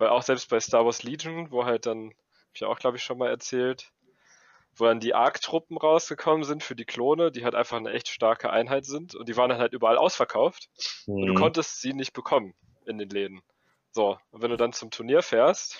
Weil 0.00 0.08
auch 0.08 0.22
selbst 0.22 0.48
bei 0.48 0.58
Star 0.58 0.86
Wars 0.86 1.02
Legion, 1.02 1.50
wo 1.50 1.66
halt 1.66 1.84
dann, 1.84 2.08
hab 2.08 2.54
ich 2.54 2.64
auch, 2.64 2.78
glaube 2.78 2.96
ich, 2.96 3.04
schon 3.04 3.18
mal 3.18 3.28
erzählt, 3.28 3.92
wo 4.74 4.86
dann 4.86 4.98
die 4.98 5.14
Arc-Truppen 5.14 5.76
rausgekommen 5.76 6.42
sind 6.42 6.64
für 6.64 6.74
die 6.74 6.86
Klone, 6.86 7.30
die 7.30 7.44
halt 7.44 7.54
einfach 7.54 7.76
eine 7.76 7.92
echt 7.92 8.08
starke 8.08 8.48
Einheit 8.48 8.86
sind 8.86 9.14
und 9.14 9.28
die 9.28 9.36
waren 9.36 9.50
dann 9.50 9.58
halt 9.58 9.74
überall 9.74 9.98
ausverkauft. 9.98 10.70
Und 11.06 11.26
du 11.26 11.34
Mhm. 11.34 11.36
konntest 11.36 11.82
sie 11.82 11.92
nicht 11.92 12.14
bekommen 12.14 12.54
in 12.86 12.96
den 12.96 13.10
Läden. 13.10 13.42
So, 13.92 14.18
und 14.30 14.40
wenn 14.40 14.50
du 14.50 14.56
dann 14.56 14.72
zum 14.72 14.90
Turnier 14.90 15.20
fährst 15.20 15.78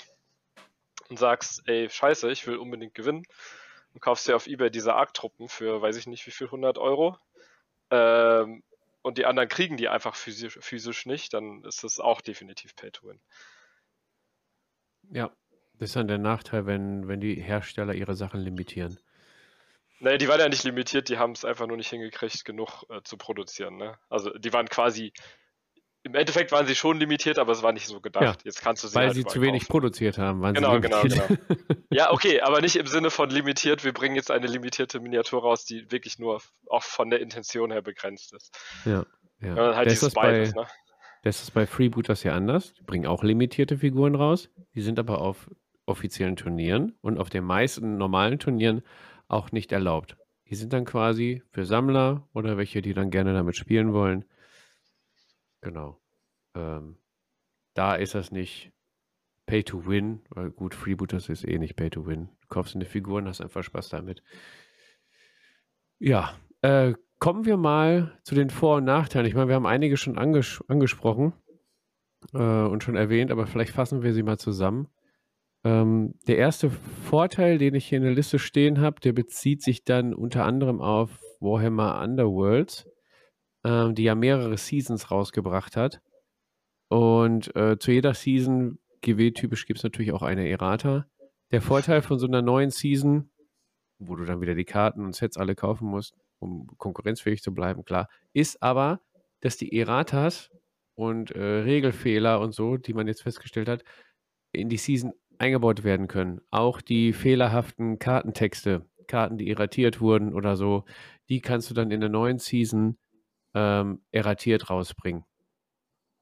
und 1.09 1.19
sagst, 1.19 1.63
ey, 1.65 1.89
scheiße, 1.89 2.31
ich 2.31 2.47
will 2.47 2.59
unbedingt 2.59 2.95
gewinnen, 2.95 3.25
und 3.95 4.03
kaufst 4.03 4.29
dir 4.29 4.37
auf 4.37 4.47
Ebay 4.47 4.71
diese 4.71 4.95
Arc-Truppen 4.95 5.49
für, 5.49 5.81
weiß 5.81 5.97
ich 5.97 6.07
nicht 6.07 6.27
wie 6.27 6.31
viel, 6.31 6.51
100 6.51 6.77
Euro, 6.77 7.17
ähm, 7.91 8.63
und 9.01 9.17
die 9.17 9.25
anderen 9.25 9.49
kriegen 9.49 9.79
die 9.79 9.89
einfach 9.89 10.15
physisch, 10.15 10.59
physisch 10.61 11.07
nicht, 11.07 11.33
dann 11.33 11.65
ist 11.65 11.85
das 11.85 12.01
auch 12.01 12.21
definitiv 12.21 12.77
Pay 12.77 12.91
to 12.91 13.09
Win. 13.09 13.21
Ja, 15.13 15.31
das 15.79 15.91
ist 15.91 15.97
dann 15.97 16.09
der 16.09 16.19
Nachteil, 16.19 16.67
wenn, 16.67 17.09
wenn 17.09 17.21
die 17.21 17.35
Hersteller 17.35 17.95
ihre 17.95 18.15
Sachen 18.15 18.41
limitieren. 18.41 18.99
Nee, 20.01 20.17
die 20.19 20.29
waren 20.29 20.41
ja 20.41 20.49
nicht 20.49 20.65
limitiert, 20.65 21.09
die 21.09 21.19
haben 21.19 21.33
es 21.33 21.45
einfach 21.45 21.67
nur 21.67 21.77
nicht 21.77 21.91
hingekriegt, 21.91 22.45
genug 22.45 22.85
äh, 22.89 23.03
zu 23.03 23.17
produzieren. 23.19 23.77
Ne? 23.77 23.99
Also 24.09 24.31
die 24.31 24.53
waren 24.53 24.69
quasi 24.69 25.13
im 26.03 26.15
Endeffekt 26.15 26.51
waren 26.51 26.67
sie 26.67 26.75
schon 26.75 26.99
limitiert, 26.99 27.39
aber 27.39 27.53
es 27.53 27.63
war 27.63 27.73
nicht 27.73 27.87
so 27.87 28.01
gedacht. 28.01 28.25
Ja, 28.25 28.35
Jetzt 28.45 28.63
kannst 28.63 28.83
du 28.83 28.89
sie 28.89 28.95
Weil 28.95 29.09
halt 29.09 29.17
sie 29.17 29.25
zu 29.27 29.43
wenig 29.43 29.63
kaufen. 29.65 29.73
produziert 29.73 30.17
haben. 30.17 30.41
Waren 30.41 30.55
Genau, 30.55 30.75
sie 30.77 30.81
genau, 30.81 31.03
limitiert. 31.03 31.39
Ja, 31.91 32.11
okay, 32.13 32.41
aber 32.41 32.63
nicht 32.63 32.77
im 32.77 32.87
Sinne 32.87 33.11
von 33.11 33.29
limitiert. 33.29 33.85
Wir 33.85 33.93
bringen 33.93 34.17
jetzt 34.17 34.31
eine 34.31 34.47
limitierte 34.47 34.99
Miniatur 35.01 35.43
raus, 35.43 35.67
die 35.67 35.91
wirklich 35.93 36.19
nur 36.19 36.41
auch 36.69 36.83
von 36.83 37.11
der 37.11 37.21
Intention 37.21 37.71
her 37.71 37.83
begrenzt 37.83 38.33
ist. 38.33 38.51
ja, 38.87 39.05
ja. 39.41 39.55
Sondern 39.55 39.77
halt 39.77 39.89
Da 39.89 39.93
ist 39.93 40.01
dieses 40.01 40.15
das 40.15 40.15
bei, 40.15 40.33
beides, 40.33 40.55
ne? 40.55 40.67
Das 41.23 41.43
ist 41.43 41.53
bei 41.53 41.67
Freebooters 41.67 42.23
ja 42.23 42.35
anders. 42.35 42.73
Die 42.75 42.83
bringen 42.83 43.07
auch 43.07 43.23
limitierte 43.23 43.79
Figuren 43.79 44.15
raus. 44.15 44.51
Die 44.75 44.81
sind 44.81 44.99
aber 44.99 45.21
auf 45.21 45.51
offiziellen 45.87 46.37
Turnieren 46.37 46.97
und 47.01 47.19
auf 47.19 47.31
den 47.31 47.45
meisten 47.45 47.99
normalen 47.99 48.39
Turnieren 48.39 48.83
auch 49.29 49.53
nicht 49.53 49.73
erlaubt. 49.73 50.17
Die 50.49 50.55
sind 50.55 50.73
dann 50.73 50.85
quasi 50.85 51.43
für 51.53 51.65
Sammler 51.65 52.29
oder 52.33 52.57
welche, 52.57 52.83
die 52.83 52.95
dann 52.95 53.11
gerne 53.11 53.35
damit 53.35 53.57
spielen 53.57 53.93
wollen. 53.93 54.25
Genau. 55.61 56.01
Ähm, 56.55 56.97
da 57.75 57.95
ist 57.95 58.15
das 58.15 58.31
nicht 58.33 58.73
Pay 59.47 59.65
to 59.65 59.87
Win, 59.87 60.23
weil 60.31 60.51
gut, 60.51 60.75
Freebooters 60.75 61.29
ist 61.29 61.45
eh 61.45 61.59
nicht 61.59 61.77
Pay 61.77 61.91
to 61.91 62.07
Win. 62.07 62.29
Du 62.41 62.49
kaufst 62.49 62.75
eine 62.75 62.85
Figur 62.85 63.19
und 63.19 63.29
hast 63.29 63.41
einfach 63.41 63.63
Spaß 63.63 63.91
damit. 63.91 64.23
Ja, 65.99 66.35
äh, 66.63 66.95
kommen 67.21 67.45
wir 67.45 67.59
mal 67.59 68.19
zu 68.25 68.35
den 68.35 68.51
Vor- 68.51 68.79
und 68.79 68.85
Nachteilen. 68.85 69.29
Ich 69.29 69.35
meine, 69.35 69.49
wir 69.49 69.55
haben 69.55 69.67
einige 69.67 69.97
schon 69.97 70.19
anges 70.19 70.65
angesprochen 70.67 71.35
äh, 72.33 72.39
und 72.39 72.83
schon 72.83 72.97
erwähnt, 72.97 73.31
aber 73.31 73.47
vielleicht 73.47 73.73
fassen 73.73 74.03
wir 74.03 74.13
sie 74.15 74.23
mal 74.23 74.39
zusammen. 74.39 74.89
Ähm, 75.63 76.15
der 76.27 76.39
erste 76.39 76.71
Vorteil, 76.71 77.59
den 77.59 77.75
ich 77.75 77.87
hier 77.87 77.99
in 77.99 78.05
der 78.05 78.15
Liste 78.15 78.39
stehen 78.39 78.81
habe, 78.81 79.01
der 79.01 79.13
bezieht 79.13 79.63
sich 79.63 79.85
dann 79.85 80.15
unter 80.15 80.47
anderem 80.47 80.81
auf 80.81 81.21
Warhammer 81.41 82.01
Underworlds, 82.01 82.89
ähm, 83.65 83.95
die 83.95 84.05
ja 84.05 84.15
mehrere 84.15 84.57
Seasons 84.57 85.11
rausgebracht 85.11 85.77
hat. 85.77 86.01
Und 86.89 87.55
äh, 87.55 87.79
zu 87.79 87.93
jeder 87.93 88.15
Season, 88.15 88.79
GW-typisch, 89.03 89.67
gibt 89.67 89.79
es 89.79 89.85
natürlich 89.85 90.13
auch 90.13 90.23
eine 90.23 90.49
Errata. 90.49 91.07
Der 91.53 91.61
Vorteil 91.61 92.01
von 92.01 92.19
so 92.19 92.27
einer 92.27 92.41
neuen 92.41 92.71
Season, 92.71 93.31
wo 93.99 94.17
du 94.17 94.25
dann 94.25 94.41
wieder 94.41 94.55
die 94.55 94.65
Karten 94.65 95.05
und 95.05 95.15
Sets 95.15 95.37
alle 95.37 95.55
kaufen 95.55 95.87
musst, 95.87 96.17
um 96.41 96.67
konkurrenzfähig 96.79 97.43
zu 97.43 97.55
bleiben, 97.55 97.85
klar, 97.85 98.09
ist 98.33 98.63
aber, 98.63 99.01
dass 99.41 99.57
die 99.57 99.79
Erratas 99.79 100.51
und 100.95 101.31
äh, 101.31 101.41
Regelfehler 101.41 102.41
und 102.41 102.55
so, 102.55 102.77
die 102.77 102.93
man 102.93 103.07
jetzt 103.07 103.23
festgestellt 103.23 103.69
hat, 103.69 103.85
in 104.53 104.69
die 104.69 104.77
Season 104.77 105.13
eingebaut 105.39 105.85
werden 105.85 106.09
können. 106.09 106.41
Auch 106.51 106.81
die 106.81 107.13
fehlerhaften 107.13 107.99
Kartentexte, 107.99 108.87
Karten, 109.07 109.39
die 109.39 109.51
erratiert 109.51 110.01
wurden 110.01 110.35
oder 110.35 110.57
so, 110.57 110.85
die 111.29 111.41
kannst 111.41 111.71
du 111.71 111.75
dann 111.75 111.91
in 111.91 112.01
der 112.01 112.11
neuen 112.11 112.39
Season 112.39 112.99
ähm, 113.55 114.03
erratiert 114.11 114.71
rausbringen. 114.71 115.25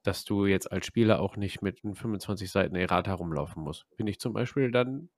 Dass 0.05 0.25
du 0.25 0.47
jetzt 0.47 0.71
als 0.71 0.87
Spieler 0.87 1.21
auch 1.21 1.37
nicht 1.37 1.61
mit 1.61 1.85
einem 1.85 1.97
25 1.97 2.51
Seiten 2.51 2.77
Errata 2.77 3.13
rumlaufen 3.15 3.63
musst. 3.63 3.87
Finde 3.97 4.11
ich 4.11 4.21
zum 4.21 4.33
Beispiel 4.33 4.71
dann, 4.71 5.11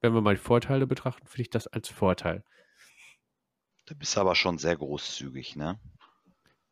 wenn 0.00 0.14
wir 0.14 0.20
mal 0.20 0.34
die 0.34 0.40
Vorteile 0.40 0.86
betrachten, 0.86 1.26
finde 1.26 1.42
ich 1.42 1.50
das 1.50 1.66
als 1.66 1.88
Vorteil. 1.88 2.44
Du 3.88 3.94
bist 3.94 4.18
aber 4.18 4.34
schon 4.34 4.58
sehr 4.58 4.76
großzügig, 4.76 5.56
ne? 5.56 5.78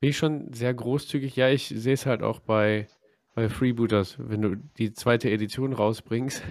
Bin 0.01 0.11
ich 0.11 0.19
schon 0.19 0.53
sehr 0.53 0.75
großzügig. 0.75 1.35
Ja, 1.37 1.49
ich 1.49 1.69
sehe 1.69 1.95
es 1.95 2.05
halt 2.05 2.23
auch 2.23 2.41
bei, 2.41 2.89
bei 3.35 3.49
Freebooters, 3.49 4.17
wenn 4.19 4.43
du 4.43 4.57
die 4.57 4.93
zweite 4.93 5.31
Edition 5.31 5.73
rausbringst, 5.73 6.43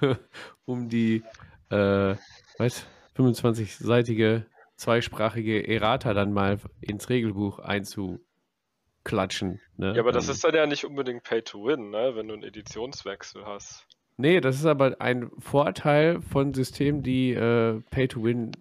um 0.64 0.88
die, 0.88 1.22
äh, 1.68 2.14
was, 2.58 2.86
25-seitige 3.16 4.46
zweisprachige 4.76 5.68
Errata 5.68 6.14
dann 6.14 6.32
mal 6.32 6.58
ins 6.80 7.10
Regelbuch 7.10 7.58
einzuklatschen. 7.58 9.60
Ne? 9.76 9.92
Ja, 9.94 10.00
aber 10.00 10.12
das 10.12 10.28
Ähm, 10.28 10.32
ist 10.32 10.44
dann 10.44 10.54
ja 10.54 10.66
nicht 10.66 10.86
unbedingt 10.86 11.24
Pay 11.24 11.42
to 11.42 11.66
Win, 11.66 11.90
ne? 11.90 12.12
wenn 12.14 12.28
du 12.28 12.34
einen 12.34 12.42
Editionswechsel 12.42 13.44
hast. 13.44 13.86
Nee, 14.18 14.40
das 14.40 14.56
ist 14.56 14.64
aber 14.64 14.96
ein 15.00 15.30
Vorteil 15.38 16.22
von 16.22 16.54
Systemen, 16.54 17.02
die 17.02 17.34
äh, 17.34 17.82
Pay-to-Win, 17.90 18.52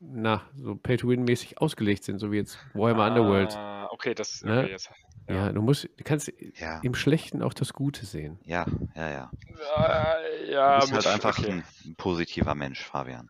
na, 0.00 0.42
so 0.56 0.74
Pay-to-Win-mäßig 0.76 1.60
ausgelegt 1.60 2.04
sind, 2.04 2.18
so 2.18 2.30
wie 2.32 2.36
jetzt 2.36 2.58
Warhammer 2.74 3.06
Underworld. 3.08 3.54
Ah, 3.56 3.88
okay, 3.90 4.14
das 4.14 4.42
Ne? 4.42 4.60
okay, 4.62 4.70
jetzt. 4.72 4.90
Ja, 5.28 5.50
du 5.52 5.60
musst, 5.60 5.84
du 5.84 6.04
kannst 6.04 6.32
Ja, 6.60 6.80
im 6.82 6.94
Schlechten 6.94 7.42
auch 7.42 7.52
das 7.54 7.72
Gute 7.72 8.06
sehen. 8.06 8.38
ja, 8.44 8.64
ja, 8.94 9.10
ja. 9.10 9.30
Äh, 9.76 10.52
ja, 10.52 10.78
Du 10.78 10.90
bist 10.90 10.92
halt 10.92 11.06
einfach 11.06 11.38
okay. 11.38 11.50
ein, 11.50 11.64
ein 11.84 11.96
positiver 11.96 12.54
Mensch, 12.54 12.84
Fabian. 12.84 13.28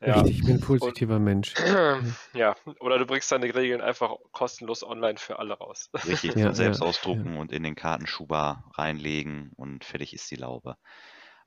Ja. 0.00 0.14
Richtig, 0.20 0.38
ich 0.40 0.44
bin 0.44 0.56
ein 0.56 0.60
positiver 0.60 1.18
Mensch. 1.18 1.54
ja, 2.34 2.54
oder 2.80 2.98
du 2.98 3.06
bringst 3.06 3.32
deine 3.32 3.52
Regeln 3.54 3.80
einfach 3.80 4.14
kostenlos 4.32 4.84
online 4.84 5.16
für 5.18 5.38
alle 5.38 5.54
raus. 5.54 5.90
Richtig, 6.06 6.34
Ja, 6.36 6.48
und 6.48 6.54
selbst 6.54 6.80
ja, 6.80 6.86
ausdrucken 6.86 7.36
und 7.38 7.52
in 7.52 7.62
den 7.62 7.74
Kartenschuber 7.74 8.64
reinlegen 8.74 9.52
und 9.56 9.84
fertig 9.84 10.12
ist 10.14 10.30
die 10.30 10.36
Laube. 10.36 10.76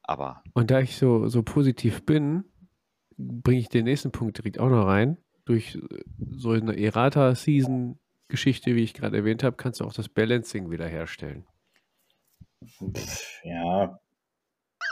Aber 0.01 0.41
Und 0.53 0.71
da 0.71 0.79
ich 0.79 0.97
so, 0.97 1.27
so 1.27 1.43
positiv 1.43 2.05
bin, 2.05 2.45
bringe 3.17 3.59
ich 3.59 3.69
den 3.69 3.85
nächsten 3.85 4.11
Punkt 4.11 4.37
direkt 4.37 4.59
auch 4.59 4.69
noch 4.69 4.85
rein. 4.85 5.17
Durch 5.45 5.75
äh, 5.75 6.03
so 6.31 6.51
eine 6.51 6.77
Errata-Season-Geschichte, 6.77 8.75
wie 8.75 8.83
ich 8.83 8.93
gerade 8.93 9.17
erwähnt 9.17 9.43
habe, 9.43 9.55
kannst 9.55 9.79
du 9.79 9.85
auch 9.85 9.93
das 9.93 10.09
Balancing 10.09 10.69
wiederherstellen. 10.71 11.45
Ja, 13.43 13.99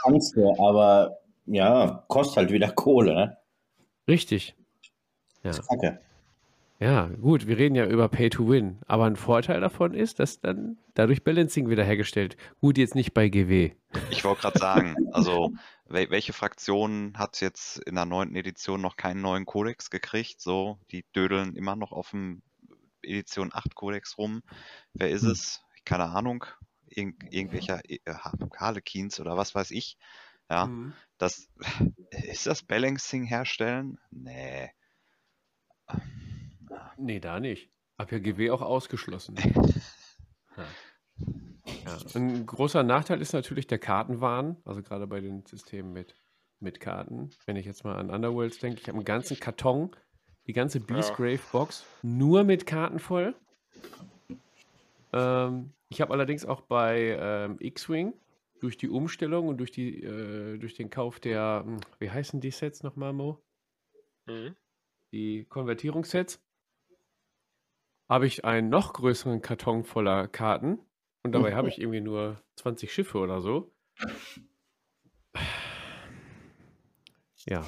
kannst 0.02 0.36
du, 0.36 0.52
aber 0.62 1.18
ja, 1.46 2.04
kostet 2.08 2.36
halt 2.36 2.52
wieder 2.52 2.68
Kohle, 2.74 3.14
ne? 3.14 3.36
Richtig. 4.08 4.56
Ja. 5.42 5.52
Kacke. 5.52 6.00
Ja, 6.78 7.06
gut, 7.06 7.46
wir 7.46 7.56
reden 7.56 7.74
ja 7.74 7.86
über 7.86 8.08
Pay 8.08 8.28
to 8.28 8.48
Win, 8.48 8.78
aber 8.86 9.06
ein 9.06 9.16
Vorteil 9.16 9.60
davon 9.60 9.94
ist, 9.94 10.20
dass 10.20 10.40
dann 10.40 10.76
dadurch 10.92 11.24
Balancing 11.24 11.70
wiederhergestellt. 11.70 12.36
Gut, 12.60 12.76
jetzt 12.76 12.94
nicht 12.94 13.14
bei 13.14 13.30
GW. 13.30 13.70
ich 14.10 14.24
wollte 14.24 14.42
gerade 14.42 14.58
sagen, 14.58 14.94
also 15.12 15.52
wel 15.88 16.10
welche 16.10 16.32
Fraktion 16.32 17.14
hat 17.16 17.40
jetzt 17.40 17.78
in 17.78 17.94
der 17.94 18.04
neunten 18.06 18.36
Edition 18.36 18.80
noch 18.80 18.96
keinen 18.96 19.20
neuen 19.20 19.46
Kodex 19.46 19.90
gekriegt? 19.90 20.40
So, 20.40 20.78
die 20.90 21.04
dödeln 21.14 21.56
immer 21.56 21.76
noch 21.76 21.92
auf 21.92 22.10
dem 22.10 22.42
Edition 23.02 23.50
8 23.52 23.74
Kodex 23.74 24.18
rum. 24.18 24.42
Wer 24.94 25.10
ist 25.10 25.22
Hm. 25.22 25.30
es? 25.30 25.62
Keine 25.84 26.06
Ahnung. 26.06 26.44
Irgend, 26.88 27.22
irgendwelcher 27.32 27.80
äh, 27.88 27.98
Harlequins 28.56 29.20
oder 29.20 29.36
was 29.36 29.54
weiß 29.54 29.70
ich. 29.72 29.96
Ja, 30.48 30.70
das 31.18 31.48
ist 32.10 32.46
das 32.46 32.62
Balancing 32.62 33.24
herstellen? 33.24 33.98
Nee. 34.10 34.70
Nee, 36.96 37.20
da 37.20 37.40
nicht. 37.40 37.70
Hab 37.98 38.12
ja 38.12 38.18
GW 38.18 38.50
auch 38.50 38.62
ausgeschlossen. 38.62 39.36
ja. 40.56 40.64
Ja. 41.66 41.98
Ein 42.14 42.46
großer 42.46 42.82
Nachteil 42.82 43.20
ist 43.20 43.32
natürlich 43.32 43.66
der 43.66 43.78
Kartenwahn, 43.78 44.56
also 44.64 44.82
gerade 44.82 45.06
bei 45.06 45.20
den 45.20 45.44
Systemen 45.46 45.92
mit, 45.92 46.14
mit 46.60 46.80
Karten. 46.80 47.30
Wenn 47.44 47.56
ich 47.56 47.66
jetzt 47.66 47.84
mal 47.84 47.96
an 47.96 48.10
Underworlds 48.10 48.58
denke, 48.58 48.80
ich 48.80 48.88
habe 48.88 48.96
einen 48.96 49.04
ganzen 49.04 49.38
Karton, 49.38 49.94
die 50.46 50.52
ganze 50.52 50.80
Beastgrave 50.80 51.40
Box, 51.52 51.84
nur 52.02 52.44
mit 52.44 52.66
Karten 52.66 52.98
voll. 52.98 53.34
Ähm, 55.12 55.72
ich 55.88 56.00
habe 56.00 56.12
allerdings 56.12 56.44
auch 56.44 56.60
bei 56.62 57.16
ähm, 57.18 57.56
X-Wing 57.60 58.14
durch 58.60 58.76
die 58.76 58.88
Umstellung 58.88 59.48
und 59.48 59.58
durch, 59.58 59.70
die, 59.70 60.02
äh, 60.02 60.58
durch 60.58 60.74
den 60.74 60.90
Kauf 60.90 61.20
der, 61.20 61.62
hm, 61.64 61.80
wie 61.98 62.10
heißen 62.10 62.40
die 62.40 62.50
Sets 62.50 62.82
nochmal, 62.82 63.12
Mo? 63.12 63.42
Mhm. 64.28 64.56
die 65.12 65.44
Konvertierungssets, 65.44 66.42
habe 68.08 68.26
ich 68.26 68.44
einen 68.44 68.68
noch 68.68 68.92
größeren 68.92 69.40
Karton 69.40 69.84
voller 69.84 70.26
Karten 70.26 70.80
und 71.26 71.32
dabei 71.32 71.54
habe 71.54 71.68
ich 71.68 71.80
irgendwie 71.80 72.00
nur 72.00 72.40
20 72.56 72.92
Schiffe 72.92 73.18
oder 73.18 73.40
so. 73.40 73.72
Ja, 77.48 77.64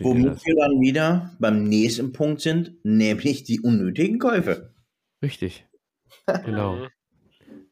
Womit 0.00 0.44
wir 0.46 0.56
dann 0.56 0.80
wieder 0.80 1.36
beim 1.40 1.64
nächsten 1.64 2.12
Punkt 2.12 2.40
sind, 2.40 2.82
nämlich 2.84 3.44
die 3.44 3.60
unnötigen 3.60 4.18
Käufe. 4.18 4.74
Richtig, 5.22 5.66
genau. 6.44 6.76
Mhm. 6.76 6.88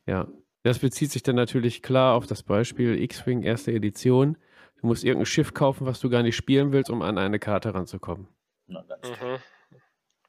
Ja, 0.07 0.29
das 0.63 0.81
bezieht 0.81 1.11
sich 1.11 1.23
dann 1.23 1.37
natürlich 1.37 1.83
klar 1.83 2.15
auf 2.15 2.27
das 2.27 2.43
Beispiel 2.43 3.01
X-Wing 3.01 3.43
erste 3.43 3.73
Edition. 3.73 4.37
Du 4.81 4.87
musst 4.87 5.05
irgendein 5.05 5.27
Schiff 5.27 5.55
kaufen, 5.55 5.87
was 5.87 6.01
du 6.01 6.11
gar 6.11 6.23
nicht 6.23 6.37
spielen 6.37 6.73
willst, 6.73 6.91
um 6.91 7.03
an 7.03 7.19
eine 7.19 7.39
Karte 7.39 7.75
ranzukommen. 7.75 8.29
Na, 8.67 8.83
ganz 8.83 9.09
Mhm. 9.09 9.39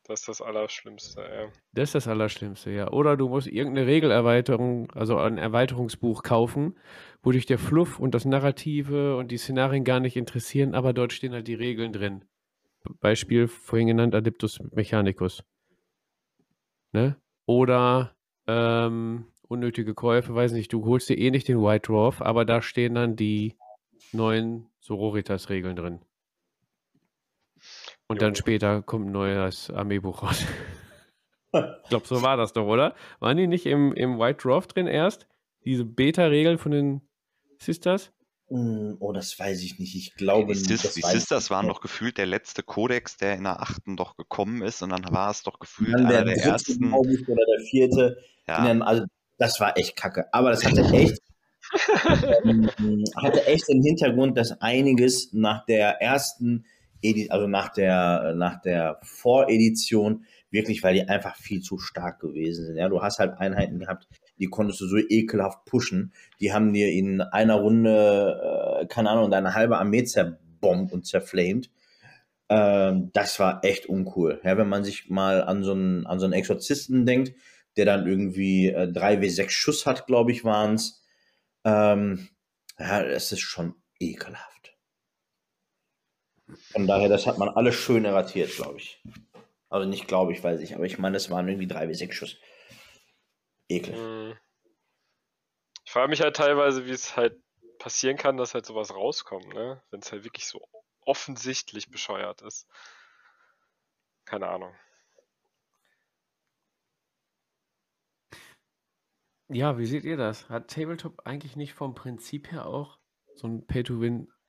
Das 0.06 0.20
ist 0.20 0.28
das 0.28 0.42
Allerschlimmste, 0.42 1.22
ja. 1.22 1.52
Das 1.72 1.90
ist 1.90 1.96
das 1.96 2.08
Allerschlimmste, 2.10 2.72
ja. 2.72 2.92
Oder 2.92 3.16
du 3.16 3.30
musst 3.30 3.48
irgendeine 3.48 3.88
Regelerweiterung, 3.88 4.92
also 4.92 5.18
ein 5.18 5.38
Erweiterungsbuch 5.38 6.24
kaufen, 6.24 6.78
wo 7.22 7.32
dich 7.32 7.46
der 7.46 7.58
Fluff 7.58 8.00
und 8.00 8.14
das 8.14 8.26
Narrative 8.26 9.16
und 9.16 9.32
die 9.32 9.38
Szenarien 9.38 9.86
gar 9.86 10.02
nicht 10.02 10.18
interessieren, 10.18 10.76
aber 10.76 10.92
dort 10.92 11.14
stehen 11.14 11.32
halt 11.32 11.48
die 11.48 11.54
Regeln 11.54 11.94
drin. 11.94 12.26
Beispiel 13.00 13.48
vorhin 13.48 13.88
genannt 13.88 14.14
Adeptus 14.14 14.60
Mechanicus. 14.72 15.44
Ne? 16.92 17.16
Oder 17.46 18.16
ähm, 18.46 19.28
unnötige 19.48 19.94
Käufe, 19.94 20.36
weiß 20.36 20.52
nicht, 20.52 20.74
du 20.74 20.86
holst 20.86 21.08
dir 21.08 21.18
eh 21.18 21.32
nicht 21.32 21.48
den 21.48 21.62
White 21.62 21.88
Dwarf, 21.88 22.22
aber 22.22 22.44
da 22.44 22.62
stehen 22.62 22.96
dann 22.96 23.16
die 23.16 23.56
neuen 24.12 24.68
Sororitas-Regeln 24.82 25.78
drin. 25.78 26.00
Und 28.14 28.22
dann 28.22 28.36
später 28.36 28.82
kommt 28.82 29.08
ein 29.08 29.12
neues 29.12 29.70
Armeebuch 29.70 30.24
raus. 30.24 30.44
Ich 31.84 31.90
glaube, 31.90 32.08
so 32.08 32.24
war 32.24 32.36
das 32.36 32.52
doch, 32.54 32.66
oder? 32.66 32.96
Waren 33.20 33.38
die 33.38 33.46
nicht 33.46 33.68
im, 33.68 33.94
im 33.94 34.18
White 34.18 34.40
Dwarf 34.42 34.66
drin 34.66 34.88
erst? 34.88 35.28
Diese 35.66 35.86
Beta-Regel 35.86 36.58
von 36.58 36.72
den 36.72 37.02
Sisters? 37.60 38.12
Hm, 38.48 38.98
Oh, 39.00 39.12
das 39.12 39.38
weiß 39.38 39.62
ich 39.62 39.78
nicht. 39.78 39.96
Ich 39.96 40.16
glaube 40.16 40.54
Die, 40.54 40.60
nicht. 40.60 40.68
Sis 40.68 40.82
das 40.82 40.94
die 40.96 41.02
Sisters 41.02 41.44
nicht. 41.44 41.50
waren 41.52 41.68
doch 41.68 41.80
gefühlt 41.80 42.18
der 42.18 42.26
letzte 42.26 42.64
Kodex, 42.64 43.18
der 43.18 43.36
in 43.36 43.44
der 43.44 43.62
achten 43.62 43.96
doch 43.98 44.18
gekommen 44.18 44.64
ist 44.64 44.82
und 44.82 44.90
dann 44.90 45.06
war 45.12 45.30
es 45.30 45.44
doch 45.44 45.60
gefühlt 45.60 45.94
Dann 45.94 46.08
der 46.08 46.22
einer 46.22 46.26
der 46.26 46.36
dritte, 46.38 46.50
ersten. 46.50 46.92
oder 46.92 47.46
der 47.46 47.66
vierte. 47.70 48.18
Ja, 48.48 48.74
Ja. 48.74 48.82
Also, 48.82 49.06
das 49.38 49.60
war 49.60 49.78
echt 49.78 49.96
kacke. 49.96 50.26
Aber 50.34 50.50
das 50.50 50.66
hatte 50.66 50.82
echt, 50.92 51.22
ähm, 52.46 53.04
hatte 53.16 53.46
echt 53.46 53.68
den 53.70 53.84
Hintergrund, 53.84 54.38
dass 54.38 54.60
einiges 54.60 55.34
nach 55.34 55.66
der 55.66 56.02
ersten, 56.02 56.66
also 57.30 57.48
nach 57.48 57.70
der, 57.70 58.34
nach 58.36 58.62
der 58.62 59.00
Voredition, 59.04 60.26
wirklich, 60.52 60.84
weil 60.84 60.94
die 60.94 61.08
einfach 61.08 61.36
viel 61.36 61.62
zu 61.62 61.78
stark 61.78 62.20
gewesen 62.20 62.66
sind. 62.66 62.78
Ja, 62.78 62.90
du 62.90 63.02
hast 63.02 63.20
halt 63.20 63.38
Einheiten 63.40 63.80
gehabt, 63.80 64.08
die 64.40 64.48
konntest 64.48 64.82
du 64.82 64.88
so 64.88 64.98
ekelhaft 64.98 65.66
pushen. 65.66 66.14
Die 66.40 66.54
haben 66.54 66.74
dir 66.74 66.92
in 66.92 67.22
einer 67.22 67.56
Runde, 67.56 68.82
äh, 68.82 68.86
keine 68.88 69.10
Ahnung, 69.10 69.32
deine 69.32 69.56
halbe 69.56 69.78
Armee 69.78 70.04
zerbombt 70.04 70.94
und 70.94 71.06
zerflamed. 71.06 71.70
Ähm, 72.50 73.10
das 73.14 73.40
war 73.40 73.64
echt 73.64 73.88
uncool. 73.88 74.40
Ja, 74.44 74.58
wenn 74.58 74.70
man 74.70 74.84
sich 74.84 75.10
mal 75.10 75.44
an 75.44 75.64
so 75.64 75.72
einen, 75.72 76.06
an 76.06 76.20
so 76.20 76.26
einen 76.26 76.34
Exorzisten 76.34 77.06
denkt, 77.06 77.34
der 77.78 77.86
dann 77.86 78.08
irgendwie 78.08 78.68
äh, 78.68 78.88
3W6 78.92 79.50
Schuss 79.50 79.86
hat, 79.86 80.06
glaube 80.06 80.32
ich, 80.32 80.44
waren 80.44 80.76
es. 80.76 81.04
Ähm, 81.66 82.30
ja, 82.78 83.04
das 83.04 83.32
ist 83.32 83.40
schon 83.40 83.76
ekelhaft. 84.00 84.53
Von 86.72 86.88
daher, 86.88 87.10
das 87.10 87.28
hat 87.28 87.38
man 87.38 87.50
alles 87.50 87.76
schön 87.76 88.06
erratiert, 88.06 88.56
glaube 88.56 88.78
ich. 88.78 89.02
Also 89.70 89.88
nicht 89.88 90.08
glaube 90.08 90.34
ich, 90.34 90.44
weiß 90.44 90.62
ich, 90.62 90.76
aber 90.76 90.86
ich 90.86 91.00
meine, 91.00 91.18
es 91.18 91.30
waren 91.30 91.48
irgendwie 91.48 91.68
3W6 91.68 92.12
Schuss. 92.14 92.38
Ekel. 93.68 93.96
Hm. 93.96 94.38
Ich 95.86 95.92
frage 95.92 96.10
mich 96.10 96.22
halt 96.22 96.36
teilweise, 96.36 96.86
wie 96.86 96.92
es 96.92 97.18
halt 97.18 97.42
passieren 97.80 98.18
kann, 98.18 98.38
dass 98.38 98.54
halt 98.54 98.66
sowas 98.66 98.94
rauskommt, 98.94 99.54
ne? 99.54 99.82
Wenn 99.90 100.00
es 100.00 100.12
halt 100.12 100.24
wirklich 100.24 100.48
so 100.48 100.62
offensichtlich 101.02 101.90
bescheuert 101.90 102.42
ist. 102.42 102.68
Keine 104.26 104.48
Ahnung. 104.48 104.74
Ja, 109.50 109.78
wie 109.78 109.86
seht 109.86 110.04
ihr 110.04 110.18
das? 110.18 110.50
Hat 110.50 110.70
Tabletop 110.70 111.22
eigentlich 111.26 111.56
nicht 111.56 111.74
vom 111.74 111.94
Prinzip 111.94 112.52
her 112.52 112.66
auch 112.66 113.00
so 113.36 113.48
einen 113.48 113.68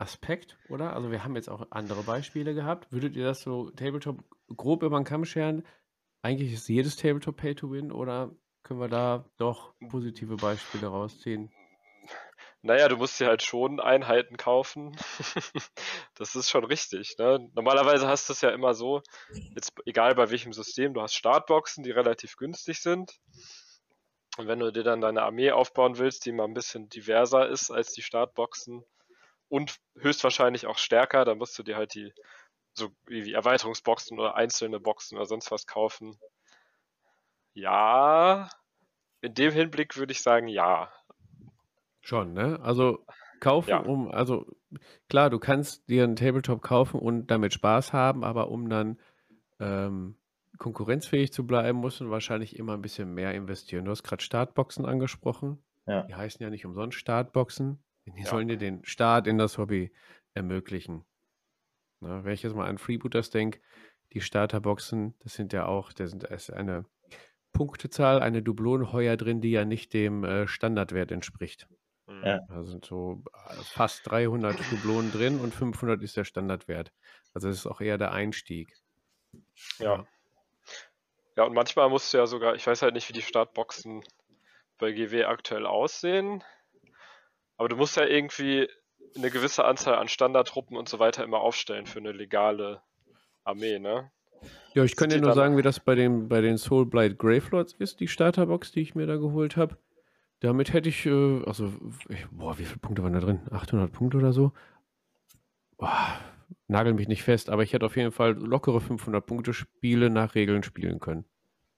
Pay-to-Win-Aspekt, 0.04 0.58
oder? 0.68 0.94
Also 0.94 1.10
wir 1.10 1.24
haben 1.24 1.36
jetzt 1.36 1.48
auch 1.48 1.66
andere 1.70 2.02
Beispiele 2.02 2.54
gehabt. 2.54 2.90
Würdet 2.92 3.16
ihr 3.16 3.24
das 3.24 3.40
so 3.40 3.70
Tabletop 3.70 4.22
grob 4.56 4.82
über 4.82 4.98
den 4.98 5.04
Kamm 5.04 5.24
scheren? 5.24 5.66
Eigentlich 6.22 6.52
ist 6.52 6.68
jedes 6.68 6.96
Tabletop 6.96 7.36
Pay-to-Win 7.36 7.92
oder 7.92 8.30
können 8.62 8.80
wir 8.80 8.88
da 8.88 9.24
doch 9.36 9.74
positive 9.90 10.36
Beispiele 10.36 10.86
rausziehen? 10.86 11.50
Naja, 12.62 12.88
du 12.88 12.96
musst 12.96 13.20
dir 13.20 13.26
halt 13.26 13.42
schon 13.42 13.78
Einheiten 13.78 14.38
kaufen. 14.38 14.96
das 16.14 16.34
ist 16.34 16.48
schon 16.48 16.64
richtig. 16.64 17.16
Ne? 17.18 17.50
Normalerweise 17.54 18.08
hast 18.08 18.28
du 18.28 18.32
es 18.32 18.40
ja 18.40 18.50
immer 18.50 18.72
so, 18.72 19.02
jetzt 19.54 19.72
egal 19.84 20.14
bei 20.14 20.30
welchem 20.30 20.54
System, 20.54 20.94
du 20.94 21.02
hast 21.02 21.14
Startboxen, 21.14 21.84
die 21.84 21.90
relativ 21.90 22.36
günstig 22.36 22.80
sind. 22.80 23.12
Und 24.38 24.48
wenn 24.48 24.58
du 24.58 24.72
dir 24.72 24.82
dann 24.82 25.02
deine 25.02 25.22
Armee 25.22 25.50
aufbauen 25.50 25.98
willst, 25.98 26.24
die 26.24 26.32
mal 26.32 26.44
ein 26.44 26.54
bisschen 26.54 26.88
diverser 26.88 27.48
ist 27.48 27.70
als 27.70 27.92
die 27.92 28.02
Startboxen 28.02 28.82
und 29.54 29.76
höchstwahrscheinlich 29.96 30.66
auch 30.66 30.78
stärker, 30.78 31.24
dann 31.24 31.38
musst 31.38 31.56
du 31.56 31.62
dir 31.62 31.76
halt 31.76 31.94
die 31.94 32.12
so 32.76 32.88
wie 33.06 33.32
Erweiterungsboxen 33.32 34.18
oder 34.18 34.34
einzelne 34.34 34.80
Boxen 34.80 35.16
oder 35.16 35.26
sonst 35.26 35.52
was 35.52 35.68
kaufen. 35.68 36.18
Ja, 37.52 38.48
in 39.20 39.32
dem 39.34 39.52
Hinblick 39.52 39.96
würde 39.96 40.10
ich 40.10 40.22
sagen, 40.22 40.48
ja. 40.48 40.92
Schon, 42.00 42.32
ne? 42.32 42.58
Also 42.62 43.06
kaufen, 43.38 43.70
Ja. 43.70 43.78
um, 43.78 44.10
also 44.10 44.44
klar, 45.08 45.30
du 45.30 45.38
kannst 45.38 45.88
dir 45.88 46.02
einen 46.02 46.16
Tabletop 46.16 46.60
kaufen 46.60 46.98
und 46.98 47.28
damit 47.28 47.54
Spaß 47.54 47.92
haben, 47.92 48.24
aber 48.24 48.48
um 48.48 48.68
dann 48.68 48.98
ähm, 49.60 50.16
konkurrenzfähig 50.58 51.32
zu 51.32 51.46
bleiben, 51.46 51.78
musst 51.78 52.00
du 52.00 52.10
wahrscheinlich 52.10 52.58
immer 52.58 52.74
ein 52.74 52.82
bisschen 52.82 53.14
mehr 53.14 53.32
investieren. 53.34 53.84
Du 53.84 53.92
hast 53.92 54.02
gerade 54.02 54.24
Startboxen 54.24 54.84
angesprochen. 54.84 55.62
Ja. 55.86 56.02
Die 56.02 56.14
heißen 56.16 56.42
ja 56.42 56.50
nicht 56.50 56.66
umsonst 56.66 56.98
Startboxen. 56.98 57.83
Die 58.06 58.22
Ja. 58.22 58.26
sollen 58.26 58.48
dir 58.48 58.58
den 58.58 58.84
Start 58.84 59.26
in 59.26 59.38
das 59.38 59.58
Hobby 59.58 59.92
ermöglichen. 60.34 61.04
Na, 62.00 62.24
wenn 62.24 62.32
ich 62.34 62.42
jetzt 62.42 62.54
mal 62.54 62.68
an 62.68 62.78
Freebooters 62.78 63.30
denke, 63.30 63.60
die 64.12 64.20
Starterboxen, 64.20 65.14
das 65.20 65.34
sind 65.34 65.52
ja 65.52 65.66
auch, 65.66 65.92
da 65.92 66.06
sind 66.06 66.24
ist 66.24 66.52
eine 66.52 66.84
Punktezahl, 67.52 68.20
eine 68.20 68.42
Dublonenheuer 68.42 69.16
drin, 69.16 69.40
die 69.40 69.52
ja 69.52 69.64
nicht 69.64 69.94
dem 69.94 70.24
äh, 70.24 70.46
Standardwert 70.46 71.10
entspricht. 71.12 71.68
Hm. 72.06 72.22
Ja. 72.22 72.40
Da 72.48 72.64
sind 72.64 72.84
so 72.84 73.22
äh, 73.32 73.54
fast 73.62 74.02
300 74.10 74.58
Dublonen 74.70 75.10
drin 75.12 75.40
und 75.40 75.54
500 75.54 76.02
ist 76.02 76.16
der 76.16 76.24
Standardwert. 76.24 76.92
Also 77.32 77.48
das 77.48 77.58
ist 77.58 77.66
auch 77.66 77.80
eher 77.80 77.96
der 77.96 78.12
Einstieg. 78.12 78.74
Ja. 79.78 80.06
Ja, 81.36 81.44
und 81.44 81.54
manchmal 81.54 81.88
musst 81.88 82.12
du 82.12 82.18
ja 82.18 82.26
sogar, 82.26 82.54
ich 82.54 82.66
weiß 82.66 82.82
halt 82.82 82.94
nicht, 82.94 83.08
wie 83.08 83.12
die 83.12 83.22
Startboxen 83.22 84.04
bei 84.78 84.92
GW 84.92 85.24
aktuell 85.24 85.66
aussehen, 85.66 86.44
aber 87.56 87.68
du 87.68 87.76
musst 87.76 87.96
ja 87.96 88.04
irgendwie 88.04 88.68
eine 89.16 89.30
gewisse 89.30 89.64
Anzahl 89.64 89.94
an 89.94 90.08
Standardtruppen 90.08 90.76
und 90.76 90.88
so 90.88 90.98
weiter 90.98 91.24
immer 91.24 91.40
aufstellen 91.40 91.86
für 91.86 91.98
eine 91.98 92.12
legale 92.12 92.82
Armee, 93.44 93.78
ne? 93.78 94.10
Ja, 94.74 94.84
ich 94.84 94.96
kann 94.96 95.08
dir 95.08 95.20
nur 95.20 95.34
sagen, 95.34 95.56
wie 95.56 95.62
das 95.62 95.80
bei 95.80 95.94
den, 95.94 96.28
bei 96.28 96.40
den 96.40 96.58
Soulblight 96.58 97.18
Gravelords 97.18 97.74
ist, 97.74 98.00
die 98.00 98.08
Starterbox, 98.08 98.72
die 98.72 98.80
ich 98.80 98.94
mir 98.94 99.06
da 99.06 99.16
geholt 99.16 99.56
habe. 99.56 99.78
Damit 100.40 100.72
hätte 100.72 100.88
ich, 100.88 101.06
äh, 101.06 101.42
also, 101.46 101.72
ich, 102.08 102.26
boah, 102.30 102.58
wie 102.58 102.64
viele 102.64 102.80
Punkte 102.80 103.02
waren 103.02 103.12
da 103.12 103.20
drin? 103.20 103.40
800 103.50 103.92
Punkte 103.92 104.18
oder 104.18 104.32
so? 104.32 104.52
Boah, 105.78 106.18
nagel 106.66 106.92
mich 106.92 107.08
nicht 107.08 107.22
fest, 107.22 107.50
aber 107.50 107.62
ich 107.62 107.72
hätte 107.72 107.86
auf 107.86 107.96
jeden 107.96 108.12
Fall 108.12 108.32
lockere 108.32 108.80
500 108.80 109.24
Punkte 109.24 109.54
Spiele 109.54 110.10
nach 110.10 110.34
Regeln 110.34 110.62
spielen 110.62 111.00
können. 111.00 111.24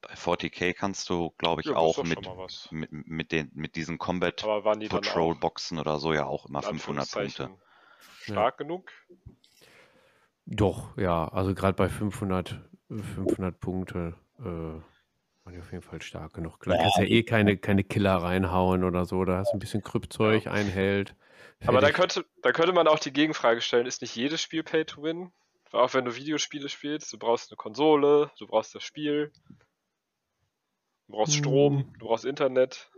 Bei 0.07 0.15
40k 0.15 0.73
kannst 0.73 1.11
du, 1.11 1.31
glaube 1.39 1.63
ich, 1.63 1.69
Ja, 1.69 1.77
auch 1.77 2.03
mit, 2.05 2.21
mit, 2.71 2.91
mit, 2.93 3.33
den, 3.33 3.51
mit 3.55 3.77
diesen 3.77 3.99
Combat 3.99 4.37
Patrol 4.37 5.35
Boxen 5.35 5.79
oder 5.79 5.99
so 5.99 6.13
ja 6.13 6.27
auch 6.27 6.47
immer 6.47 6.61
in 6.61 6.79
500 6.79 7.11
Punkte. 7.11 7.51
Stark 8.23 8.59
genug? 8.59 8.91
Doch, 10.47 10.97
ja, 10.97 11.29
also 11.29 11.55
gerade 11.55 11.75
bei 11.75 11.89
500, 11.89 12.61
500 12.89 13.59
Punkte 13.59 14.15
äh, 14.39 14.43
waren 14.43 14.83
die 15.53 15.59
auf 15.59 15.73
jeden 15.73 15.83
Fall 15.83 16.03
stark 16.03 16.35
genug. 16.35 16.61
Klar, 16.61 16.77
Ja, 16.77 16.83
kannst 16.83 16.99
ja 16.99 17.05
eh 17.05 17.23
keine, 17.25 17.57
keine 17.57 17.83
Killer 17.83 18.17
reinhauen 18.17 18.85
oder 18.85 19.05
so, 19.07 19.25
da 19.25 19.39
hast 19.39 19.53
du 19.53 19.57
ein 19.57 19.61
bisschen 19.61 19.83
Kryptzeug, 19.83 20.47
ein 20.47 20.67
Held. 20.67 21.15
Aber 21.67 21.81
da 21.81 21.91
könnte, 21.91 22.25
da 22.43 22.53
könnte 22.53 22.73
man 22.73 22.87
auch 22.87 22.99
die 22.99 23.13
Gegenfrage 23.13 23.61
stellen, 23.61 23.87
ist 23.87 24.03
nicht 24.03 24.15
jedes 24.15 24.41
Spiel 24.41 24.63
Pay 24.63 24.85
to 24.85 25.03
Win? 25.03 25.33
Weil 25.71 25.81
Auch 25.81 25.95
wenn 25.95 26.05
du 26.05 26.15
Videospiele 26.15 26.69
spielst, 26.69 27.13
du 27.13 27.19
brauchst 27.19 27.51
eine 27.51 27.57
Konsole, 27.57 28.31
du 28.39 28.47
brauchst 28.47 28.75
das 28.75 28.85
Spiel, 28.85 29.33
du 31.07 31.13
brauchst 31.13 31.33
Hm. 31.35 31.39
Strom, 31.39 31.93
du 31.99 32.07
brauchst 32.07 32.25
Internet, 32.25 32.91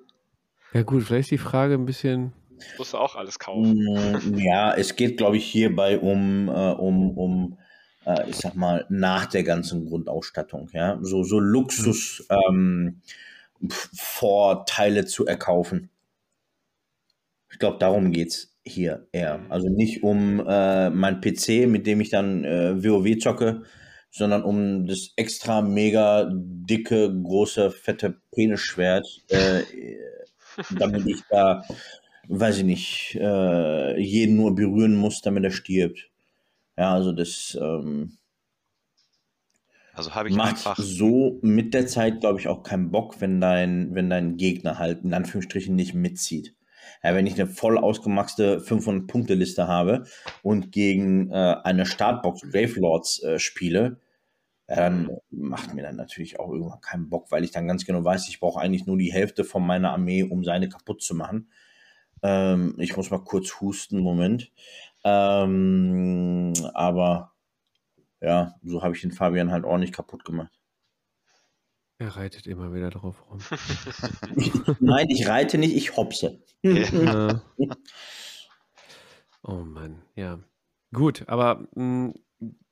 Ja 0.74 0.82
gut, 0.82 1.02
vielleicht 1.04 1.26
ist 1.26 1.30
die 1.30 1.38
Frage 1.38 1.74
ein 1.74 1.86
bisschen, 1.86 2.32
musst 2.76 2.92
du 2.92 2.98
auch 2.98 3.16
alles 3.16 3.38
kaufen. 3.38 3.74
Mm, 3.84 4.38
Ja, 4.38 4.74
es 4.74 4.96
geht, 4.96 5.16
glaube 5.16 5.36
ich, 5.36 5.46
hierbei 5.46 5.98
um, 5.98 6.48
äh, 6.48 6.52
um, 6.72 7.16
um 7.16 7.58
äh, 8.06 8.28
ich 8.28 8.36
sag 8.36 8.54
mal, 8.54 8.84
nach 8.90 9.26
der 9.26 9.42
ganzen 9.44 9.86
Grundausstattung, 9.86 10.68
ja, 10.72 10.98
so, 11.02 11.24
so 11.24 11.38
Luxus 11.40 12.26
ähm, 12.30 13.00
F- 13.66 13.90
Vorteile 13.94 15.06
zu 15.06 15.26
erkaufen. 15.26 15.90
Ich 17.50 17.58
glaube, 17.58 17.78
darum 17.78 18.12
geht's 18.12 18.54
hier 18.64 19.08
eher. 19.12 19.40
Also 19.48 19.68
nicht 19.68 20.02
um 20.02 20.40
äh, 20.46 20.90
mein 20.90 21.20
PC, 21.20 21.66
mit 21.66 21.86
dem 21.86 22.00
ich 22.00 22.10
dann 22.10 22.44
äh, 22.44 22.82
WoW 22.84 23.18
zocke, 23.18 23.62
sondern 24.18 24.42
um 24.42 24.86
das 24.86 25.12
extra 25.16 25.62
mega 25.62 26.28
dicke, 26.32 27.10
große, 27.22 27.70
fette 27.70 28.20
Penisschwert, 28.32 29.06
äh, 29.28 29.62
damit 30.78 31.06
ich 31.06 31.22
da, 31.30 31.62
weiß 32.28 32.58
ich 32.58 32.64
nicht, 32.64 33.14
äh, 33.20 33.98
jeden 33.98 34.36
nur 34.36 34.54
berühren 34.54 34.96
muss, 34.96 35.20
damit 35.22 35.44
er 35.44 35.52
stirbt. 35.52 36.10
Ja, 36.76 36.94
also 36.94 37.12
das 37.12 37.56
ähm, 37.60 38.18
Also 39.94 40.14
habe 40.14 40.28
ich 40.28 40.34
macht 40.34 40.50
einfach 40.50 40.76
so 40.78 41.38
mit 41.42 41.74
der 41.74 41.86
Zeit, 41.86 42.20
glaube 42.20 42.40
ich, 42.40 42.48
auch 42.48 42.62
keinen 42.62 42.90
Bock, 42.90 43.20
wenn 43.20 43.40
dein, 43.40 43.94
wenn 43.94 44.10
dein 44.10 44.36
Gegner 44.36 44.78
halt 44.78 45.04
in 45.04 45.14
Anführungsstrichen 45.14 45.74
nicht 45.74 45.94
mitzieht. 45.94 46.54
Ja, 47.02 47.14
wenn 47.14 47.26
ich 47.26 47.34
eine 47.34 47.48
voll 47.48 47.78
ausgemaxte 47.78 48.58
500-Punkte-Liste 48.60 49.68
habe 49.68 50.04
und 50.42 50.72
gegen 50.72 51.30
äh, 51.30 51.56
eine 51.62 51.86
Startbox 51.86 52.42
Gravelords 52.50 53.22
äh, 53.22 53.38
spiele, 53.38 54.00
dann 54.76 55.10
macht 55.30 55.74
mir 55.74 55.82
dann 55.82 55.96
natürlich 55.96 56.38
auch 56.38 56.52
irgendwann 56.52 56.80
keinen 56.80 57.08
Bock, 57.08 57.30
weil 57.30 57.42
ich 57.42 57.50
dann 57.50 57.66
ganz 57.66 57.86
genau 57.86 58.04
weiß, 58.04 58.28
ich 58.28 58.38
brauche 58.38 58.60
eigentlich 58.60 58.86
nur 58.86 58.98
die 58.98 59.12
Hälfte 59.12 59.44
von 59.44 59.66
meiner 59.66 59.92
Armee, 59.92 60.22
um 60.22 60.44
seine 60.44 60.68
kaputt 60.68 61.02
zu 61.02 61.14
machen. 61.14 61.50
Ähm, 62.22 62.74
ich 62.78 62.96
muss 62.96 63.10
mal 63.10 63.24
kurz 63.24 63.60
husten, 63.60 64.00
Moment. 64.00 64.52
Ähm, 65.04 66.52
aber 66.74 67.32
ja, 68.20 68.56
so 68.62 68.82
habe 68.82 68.94
ich 68.94 69.00
den 69.00 69.12
Fabian 69.12 69.50
halt 69.50 69.64
ordentlich 69.64 69.92
kaputt 69.92 70.24
gemacht. 70.24 70.52
Er 71.98 72.14
reitet 72.16 72.46
immer 72.46 72.72
wieder 72.74 72.90
drauf 72.90 73.24
rum. 73.30 73.38
Nein, 74.80 75.08
ich 75.08 75.26
reite 75.26 75.58
nicht, 75.58 75.74
ich 75.74 75.96
hopse. 75.96 76.42
Ja. 76.62 77.42
Oh 79.44 79.64
Mann, 79.64 80.02
ja. 80.14 80.40
Gut, 80.92 81.26
aber 81.28 81.66
mh, 81.74 82.12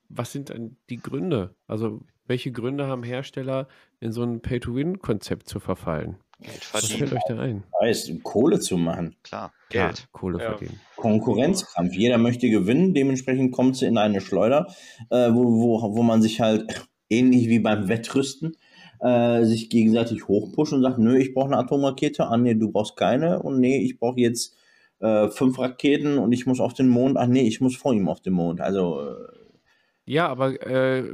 was 0.08 0.32
sind 0.32 0.48
denn 0.50 0.76
die 0.90 0.98
Gründe? 0.98 1.54
Also, 1.66 2.00
welche 2.26 2.50
Gründe 2.52 2.86
haben 2.86 3.02
Hersteller, 3.02 3.68
in 4.00 4.12
so 4.12 4.22
ein 4.22 4.40
Pay-to-Win-Konzept 4.40 5.48
zu 5.48 5.60
verfallen? 5.60 6.16
Geld 6.40 6.68
Was 6.74 6.86
fällt 6.86 7.08
verdienen. 7.10 7.16
euch 7.16 7.22
da 7.28 7.38
ein? 7.40 7.64
Weiß, 7.80 8.10
Kohle 8.22 8.60
zu 8.60 8.76
machen. 8.76 9.16
Klar, 9.22 9.52
Klar, 9.70 9.86
Geld. 9.88 10.08
Kohle 10.12 10.38
Ja. 10.42 10.50
verdienen. 10.50 10.80
Konkurrenzkampf. 10.96 11.94
Jeder 11.94 12.18
möchte 12.18 12.50
gewinnen, 12.50 12.92
dementsprechend 12.94 13.52
kommt 13.52 13.76
sie 13.76 13.86
in 13.86 13.96
eine 13.96 14.20
Schleuder, 14.20 14.66
äh, 15.10 15.30
wo, 15.32 15.44
wo, 15.60 15.96
wo 15.96 16.02
man 16.02 16.20
sich 16.22 16.40
halt 16.40 16.64
ähnlich 17.08 17.48
wie 17.48 17.58
beim 17.60 17.88
Wettrüsten 17.88 18.56
äh, 19.00 19.44
sich 19.44 19.70
gegenseitig 19.70 20.26
hochpusht 20.28 20.72
und 20.72 20.82
sagt, 20.82 20.98
nö, 20.98 21.16
ich 21.16 21.32
brauche 21.32 21.46
eine 21.46 21.58
Atomrakete, 21.58 22.26
ah 22.26 22.36
nee, 22.36 22.54
du 22.54 22.70
brauchst 22.72 22.96
keine 22.96 23.40
und 23.42 23.60
nee, 23.60 23.78
ich 23.78 23.98
brauche 23.98 24.20
jetzt 24.20 24.56
äh, 25.00 25.28
fünf 25.28 25.58
Raketen 25.58 26.18
und 26.18 26.32
ich 26.32 26.46
muss 26.46 26.60
auf 26.60 26.74
den 26.74 26.88
Mond, 26.88 27.16
ach 27.18 27.26
nee, 27.26 27.46
ich 27.46 27.60
muss 27.60 27.76
vor 27.76 27.94
ihm 27.94 28.08
auf 28.08 28.20
den 28.20 28.32
Mond. 28.32 28.60
Also 28.60 29.00
äh, 29.00 29.14
Ja, 30.06 30.28
aber 30.28 30.60
äh, 30.66 31.04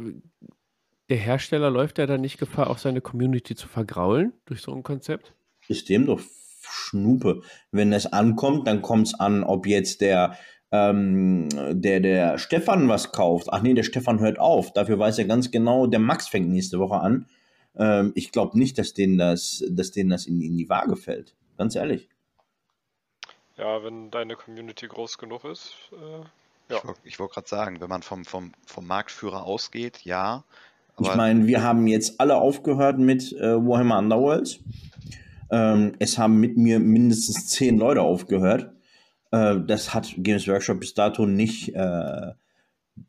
der 1.09 1.17
Hersteller 1.17 1.71
läuft 1.71 1.99
ja 1.99 2.07
dann 2.07 2.21
nicht 2.21 2.39
Gefahr, 2.39 2.71
auch 2.71 2.79
seine 2.79 3.01
Community 3.01 3.55
zu 3.55 3.67
vergraulen 3.67 4.33
durch 4.47 4.63
so 4.63 4.73
ein 4.73 4.83
Konzept? 4.83 5.35
ist 5.69 5.89
dem 5.89 6.07
doch 6.07 6.21
Schnupe. 6.61 7.43
Wenn 7.71 7.93
es 7.93 8.07
ankommt, 8.07 8.67
dann 8.67 8.83
kommt 8.83 9.09
es 9.09 9.15
an, 9.19 9.45
ob 9.45 9.67
jetzt 9.67 10.01
der, 10.01 10.37
ähm, 10.71 11.49
der, 11.73 12.01
der 12.01 12.39
Stefan 12.39 12.89
was 12.89 13.13
kauft. 13.13 13.49
Ach 13.51 13.63
nee, 13.63 13.75
der 13.75 13.83
Stefan 13.83 14.21
hört 14.21 14.39
auf. 14.39 14.73
Dafür 14.73 14.99
weiß 14.99 15.19
er 15.19 15.25
ganz 15.25 15.51
genau, 15.51 15.87
der 15.87 16.01
Max 16.01 16.29
fängt 16.29 16.49
nächste 16.49 16.79
Woche 16.79 17.01
an. 17.01 17.27
Ähm, 17.77 18.13
ich 18.15 18.33
glaube 18.33 18.59
nicht, 18.59 18.79
dass 18.79 18.95
denen 18.95 19.19
das, 19.19 19.65
dass 19.71 19.91
denen 19.91 20.11
das 20.11 20.27
in, 20.27 20.41
in 20.41 20.57
die 20.57 20.69
Waage 20.69 20.97
fällt. 20.97 21.35
Ganz 21.59 21.75
ehrlich. 21.75 22.09
Ja, 23.57 23.83
wenn 23.85 24.11
deine 24.11 24.37
Community 24.37 24.87
groß 24.87 25.19
genug 25.19 25.45
ist. 25.45 25.75
Äh, 25.93 26.25
Ja. 26.73 26.79
Ich, 26.79 26.85
wollt- 26.85 27.19
wollte 27.21 27.35
gerade 27.35 27.49
sagen, 27.49 27.81
wenn 27.81 27.89
man 27.89 28.03
vom, 28.03 28.25
vom, 28.25 28.53
vom 28.67 28.87
Marktführer 28.87 29.45
ausgeht, 29.45 30.01
ja. 30.05 30.45
Aber 30.97 31.11
Ich 31.11 31.17
meine, 31.17 31.47
wir 31.47 31.63
haben 31.63 31.87
jetzt 31.87 32.21
alle 32.21 32.37
aufgehört 32.37 32.99
mit 32.99 33.33
äh, 33.33 33.57
Warhammer 33.57 33.99
Underworlds. 33.99 34.61
Ähm, 35.51 35.93
es 35.99 36.19
haben 36.19 36.39
mit 36.41 36.57
mir 36.57 36.81
mindestens 36.81 37.49
zehn 37.49 37.79
Leute 37.79 38.03
aufgehört. 38.03 38.73
Äh, 39.31 39.57
das 39.67 39.95
hat 39.95 40.13
Games 40.19 40.47
Workshop 40.49 40.81
bis 40.81 40.95
dato 40.95 41.27
nicht 41.27 41.75
äh, 41.75 42.33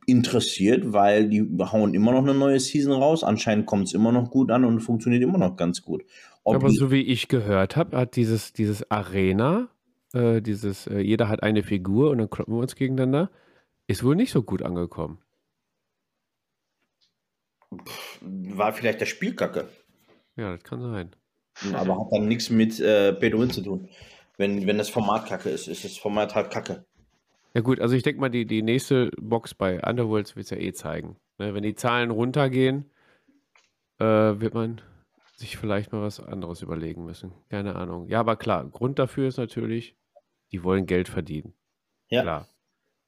interessiert, 0.05 0.93
weil 0.93 1.29
die 1.29 1.41
hauen 1.59 1.93
immer 1.93 2.11
noch 2.11 2.23
eine 2.23 2.33
neue 2.33 2.59
Season 2.59 2.93
raus. 2.93 3.23
Anscheinend 3.23 3.65
kommt 3.65 3.87
es 3.87 3.93
immer 3.93 4.11
noch 4.11 4.29
gut 4.29 4.51
an 4.51 4.65
und 4.65 4.79
funktioniert 4.81 5.23
immer 5.23 5.37
noch 5.37 5.55
ganz 5.55 5.81
gut. 5.81 6.03
Ob 6.43 6.55
Aber 6.55 6.69
so 6.69 6.91
wie 6.91 7.01
ich 7.01 7.27
gehört 7.27 7.75
habe, 7.75 7.97
hat 7.97 8.15
dieses, 8.15 8.53
dieses 8.53 8.89
Arena, 8.91 9.69
äh, 10.13 10.41
dieses, 10.41 10.87
äh, 10.87 10.99
jeder 10.99 11.29
hat 11.29 11.43
eine 11.43 11.63
Figur 11.63 12.11
und 12.11 12.17
dann 12.17 12.29
kloppen 12.29 12.53
wir 12.55 12.61
uns 12.61 12.75
gegeneinander, 12.75 13.29
ist 13.87 14.03
wohl 14.03 14.15
nicht 14.15 14.31
so 14.31 14.43
gut 14.43 14.61
angekommen. 14.61 15.21
war 18.21 18.73
vielleicht 18.73 19.01
der 19.01 19.05
Spielkacke, 19.05 19.69
Ja, 20.35 20.51
das 20.51 20.63
kann 20.63 20.81
sein. 20.81 21.15
aber 21.73 21.99
hat 21.99 22.07
dann 22.11 22.27
nichts 22.27 22.49
mit 22.49 22.79
äh, 22.79 23.19
Win 23.19 23.49
zu 23.49 23.61
tun. 23.61 23.89
Wenn, 24.37 24.65
wenn 24.67 24.77
das 24.77 24.89
Format 24.89 25.27
kacke 25.27 25.49
ist, 25.49 25.67
ist 25.67 25.83
das 25.83 25.97
Format 25.97 26.33
halt 26.35 26.51
kacke. 26.51 26.85
Ja 27.53 27.61
gut, 27.61 27.79
also 27.79 27.95
ich 27.95 28.01
denke 28.03 28.19
mal, 28.19 28.29
die, 28.29 28.45
die 28.45 28.63
nächste 28.63 29.11
Box 29.19 29.53
bei 29.53 29.79
Underworlds 29.83 30.35
wird 30.35 30.45
es 30.45 30.49
ja 30.49 30.57
eh 30.57 30.73
zeigen. 30.73 31.17
Ne, 31.37 31.53
wenn 31.53 31.63
die 31.63 31.75
Zahlen 31.75 32.09
runtergehen, 32.09 32.89
äh, 33.99 34.05
wird 34.05 34.55
man 34.55 34.81
sich 35.35 35.57
vielleicht 35.57 35.91
mal 35.91 36.01
was 36.01 36.19
anderes 36.19 36.61
überlegen 36.61 37.05
müssen. 37.05 37.31
Keine 37.49 37.75
Ahnung. 37.75 38.07
Ja, 38.07 38.19
aber 38.19 38.35
klar, 38.37 38.65
Grund 38.69 38.97
dafür 38.97 39.27
ist 39.27 39.37
natürlich, 39.37 39.95
die 40.51 40.63
wollen 40.63 40.85
Geld 40.87 41.07
verdienen. 41.09 41.53
Ja. 42.09 42.21
Klar. 42.21 42.47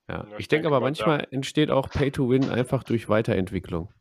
Ja. 0.08 0.26
Ich 0.32 0.40
ich 0.42 0.48
denke 0.48 0.64
denke 0.64 0.68
aber 0.68 0.80
mal, 0.80 0.88
manchmal 0.88 1.28
entsteht 1.32 1.72
auch 1.72 1.90
Pay-to-Win 1.90 2.50
einfach 2.50 2.84
durch 2.84 3.10
Weiterentwicklung. 3.10 3.92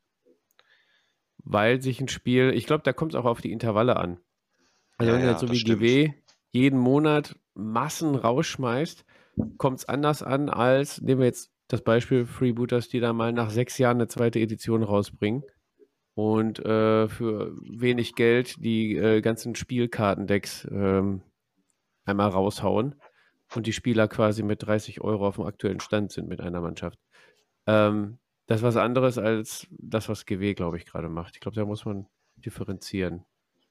Weil 1.38 1.80
sich 1.80 2.00
ein 2.00 2.08
Spiel, 2.08 2.52
ich 2.54 2.66
glaube, 2.66 2.82
da 2.82 2.92
kommt 2.92 3.14
es 3.14 3.20
auch 3.20 3.24
auf 3.24 3.40
die 3.40 3.52
Intervalle 3.52 3.96
an. 3.96 4.18
Also 4.96 5.10
Ja, 5.10 5.16
wenn 5.16 5.22
du 5.22 5.26
ja, 5.26 5.32
jetzt 5.32 5.40
so 5.40 5.50
wie 5.50 5.56
stimmt. 5.56 5.80
GW 5.80 6.12
jeden 6.50 6.78
Monat 6.78 7.36
Massen 7.54 8.14
rausschmeißt, 8.14 9.04
kommt 9.58 9.80
es 9.80 9.88
anders 9.88 10.22
an, 10.22 10.48
als 10.48 11.00
nehmen 11.00 11.20
wir 11.20 11.26
jetzt 11.26 11.50
das 11.68 11.82
Beispiel 11.82 12.26
Freebooters, 12.26 12.88
die 12.88 13.00
da 13.00 13.12
mal 13.12 13.32
nach 13.32 13.50
sechs 13.50 13.78
Jahren 13.78 13.96
eine 13.96 14.06
zweite 14.06 14.38
Edition 14.38 14.84
rausbringen 14.84 15.42
und 16.14 16.60
äh, 16.60 17.08
für 17.08 17.56
wenig 17.60 18.14
Geld 18.14 18.64
die 18.64 18.96
äh, 18.96 19.20
ganzen 19.20 19.56
Spielkartendecks 19.56 20.68
ähm, 20.70 21.22
einmal 22.04 22.28
raushauen 22.28 22.94
und 23.54 23.66
die 23.66 23.72
Spieler 23.72 24.08
quasi 24.08 24.42
mit 24.42 24.64
30 24.64 25.00
Euro 25.00 25.26
auf 25.26 25.36
dem 25.36 25.44
aktuellen 25.44 25.80
Stand 25.80 26.12
sind 26.12 26.28
mit 26.28 26.40
einer 26.40 26.60
Mannschaft. 26.60 26.98
Ähm, 27.66 28.18
das 28.46 28.58
ist 28.58 28.64
was 28.64 28.76
anderes 28.76 29.18
als 29.18 29.66
das, 29.70 30.08
was 30.08 30.26
GW, 30.26 30.54
glaube 30.54 30.76
ich, 30.76 30.86
gerade 30.86 31.08
macht. 31.08 31.36
Ich 31.36 31.40
glaube, 31.40 31.56
da 31.56 31.64
muss 31.64 31.84
man 31.84 32.06
differenzieren. 32.36 33.24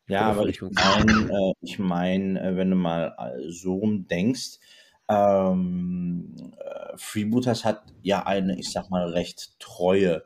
Ja, 0.08 0.32
aber 0.32 0.48
ich 0.48 0.62
meine, 0.62 1.30
äh, 1.32 1.54
ich 1.62 1.80
mein, 1.80 2.36
äh, 2.38 2.56
wenn 2.58 2.70
du 2.70 2.76
mal 2.76 3.16
äh, 3.18 3.50
so 3.50 3.76
rum 3.76 4.08
denkst, 4.08 4.60
ähm, 5.08 6.54
äh, 6.58 6.98
Freebooters 6.98 7.64
hat 7.66 7.84
ja 8.02 8.26
eine, 8.26 8.60
ich 8.60 8.72
sag 8.72 8.90
mal, 8.90 9.10
recht 9.10 9.60
treue 9.60 10.24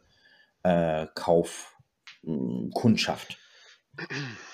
Kaufkundschaft. 1.15 3.37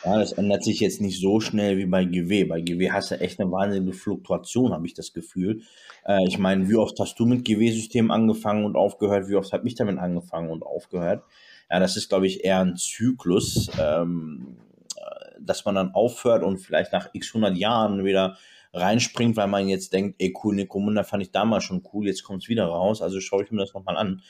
Ja, 0.06 0.18
das 0.20 0.34
ändert 0.34 0.64
sich 0.64 0.80
jetzt 0.80 1.02
nicht 1.02 1.20
so 1.20 1.40
schnell 1.40 1.78
wie 1.78 1.86
bei 1.86 2.04
GW. 2.06 2.46
Bei 2.46 2.62
GW 2.62 2.92
hast 2.92 3.12
du 3.12 3.20
echt 3.20 3.40
eine 3.40 3.52
wahnsinnige 3.52 3.94
Fluktuation, 3.94 4.74
habe 4.74 4.86
ich 4.86 4.94
das 4.94 5.14
Gefühl. 5.14 5.62
Äh, 6.06 6.28
ich 6.28 6.38
meine, 6.38 6.68
wie 6.70 6.76
oft 6.76 7.00
hast 7.00 7.20
du 7.20 7.26
mit 7.26 7.46
GW-System 7.46 8.12
angefangen 8.12 8.66
und 8.66 8.76
aufgehört? 8.76 9.30
Wie 9.30 9.36
oft 9.36 9.54
habe 9.54 9.68
ich 9.68 9.76
damit 9.76 9.98
angefangen 9.98 10.50
und 10.50 10.64
aufgehört? 10.64 11.24
Ja, 11.70 11.80
das 11.80 11.96
ist, 11.98 12.10
glaube 12.10 12.28
ich, 12.28 12.44
eher 12.44 12.60
ein 12.60 12.76
Zyklus, 12.76 13.70
ähm, 13.80 14.58
äh, 14.96 15.40
dass 15.40 15.66
man 15.66 15.76
dann 15.76 15.94
aufhört 15.94 16.44
und 16.44 16.58
vielleicht 16.58 16.92
nach 16.92 17.10
x 17.14 17.30
100 17.30 17.58
Jahren 17.58 18.04
wieder 18.04 18.38
reinspringt, 18.74 19.38
weil 19.38 19.48
man 19.48 19.68
jetzt 19.68 19.94
denkt, 19.94 20.16
ey 20.20 20.34
cool, 20.44 20.56
Necromunda 20.56 21.04
fand 21.04 21.24
ich 21.24 21.32
damals 21.32 21.64
schon 21.64 21.84
cool, 21.94 22.08
jetzt 22.08 22.24
kommt 22.24 22.44
es 22.44 22.50
wieder 22.50 22.66
raus, 22.66 23.02
also 23.02 23.20
schaue 23.20 23.44
ich 23.44 23.52
mir 23.52 23.60
das 23.60 23.74
nochmal 23.74 23.98
an. 23.98 24.22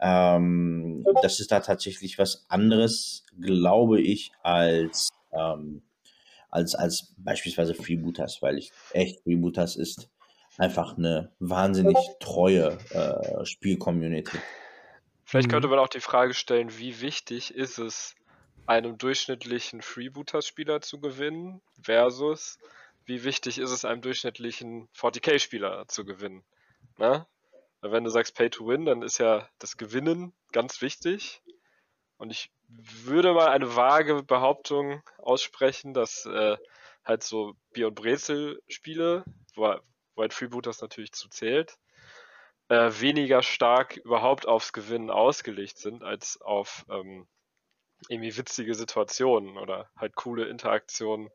Ähm, 0.00 1.04
das 1.22 1.40
ist 1.40 1.52
da 1.52 1.60
tatsächlich 1.60 2.18
was 2.18 2.46
anderes, 2.48 3.24
glaube 3.38 4.00
ich, 4.00 4.32
als, 4.42 5.10
ähm, 5.32 5.82
als, 6.50 6.74
als 6.74 7.14
beispielsweise 7.18 7.74
Freebooters, 7.74 8.40
weil 8.40 8.58
ich 8.58 8.72
echt, 8.92 9.22
Freebooters 9.22 9.76
ist 9.76 10.08
einfach 10.58 10.96
eine 10.96 11.32
wahnsinnig 11.38 11.96
treue 12.18 12.78
äh, 12.90 13.44
Spielcommunity. 13.44 14.38
Vielleicht 15.24 15.48
Mhm. 15.48 15.52
könnte 15.52 15.68
man 15.68 15.78
auch 15.78 15.88
die 15.88 16.00
Frage 16.00 16.34
stellen, 16.34 16.76
wie 16.78 17.00
wichtig 17.00 17.54
ist 17.54 17.78
es, 17.78 18.14
einem 18.66 18.98
durchschnittlichen 18.98 19.82
Freebooters-Spieler 19.82 20.80
zu 20.80 21.00
gewinnen, 21.00 21.60
versus 21.82 22.58
wie 23.04 23.24
wichtig 23.24 23.58
ist 23.58 23.70
es, 23.70 23.84
einem 23.84 24.00
durchschnittlichen 24.00 24.88
40k-Spieler 24.94 25.86
zu 25.88 26.04
gewinnen. 26.04 26.44
Ne? 26.98 27.26
Wenn 27.82 28.04
du 28.04 28.10
sagst 28.10 28.34
Pay 28.34 28.50
to 28.50 28.66
Win, 28.66 28.84
dann 28.84 29.02
ist 29.02 29.18
ja 29.18 29.48
das 29.58 29.76
Gewinnen 29.76 30.34
ganz 30.52 30.82
wichtig. 30.82 31.42
Und 32.18 32.30
ich 32.30 32.52
würde 32.68 33.32
mal 33.32 33.48
eine 33.48 33.74
vage 33.74 34.22
Behauptung 34.22 35.02
aussprechen, 35.18 35.94
dass 35.94 36.26
äh, 36.26 36.56
halt 37.04 37.22
so 37.22 37.54
Bier- 37.72 37.88
und 37.88 37.94
Brezel-Spiele, 37.94 39.24
wo, 39.54 39.74
wo 40.14 40.22
halt 40.22 40.34
Freebooters 40.34 40.82
natürlich 40.82 41.12
zu 41.12 41.28
zählt, 41.30 41.78
äh, 42.68 42.90
weniger 43.00 43.42
stark 43.42 43.96
überhaupt 43.96 44.46
aufs 44.46 44.72
Gewinnen 44.72 45.10
ausgelegt 45.10 45.78
sind, 45.78 46.04
als 46.04 46.40
auf 46.40 46.84
ähm, 46.90 47.26
irgendwie 48.08 48.36
witzige 48.36 48.74
Situationen 48.74 49.58
oder 49.58 49.90
halt 49.96 50.14
coole 50.14 50.46
Interaktionen 50.46 51.30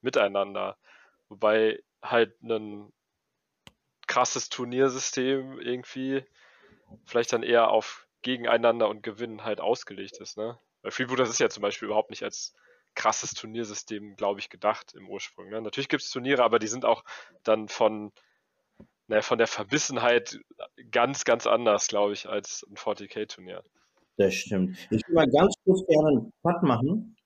miteinander. 0.00 0.78
Wobei 1.28 1.82
halt 2.02 2.40
ein 2.42 2.92
krasses 4.08 4.48
Turniersystem 4.48 5.60
irgendwie 5.60 6.24
vielleicht 7.04 7.32
dann 7.32 7.44
eher 7.44 7.70
auf 7.70 8.08
Gegeneinander 8.22 8.88
und 8.88 9.02
Gewinnen 9.02 9.44
halt 9.44 9.60
ausgelegt 9.60 10.18
ist, 10.20 10.36
ne? 10.36 10.58
Weil 10.82 10.90
Freebooters 10.90 11.30
ist 11.30 11.40
ja 11.40 11.48
zum 11.48 11.62
Beispiel 11.62 11.86
überhaupt 11.86 12.10
nicht 12.10 12.24
als 12.24 12.54
krasses 12.94 13.32
Turniersystem, 13.34 14.16
glaube 14.16 14.40
ich, 14.40 14.50
gedacht 14.50 14.92
im 14.94 15.08
Ursprung. 15.08 15.48
Ne? 15.48 15.60
Natürlich 15.62 15.88
gibt 15.88 16.02
es 16.02 16.10
Turniere, 16.10 16.42
aber 16.42 16.58
die 16.58 16.66
sind 16.66 16.84
auch 16.84 17.04
dann 17.44 17.68
von, 17.68 18.12
ne, 19.06 19.22
von 19.22 19.38
der 19.38 19.46
Verbissenheit 19.46 20.40
ganz, 20.90 21.24
ganz 21.24 21.46
anders, 21.46 21.86
glaube 21.86 22.12
ich, 22.12 22.28
als 22.28 22.66
ein 22.68 22.76
40k-Turnier. 22.76 23.62
Das 24.16 24.34
stimmt. 24.34 24.76
Ich 24.90 25.06
will 25.06 25.14
mal 25.14 25.30
ganz 25.30 25.54
kurz 25.64 25.86
gerne 25.86 26.08
einen 26.08 26.32
Cut 26.42 26.62
machen, 26.64 27.16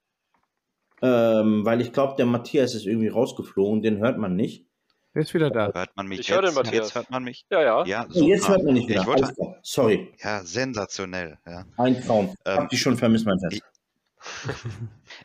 ähm, 1.01 1.65
weil 1.65 1.81
ich 1.81 1.91
glaube, 1.91 2.15
der 2.17 2.27
Matthias 2.27 2.75
ist 2.75 2.85
irgendwie 2.85 3.07
rausgeflogen, 3.07 3.81
den 3.81 3.97
hört 3.97 4.19
man 4.19 4.35
nicht. 4.35 4.67
Ist 5.13 5.33
wieder 5.33 5.51
da? 5.51 5.71
Hört 5.73 5.95
man 5.95 6.07
mich 6.07 6.19
Ich 6.21 6.27
jetzt? 6.27 6.35
höre 6.35 6.41
den 6.43 6.55
Matthias. 6.55 6.73
Jetzt 6.87 6.95
hört 6.95 7.09
man 7.11 7.23
mich? 7.23 7.45
Ja, 7.51 7.61
ja. 7.61 7.85
Ja, 7.85 8.07
Oh, 8.13 8.23
jetzt 8.23 8.41
super. 8.43 8.53
hört 8.55 8.63
man 8.65 8.73
nicht 8.73 8.87
wieder. 8.89 9.01
Ich 9.01 9.07
wollte. 9.07 9.33
Sorry, 9.61 10.13
ja, 10.23 10.43
sensationell. 10.43 11.37
Ja. 11.45 11.65
ein 11.77 12.01
Traum. 12.03 12.35
Ähm, 12.45 12.57
Hab 12.57 12.69
dich 12.69 12.81
schon 12.81 12.97
vermisst, 12.97 13.25
mein 13.25 13.39
Schatz. 13.39 13.59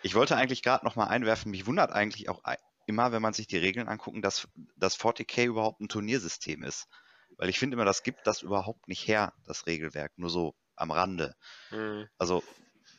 Ich 0.02 0.14
wollte 0.14 0.36
eigentlich 0.36 0.62
gerade 0.62 0.84
noch 0.84 0.96
mal 0.96 1.06
einwerfen, 1.06 1.50
mich 1.50 1.66
wundert 1.66 1.90
eigentlich 1.92 2.28
auch 2.28 2.42
immer, 2.86 3.12
wenn 3.12 3.22
man 3.22 3.32
sich 3.32 3.46
die 3.46 3.56
Regeln 3.58 3.88
angucken, 3.88 4.22
dass 4.22 4.48
das 4.76 4.98
40k 4.98 5.44
überhaupt 5.46 5.80
ein 5.80 5.88
Turniersystem 5.88 6.62
ist. 6.64 6.86
Weil 7.36 7.48
ich 7.48 7.58
finde 7.58 7.74
immer, 7.76 7.84
das 7.84 8.02
gibt 8.02 8.26
das 8.26 8.42
überhaupt 8.42 8.88
nicht 8.88 9.06
her, 9.06 9.32
das 9.46 9.66
Regelwerk, 9.66 10.12
nur 10.16 10.30
so 10.30 10.54
am 10.76 10.90
Rande. 10.90 11.34
Hm. 11.70 12.06
Also 12.18 12.42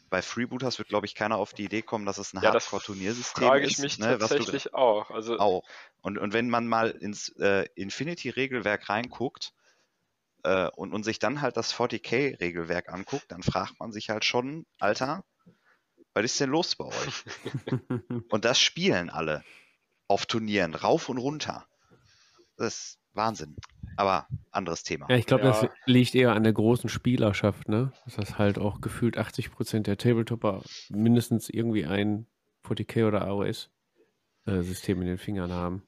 bei 0.10 0.22
Freebooters 0.22 0.78
wird, 0.80 0.90
glaube 0.90 1.06
ich, 1.06 1.16
keiner 1.16 1.38
auf 1.38 1.54
die 1.54 1.66
Idee 1.66 1.82
kommen, 1.82 2.06
dass 2.06 2.18
es 2.18 2.34
ein 2.34 2.42
Ja, 2.42 2.52
das 2.52 2.66
Hardcore-Turniersystem 2.66 3.44
Frage 3.44 3.66
ist. 3.66 3.72
ich 3.74 3.80
mich 3.80 4.00
ne, 4.00 4.18
tatsächlich 4.18 4.74
auch. 4.74 5.12
Also, 5.12 5.40
auch. 5.40 5.64
Und, 6.02 6.18
und 6.18 6.34
wenn 6.34 6.50
man 6.50 6.68
mal 6.68 6.90
ins 6.90 7.30
äh, 7.40 7.68
Infinity-Regelwerk 7.76 8.90
reinguckt 8.90 9.54
äh, 10.44 10.70
und, 10.70 10.94
und 10.94 11.04
sich 11.04 11.20
dann 11.20 11.42
halt 11.42 11.58
das 11.58 11.74
40k-Regelwerk 11.74 12.90
anguckt, 12.90 13.26
dann 13.32 13.44
fragt 13.44 13.80
man 13.80 13.92
sich 13.92 14.10
halt 14.10 14.26
schon, 14.26 14.66
Alter, 14.80 15.24
was 16.14 16.26
ist 16.26 16.40
denn 16.40 16.50
los 16.50 16.76
bei 16.76 16.86
euch? 16.86 17.24
Und 18.30 18.44
das 18.44 18.60
spielen 18.60 19.10
alle 19.10 19.44
auf 20.08 20.26
Turnieren, 20.26 20.74
rauf 20.74 21.08
und 21.08 21.20
runter. 21.20 21.68
Das 22.58 22.74
ist 22.74 22.99
Wahnsinn. 23.14 23.56
Aber 23.98 24.28
anderes 24.52 24.84
Thema. 24.84 25.08
Ja, 25.10 25.18
ich 25.18 25.26
glaube, 25.26 25.44
Ja. 25.44 25.50
das 25.50 25.70
liegt 25.86 26.16
eher 26.16 26.34
an 26.34 26.44
der 26.44 26.54
großen 26.54 26.90
Spielerschaft, 26.90 27.68
ne? 27.68 27.92
Dass 28.06 28.16
das 28.16 28.38
halt 28.38 28.58
auch 28.58 28.80
gefühlt 28.80 29.18
80% 29.18 29.88
der 29.88 29.98
Tabletopper 29.98 30.64
mindestens 30.90 31.50
irgendwie 31.50 31.86
ein 31.86 32.26
40k 32.66 33.08
oder 33.08 33.26
AOS-System 33.26 35.02
in 35.02 35.08
den 35.08 35.18
Fingern 35.18 35.52
haben. 35.52 35.86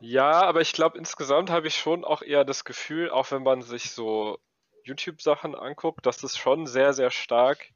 Ja. 0.00 0.42
Aber 0.42 0.60
ich 0.60 0.72
glaube, 0.72 0.98
insgesamt 0.98 1.50
habe 1.50 1.68
ich 1.68 1.76
schon 1.76 2.04
auch 2.04 2.22
eher 2.22 2.44
das 2.44 2.64
Gefühl, 2.64 3.10
auch 3.10 3.30
wenn 3.30 3.42
man 3.42 3.62
sich 3.62 3.90
so 3.90 4.38
YouTube-Sachen 4.84 5.54
anguckt, 5.54 6.06
dass 6.06 6.22
es 6.22 6.36
schon 6.36 6.66
sehr, 6.66 6.92
sehr 6.92 7.10
stark 7.10 7.70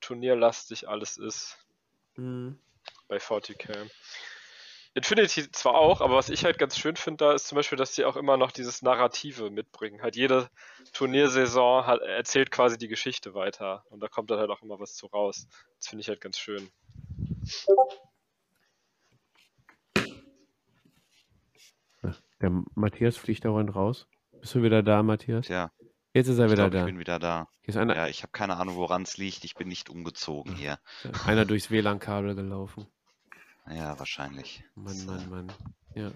turnierlastig 0.00 0.88
alles 0.88 1.16
ist 1.16 1.56
bei 2.16 3.16
40k. 3.16 3.88
Infinity 4.96 5.52
zwar 5.52 5.74
auch, 5.74 6.00
aber 6.00 6.16
was 6.16 6.30
ich 6.30 6.46
halt 6.46 6.58
ganz 6.58 6.78
schön 6.78 6.96
finde, 6.96 7.26
da 7.26 7.32
ist 7.34 7.46
zum 7.48 7.56
Beispiel, 7.56 7.76
dass 7.76 7.92
die 7.92 8.06
auch 8.06 8.16
immer 8.16 8.38
noch 8.38 8.50
dieses 8.50 8.80
Narrative 8.80 9.50
mitbringen. 9.50 10.00
Halt 10.00 10.16
jede 10.16 10.48
Turniersaison 10.94 11.86
hat, 11.86 12.00
erzählt 12.00 12.50
quasi 12.50 12.78
die 12.78 12.88
Geschichte 12.88 13.34
weiter 13.34 13.84
und 13.90 14.00
da 14.00 14.08
kommt 14.08 14.30
dann 14.30 14.38
halt 14.38 14.48
auch 14.48 14.62
immer 14.62 14.80
was 14.80 14.94
zu 14.94 15.06
raus. 15.08 15.48
Das 15.78 15.88
finde 15.88 16.00
ich 16.00 16.08
halt 16.08 16.22
ganz 16.22 16.38
schön. 16.38 16.70
Der 22.40 22.50
Matthias 22.74 23.18
fliegt 23.18 23.44
dauernd 23.44 23.74
raus. 23.74 24.06
Bist 24.40 24.54
du 24.54 24.62
wieder 24.62 24.82
da, 24.82 25.02
Matthias? 25.02 25.46
Tja, 25.46 25.72
Jetzt 26.14 26.28
ist 26.28 26.38
er 26.38 26.46
ich 26.46 26.52
wieder 26.52 26.70
glaube, 26.70 26.76
ich 26.76 26.82
da. 26.82 26.86
bin 26.86 26.98
wieder 26.98 27.18
da. 27.18 27.48
Hier 27.60 27.68
ist 27.68 27.76
einer, 27.76 27.94
Ja, 27.94 28.06
ich 28.08 28.22
habe 28.22 28.32
keine 28.32 28.56
Ahnung, 28.56 28.76
woran 28.76 29.02
es 29.02 29.18
liegt. 29.18 29.44
Ich 29.44 29.54
bin 29.54 29.68
nicht 29.68 29.90
umgezogen 29.90 30.54
hier. 30.54 30.78
einer 31.26 31.44
durchs 31.44 31.70
WLAN-Kabel 31.70 32.34
gelaufen. 32.34 32.86
Ja, 33.68 33.98
wahrscheinlich. 33.98 34.62
Mann, 34.74 35.04
Mann, 35.06 35.30
Mann. 35.30 35.52
Ja. 35.94 36.12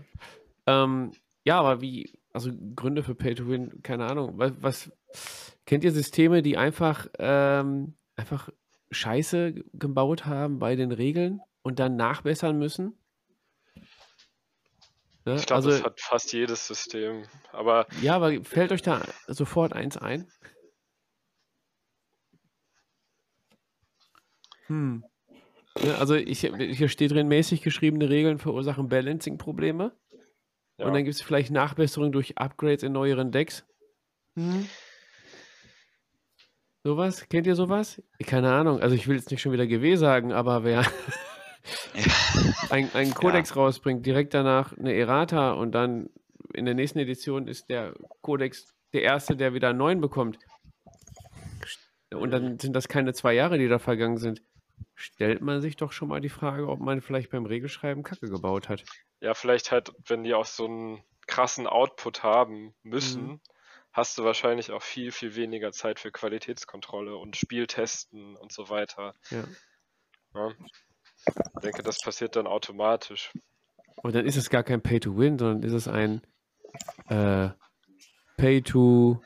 Ähm, 0.66 1.12
ja, 1.44 1.58
aber 1.58 1.80
wie, 1.80 2.12
also 2.32 2.50
Gründe 2.76 3.02
für 3.02 3.14
Pay 3.14 3.34
to 3.34 3.48
Win, 3.48 3.82
keine 3.82 4.06
Ahnung. 4.06 4.38
Was, 4.38 4.52
was 4.60 4.92
kennt 5.66 5.84
ihr 5.84 5.92
Systeme, 5.92 6.42
die 6.42 6.56
einfach, 6.56 7.06
ähm, 7.18 7.96
einfach 8.16 8.50
Scheiße 8.90 9.52
ge- 9.54 9.64
gebaut 9.72 10.26
haben 10.26 10.58
bei 10.58 10.76
den 10.76 10.92
Regeln 10.92 11.40
und 11.62 11.78
dann 11.78 11.96
nachbessern 11.96 12.58
müssen? 12.58 12.96
Ne? 15.24 15.36
Ich 15.36 15.46
glaube, 15.46 15.54
Also, 15.56 15.70
das 15.70 15.82
hat 15.82 16.00
fast 16.00 16.32
jedes 16.32 16.66
System. 16.66 17.24
Aber 17.52 17.86
ja, 18.00 18.16
aber 18.16 18.42
fällt 18.44 18.72
euch 18.72 18.82
da 18.82 19.02
sofort 19.26 19.72
eins 19.72 19.96
ein? 19.96 20.30
Hm. 24.66 25.04
Ne, 25.84 25.96
also 25.98 26.14
ich, 26.14 26.40
hier 26.40 26.88
steht 26.88 27.12
drin, 27.12 27.28
mäßig 27.28 27.62
geschriebene 27.62 28.08
Regeln 28.08 28.38
verursachen 28.38 28.88
Balancing-Probleme. 28.88 29.92
ja. 30.78 30.86
Und 30.86 30.92
dann 30.94 31.04
gibt 31.04 31.14
es 31.14 31.22
vielleicht 31.22 31.50
Nachbesserungen 31.50 32.12
durch 32.12 32.38
Upgrades 32.38 32.82
in 32.82 32.92
neueren 32.92 33.32
Decks. 33.32 33.64
Hm. 34.36 34.68
Sowas? 36.82 37.28
Kennt 37.28 37.46
ihr 37.46 37.56
sowas? 37.56 38.02
Keine 38.24 38.52
Ahnung. 38.52 38.80
Also 38.80 38.94
ich 38.94 39.06
will 39.06 39.16
jetzt 39.16 39.30
nicht 39.30 39.42
schon 39.42 39.52
wieder 39.52 39.66
GW 39.66 39.96
sagen, 39.96 40.32
aber 40.32 40.64
wer 40.64 40.86
ein, 42.70 42.90
einen 42.94 43.12
Codex 43.12 43.54
rausbringt, 43.54 44.06
direkt 44.06 44.32
danach 44.32 44.76
eine 44.76 44.94
Errata 44.94 45.52
und 45.52 45.72
dann 45.72 46.08
in 46.54 46.64
der 46.64 46.74
nächsten 46.74 46.98
Edition 46.98 47.48
ist 47.48 47.68
der 47.68 47.94
Codex 48.22 48.74
der 48.92 49.02
erste, 49.02 49.36
der 49.36 49.52
wieder 49.54 49.68
einen 49.68 49.78
neuen 49.78 50.00
bekommt. 50.00 50.38
Und 52.12 52.30
dann 52.32 52.58
sind 52.58 52.74
das 52.74 52.88
keine 52.88 53.12
zwei 53.12 53.34
Jahre, 53.34 53.58
die 53.58 53.68
da 53.68 53.78
vergangen 53.78 54.16
sind. 54.16 54.42
Stellt 55.00 55.40
man 55.40 55.62
sich 55.62 55.76
doch 55.76 55.92
schon 55.92 56.08
mal 56.08 56.20
die 56.20 56.28
Frage, 56.28 56.68
ob 56.68 56.78
man 56.78 57.00
vielleicht 57.00 57.30
beim 57.30 57.46
Regelschreiben 57.46 58.02
Kacke 58.02 58.28
gebaut 58.28 58.68
hat. 58.68 58.84
Ja, 59.20 59.32
vielleicht 59.32 59.72
halt, 59.72 59.92
wenn 60.06 60.24
die 60.24 60.34
auch 60.34 60.44
so 60.44 60.66
einen 60.66 61.02
krassen 61.26 61.66
Output 61.66 62.22
haben 62.22 62.74
müssen, 62.82 63.22
Mhm. 63.26 63.40
hast 63.92 64.18
du 64.18 64.24
wahrscheinlich 64.24 64.72
auch 64.72 64.82
viel, 64.82 65.10
viel 65.10 65.36
weniger 65.36 65.72
Zeit 65.72 66.00
für 66.00 66.12
Qualitätskontrolle 66.12 67.16
und 67.16 67.38
Spieltesten 67.38 68.36
und 68.36 68.52
so 68.52 68.68
weiter. 68.68 69.14
Ja. 69.30 69.44
Ja. 70.34 70.52
Ich 71.26 71.60
denke, 71.62 71.82
das 71.82 71.96
passiert 72.04 72.36
dann 72.36 72.46
automatisch. 72.46 73.32
Und 74.02 74.14
dann 74.14 74.26
ist 74.26 74.36
es 74.36 74.50
gar 74.50 74.62
kein 74.62 74.82
Pay-to-Win, 74.82 75.38
sondern 75.38 75.62
ist 75.62 75.72
es 75.72 75.88
ein 75.88 76.20
äh, 77.08 77.48
Pay-to 78.36 79.22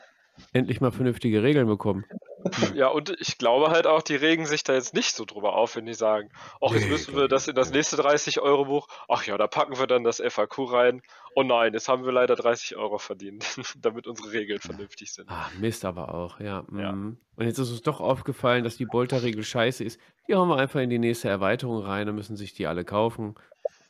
endlich 0.53 0.81
mal 0.81 0.91
vernünftige 0.91 1.43
Regeln 1.43 1.67
bekommen. 1.67 2.05
Ja, 2.75 2.89
und 2.89 3.15
ich 3.19 3.39
glaube 3.39 3.71
halt 3.71 3.87
auch, 3.87 4.03
die 4.03 4.15
regen 4.15 4.45
sich 4.45 4.63
da 4.63 4.73
jetzt 4.73 4.93
nicht 4.93 5.15
so 5.15 5.25
drüber 5.25 5.55
auf, 5.55 5.75
wenn 5.75 5.87
die 5.87 5.95
sagen, 5.95 6.29
ach, 6.61 6.73
jetzt 6.73 6.87
müssen 6.87 7.15
wir 7.15 7.27
das 7.27 7.47
in 7.47 7.55
das 7.55 7.71
nächste 7.71 7.95
30-Euro-Buch, 7.97 8.87
ach 9.09 9.25
ja, 9.25 9.35
da 9.37 9.47
packen 9.47 9.79
wir 9.79 9.87
dann 9.87 10.03
das 10.03 10.21
FAQ 10.21 10.71
rein. 10.71 11.01
Oh 11.35 11.41
nein, 11.41 11.73
jetzt 11.73 11.89
haben 11.89 12.05
wir 12.05 12.11
leider 12.11 12.35
30 12.35 12.77
Euro 12.77 12.99
verdient, 12.99 13.45
damit 13.81 14.05
unsere 14.05 14.31
Regeln 14.31 14.59
vernünftig 14.59 15.11
sind. 15.11 15.29
Ah, 15.29 15.49
Mist 15.59 15.85
aber 15.85 16.13
auch, 16.13 16.39
ja. 16.39 16.65
Ja. 16.71 16.91
mhm. 16.91 17.17
Und 17.35 17.45
jetzt 17.45 17.57
ist 17.57 17.71
uns 17.71 17.81
doch 17.81 17.99
aufgefallen, 17.99 18.63
dass 18.63 18.77
die 18.77 18.85
Bolter-Regel 18.85 19.43
scheiße 19.43 19.83
ist. 19.83 19.99
Die 20.27 20.35
hauen 20.35 20.47
wir 20.47 20.57
einfach 20.57 20.81
in 20.81 20.89
die 20.91 20.99
nächste 20.99 21.29
Erweiterung 21.29 21.83
rein, 21.83 22.05
dann 22.05 22.15
müssen 22.15 22.35
sich 22.35 22.53
die 22.53 22.67
alle 22.67 22.85
kaufen. 22.85 23.35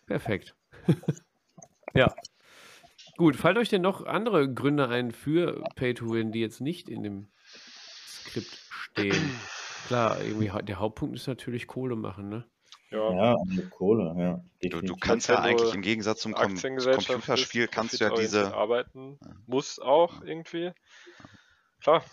Perfekt. 0.08 0.56
ja. 1.94 2.14
Gut, 3.18 3.36
fallen 3.36 3.58
euch 3.58 3.70
denn 3.70 3.82
noch 3.82 4.06
andere 4.06 4.52
Gründe 4.54 4.90
ein 4.90 5.12
für 5.12 5.64
Pay-to-Win, 5.76 6.32
die 6.32 6.40
jetzt 6.42 6.62
nicht 6.62 6.90
in 6.90 7.04
dem 7.04 7.28
Skript 8.08 8.60
stehen? 8.70 9.40
Klar, 9.88 10.22
irgendwie 10.22 10.52
der 10.64 10.80
Hauptpunkt 10.80 11.16
ist 11.16 11.28
natürlich 11.28 11.68
Kohle 11.68 11.96
machen, 11.96 12.30
ne? 12.30 12.46
Ja, 12.92 13.12
Ja, 13.14 13.36
eine 13.50 13.70
Kohle, 13.70 14.16
ja. 14.18 14.44
Du, 14.70 14.82
du 14.82 14.96
kannst 14.96 15.30
ja 15.30 15.36
du 15.36 15.42
eigentlich 15.42 15.74
im 15.74 15.82
Gegensatz 15.82 16.22
zum 16.22 16.34
Com 16.34 16.54
Aktiengesellschaft 16.54 17.08
Computerspiel 17.08 17.68
kannst 17.68 18.00
du 18.00 18.06
ja 18.06 18.14
diese. 18.16 18.54
arbeiten 18.54 19.20
muss 19.48 19.80
auch 19.80 20.22
irgendwie. 20.22 20.72
Klar. 21.82 22.04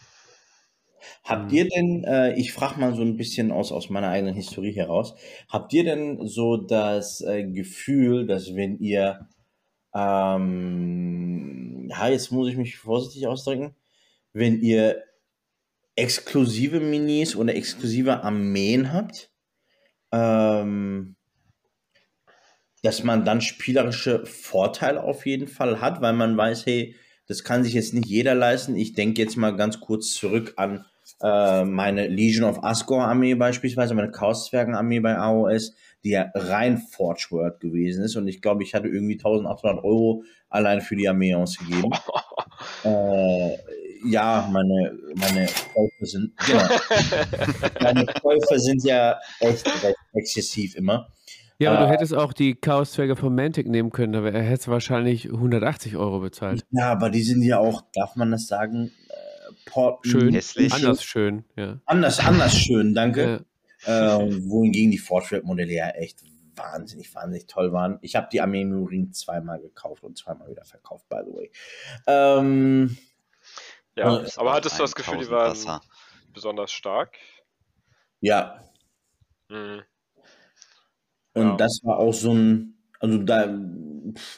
Habt 1.24 1.52
ihr 1.52 1.68
denn, 1.68 2.04
äh, 2.04 2.34
ich 2.38 2.52
frage 2.52 2.78
mal 2.78 2.94
so 2.94 3.02
ein 3.02 3.16
bisschen 3.16 3.50
aus, 3.50 3.72
aus 3.72 3.90
meiner 3.90 4.08
eigenen 4.08 4.34
Historie 4.34 4.72
heraus, 4.72 5.14
habt 5.48 5.72
ihr 5.72 5.84
denn 5.84 6.26
so 6.26 6.56
das 6.56 7.20
äh, 7.22 7.44
Gefühl, 7.44 8.26
dass 8.26 8.54
wenn 8.54 8.78
ihr, 8.78 9.28
ähm, 9.94 11.88
ja, 11.90 12.08
jetzt 12.08 12.32
muss 12.32 12.48
ich 12.48 12.56
mich 12.56 12.76
vorsichtig 12.76 13.26
ausdrücken, 13.26 13.74
wenn 14.32 14.60
ihr 14.60 15.02
exklusive 15.96 16.80
Minis 16.80 17.36
oder 17.36 17.54
exklusive 17.54 18.22
Armeen 18.22 18.92
habt, 18.92 19.30
ähm, 20.10 21.16
dass 22.82 23.04
man 23.04 23.24
dann 23.24 23.40
spielerische 23.40 24.26
Vorteile 24.26 25.02
auf 25.02 25.26
jeden 25.26 25.48
Fall 25.48 25.80
hat, 25.80 26.00
weil 26.00 26.14
man 26.14 26.36
weiß, 26.36 26.66
hey, 26.66 26.96
das 27.28 27.44
kann 27.44 27.62
sich 27.62 27.74
jetzt 27.74 27.94
nicht 27.94 28.06
jeder 28.06 28.34
leisten. 28.34 28.74
Ich 28.76 28.94
denke 28.94 29.22
jetzt 29.22 29.36
mal 29.36 29.54
ganz 29.56 29.80
kurz 29.80 30.12
zurück 30.14 30.54
an 30.56 30.84
äh, 31.20 31.64
meine 31.64 32.08
Legion 32.08 32.48
of 32.48 32.64
Asgore 32.64 33.04
Armee 33.04 33.34
beispielsweise, 33.34 33.94
meine 33.94 34.10
Chaos-Zwergen 34.10 34.74
Armee 34.74 35.00
bei 35.00 35.16
AOS, 35.16 35.74
ja 36.10 36.30
rein 36.34 36.78
Forge 36.78 37.28
World 37.30 37.60
gewesen 37.60 38.04
ist 38.04 38.16
und 38.16 38.28
ich 38.28 38.42
glaube, 38.42 38.62
ich 38.62 38.74
hatte 38.74 38.88
irgendwie 38.88 39.14
1800 39.14 39.84
Euro 39.84 40.24
allein 40.48 40.80
für 40.80 40.96
die 40.96 41.08
Armee 41.08 41.34
ausgegeben. 41.34 41.90
Äh, 42.84 43.56
ja, 44.04 44.48
meine, 44.52 44.96
meine 45.16 45.46
Käufe 45.74 46.06
sind, 46.06 46.36
genau. 46.46 46.62
meine 47.80 48.06
Käufe 48.06 48.58
sind 48.60 48.84
ja 48.84 49.18
echt 49.40 49.66
recht 49.82 49.96
exzessiv 50.12 50.76
immer. 50.76 51.08
Ja, 51.58 51.72
aber 51.72 51.80
Äh, 51.80 51.86
du 51.86 51.92
hättest 51.92 52.14
auch 52.14 52.32
die 52.32 52.54
Chaos-Zwerge 52.54 53.16
von 53.16 53.34
Mantic 53.34 53.68
nehmen 53.68 53.90
können, 53.90 54.14
aber 54.14 54.32
er 54.32 54.42
hätte 54.42 54.70
wahrscheinlich 54.70 55.26
180 55.26 55.96
Euro 55.96 56.20
bezahlt. 56.20 56.64
Ja, 56.70 56.92
aber 56.92 57.10
die 57.10 57.22
sind 57.22 57.42
ja 57.42 57.58
auch, 57.58 57.82
darf 57.92 58.16
man 58.16 58.30
das 58.30 58.46
sagen, 58.46 58.92
äh, 59.08 59.70
Port 59.70 60.06
Schön, 60.06 60.34
Hässlich. 60.34 60.72
anders 60.72 61.02
schön, 61.04 61.44
ja. 61.56 61.80
anders, 61.86 62.20
anders 62.20 62.56
schön, 62.56 62.94
danke. 62.94 63.22
ja. 63.22 63.40
Äh, 63.86 64.48
wohingegen 64.48 64.90
die 64.90 64.98
Fortschritt-Modelle 64.98 65.72
ja 65.72 65.88
echt 65.90 66.22
wahnsinnig, 66.54 67.14
wahnsinnig 67.14 67.46
toll 67.46 67.72
waren. 67.72 67.98
Ich 68.02 68.14
habe 68.16 68.28
die 68.30 68.40
Armee 68.40 68.62
Übrigen 68.62 69.12
zweimal 69.12 69.60
gekauft 69.60 70.02
und 70.04 70.18
zweimal 70.18 70.50
wieder 70.50 70.64
verkauft, 70.64 71.08
by 71.08 71.20
the 71.26 71.32
way. 71.32 71.50
Ähm, 72.06 72.96
Ja, 73.96 74.20
Äh, 74.22 74.30
aber 74.36 74.52
hattest 74.54 74.78
du 74.78 74.82
das 74.82 74.94
Gefühl, 74.94 75.18
die 75.18 75.30
waren 75.30 75.52
Wasser. 75.52 75.82
besonders 76.32 76.72
stark? 76.72 77.16
ja, 78.20 78.62
Mhm. 79.48 79.82
Und 81.34 81.46
Ja. 81.48 81.56
das 81.56 81.80
war 81.84 81.98
auch 81.98 82.12
so 82.12 82.32
ein, 82.34 82.74
also 83.00 83.18
da, 83.18 83.46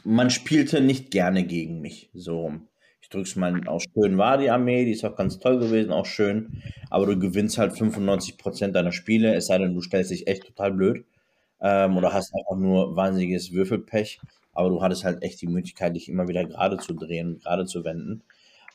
man 0.05 0.31
spielte 0.31 0.81
nicht 0.81 1.11
gerne 1.11 1.45
gegen 1.45 1.81
mich, 1.81 2.11
so 2.15 2.41
rum. 2.41 2.69
Ich 3.05 3.11
drück's 3.11 3.37
mal 3.37 3.69
aus 3.69 3.85
schön 3.93 4.17
war 4.17 4.39
die 4.39 4.49
Armee, 4.49 4.87
die 4.87 4.93
ist 4.93 5.05
auch 5.05 5.15
ganz 5.15 5.39
toll 5.39 5.59
gewesen, 5.59 5.93
auch 5.93 6.07
schön, 6.07 6.63
aber 6.89 7.05
du 7.05 7.19
gewinnst 7.19 7.59
halt 7.59 7.73
95% 7.73 8.69
deiner 8.69 8.93
Spiele, 8.93 9.35
es 9.35 9.49
sei 9.49 9.59
denn, 9.59 9.75
du 9.75 9.83
stellst 9.83 10.11
dich 10.11 10.27
echt 10.27 10.47
total 10.47 10.73
blöd 10.73 11.05
ähm, 11.61 11.99
oder 11.99 12.15
hast 12.15 12.33
einfach 12.35 12.57
nur 12.57 12.97
wahnsinniges 12.97 13.53
Würfelpech, 13.53 14.21
aber 14.55 14.71
du 14.71 14.81
hattest 14.81 15.05
halt 15.05 15.23
echt 15.23 15.43
die 15.43 15.49
Möglichkeit, 15.49 15.95
dich 15.95 16.09
immer 16.09 16.29
wieder 16.29 16.47
gerade 16.47 16.79
zu 16.79 16.95
drehen, 16.95 17.41
gerade 17.41 17.67
zu 17.67 17.85
wenden. 17.85 18.23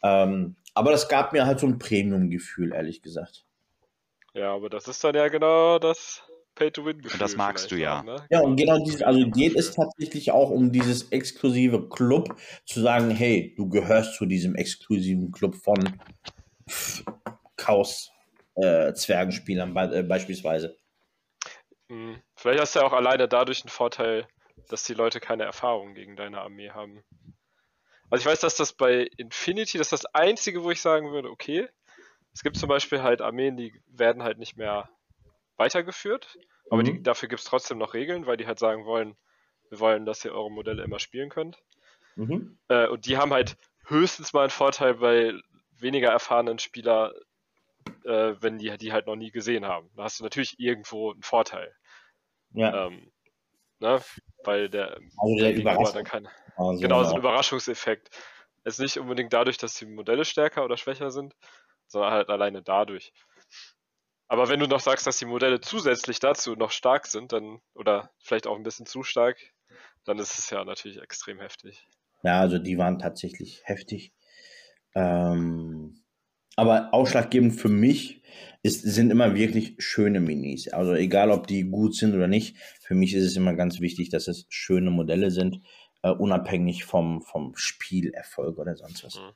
Ähm, 0.04 0.56
aber 0.76 0.92
das 0.92 1.10
gab 1.10 1.34
mir 1.34 1.48
halt 1.48 1.60
so 1.60 1.66
ein 1.66 1.80
Premium-Gefühl, 1.80 2.72
ehrlich 2.72 3.02
gesagt. 3.02 3.46
Ja, 4.36 4.54
aber 4.54 4.70
das 4.70 4.88
ist 4.88 5.04
dann 5.04 5.16
ja 5.16 5.28
genau 5.30 5.80
das 5.80 6.22
Pay-to-Win-Gefühl. 6.60 7.14
Und 7.14 7.22
das 7.22 7.36
magst 7.38 7.72
du 7.72 7.78
ja. 7.78 8.02
auch, 8.02 8.04
ne? 8.04 8.28
Ja, 8.30 8.42
und 8.42 8.58
genau 8.58 8.78
dieses, 8.84 9.02
also 9.02 9.30
geht 9.30 9.56
es 9.56 9.72
tatsächlich 9.72 10.32
auch 10.32 10.50
um 10.50 10.72
dieses 10.72 11.12
exklusive 11.12 11.88
Club, 11.88 12.36
zu 12.66 12.82
sagen, 12.82 13.10
hey, 13.10 13.54
du 13.56 13.70
gehörst 13.70 14.16
zu 14.16 14.26
diesem 14.26 14.56
exklusiven 14.56 15.32
Club 15.32 15.56
von 15.56 15.78
pff, 16.70 17.04
Chaos 17.56 18.12
äh, 18.56 18.94
Zwergenspielern 18.94 19.74
be 19.74 20.00
äh, 20.00 20.04
beispielsweise. 20.04 20.78
Mhm. 21.88 22.22
Vielleicht 22.36 22.62
hast 22.62 22.76
du 22.76 22.80
ja 22.80 22.86
auch 22.86 22.94
alleine 22.94 23.28
dadurch 23.28 23.64
einen 23.64 23.70
Vorteil, 23.70 24.28
dass 24.68 24.84
die 24.84 24.94
Leute 24.94 25.20
keine 25.20 25.44
Erfahrung 25.44 25.94
gegen 25.94 26.16
deine 26.18 26.42
Armee 26.42 26.72
haben. 26.72 27.04
Also 28.10 28.24
ich 28.24 28.26
weiß, 28.26 28.42
dass 28.42 28.58
das 28.58 28.74
bei 28.74 29.08
Infinity, 29.18 29.78
das 29.78 29.92
ist 29.92 30.04
das 30.04 30.14
Einzige, 30.14 30.64
wo 30.64 30.72
ich 30.72 30.82
sagen 30.82 31.12
würde, 31.12 31.30
okay, 31.30 31.70
es 32.34 32.44
gibt 32.44 32.58
zum 32.58 32.70
Beispiel 32.70 33.02
halt 33.02 33.22
Armeen, 33.22 33.56
die 33.56 33.74
werden 33.88 34.24
halt 34.24 34.40
nicht 34.40 34.58
mehr 34.58 34.90
weitergeführt, 35.60 36.38
aber 36.70 36.84
die, 36.84 36.94
Mhm. 36.94 37.04
dafür 37.04 37.30
gibt 37.30 37.42
es 37.42 37.46
trotzdem 37.48 37.78
noch 37.78 37.94
Regeln, 37.94 38.26
weil 38.26 38.38
die 38.38 38.48
halt 38.48 38.60
sagen 38.60 38.86
wollen, 38.86 39.16
wir 39.70 39.80
wollen, 39.80 40.06
dass 40.06 40.26
ihr 40.26 40.34
eure 40.34 40.52
Modelle 40.52 40.84
immer 40.84 41.00
spielen 41.00 41.30
könnt. 41.30 41.58
Mhm. 42.16 42.58
Äh, 42.70 42.88
und 42.88 43.06
die 43.06 43.18
haben 43.18 43.34
halt 43.34 43.58
höchstens 43.86 44.34
mal 44.34 44.42
einen 44.42 44.50
Vorteil 44.50 44.96
bei 44.96 45.34
weniger 45.80 46.10
erfahrenen 46.10 46.60
Spieler, 46.60 47.14
äh, 48.06 48.36
wenn 48.40 48.58
die 48.58 48.76
die 48.78 48.92
halt 48.94 49.08
noch 49.08 49.16
nie 49.16 49.32
gesehen 49.32 49.66
haben. 49.66 49.90
Da 49.96 50.04
hast 50.04 50.20
du 50.20 50.24
natürlich 50.24 50.60
irgendwo 50.60 51.12
einen 51.12 51.24
Vorteil. 51.24 51.76
Ja, 52.54 52.88
Ähm, 52.88 53.12
ne? 53.80 54.02
Weil 54.44 54.70
der, 54.70 55.00
also 55.18 55.36
der 55.40 55.54
Gegenüber 55.54 55.72
Überraschung. 55.74 55.94
dann 55.96 56.04
keine, 56.06 56.30
Also, 56.56 56.82
genau, 56.82 57.04
so 57.04 57.16
ein. 57.16 57.20
Überraschungseffekt. 57.20 58.10
Ist 58.66 58.80
nicht 58.80 58.98
unbedingt 58.98 59.34
dadurch, 59.34 59.58
dass 59.58 59.76
die 59.76 59.86
Modelle 59.86 60.26
stärker 60.26 60.66
oder 60.66 60.78
schwächer 60.78 61.12
sind, 61.12 61.36
sondern 61.88 62.12
halt 62.12 62.30
alleine 62.30 62.62
dadurch. 62.62 63.14
Aber 64.30 64.48
wenn 64.48 64.60
du 64.60 64.68
noch 64.68 64.80
sagst, 64.80 65.08
dass 65.08 65.18
die 65.18 65.26
Modelle 65.26 65.60
zusätzlich 65.60 66.20
dazu 66.20 66.56
noch 66.56 66.70
stark 66.70 67.08
sind, 67.08 67.34
dann, 67.34 67.62
oder 67.74 68.12
vielleicht 68.20 68.46
auch 68.46 68.56
ein 68.56 68.64
bisschen 68.64 68.86
zu 68.86 69.02
stark, 69.02 69.38
dann 70.06 70.20
ist 70.20 70.38
es 70.38 70.52
ja 70.52 70.64
natürlich 70.64 71.02
extrem 71.02 71.40
heftig. 71.40 71.88
Ja, 72.24 72.40
also 72.40 72.60
die 72.60 72.78
waren 72.78 73.00
tatsächlich 73.00 73.62
heftig. 73.66 74.14
Ähm, 74.94 76.04
aber 76.56 76.94
ausschlaggebend 76.94 77.60
für 77.60 77.70
mich 77.70 78.22
ist, 78.62 78.84
sind 78.84 79.10
immer 79.10 79.34
wirklich 79.34 79.76
schöne 79.80 80.20
Minis. 80.20 80.68
Also 80.68 80.94
egal, 80.94 81.32
ob 81.32 81.48
die 81.48 81.64
gut 81.64 81.96
sind 81.96 82.14
oder 82.14 82.28
nicht, 82.28 82.56
für 82.82 82.94
mich 82.94 83.16
ist 83.16 83.24
es 83.24 83.36
immer 83.36 83.56
ganz 83.56 83.80
wichtig, 83.80 84.10
dass 84.10 84.28
es 84.28 84.46
schöne 84.50 84.92
Modelle 84.92 85.32
sind, 85.32 85.62
äh, 86.04 86.12
unabhängig 86.12 86.86
vom, 86.86 87.24
vom 87.24 87.54
Spielerfolg 87.56 88.60
oder 88.60 88.76
sonst 88.76 89.04
was. 89.04 89.16
Mhm. 89.16 89.32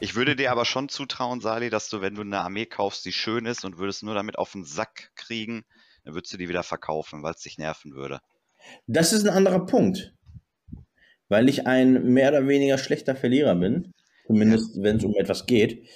Ich 0.00 0.14
würde 0.14 0.36
dir 0.36 0.50
aber 0.52 0.64
schon 0.64 0.88
zutrauen, 0.88 1.40
Sali, 1.40 1.70
dass 1.70 1.88
du, 1.88 2.00
wenn 2.00 2.14
du 2.14 2.22
eine 2.22 2.40
Armee 2.40 2.66
kaufst, 2.66 3.04
die 3.04 3.12
schön 3.12 3.46
ist 3.46 3.64
und 3.64 3.78
würdest 3.78 4.02
nur 4.02 4.14
damit 4.14 4.38
auf 4.38 4.52
den 4.52 4.64
Sack 4.64 5.10
kriegen, 5.16 5.64
dann 6.04 6.14
würdest 6.14 6.32
du 6.32 6.36
die 6.36 6.48
wieder 6.48 6.62
verkaufen, 6.62 7.22
weil 7.22 7.32
es 7.34 7.40
dich 7.40 7.58
nerven 7.58 7.94
würde. 7.94 8.20
Das 8.86 9.12
ist 9.12 9.26
ein 9.26 9.34
anderer 9.34 9.66
Punkt. 9.66 10.14
Weil 11.28 11.48
ich 11.48 11.66
ein 11.66 12.04
mehr 12.12 12.30
oder 12.30 12.46
weniger 12.46 12.78
schlechter 12.78 13.16
Verlierer 13.16 13.54
bin. 13.54 13.92
Zumindest, 14.26 14.82
wenn 14.82 14.96
es 14.96 15.04
um 15.04 15.14
etwas 15.16 15.46
geht. 15.46 15.86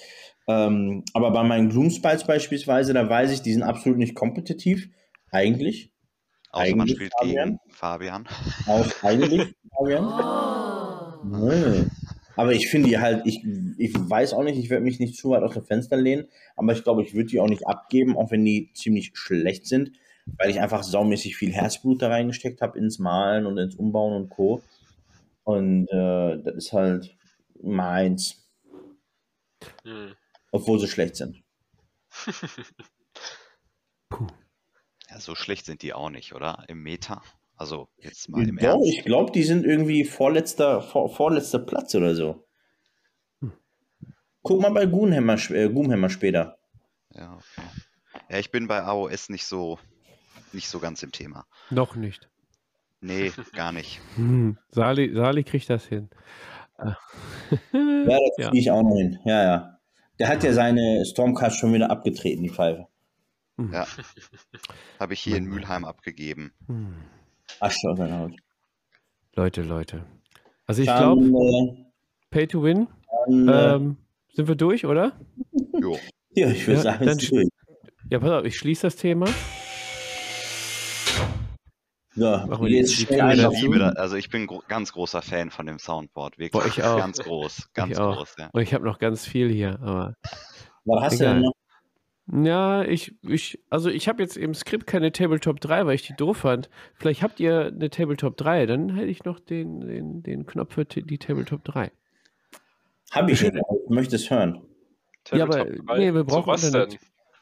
Ähm, 0.47 1.03
aber 1.13 1.31
bei 1.31 1.43
meinen 1.43 1.69
Gloomspites 1.69 2.25
beispielsweise, 2.25 2.93
da 2.93 3.07
weiß 3.07 3.31
ich, 3.31 3.41
die 3.41 3.53
sind 3.53 3.63
absolut 3.63 3.97
nicht 3.97 4.15
kompetitiv. 4.15 4.89
Eigentlich. 5.31 5.91
Außer 6.51 6.75
man 6.75 6.81
Eigentlich, 6.81 6.95
spielt 6.95 7.13
Fabian? 7.17 7.59
gegen 7.63 7.73
Fabian. 7.73 8.27
Auch 8.65 9.03
eigentlich, 9.03 9.53
Fabian. 9.77 10.05
Nee. 11.23 11.85
Aber 12.39 12.53
ich 12.53 12.69
finde 12.69 12.87
die 12.87 12.99
halt, 12.99 13.23
ich, 13.25 13.43
ich 13.77 13.93
weiß 13.93 14.31
auch 14.31 14.43
nicht, 14.43 14.57
ich 14.57 14.69
werde 14.69 14.85
mich 14.85 14.97
nicht 15.01 15.17
zu 15.17 15.31
weit 15.31 15.43
aus 15.43 15.55
dem 15.55 15.65
Fenster 15.65 15.97
lehnen, 15.97 16.29
aber 16.55 16.71
ich 16.71 16.85
glaube, 16.85 17.03
ich 17.03 17.13
würde 17.13 17.25
die 17.25 17.41
auch 17.41 17.49
nicht 17.49 17.67
abgeben, 17.67 18.15
auch 18.15 18.31
wenn 18.31 18.45
die 18.45 18.71
ziemlich 18.73 19.11
schlecht 19.13 19.67
sind, 19.67 19.91
weil 20.37 20.49
ich 20.49 20.61
einfach 20.61 20.83
saumäßig 20.83 21.35
viel 21.35 21.51
Herzblut 21.51 22.01
da 22.01 22.07
reingesteckt 22.07 22.61
habe 22.61 22.79
ins 22.79 22.97
Malen 22.97 23.45
und 23.45 23.57
ins 23.57 23.75
Umbauen 23.75 24.13
und 24.13 24.29
Co. 24.29 24.63
Und 25.43 25.89
äh, 25.89 26.41
das 26.41 26.55
ist 26.55 26.71
halt 26.71 27.13
meins, 27.61 28.49
Hm. 29.83 30.15
obwohl 30.53 30.79
sie 30.79 30.87
schlecht 30.87 31.17
sind. 31.17 31.43
Ja, 35.09 35.19
so 35.19 35.33
schlecht 35.33 35.65
sind 35.65 35.81
die 35.81 35.93
auch 35.93 36.11
nicht, 36.11 36.33
oder? 36.33 36.65
Im 36.67 36.83
Meta. 36.83 37.23
Also 37.59 37.89
jetzt 37.97 38.29
mal 38.29 38.47
im 38.47 38.55
Doch, 38.55 38.63
Ernst. 38.63 38.87
ich 38.87 39.03
glaube, 39.03 39.33
die 39.33 39.43
sind 39.43 39.65
irgendwie 39.65 40.05
vorletzter, 40.05 40.81
vor, 40.81 41.13
vorletzter 41.13 41.59
Platz 41.59 41.93
oder 41.93 42.15
so. 42.15 42.45
Guck 44.43 44.61
mal 44.61 44.69
bei 44.71 44.85
Goomhammer, 44.85 45.35
äh, 45.51 45.67
Goomhammer 45.67 46.09
später. 46.09 46.57
Ja, 47.13 47.33
okay. 47.33 47.67
Ja, 48.29 48.37
ich 48.37 48.49
bin 48.51 48.67
bei 48.67 48.81
AOS 48.81 49.27
nicht 49.27 49.45
so, 49.45 49.77
nicht 50.53 50.69
so 50.69 50.79
ganz 50.79 51.03
im 51.03 51.11
Thema. 51.11 51.45
Noch 51.69 51.97
nicht. 51.97 52.29
Nee, 53.01 53.33
gar 53.53 53.73
nicht. 53.73 53.99
Hm. 54.15 54.57
Sali, 54.71 55.13
Sali 55.13 55.43
kriegt 55.43 55.69
das 55.69 55.85
hin. 55.85 56.09
Ja, 56.77 56.95
da 57.73 58.17
Ja. 58.37 58.47
kriege 58.49 58.57
ich 58.59 58.71
auch 58.71 58.83
noch 58.83 58.95
hin. 58.95 59.19
Ja, 59.25 59.43
ja. 59.43 59.79
Der 60.17 60.29
hat 60.29 60.43
ja 60.45 60.53
seine 60.53 61.03
Stormcast 61.05 61.59
schon 61.59 61.73
wieder 61.73 61.91
abgetreten, 61.91 62.41
die 62.43 62.49
Pfeife. 62.49 62.87
Ja. 63.57 63.85
Habe 64.97 65.13
ich 65.13 65.19
hier 65.19 65.35
in 65.35 65.43
Mülheim 65.45 65.83
abgegeben. 65.83 66.53
Hm. 66.67 66.93
Asche 67.59 67.89
aus 67.89 67.97
seiner 67.97 68.19
Haut. 68.19 68.33
Leute, 69.35 69.61
Leute. 69.61 70.05
Also 70.65 70.81
ich 70.81 70.87
glaube, 70.87 71.23
äh, 71.25 71.85
Pay 72.29 72.47
to 72.47 72.63
Win. 72.63 72.87
äh, 73.27 73.31
Ähm, 73.75 73.97
sind 74.33 74.47
wir 74.47 74.55
durch, 74.55 74.85
oder? 74.85 75.13
Jo. 75.81 75.97
ja, 76.35 76.49
ich 76.49 76.65
würde 76.67 76.77
ja, 76.77 76.83
sagen, 76.83 77.05
dann- 77.05 77.17
ist 77.17 77.31
durch. 77.31 77.47
Ja, 78.11 78.19
pass 78.19 78.31
auf, 78.31 78.45
ich 78.45 78.57
schließe 78.57 78.83
das 78.87 78.95
Thema. 78.95 79.27
So, 82.15 82.25
Machen 82.25 82.65
wir 82.65 82.71
jetzt 82.71 82.99
Ich 82.99 83.09
liebe 83.09 83.79
das. 83.79 83.95
Also 83.95 84.15
ich 84.17 84.29
bin 84.29 84.47
gro 84.47 84.63
ganz 84.67 84.91
großer 84.91 85.21
Fan 85.21 85.51
von 85.51 85.65
dem 85.67 85.79
Soundboard. 85.79 86.37
Wirklich. 86.37 86.51
Boah, 86.51 86.65
ich 86.67 86.83
auch. 86.83 86.97
Ganz 86.97 87.19
groß. 87.19 87.69
Ganz 87.73 87.97
auch. 87.99 88.17
groß, 88.17 88.35
ja. 88.39 88.49
Und 88.51 88.61
ich 88.61 88.73
habe 88.73 88.83
noch 88.83 88.97
ganz 88.99 89.25
viel 89.25 89.49
hier, 89.51 89.79
aber 89.81 90.15
Was 90.85 91.03
hast 91.03 91.19
du 91.19 91.23
Egal. 91.23 91.33
denn 91.35 91.43
noch? 91.43 91.53
Ja, 92.31 92.83
ich, 92.83 93.15
ich, 93.23 93.59
also 93.71 93.89
ich 93.89 94.07
habe 94.07 94.21
jetzt 94.21 94.37
im 94.37 94.53
Skript 94.53 94.85
keine 94.85 95.11
Tabletop 95.11 95.59
3, 95.59 95.85
weil 95.87 95.95
ich 95.95 96.05
die 96.05 96.13
doof 96.15 96.37
fand. 96.37 96.69
Vielleicht 96.95 97.23
habt 97.23 97.39
ihr 97.39 97.67
eine 97.73 97.89
Tabletop 97.89 98.37
3, 98.37 98.67
dann 98.67 98.93
hätte 98.95 99.07
ich 99.07 99.23
noch 99.23 99.39
den, 99.39 99.81
den, 99.81 100.21
den 100.21 100.45
Knopf 100.45 100.73
für 100.75 100.85
die 100.85 101.17
Tabletop 101.17 101.63
3. 101.63 101.91
Hab 103.11 103.27
ich 103.29 103.39
schon, 103.39 103.57
ich 103.57 103.89
möchte 103.89 104.15
es 104.17 104.29
hören. 104.29 104.61
Ja, 105.31 105.43
aber- 105.45 105.57
Tabletop 105.57 105.97
nee, 105.97 106.13
wir 106.13 106.23
brauchen 106.23 106.47
was 106.47 106.63
Internet. 106.63 106.91
denn? 106.93 106.99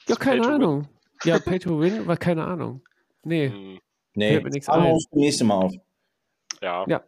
Ja, 0.08 0.16
keine 0.16 0.42
Pay? 0.42 0.52
Ahnung. 0.52 0.88
Ja, 1.26 1.40
Pay 1.40 1.60
to 1.60 1.80
Win 1.82 2.08
war 2.08 2.16
keine 2.16 2.46
Ahnung. 2.46 2.82
Nee, 3.24 3.50
Hm, 3.50 3.80
Nee, 4.16 4.38
aber 4.38 4.50
das 4.50 4.66
nächste 5.12 5.44
Mal 5.44 5.56
auf. 5.66 5.74
Ja. 6.62 6.86
Ja. 6.88 7.04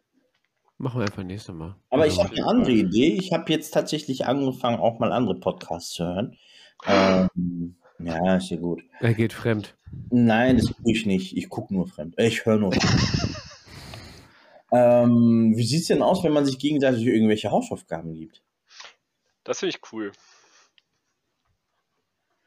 machen 0.77 0.99
wir 0.99 1.05
einfach 1.05 1.23
nächstes 1.23 1.55
Mal. 1.55 1.75
Aber 1.89 2.03
Also, 2.03 2.17
ich 2.17 2.23
habe 2.27 2.35
eine 2.35 2.45
andere 2.45 2.71
Idee. 2.73 3.13
Ich 3.13 3.31
habe 3.31 3.51
jetzt 3.51 3.71
tatsächlich 3.71 4.25
angefangen, 4.27 4.79
auch 4.79 4.99
mal 4.99 5.11
andere 5.11 5.39
Podcasts 5.39 5.93
zu 5.93 6.03
hören. 6.05 6.37
Ähm, 6.85 7.75
ja, 7.99 8.37
ist 8.37 8.49
ja 8.49 8.57
gut. 8.57 8.81
Er 8.99 9.13
geht 9.13 9.33
fremd. 9.33 9.75
Nein, 10.09 10.57
das 10.57 10.67
tue 10.67 10.91
ich 10.93 11.05
nicht. 11.05 11.35
Ich 11.35 11.49
gucke 11.49 11.73
nur 11.73 11.87
fremd. 11.87 12.17
Äh, 12.17 12.27
Ich 12.27 12.45
höre 12.45 12.57
nur. 12.57 12.73
ähm, 14.71 15.53
wie 15.55 15.65
sieht 15.65 15.81
es 15.81 15.87
denn 15.87 16.01
aus, 16.01 16.23
wenn 16.23 16.33
man 16.33 16.45
sich 16.45 16.59
gegenseitig 16.59 17.05
irgendwelche 17.05 17.51
Hausaufgaben 17.51 18.13
gibt? 18.13 18.41
Das 19.43 19.59
finde 19.59 19.75
ich 19.75 19.91
cool. 19.91 20.11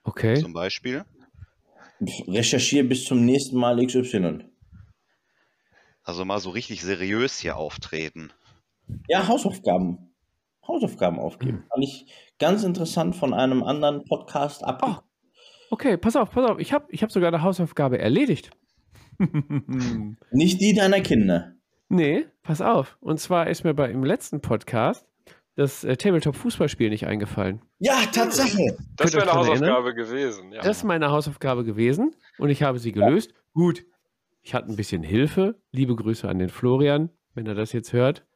Okay. 0.05 0.41
Zum 0.41 0.53
Beispiel. 0.53 1.05
Recherchiere 2.27 2.85
bis 2.85 3.05
zum 3.05 3.25
nächsten 3.25 3.57
Mal 3.57 3.85
XY. 3.85 4.45
Also 6.03 6.25
mal 6.25 6.41
so 6.41 6.51
richtig 6.51 6.83
seriös 6.83 7.39
hier 7.39 7.57
auftreten. 7.57 8.33
Ja, 9.09 9.29
Hausaufgaben. 9.29 10.12
Hausaufgaben 10.67 11.19
aufgeben. 11.19 11.65
Fand 11.69 11.85
ich 11.85 12.07
ganz 12.39 12.63
interessant 12.65 13.17
von 13.17 13.35
einem 13.35 13.63
anderen 13.63 14.05
Podcast 14.05 14.65
ab. 14.65 14.83
Oh. 14.85 14.97
Okay, 15.71 15.97
pass 15.97 16.17
auf, 16.17 16.31
pass 16.31 16.51
auf. 16.51 16.59
Ich 16.59 16.73
habe 16.73 16.87
ich 16.91 17.03
hab 17.03 17.11
sogar 17.11 17.29
eine 17.29 17.43
Hausaufgabe 17.43 17.99
erledigt. 17.99 18.51
Nicht 20.31 20.61
die 20.61 20.75
deiner 20.75 21.01
Kinder. 21.01 21.53
nee, 21.89 22.27
pass 22.43 22.61
auf. 22.61 22.97
Und 23.01 23.21
zwar 23.21 23.49
ist 23.49 23.65
mir 23.65 23.75
bei 23.75 23.91
im 23.91 24.05
letzten 24.05 24.41
Podcast 24.41 25.07
das 25.55 25.85
äh, 25.85 25.97
Tabletop-Fußballspiel 25.97 26.89
nicht 26.89 27.07
eingefallen. 27.07 27.61
Ja, 27.79 28.01
Tatsache. 28.13 28.77
Das 28.97 29.13
wäre 29.13 29.31
eine 29.31 29.33
Hausaufgabe 29.33 29.95
gewesen. 29.95 30.53
Ja. 30.53 30.63
Das 30.63 30.79
ist 30.79 30.85
meine 30.85 31.11
Hausaufgabe 31.11 31.65
gewesen 31.65 32.15
und 32.39 32.49
ich 32.49 32.63
habe 32.63 32.79
sie 32.79 32.93
gelöst. 32.93 33.35
Gut, 33.53 33.85
ich 34.41 34.55
hatte 34.55 34.69
ein 34.69 34.77
bisschen 34.77 35.03
Hilfe. 35.03 35.61
Liebe 35.71 35.95
Grüße 35.95 36.29
an 36.29 36.39
den 36.39 36.49
Florian, 36.49 37.11
wenn 37.35 37.47
er 37.47 37.55
das 37.55 37.73
jetzt 37.73 37.93
hört. 37.93 38.27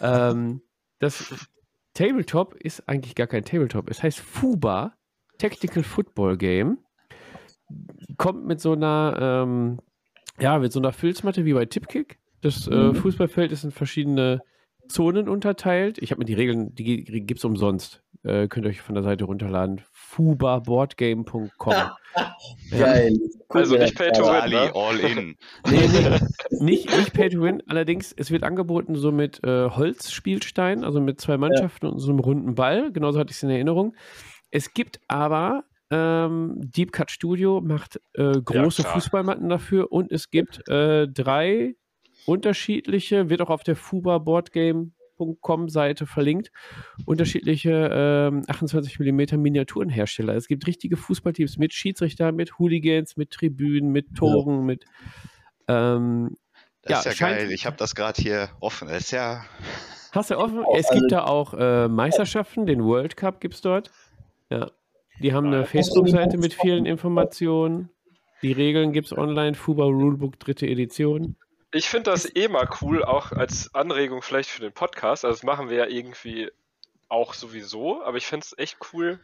Ähm, 0.00 0.60
das 0.98 1.34
Tabletop 1.96 2.54
ist 2.54 2.86
eigentlich 2.88 3.14
gar 3.14 3.26
kein 3.26 3.44
Tabletop. 3.44 3.88
Es 3.88 4.02
heißt 4.02 4.20
FUBA, 4.20 4.92
Tactical 5.38 5.82
Football 5.82 6.36
Game. 6.36 6.78
Kommt 8.18 8.44
mit 8.46 8.60
so 8.60 8.72
einer, 8.72 9.16
ähm, 9.18 9.80
ja, 10.38 10.58
mit 10.58 10.72
so 10.72 10.78
einer 10.80 10.92
Filzmatte 10.92 11.44
wie 11.46 11.54
bei 11.54 11.64
Tipkick. 11.64 12.18
Das 12.42 12.68
äh, 12.68 12.74
Mhm. 12.74 12.94
Fußballfeld 12.96 13.50
ist 13.50 13.64
in 13.64 13.70
verschiedene 13.70 14.42
Zonen 14.88 15.28
unterteilt. 15.28 15.98
Ich 15.98 16.10
habe 16.10 16.18
mir 16.20 16.26
die 16.26 16.34
Regeln, 16.34 16.74
die 16.74 17.02
gibt 17.04 17.38
es 17.38 17.44
umsonst. 17.44 18.02
Äh, 18.26 18.48
könnt 18.48 18.66
ihr 18.66 18.70
euch 18.70 18.80
von 18.80 18.96
der 18.96 19.04
Seite 19.04 19.24
runterladen. 19.24 19.82
fubaboardgame.com. 19.92 21.74
Geil. 22.70 23.16
Guck 23.48 23.56
Also 23.56 23.76
nicht 23.76 23.94
Pay 23.94 24.10
to 24.10 24.24
win. 24.24 24.30
Ali, 24.30 24.54
ne? 24.54 24.72
all 24.74 24.98
in. 24.98 25.36
Nee, 25.70 25.88
nee, 25.88 26.18
nicht, 26.64 26.90
nicht 26.96 27.12
Pay 27.12 27.28
to 27.28 27.42
Win. 27.42 27.62
Allerdings, 27.68 28.12
es 28.12 28.32
wird 28.32 28.42
angeboten 28.42 28.96
so 28.96 29.12
mit 29.12 29.44
äh, 29.44 29.70
Holzspielstein, 29.70 30.82
also 30.82 31.00
mit 31.00 31.20
zwei 31.20 31.36
Mannschaften 31.36 31.86
und 31.86 32.00
so 32.00 32.10
einem 32.10 32.18
runden 32.18 32.56
Ball. 32.56 32.90
Genauso 32.90 33.20
hatte 33.20 33.30
ich 33.30 33.36
es 33.36 33.42
in 33.44 33.50
Erinnerung. 33.50 33.94
Es 34.50 34.74
gibt 34.74 34.98
aber 35.06 35.64
ähm, 35.90 36.54
Deep 36.58 36.90
Cut 36.90 37.12
Studio 37.12 37.60
macht 37.60 38.00
äh, 38.14 38.32
große 38.32 38.82
klar. 38.82 38.94
Fußballmatten 38.94 39.48
dafür 39.48 39.92
und 39.92 40.10
es 40.10 40.30
gibt 40.30 40.68
äh, 40.68 41.06
drei 41.06 41.76
unterschiedliche, 42.24 43.30
wird 43.30 43.40
auch 43.40 43.50
auf 43.50 43.62
der 43.62 43.76
fubaboardgame.com 43.76 44.96
Seite 45.68 46.06
verlinkt, 46.06 46.50
unterschiedliche 47.04 47.90
ähm, 47.92 48.42
28 48.46 48.98
mm 48.98 49.40
Miniaturenhersteller. 49.40 50.34
Es 50.34 50.48
gibt 50.48 50.66
richtige 50.66 50.96
Fußballteams 50.96 51.58
mit 51.58 51.72
Schiedsrichter, 51.72 52.32
mit 52.32 52.58
Hooligans, 52.58 53.16
mit 53.16 53.30
Tribünen, 53.30 53.92
mit 53.92 54.14
Toren, 54.14 54.64
mit 54.64 54.84
ähm, 55.68 56.36
Das 56.82 57.04
Ja, 57.04 57.10
ist 57.10 57.20
ja 57.20 57.28
geil. 57.28 57.50
Ich 57.52 57.66
habe 57.66 57.76
das 57.76 57.94
gerade 57.94 58.20
hier 58.20 58.50
offen. 58.60 58.88
Das 58.88 58.98
ist 58.98 59.10
ja. 59.10 59.44
Hast 60.12 60.30
du 60.30 60.36
offen? 60.38 60.64
Es 60.76 60.88
gibt 60.90 61.12
da 61.12 61.24
auch 61.24 61.54
äh, 61.54 61.88
Meisterschaften, 61.88 62.66
den 62.66 62.84
World 62.84 63.16
Cup 63.16 63.40
gibt 63.40 63.54
es 63.54 63.60
dort. 63.60 63.90
Ja. 64.50 64.70
Die 65.20 65.32
haben 65.32 65.46
eine 65.46 65.64
Facebook-Seite 65.64 66.36
mit 66.36 66.52
vielen? 66.54 66.84
Informationen. 66.84 67.88
Die 68.42 68.52
Regeln 68.52 68.92
gibt 68.92 69.06
es 69.06 69.16
online, 69.16 69.54
FUBA 69.54 69.84
Rulebook, 69.84 70.38
dritte 70.38 70.66
Edition. 70.66 71.36
Ich 71.72 71.88
finde 71.88 72.10
das 72.10 72.34
eh 72.36 72.48
mal 72.48 72.68
cool, 72.80 73.04
auch 73.04 73.32
als 73.32 73.74
Anregung 73.74 74.22
vielleicht 74.22 74.50
für 74.50 74.60
den 74.60 74.72
Podcast. 74.72 75.24
Also 75.24 75.36
das 75.36 75.42
machen 75.42 75.68
wir 75.68 75.76
ja 75.76 75.86
irgendwie 75.86 76.50
auch 77.08 77.34
sowieso, 77.34 78.02
aber 78.02 78.16
ich 78.16 78.26
finde 78.26 78.44
es 78.44 78.58
echt 78.58 78.78
cool, 78.92 79.20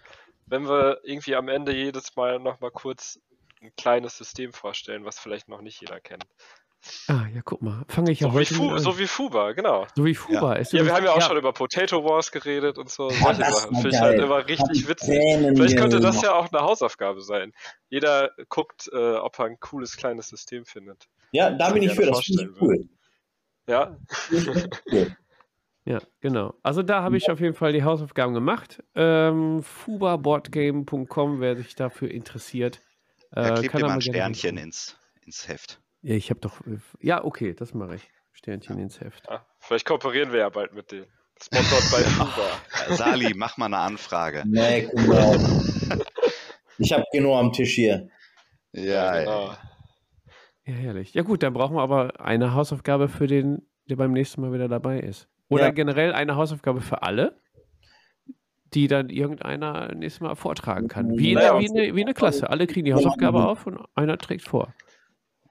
wenn 0.47 0.69
wir 0.69 1.01
irgendwie 1.05 1.35
am 1.36 1.48
Ende 1.48 1.74
jedes 1.74 2.16
Mal 2.16 2.39
nochmal 2.39 2.70
kurz 2.70 3.20
ein 3.60 3.73
kleines 3.77 4.19
System 4.19 4.52
vorstellen, 4.52 5.05
was 5.05 5.19
vielleicht 5.19 5.48
noch 5.48 5.62
nicht 5.62 5.81
jeder 5.81 6.01
kennt. 6.01 6.27
Ah, 7.06 7.27
ja, 7.32 7.43
guck 7.44 7.62
mal. 7.62 7.85
Fange 7.86 8.10
ich 8.10 8.20
ja 8.20 8.27
So 8.27 8.32
wie, 8.32 8.39
heute 8.39 8.55
mit 8.55 8.62
Fu 8.62 8.70
an. 8.70 8.78
so 8.81 8.98
wie 8.98 9.06
Fuba, 9.06 9.52
genau. 9.52 9.86
so 9.94 10.05
wie 10.05 10.16
FUBA. 10.16 10.55
Ist 10.55 10.73
Ja, 10.73 10.85
wir 10.85 10.93
haben 10.93 11.05
ja 11.05 11.12
auch 11.12 11.23
schon 11.23 11.36
über 11.36 11.52
Potato 11.52 12.02
Wars 12.05 12.32
geredet 12.32 12.77
und 12.77 12.90
so. 12.90 13.09
Ja, 13.09 13.16
Solche 13.19 13.40
das 13.40 13.62
Sachen. 13.62 13.74
war 13.77 13.82
Finde 13.82 13.97
ich 13.97 14.02
halt 14.02 14.20
immer 14.20 14.48
richtig 14.48 14.89
witzig. 14.89 15.20
Vielleicht 15.55 15.77
könnte 15.77 16.01
das 16.01 16.20
ja 16.23 16.35
auch 16.35 16.52
eine 16.52 16.62
Hausaufgabe 16.62 17.20
sein. 17.23 17.52
Jeder 17.89 18.32
guckt, 18.48 18.90
äh, 18.93 19.14
ob 19.14 19.39
er 19.39 19.44
ein 19.44 19.60
cooles 19.60 19.97
kleines 19.97 20.28
System 20.28 20.64
findet. 20.64 21.06
Ja, 21.32 21.50
da 21.50 21.70
bin 21.72 21.82
ich 21.82 21.92
für. 21.92 22.06
Das 22.06 22.20
finde 22.20 22.44
ich 22.44 22.60
cool. 22.60 22.88
Ja. 23.68 23.96
Ja, 25.84 25.98
genau. 26.20 26.54
Also 26.62 26.84
da 26.84 27.02
habe 27.02 27.16
ich 27.16 27.28
auf 27.28 27.40
jeden 27.40 27.54
Fall 27.54 27.72
die 27.72 27.82
Hausaufgaben 27.82 28.34
gemacht. 28.34 28.80
Ähm, 28.94 29.64
fubaboardgame.com, 29.64 31.40
wer 31.40 31.56
sich 31.56 31.74
dafür 31.74 32.09
interessiert. 32.09 32.80
Da 33.32 33.48
Äh, 33.48 33.54
klebt 33.54 33.72
kann 33.72 33.78
dir 33.80 33.86
mal 33.86 33.90
aber 33.90 33.94
ein 33.98 34.00
Sternchen 34.02 34.59
ins, 34.59 34.96
ins 35.26 35.48
Heft. 35.48 35.80
Ja, 36.02 36.14
ich 36.14 36.30
habe 36.30 36.38
doch. 36.38 36.60
Ja, 37.00 37.24
okay, 37.24 37.52
das 37.54 37.74
mache 37.74 37.96
ich. 37.96 38.09
Sternchen 38.32 38.78
ins 38.78 39.00
Heft. 39.00 39.24
ja, 39.28 39.44
vielleicht 39.59 39.84
kooperieren 39.84 40.30
wir 40.30 40.38
ja 40.38 40.48
bald 40.50 40.72
mit 40.72 40.92
denen. 40.92 41.06
Sponsored 41.42 41.90
bei 41.90 41.98
Fuba. 42.10 42.94
Sali, 42.94 43.34
mach 43.34 43.56
mal 43.56 43.66
eine 43.66 43.78
Anfrage. 43.78 44.44
Nee, 44.46 44.82
guck 44.82 45.06
mal. 45.09 45.36
Ich 46.78 46.92
habe 46.92 47.04
genug 47.12 47.34
am 47.34 47.52
Tisch 47.52 47.74
hier. 47.74 48.09
Ja, 48.72 49.18
genau. 49.18 49.54
Ja, 50.64 50.74
herrlich. 50.74 51.14
Ja, 51.14 51.22
gut, 51.22 51.43
dann 51.43 51.52
brauchen 51.55 51.76
wir 51.76 51.82
aber 51.82 52.20
eine 52.20 52.55
Hausaufgabe 52.55 53.09
für 53.09 53.26
den, 53.26 53.66
der 53.89 53.97
beim 53.97 54.12
nächsten 54.12 54.40
Mal 54.40 54.52
wieder 54.52 54.68
dabei 54.68 55.01
ist. 55.01 55.28
Oder 55.48 55.64
Ja. 55.66 55.70
generell 55.70 56.12
eine 56.12 56.36
Hausaufgabe 56.36 56.80
für 56.80 57.02
alle, 57.02 57.36
die 58.72 58.86
dann 58.86 59.10
irgendeiner 59.10 59.94
nächstes 59.94 60.20
Mal 60.20 60.34
vortragen 60.34 60.89
kann. 60.89 61.18
Wie, 61.18 61.30
in 61.32 61.34
Naja, 61.34 61.52
der, 61.52 61.60
wie, 61.60 61.70
eine, 61.70 61.94
wie 61.97 62.02
eine 62.02 62.14
Klasse. 62.14 62.48
Alle 62.48 62.66
kriegen 62.66 62.84
die 62.86 62.94
Hausaufgabe 62.94 63.44
auf 63.47 63.66
und 63.66 63.80
einer 63.94 64.16
trägt 64.18 64.48
vor. 64.48 64.72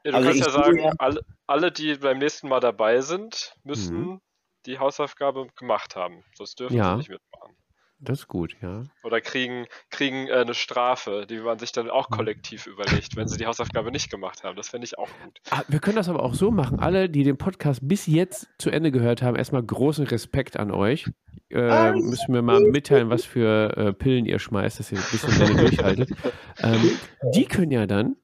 Ja, 0.04 0.12
du 0.12 0.18
Also 0.18 0.30
kannst 0.30 0.40
ich 0.40 0.46
ja 0.48 0.52
sagen, 0.64 0.78
sehe- 0.80 0.94
alle, 0.98 1.22
alle, 1.46 1.72
die 1.72 1.96
beim 1.96 2.18
nächsten 2.18 2.48
Mal 2.48 2.60
dabei 2.60 3.02
sind, 3.02 3.54
müssen 3.64 3.98
Mhm. 3.98 4.22
die 4.66 4.80
Hausaufgabe 4.80 5.48
gemacht 5.56 5.96
haben. 5.96 6.24
Sonst 6.36 6.60
dürfen 6.60 6.78
Ja. 6.78 6.92
sie 6.94 6.98
nicht 6.98 7.10
mitmachen. 7.12 7.56
Das 8.04 8.22
ist 8.22 8.28
gut, 8.28 8.56
ja. 8.64 8.84
Oder 9.04 9.22
kriegen, 9.22 9.68
kriegen 9.92 10.28
äh, 10.28 10.32
eine 10.34 10.56
Strafe, 10.56 11.28
die 11.30 11.38
man 11.40 11.60
sich 11.60 11.72
dann 11.72 11.88
auch 11.90 12.10
Mhm. 12.10 12.16
kollektiv 12.16 12.66
überlegt, 12.66 13.16
wenn 13.16 13.28
sie 13.28 13.38
die 13.38 13.46
Hausaufgabe 13.46 13.92
nicht 13.92 14.10
gemacht 14.10 14.44
haben. 14.44 14.56
Das 14.56 14.70
fände 14.70 14.86
ich 14.86 14.98
auch 14.98 15.08
gut. 15.24 15.40
Ah, 15.52 15.62
wir 15.68 15.80
können 15.80 15.98
das 15.98 16.10
aber 16.10 16.24
auch 16.24 16.34
so 16.34 16.50
machen. 16.50 16.80
Alle, 16.80 17.10
die 17.10 17.24
den 17.24 17.38
Podcast 17.38 17.80
bis 17.88 18.08
jetzt 18.08 18.50
zu 18.58 18.72
Ende 18.72 18.92
gehört 18.92 19.22
haben, 19.22 19.36
erstmal 19.36 19.62
großen 19.62 20.08
Respekt 20.08 20.58
an 20.58 20.72
euch. 20.72 21.12
Äh, 21.50 21.60
Alles 21.62 22.04
müssen 22.04 22.34
wir 22.34 22.42
mal 22.42 22.60
mitteilen, 22.62 23.10
was 23.12 23.24
für 23.24 23.78
äh, 23.78 23.94
Pillen 23.94 24.26
ihr 24.26 24.40
schmeißt, 24.40 24.80
dass 24.80 24.92
ihr 24.92 24.98
ein 24.98 25.06
bisschen 25.12 25.38
länger 25.40 25.62
durchhaltet. 25.62 26.10
Ähm, 26.64 26.92
die 27.34 27.46
können 27.46 27.72
ja 27.72 27.86
dann 27.88 28.16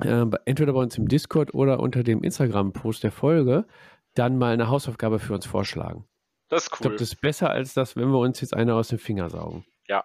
äh, 0.00 0.24
bei- 0.24 0.38
entweder 0.44 0.72
bei 0.72 0.80
uns 0.80 0.96
im 0.98 1.08
Discord 1.08 1.52
oder 1.54 1.80
unter 1.80 2.02
dem 2.02 2.22
Instagram-Post 2.22 3.04
der 3.04 3.12
Folge 3.12 3.66
dann 4.14 4.38
mal 4.38 4.52
eine 4.52 4.68
Hausaufgabe 4.68 5.18
für 5.18 5.34
uns 5.34 5.46
vorschlagen. 5.46 6.04
Das 6.54 6.64
ist 6.64 6.72
Ich 6.72 6.78
glaube, 6.78 6.94
cool. 6.94 6.98
das 6.98 7.08
ist 7.08 7.20
besser, 7.20 7.50
als 7.50 7.74
das, 7.74 7.96
wenn 7.96 8.08
wir 8.10 8.18
uns 8.18 8.40
jetzt 8.40 8.54
eine 8.54 8.74
aus 8.74 8.88
dem 8.88 8.98
Finger 8.98 9.28
saugen. 9.30 9.64
ja, 9.88 10.04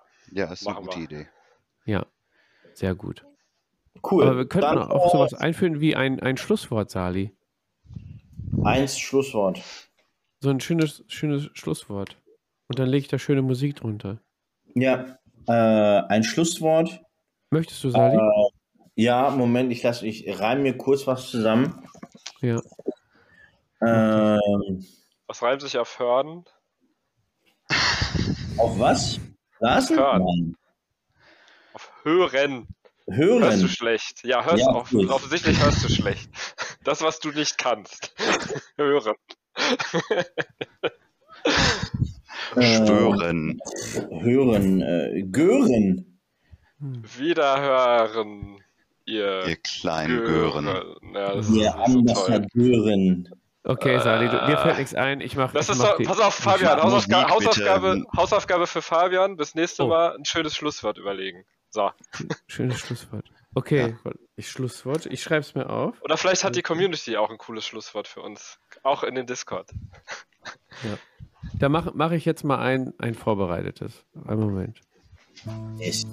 ist 0.51 0.67
eine 0.67 0.76
gute 0.80 0.97
wir. 0.97 1.03
Idee. 1.03 1.27
Ja, 1.85 2.05
sehr 2.73 2.93
gut. 2.95 3.26
Cool. 4.09 4.23
Aber 4.23 4.38
wir 4.38 4.47
könnten 4.47 4.76
Dann, 4.76 4.91
auch 4.91 5.11
sowas 5.11 5.34
einführen 5.34 5.81
wie 5.81 5.95
ein, 5.95 6.19
ein 6.19 6.38
Schlusswort, 6.38 6.89
Sali. 6.91 7.35
Eins 8.63 8.97
Schlusswort. 8.99 9.61
So 10.41 10.49
ein 10.49 10.59
schönes, 10.59 11.03
schönes 11.07 11.49
Schlusswort. 11.53 12.17
Und 12.67 12.80
dann 12.80 12.88
lege 12.88 13.01
ich 13.01 13.07
da 13.07 13.17
schöne 13.19 13.41
Musik 13.41 13.77
drunter. 13.77 14.19
Ja, 14.76 15.17
äh, 15.47 15.51
ein 15.51 16.23
Schlusswort. 16.23 17.01
Möchtest 17.49 17.84
du, 17.84 17.89
Sali? 17.89 18.15
Äh, 18.15 18.49
ja, 18.95 19.30
Moment, 19.31 19.71
ich 19.71 19.81
lasse, 19.84 20.05
ich 20.05 20.39
reime 20.39 20.61
mir 20.61 20.77
kurz 20.77 21.07
was 21.07 21.30
zusammen. 21.30 21.84
ja. 22.41 22.61
Ähm, 23.81 24.85
Was 25.30 25.43
reimt 25.43 25.61
sich 25.61 25.77
auf 25.77 25.99
Hören? 25.99 26.43
auf 28.57 28.80
was? 28.80 29.19
Lassen? 29.60 29.95
Hören. 29.95 30.57
Auf 31.73 31.91
Hören. 32.03 32.68
Hörst 33.07 33.19
du 33.22 33.38
Hören. 33.38 33.68
schlecht? 33.69 34.23
Ja, 34.23 34.43
hörst 34.43 34.64
Ja, 34.64 34.69
auf, 34.69 34.91
offensichtlich 34.91 35.64
hörst 35.64 35.84
du 35.84 35.89
schlecht. 35.89 36.31
Das, 36.84 37.03
was 37.03 37.19
du 37.19 37.30
nicht 37.30 37.60
kannst. 37.60 38.11
Hören. 38.77 39.14
Äh, 42.56 42.88
Schwören. 42.88 43.60
hören. 44.10 44.81
Äh, 44.81 45.23
gören. 45.30 46.19
Wiederhören, 46.80 48.64
ihr, 49.06 49.45
Ihr 49.45 49.57
kleinen 49.57 50.26
Gören. 50.26 50.65
Ja, 51.14 51.35
das 51.35 51.49
ist 51.49 51.56
Wir 51.56 51.76
Okay, 53.64 53.99
Sali, 53.99 54.27
du, 54.30 54.38
dir 54.45 54.53
Äh, 54.53 54.57
fällt 54.57 54.77
nichts 54.77 54.95
ein. 54.95 55.19
Ich 55.22 55.36
mache. 55.36 55.53
Das 55.53 55.68
ich 55.68 55.76
ist 55.76 55.81
mach 55.81 55.98
pass 55.98 56.19
auf, 56.19 56.34
Fabian, 56.36 56.81
Hausaufga 56.81 57.22
Musik, 57.22 57.30
Hausaufgabe, 57.30 57.95
bitte. 57.95 58.07
Hausaufgabe 58.18 58.68
für 58.68 58.81
Fabian. 58.81 59.36
Bis 59.36 59.53
nächste 59.56 59.84
Oh. 59.84 59.88
Mal 59.90 60.15
ein 60.15 60.26
schönes 60.26 60.56
Schlusswort 60.56 60.98
überlegen. 60.98 61.45
So. 61.69 61.91
Schönes 62.48 62.80
Schlusswort. 62.80 63.26
Okay, 63.56 63.95
ich 64.36 64.49
Schlusswort. 64.49 65.06
Ich 65.07 65.22
schreibe 65.22 65.41
es 65.41 65.56
mir 65.56 65.69
auf. 65.69 66.02
Oder 66.02 66.18
vielleicht 66.18 66.44
hat 66.44 66.56
die 66.56 66.61
Community 66.61 67.18
auch 67.18 67.30
ein 67.30 67.38
cooles 67.38 67.65
Schlusswort 67.65 68.07
für 68.07 68.22
uns. 68.22 68.60
Auch 68.84 69.03
in 69.03 69.15
den 69.15 69.26
Discord. 69.27 69.69
Da 71.53 71.69
mache 71.69 71.91
mach 71.95 72.11
ich 72.11 72.26
jetzt 72.26 72.44
mal 72.44 72.60
ein, 72.60 72.94
ein 72.99 73.15
vorbereitetes. 73.15 74.06
Einen 74.27 74.41
Moment. 74.41 74.81
Ich. 75.80 76.06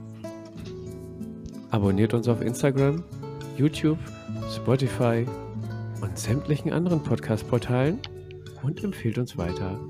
Abonniert 1.71 2.15
uns 2.15 2.29
auf 2.29 2.41
Instagram, 2.41 3.05
YouTube, 3.57 3.99
Spotify 4.55 5.27
und 6.01 6.19
sämtlichen 6.19 6.73
anderen 6.73 7.03
Podcast-Portalen 7.03 7.99
und 8.63 8.83
empfiehlt 8.85 9.19
uns 9.19 9.37
weiter. 9.37 9.81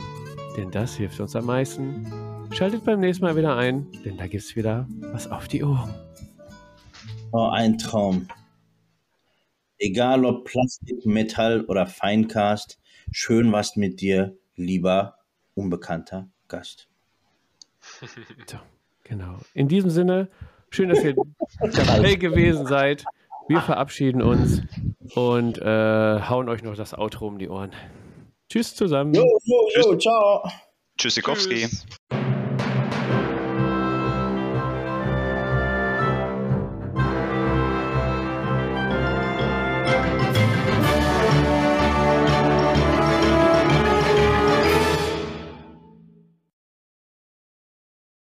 Denn 0.57 0.71
das 0.71 0.95
hilft 0.95 1.21
uns 1.21 1.35
am 1.35 1.47
meisten. 1.47 2.07
Schaltet 2.53 2.85
beim 2.85 3.01
nächsten 3.01 3.25
Mal 3.25 3.37
wieder 3.37 3.57
ein, 3.57 3.91
denn 4.05 4.17
da 4.17 4.27
gibt's 4.27 4.57
wieder 4.57 4.87
was 5.13 5.31
auf 5.31 5.49
die 5.49 5.63
Ohren. 5.63 5.95
Oh, 7.33 7.49
ein 7.49 7.79
Traum. 7.79 8.29
Egal 9.79 10.25
ob 10.25 10.45
Plastik, 10.45 11.05
Metall 11.05 11.65
oder 11.67 11.87
Feincast, 11.87 12.79
schön 13.11 13.53
was 13.53 13.77
mit 13.77 14.01
dir, 14.01 14.37
lieber 14.55 15.19
Unbekannter 15.55 16.29
Gast. 16.49 16.89
So, 18.47 18.59
genau. 19.05 19.39
In 19.55 19.69
diesem 19.69 19.91
Sinne, 19.91 20.29
schön, 20.71 20.89
dass 20.89 21.03
ihr 21.05 21.15
dabei 21.61 22.17
gewesen 22.17 22.67
seid. 22.67 23.05
Wir 23.49 23.61
verabschieden 23.61 24.23
uns 24.23 24.63
und 25.15 25.59
äh, 25.59 26.21
hauen 26.29 26.49
euch 26.49 26.63
noch 26.63 26.77
das 26.77 26.97
Outro 26.97 27.27
um 27.29 27.39
die 27.39 27.49
Ohren. 27.49 27.73
Tschüss 28.49 28.75
zusammen. 28.75 29.15
Jo, 29.15 29.25
jo, 29.45 29.69
jo, 29.77 29.97
ciao. 29.97 30.49
Tschüssikowski. 30.99 31.67
Tschüss. 31.67 31.87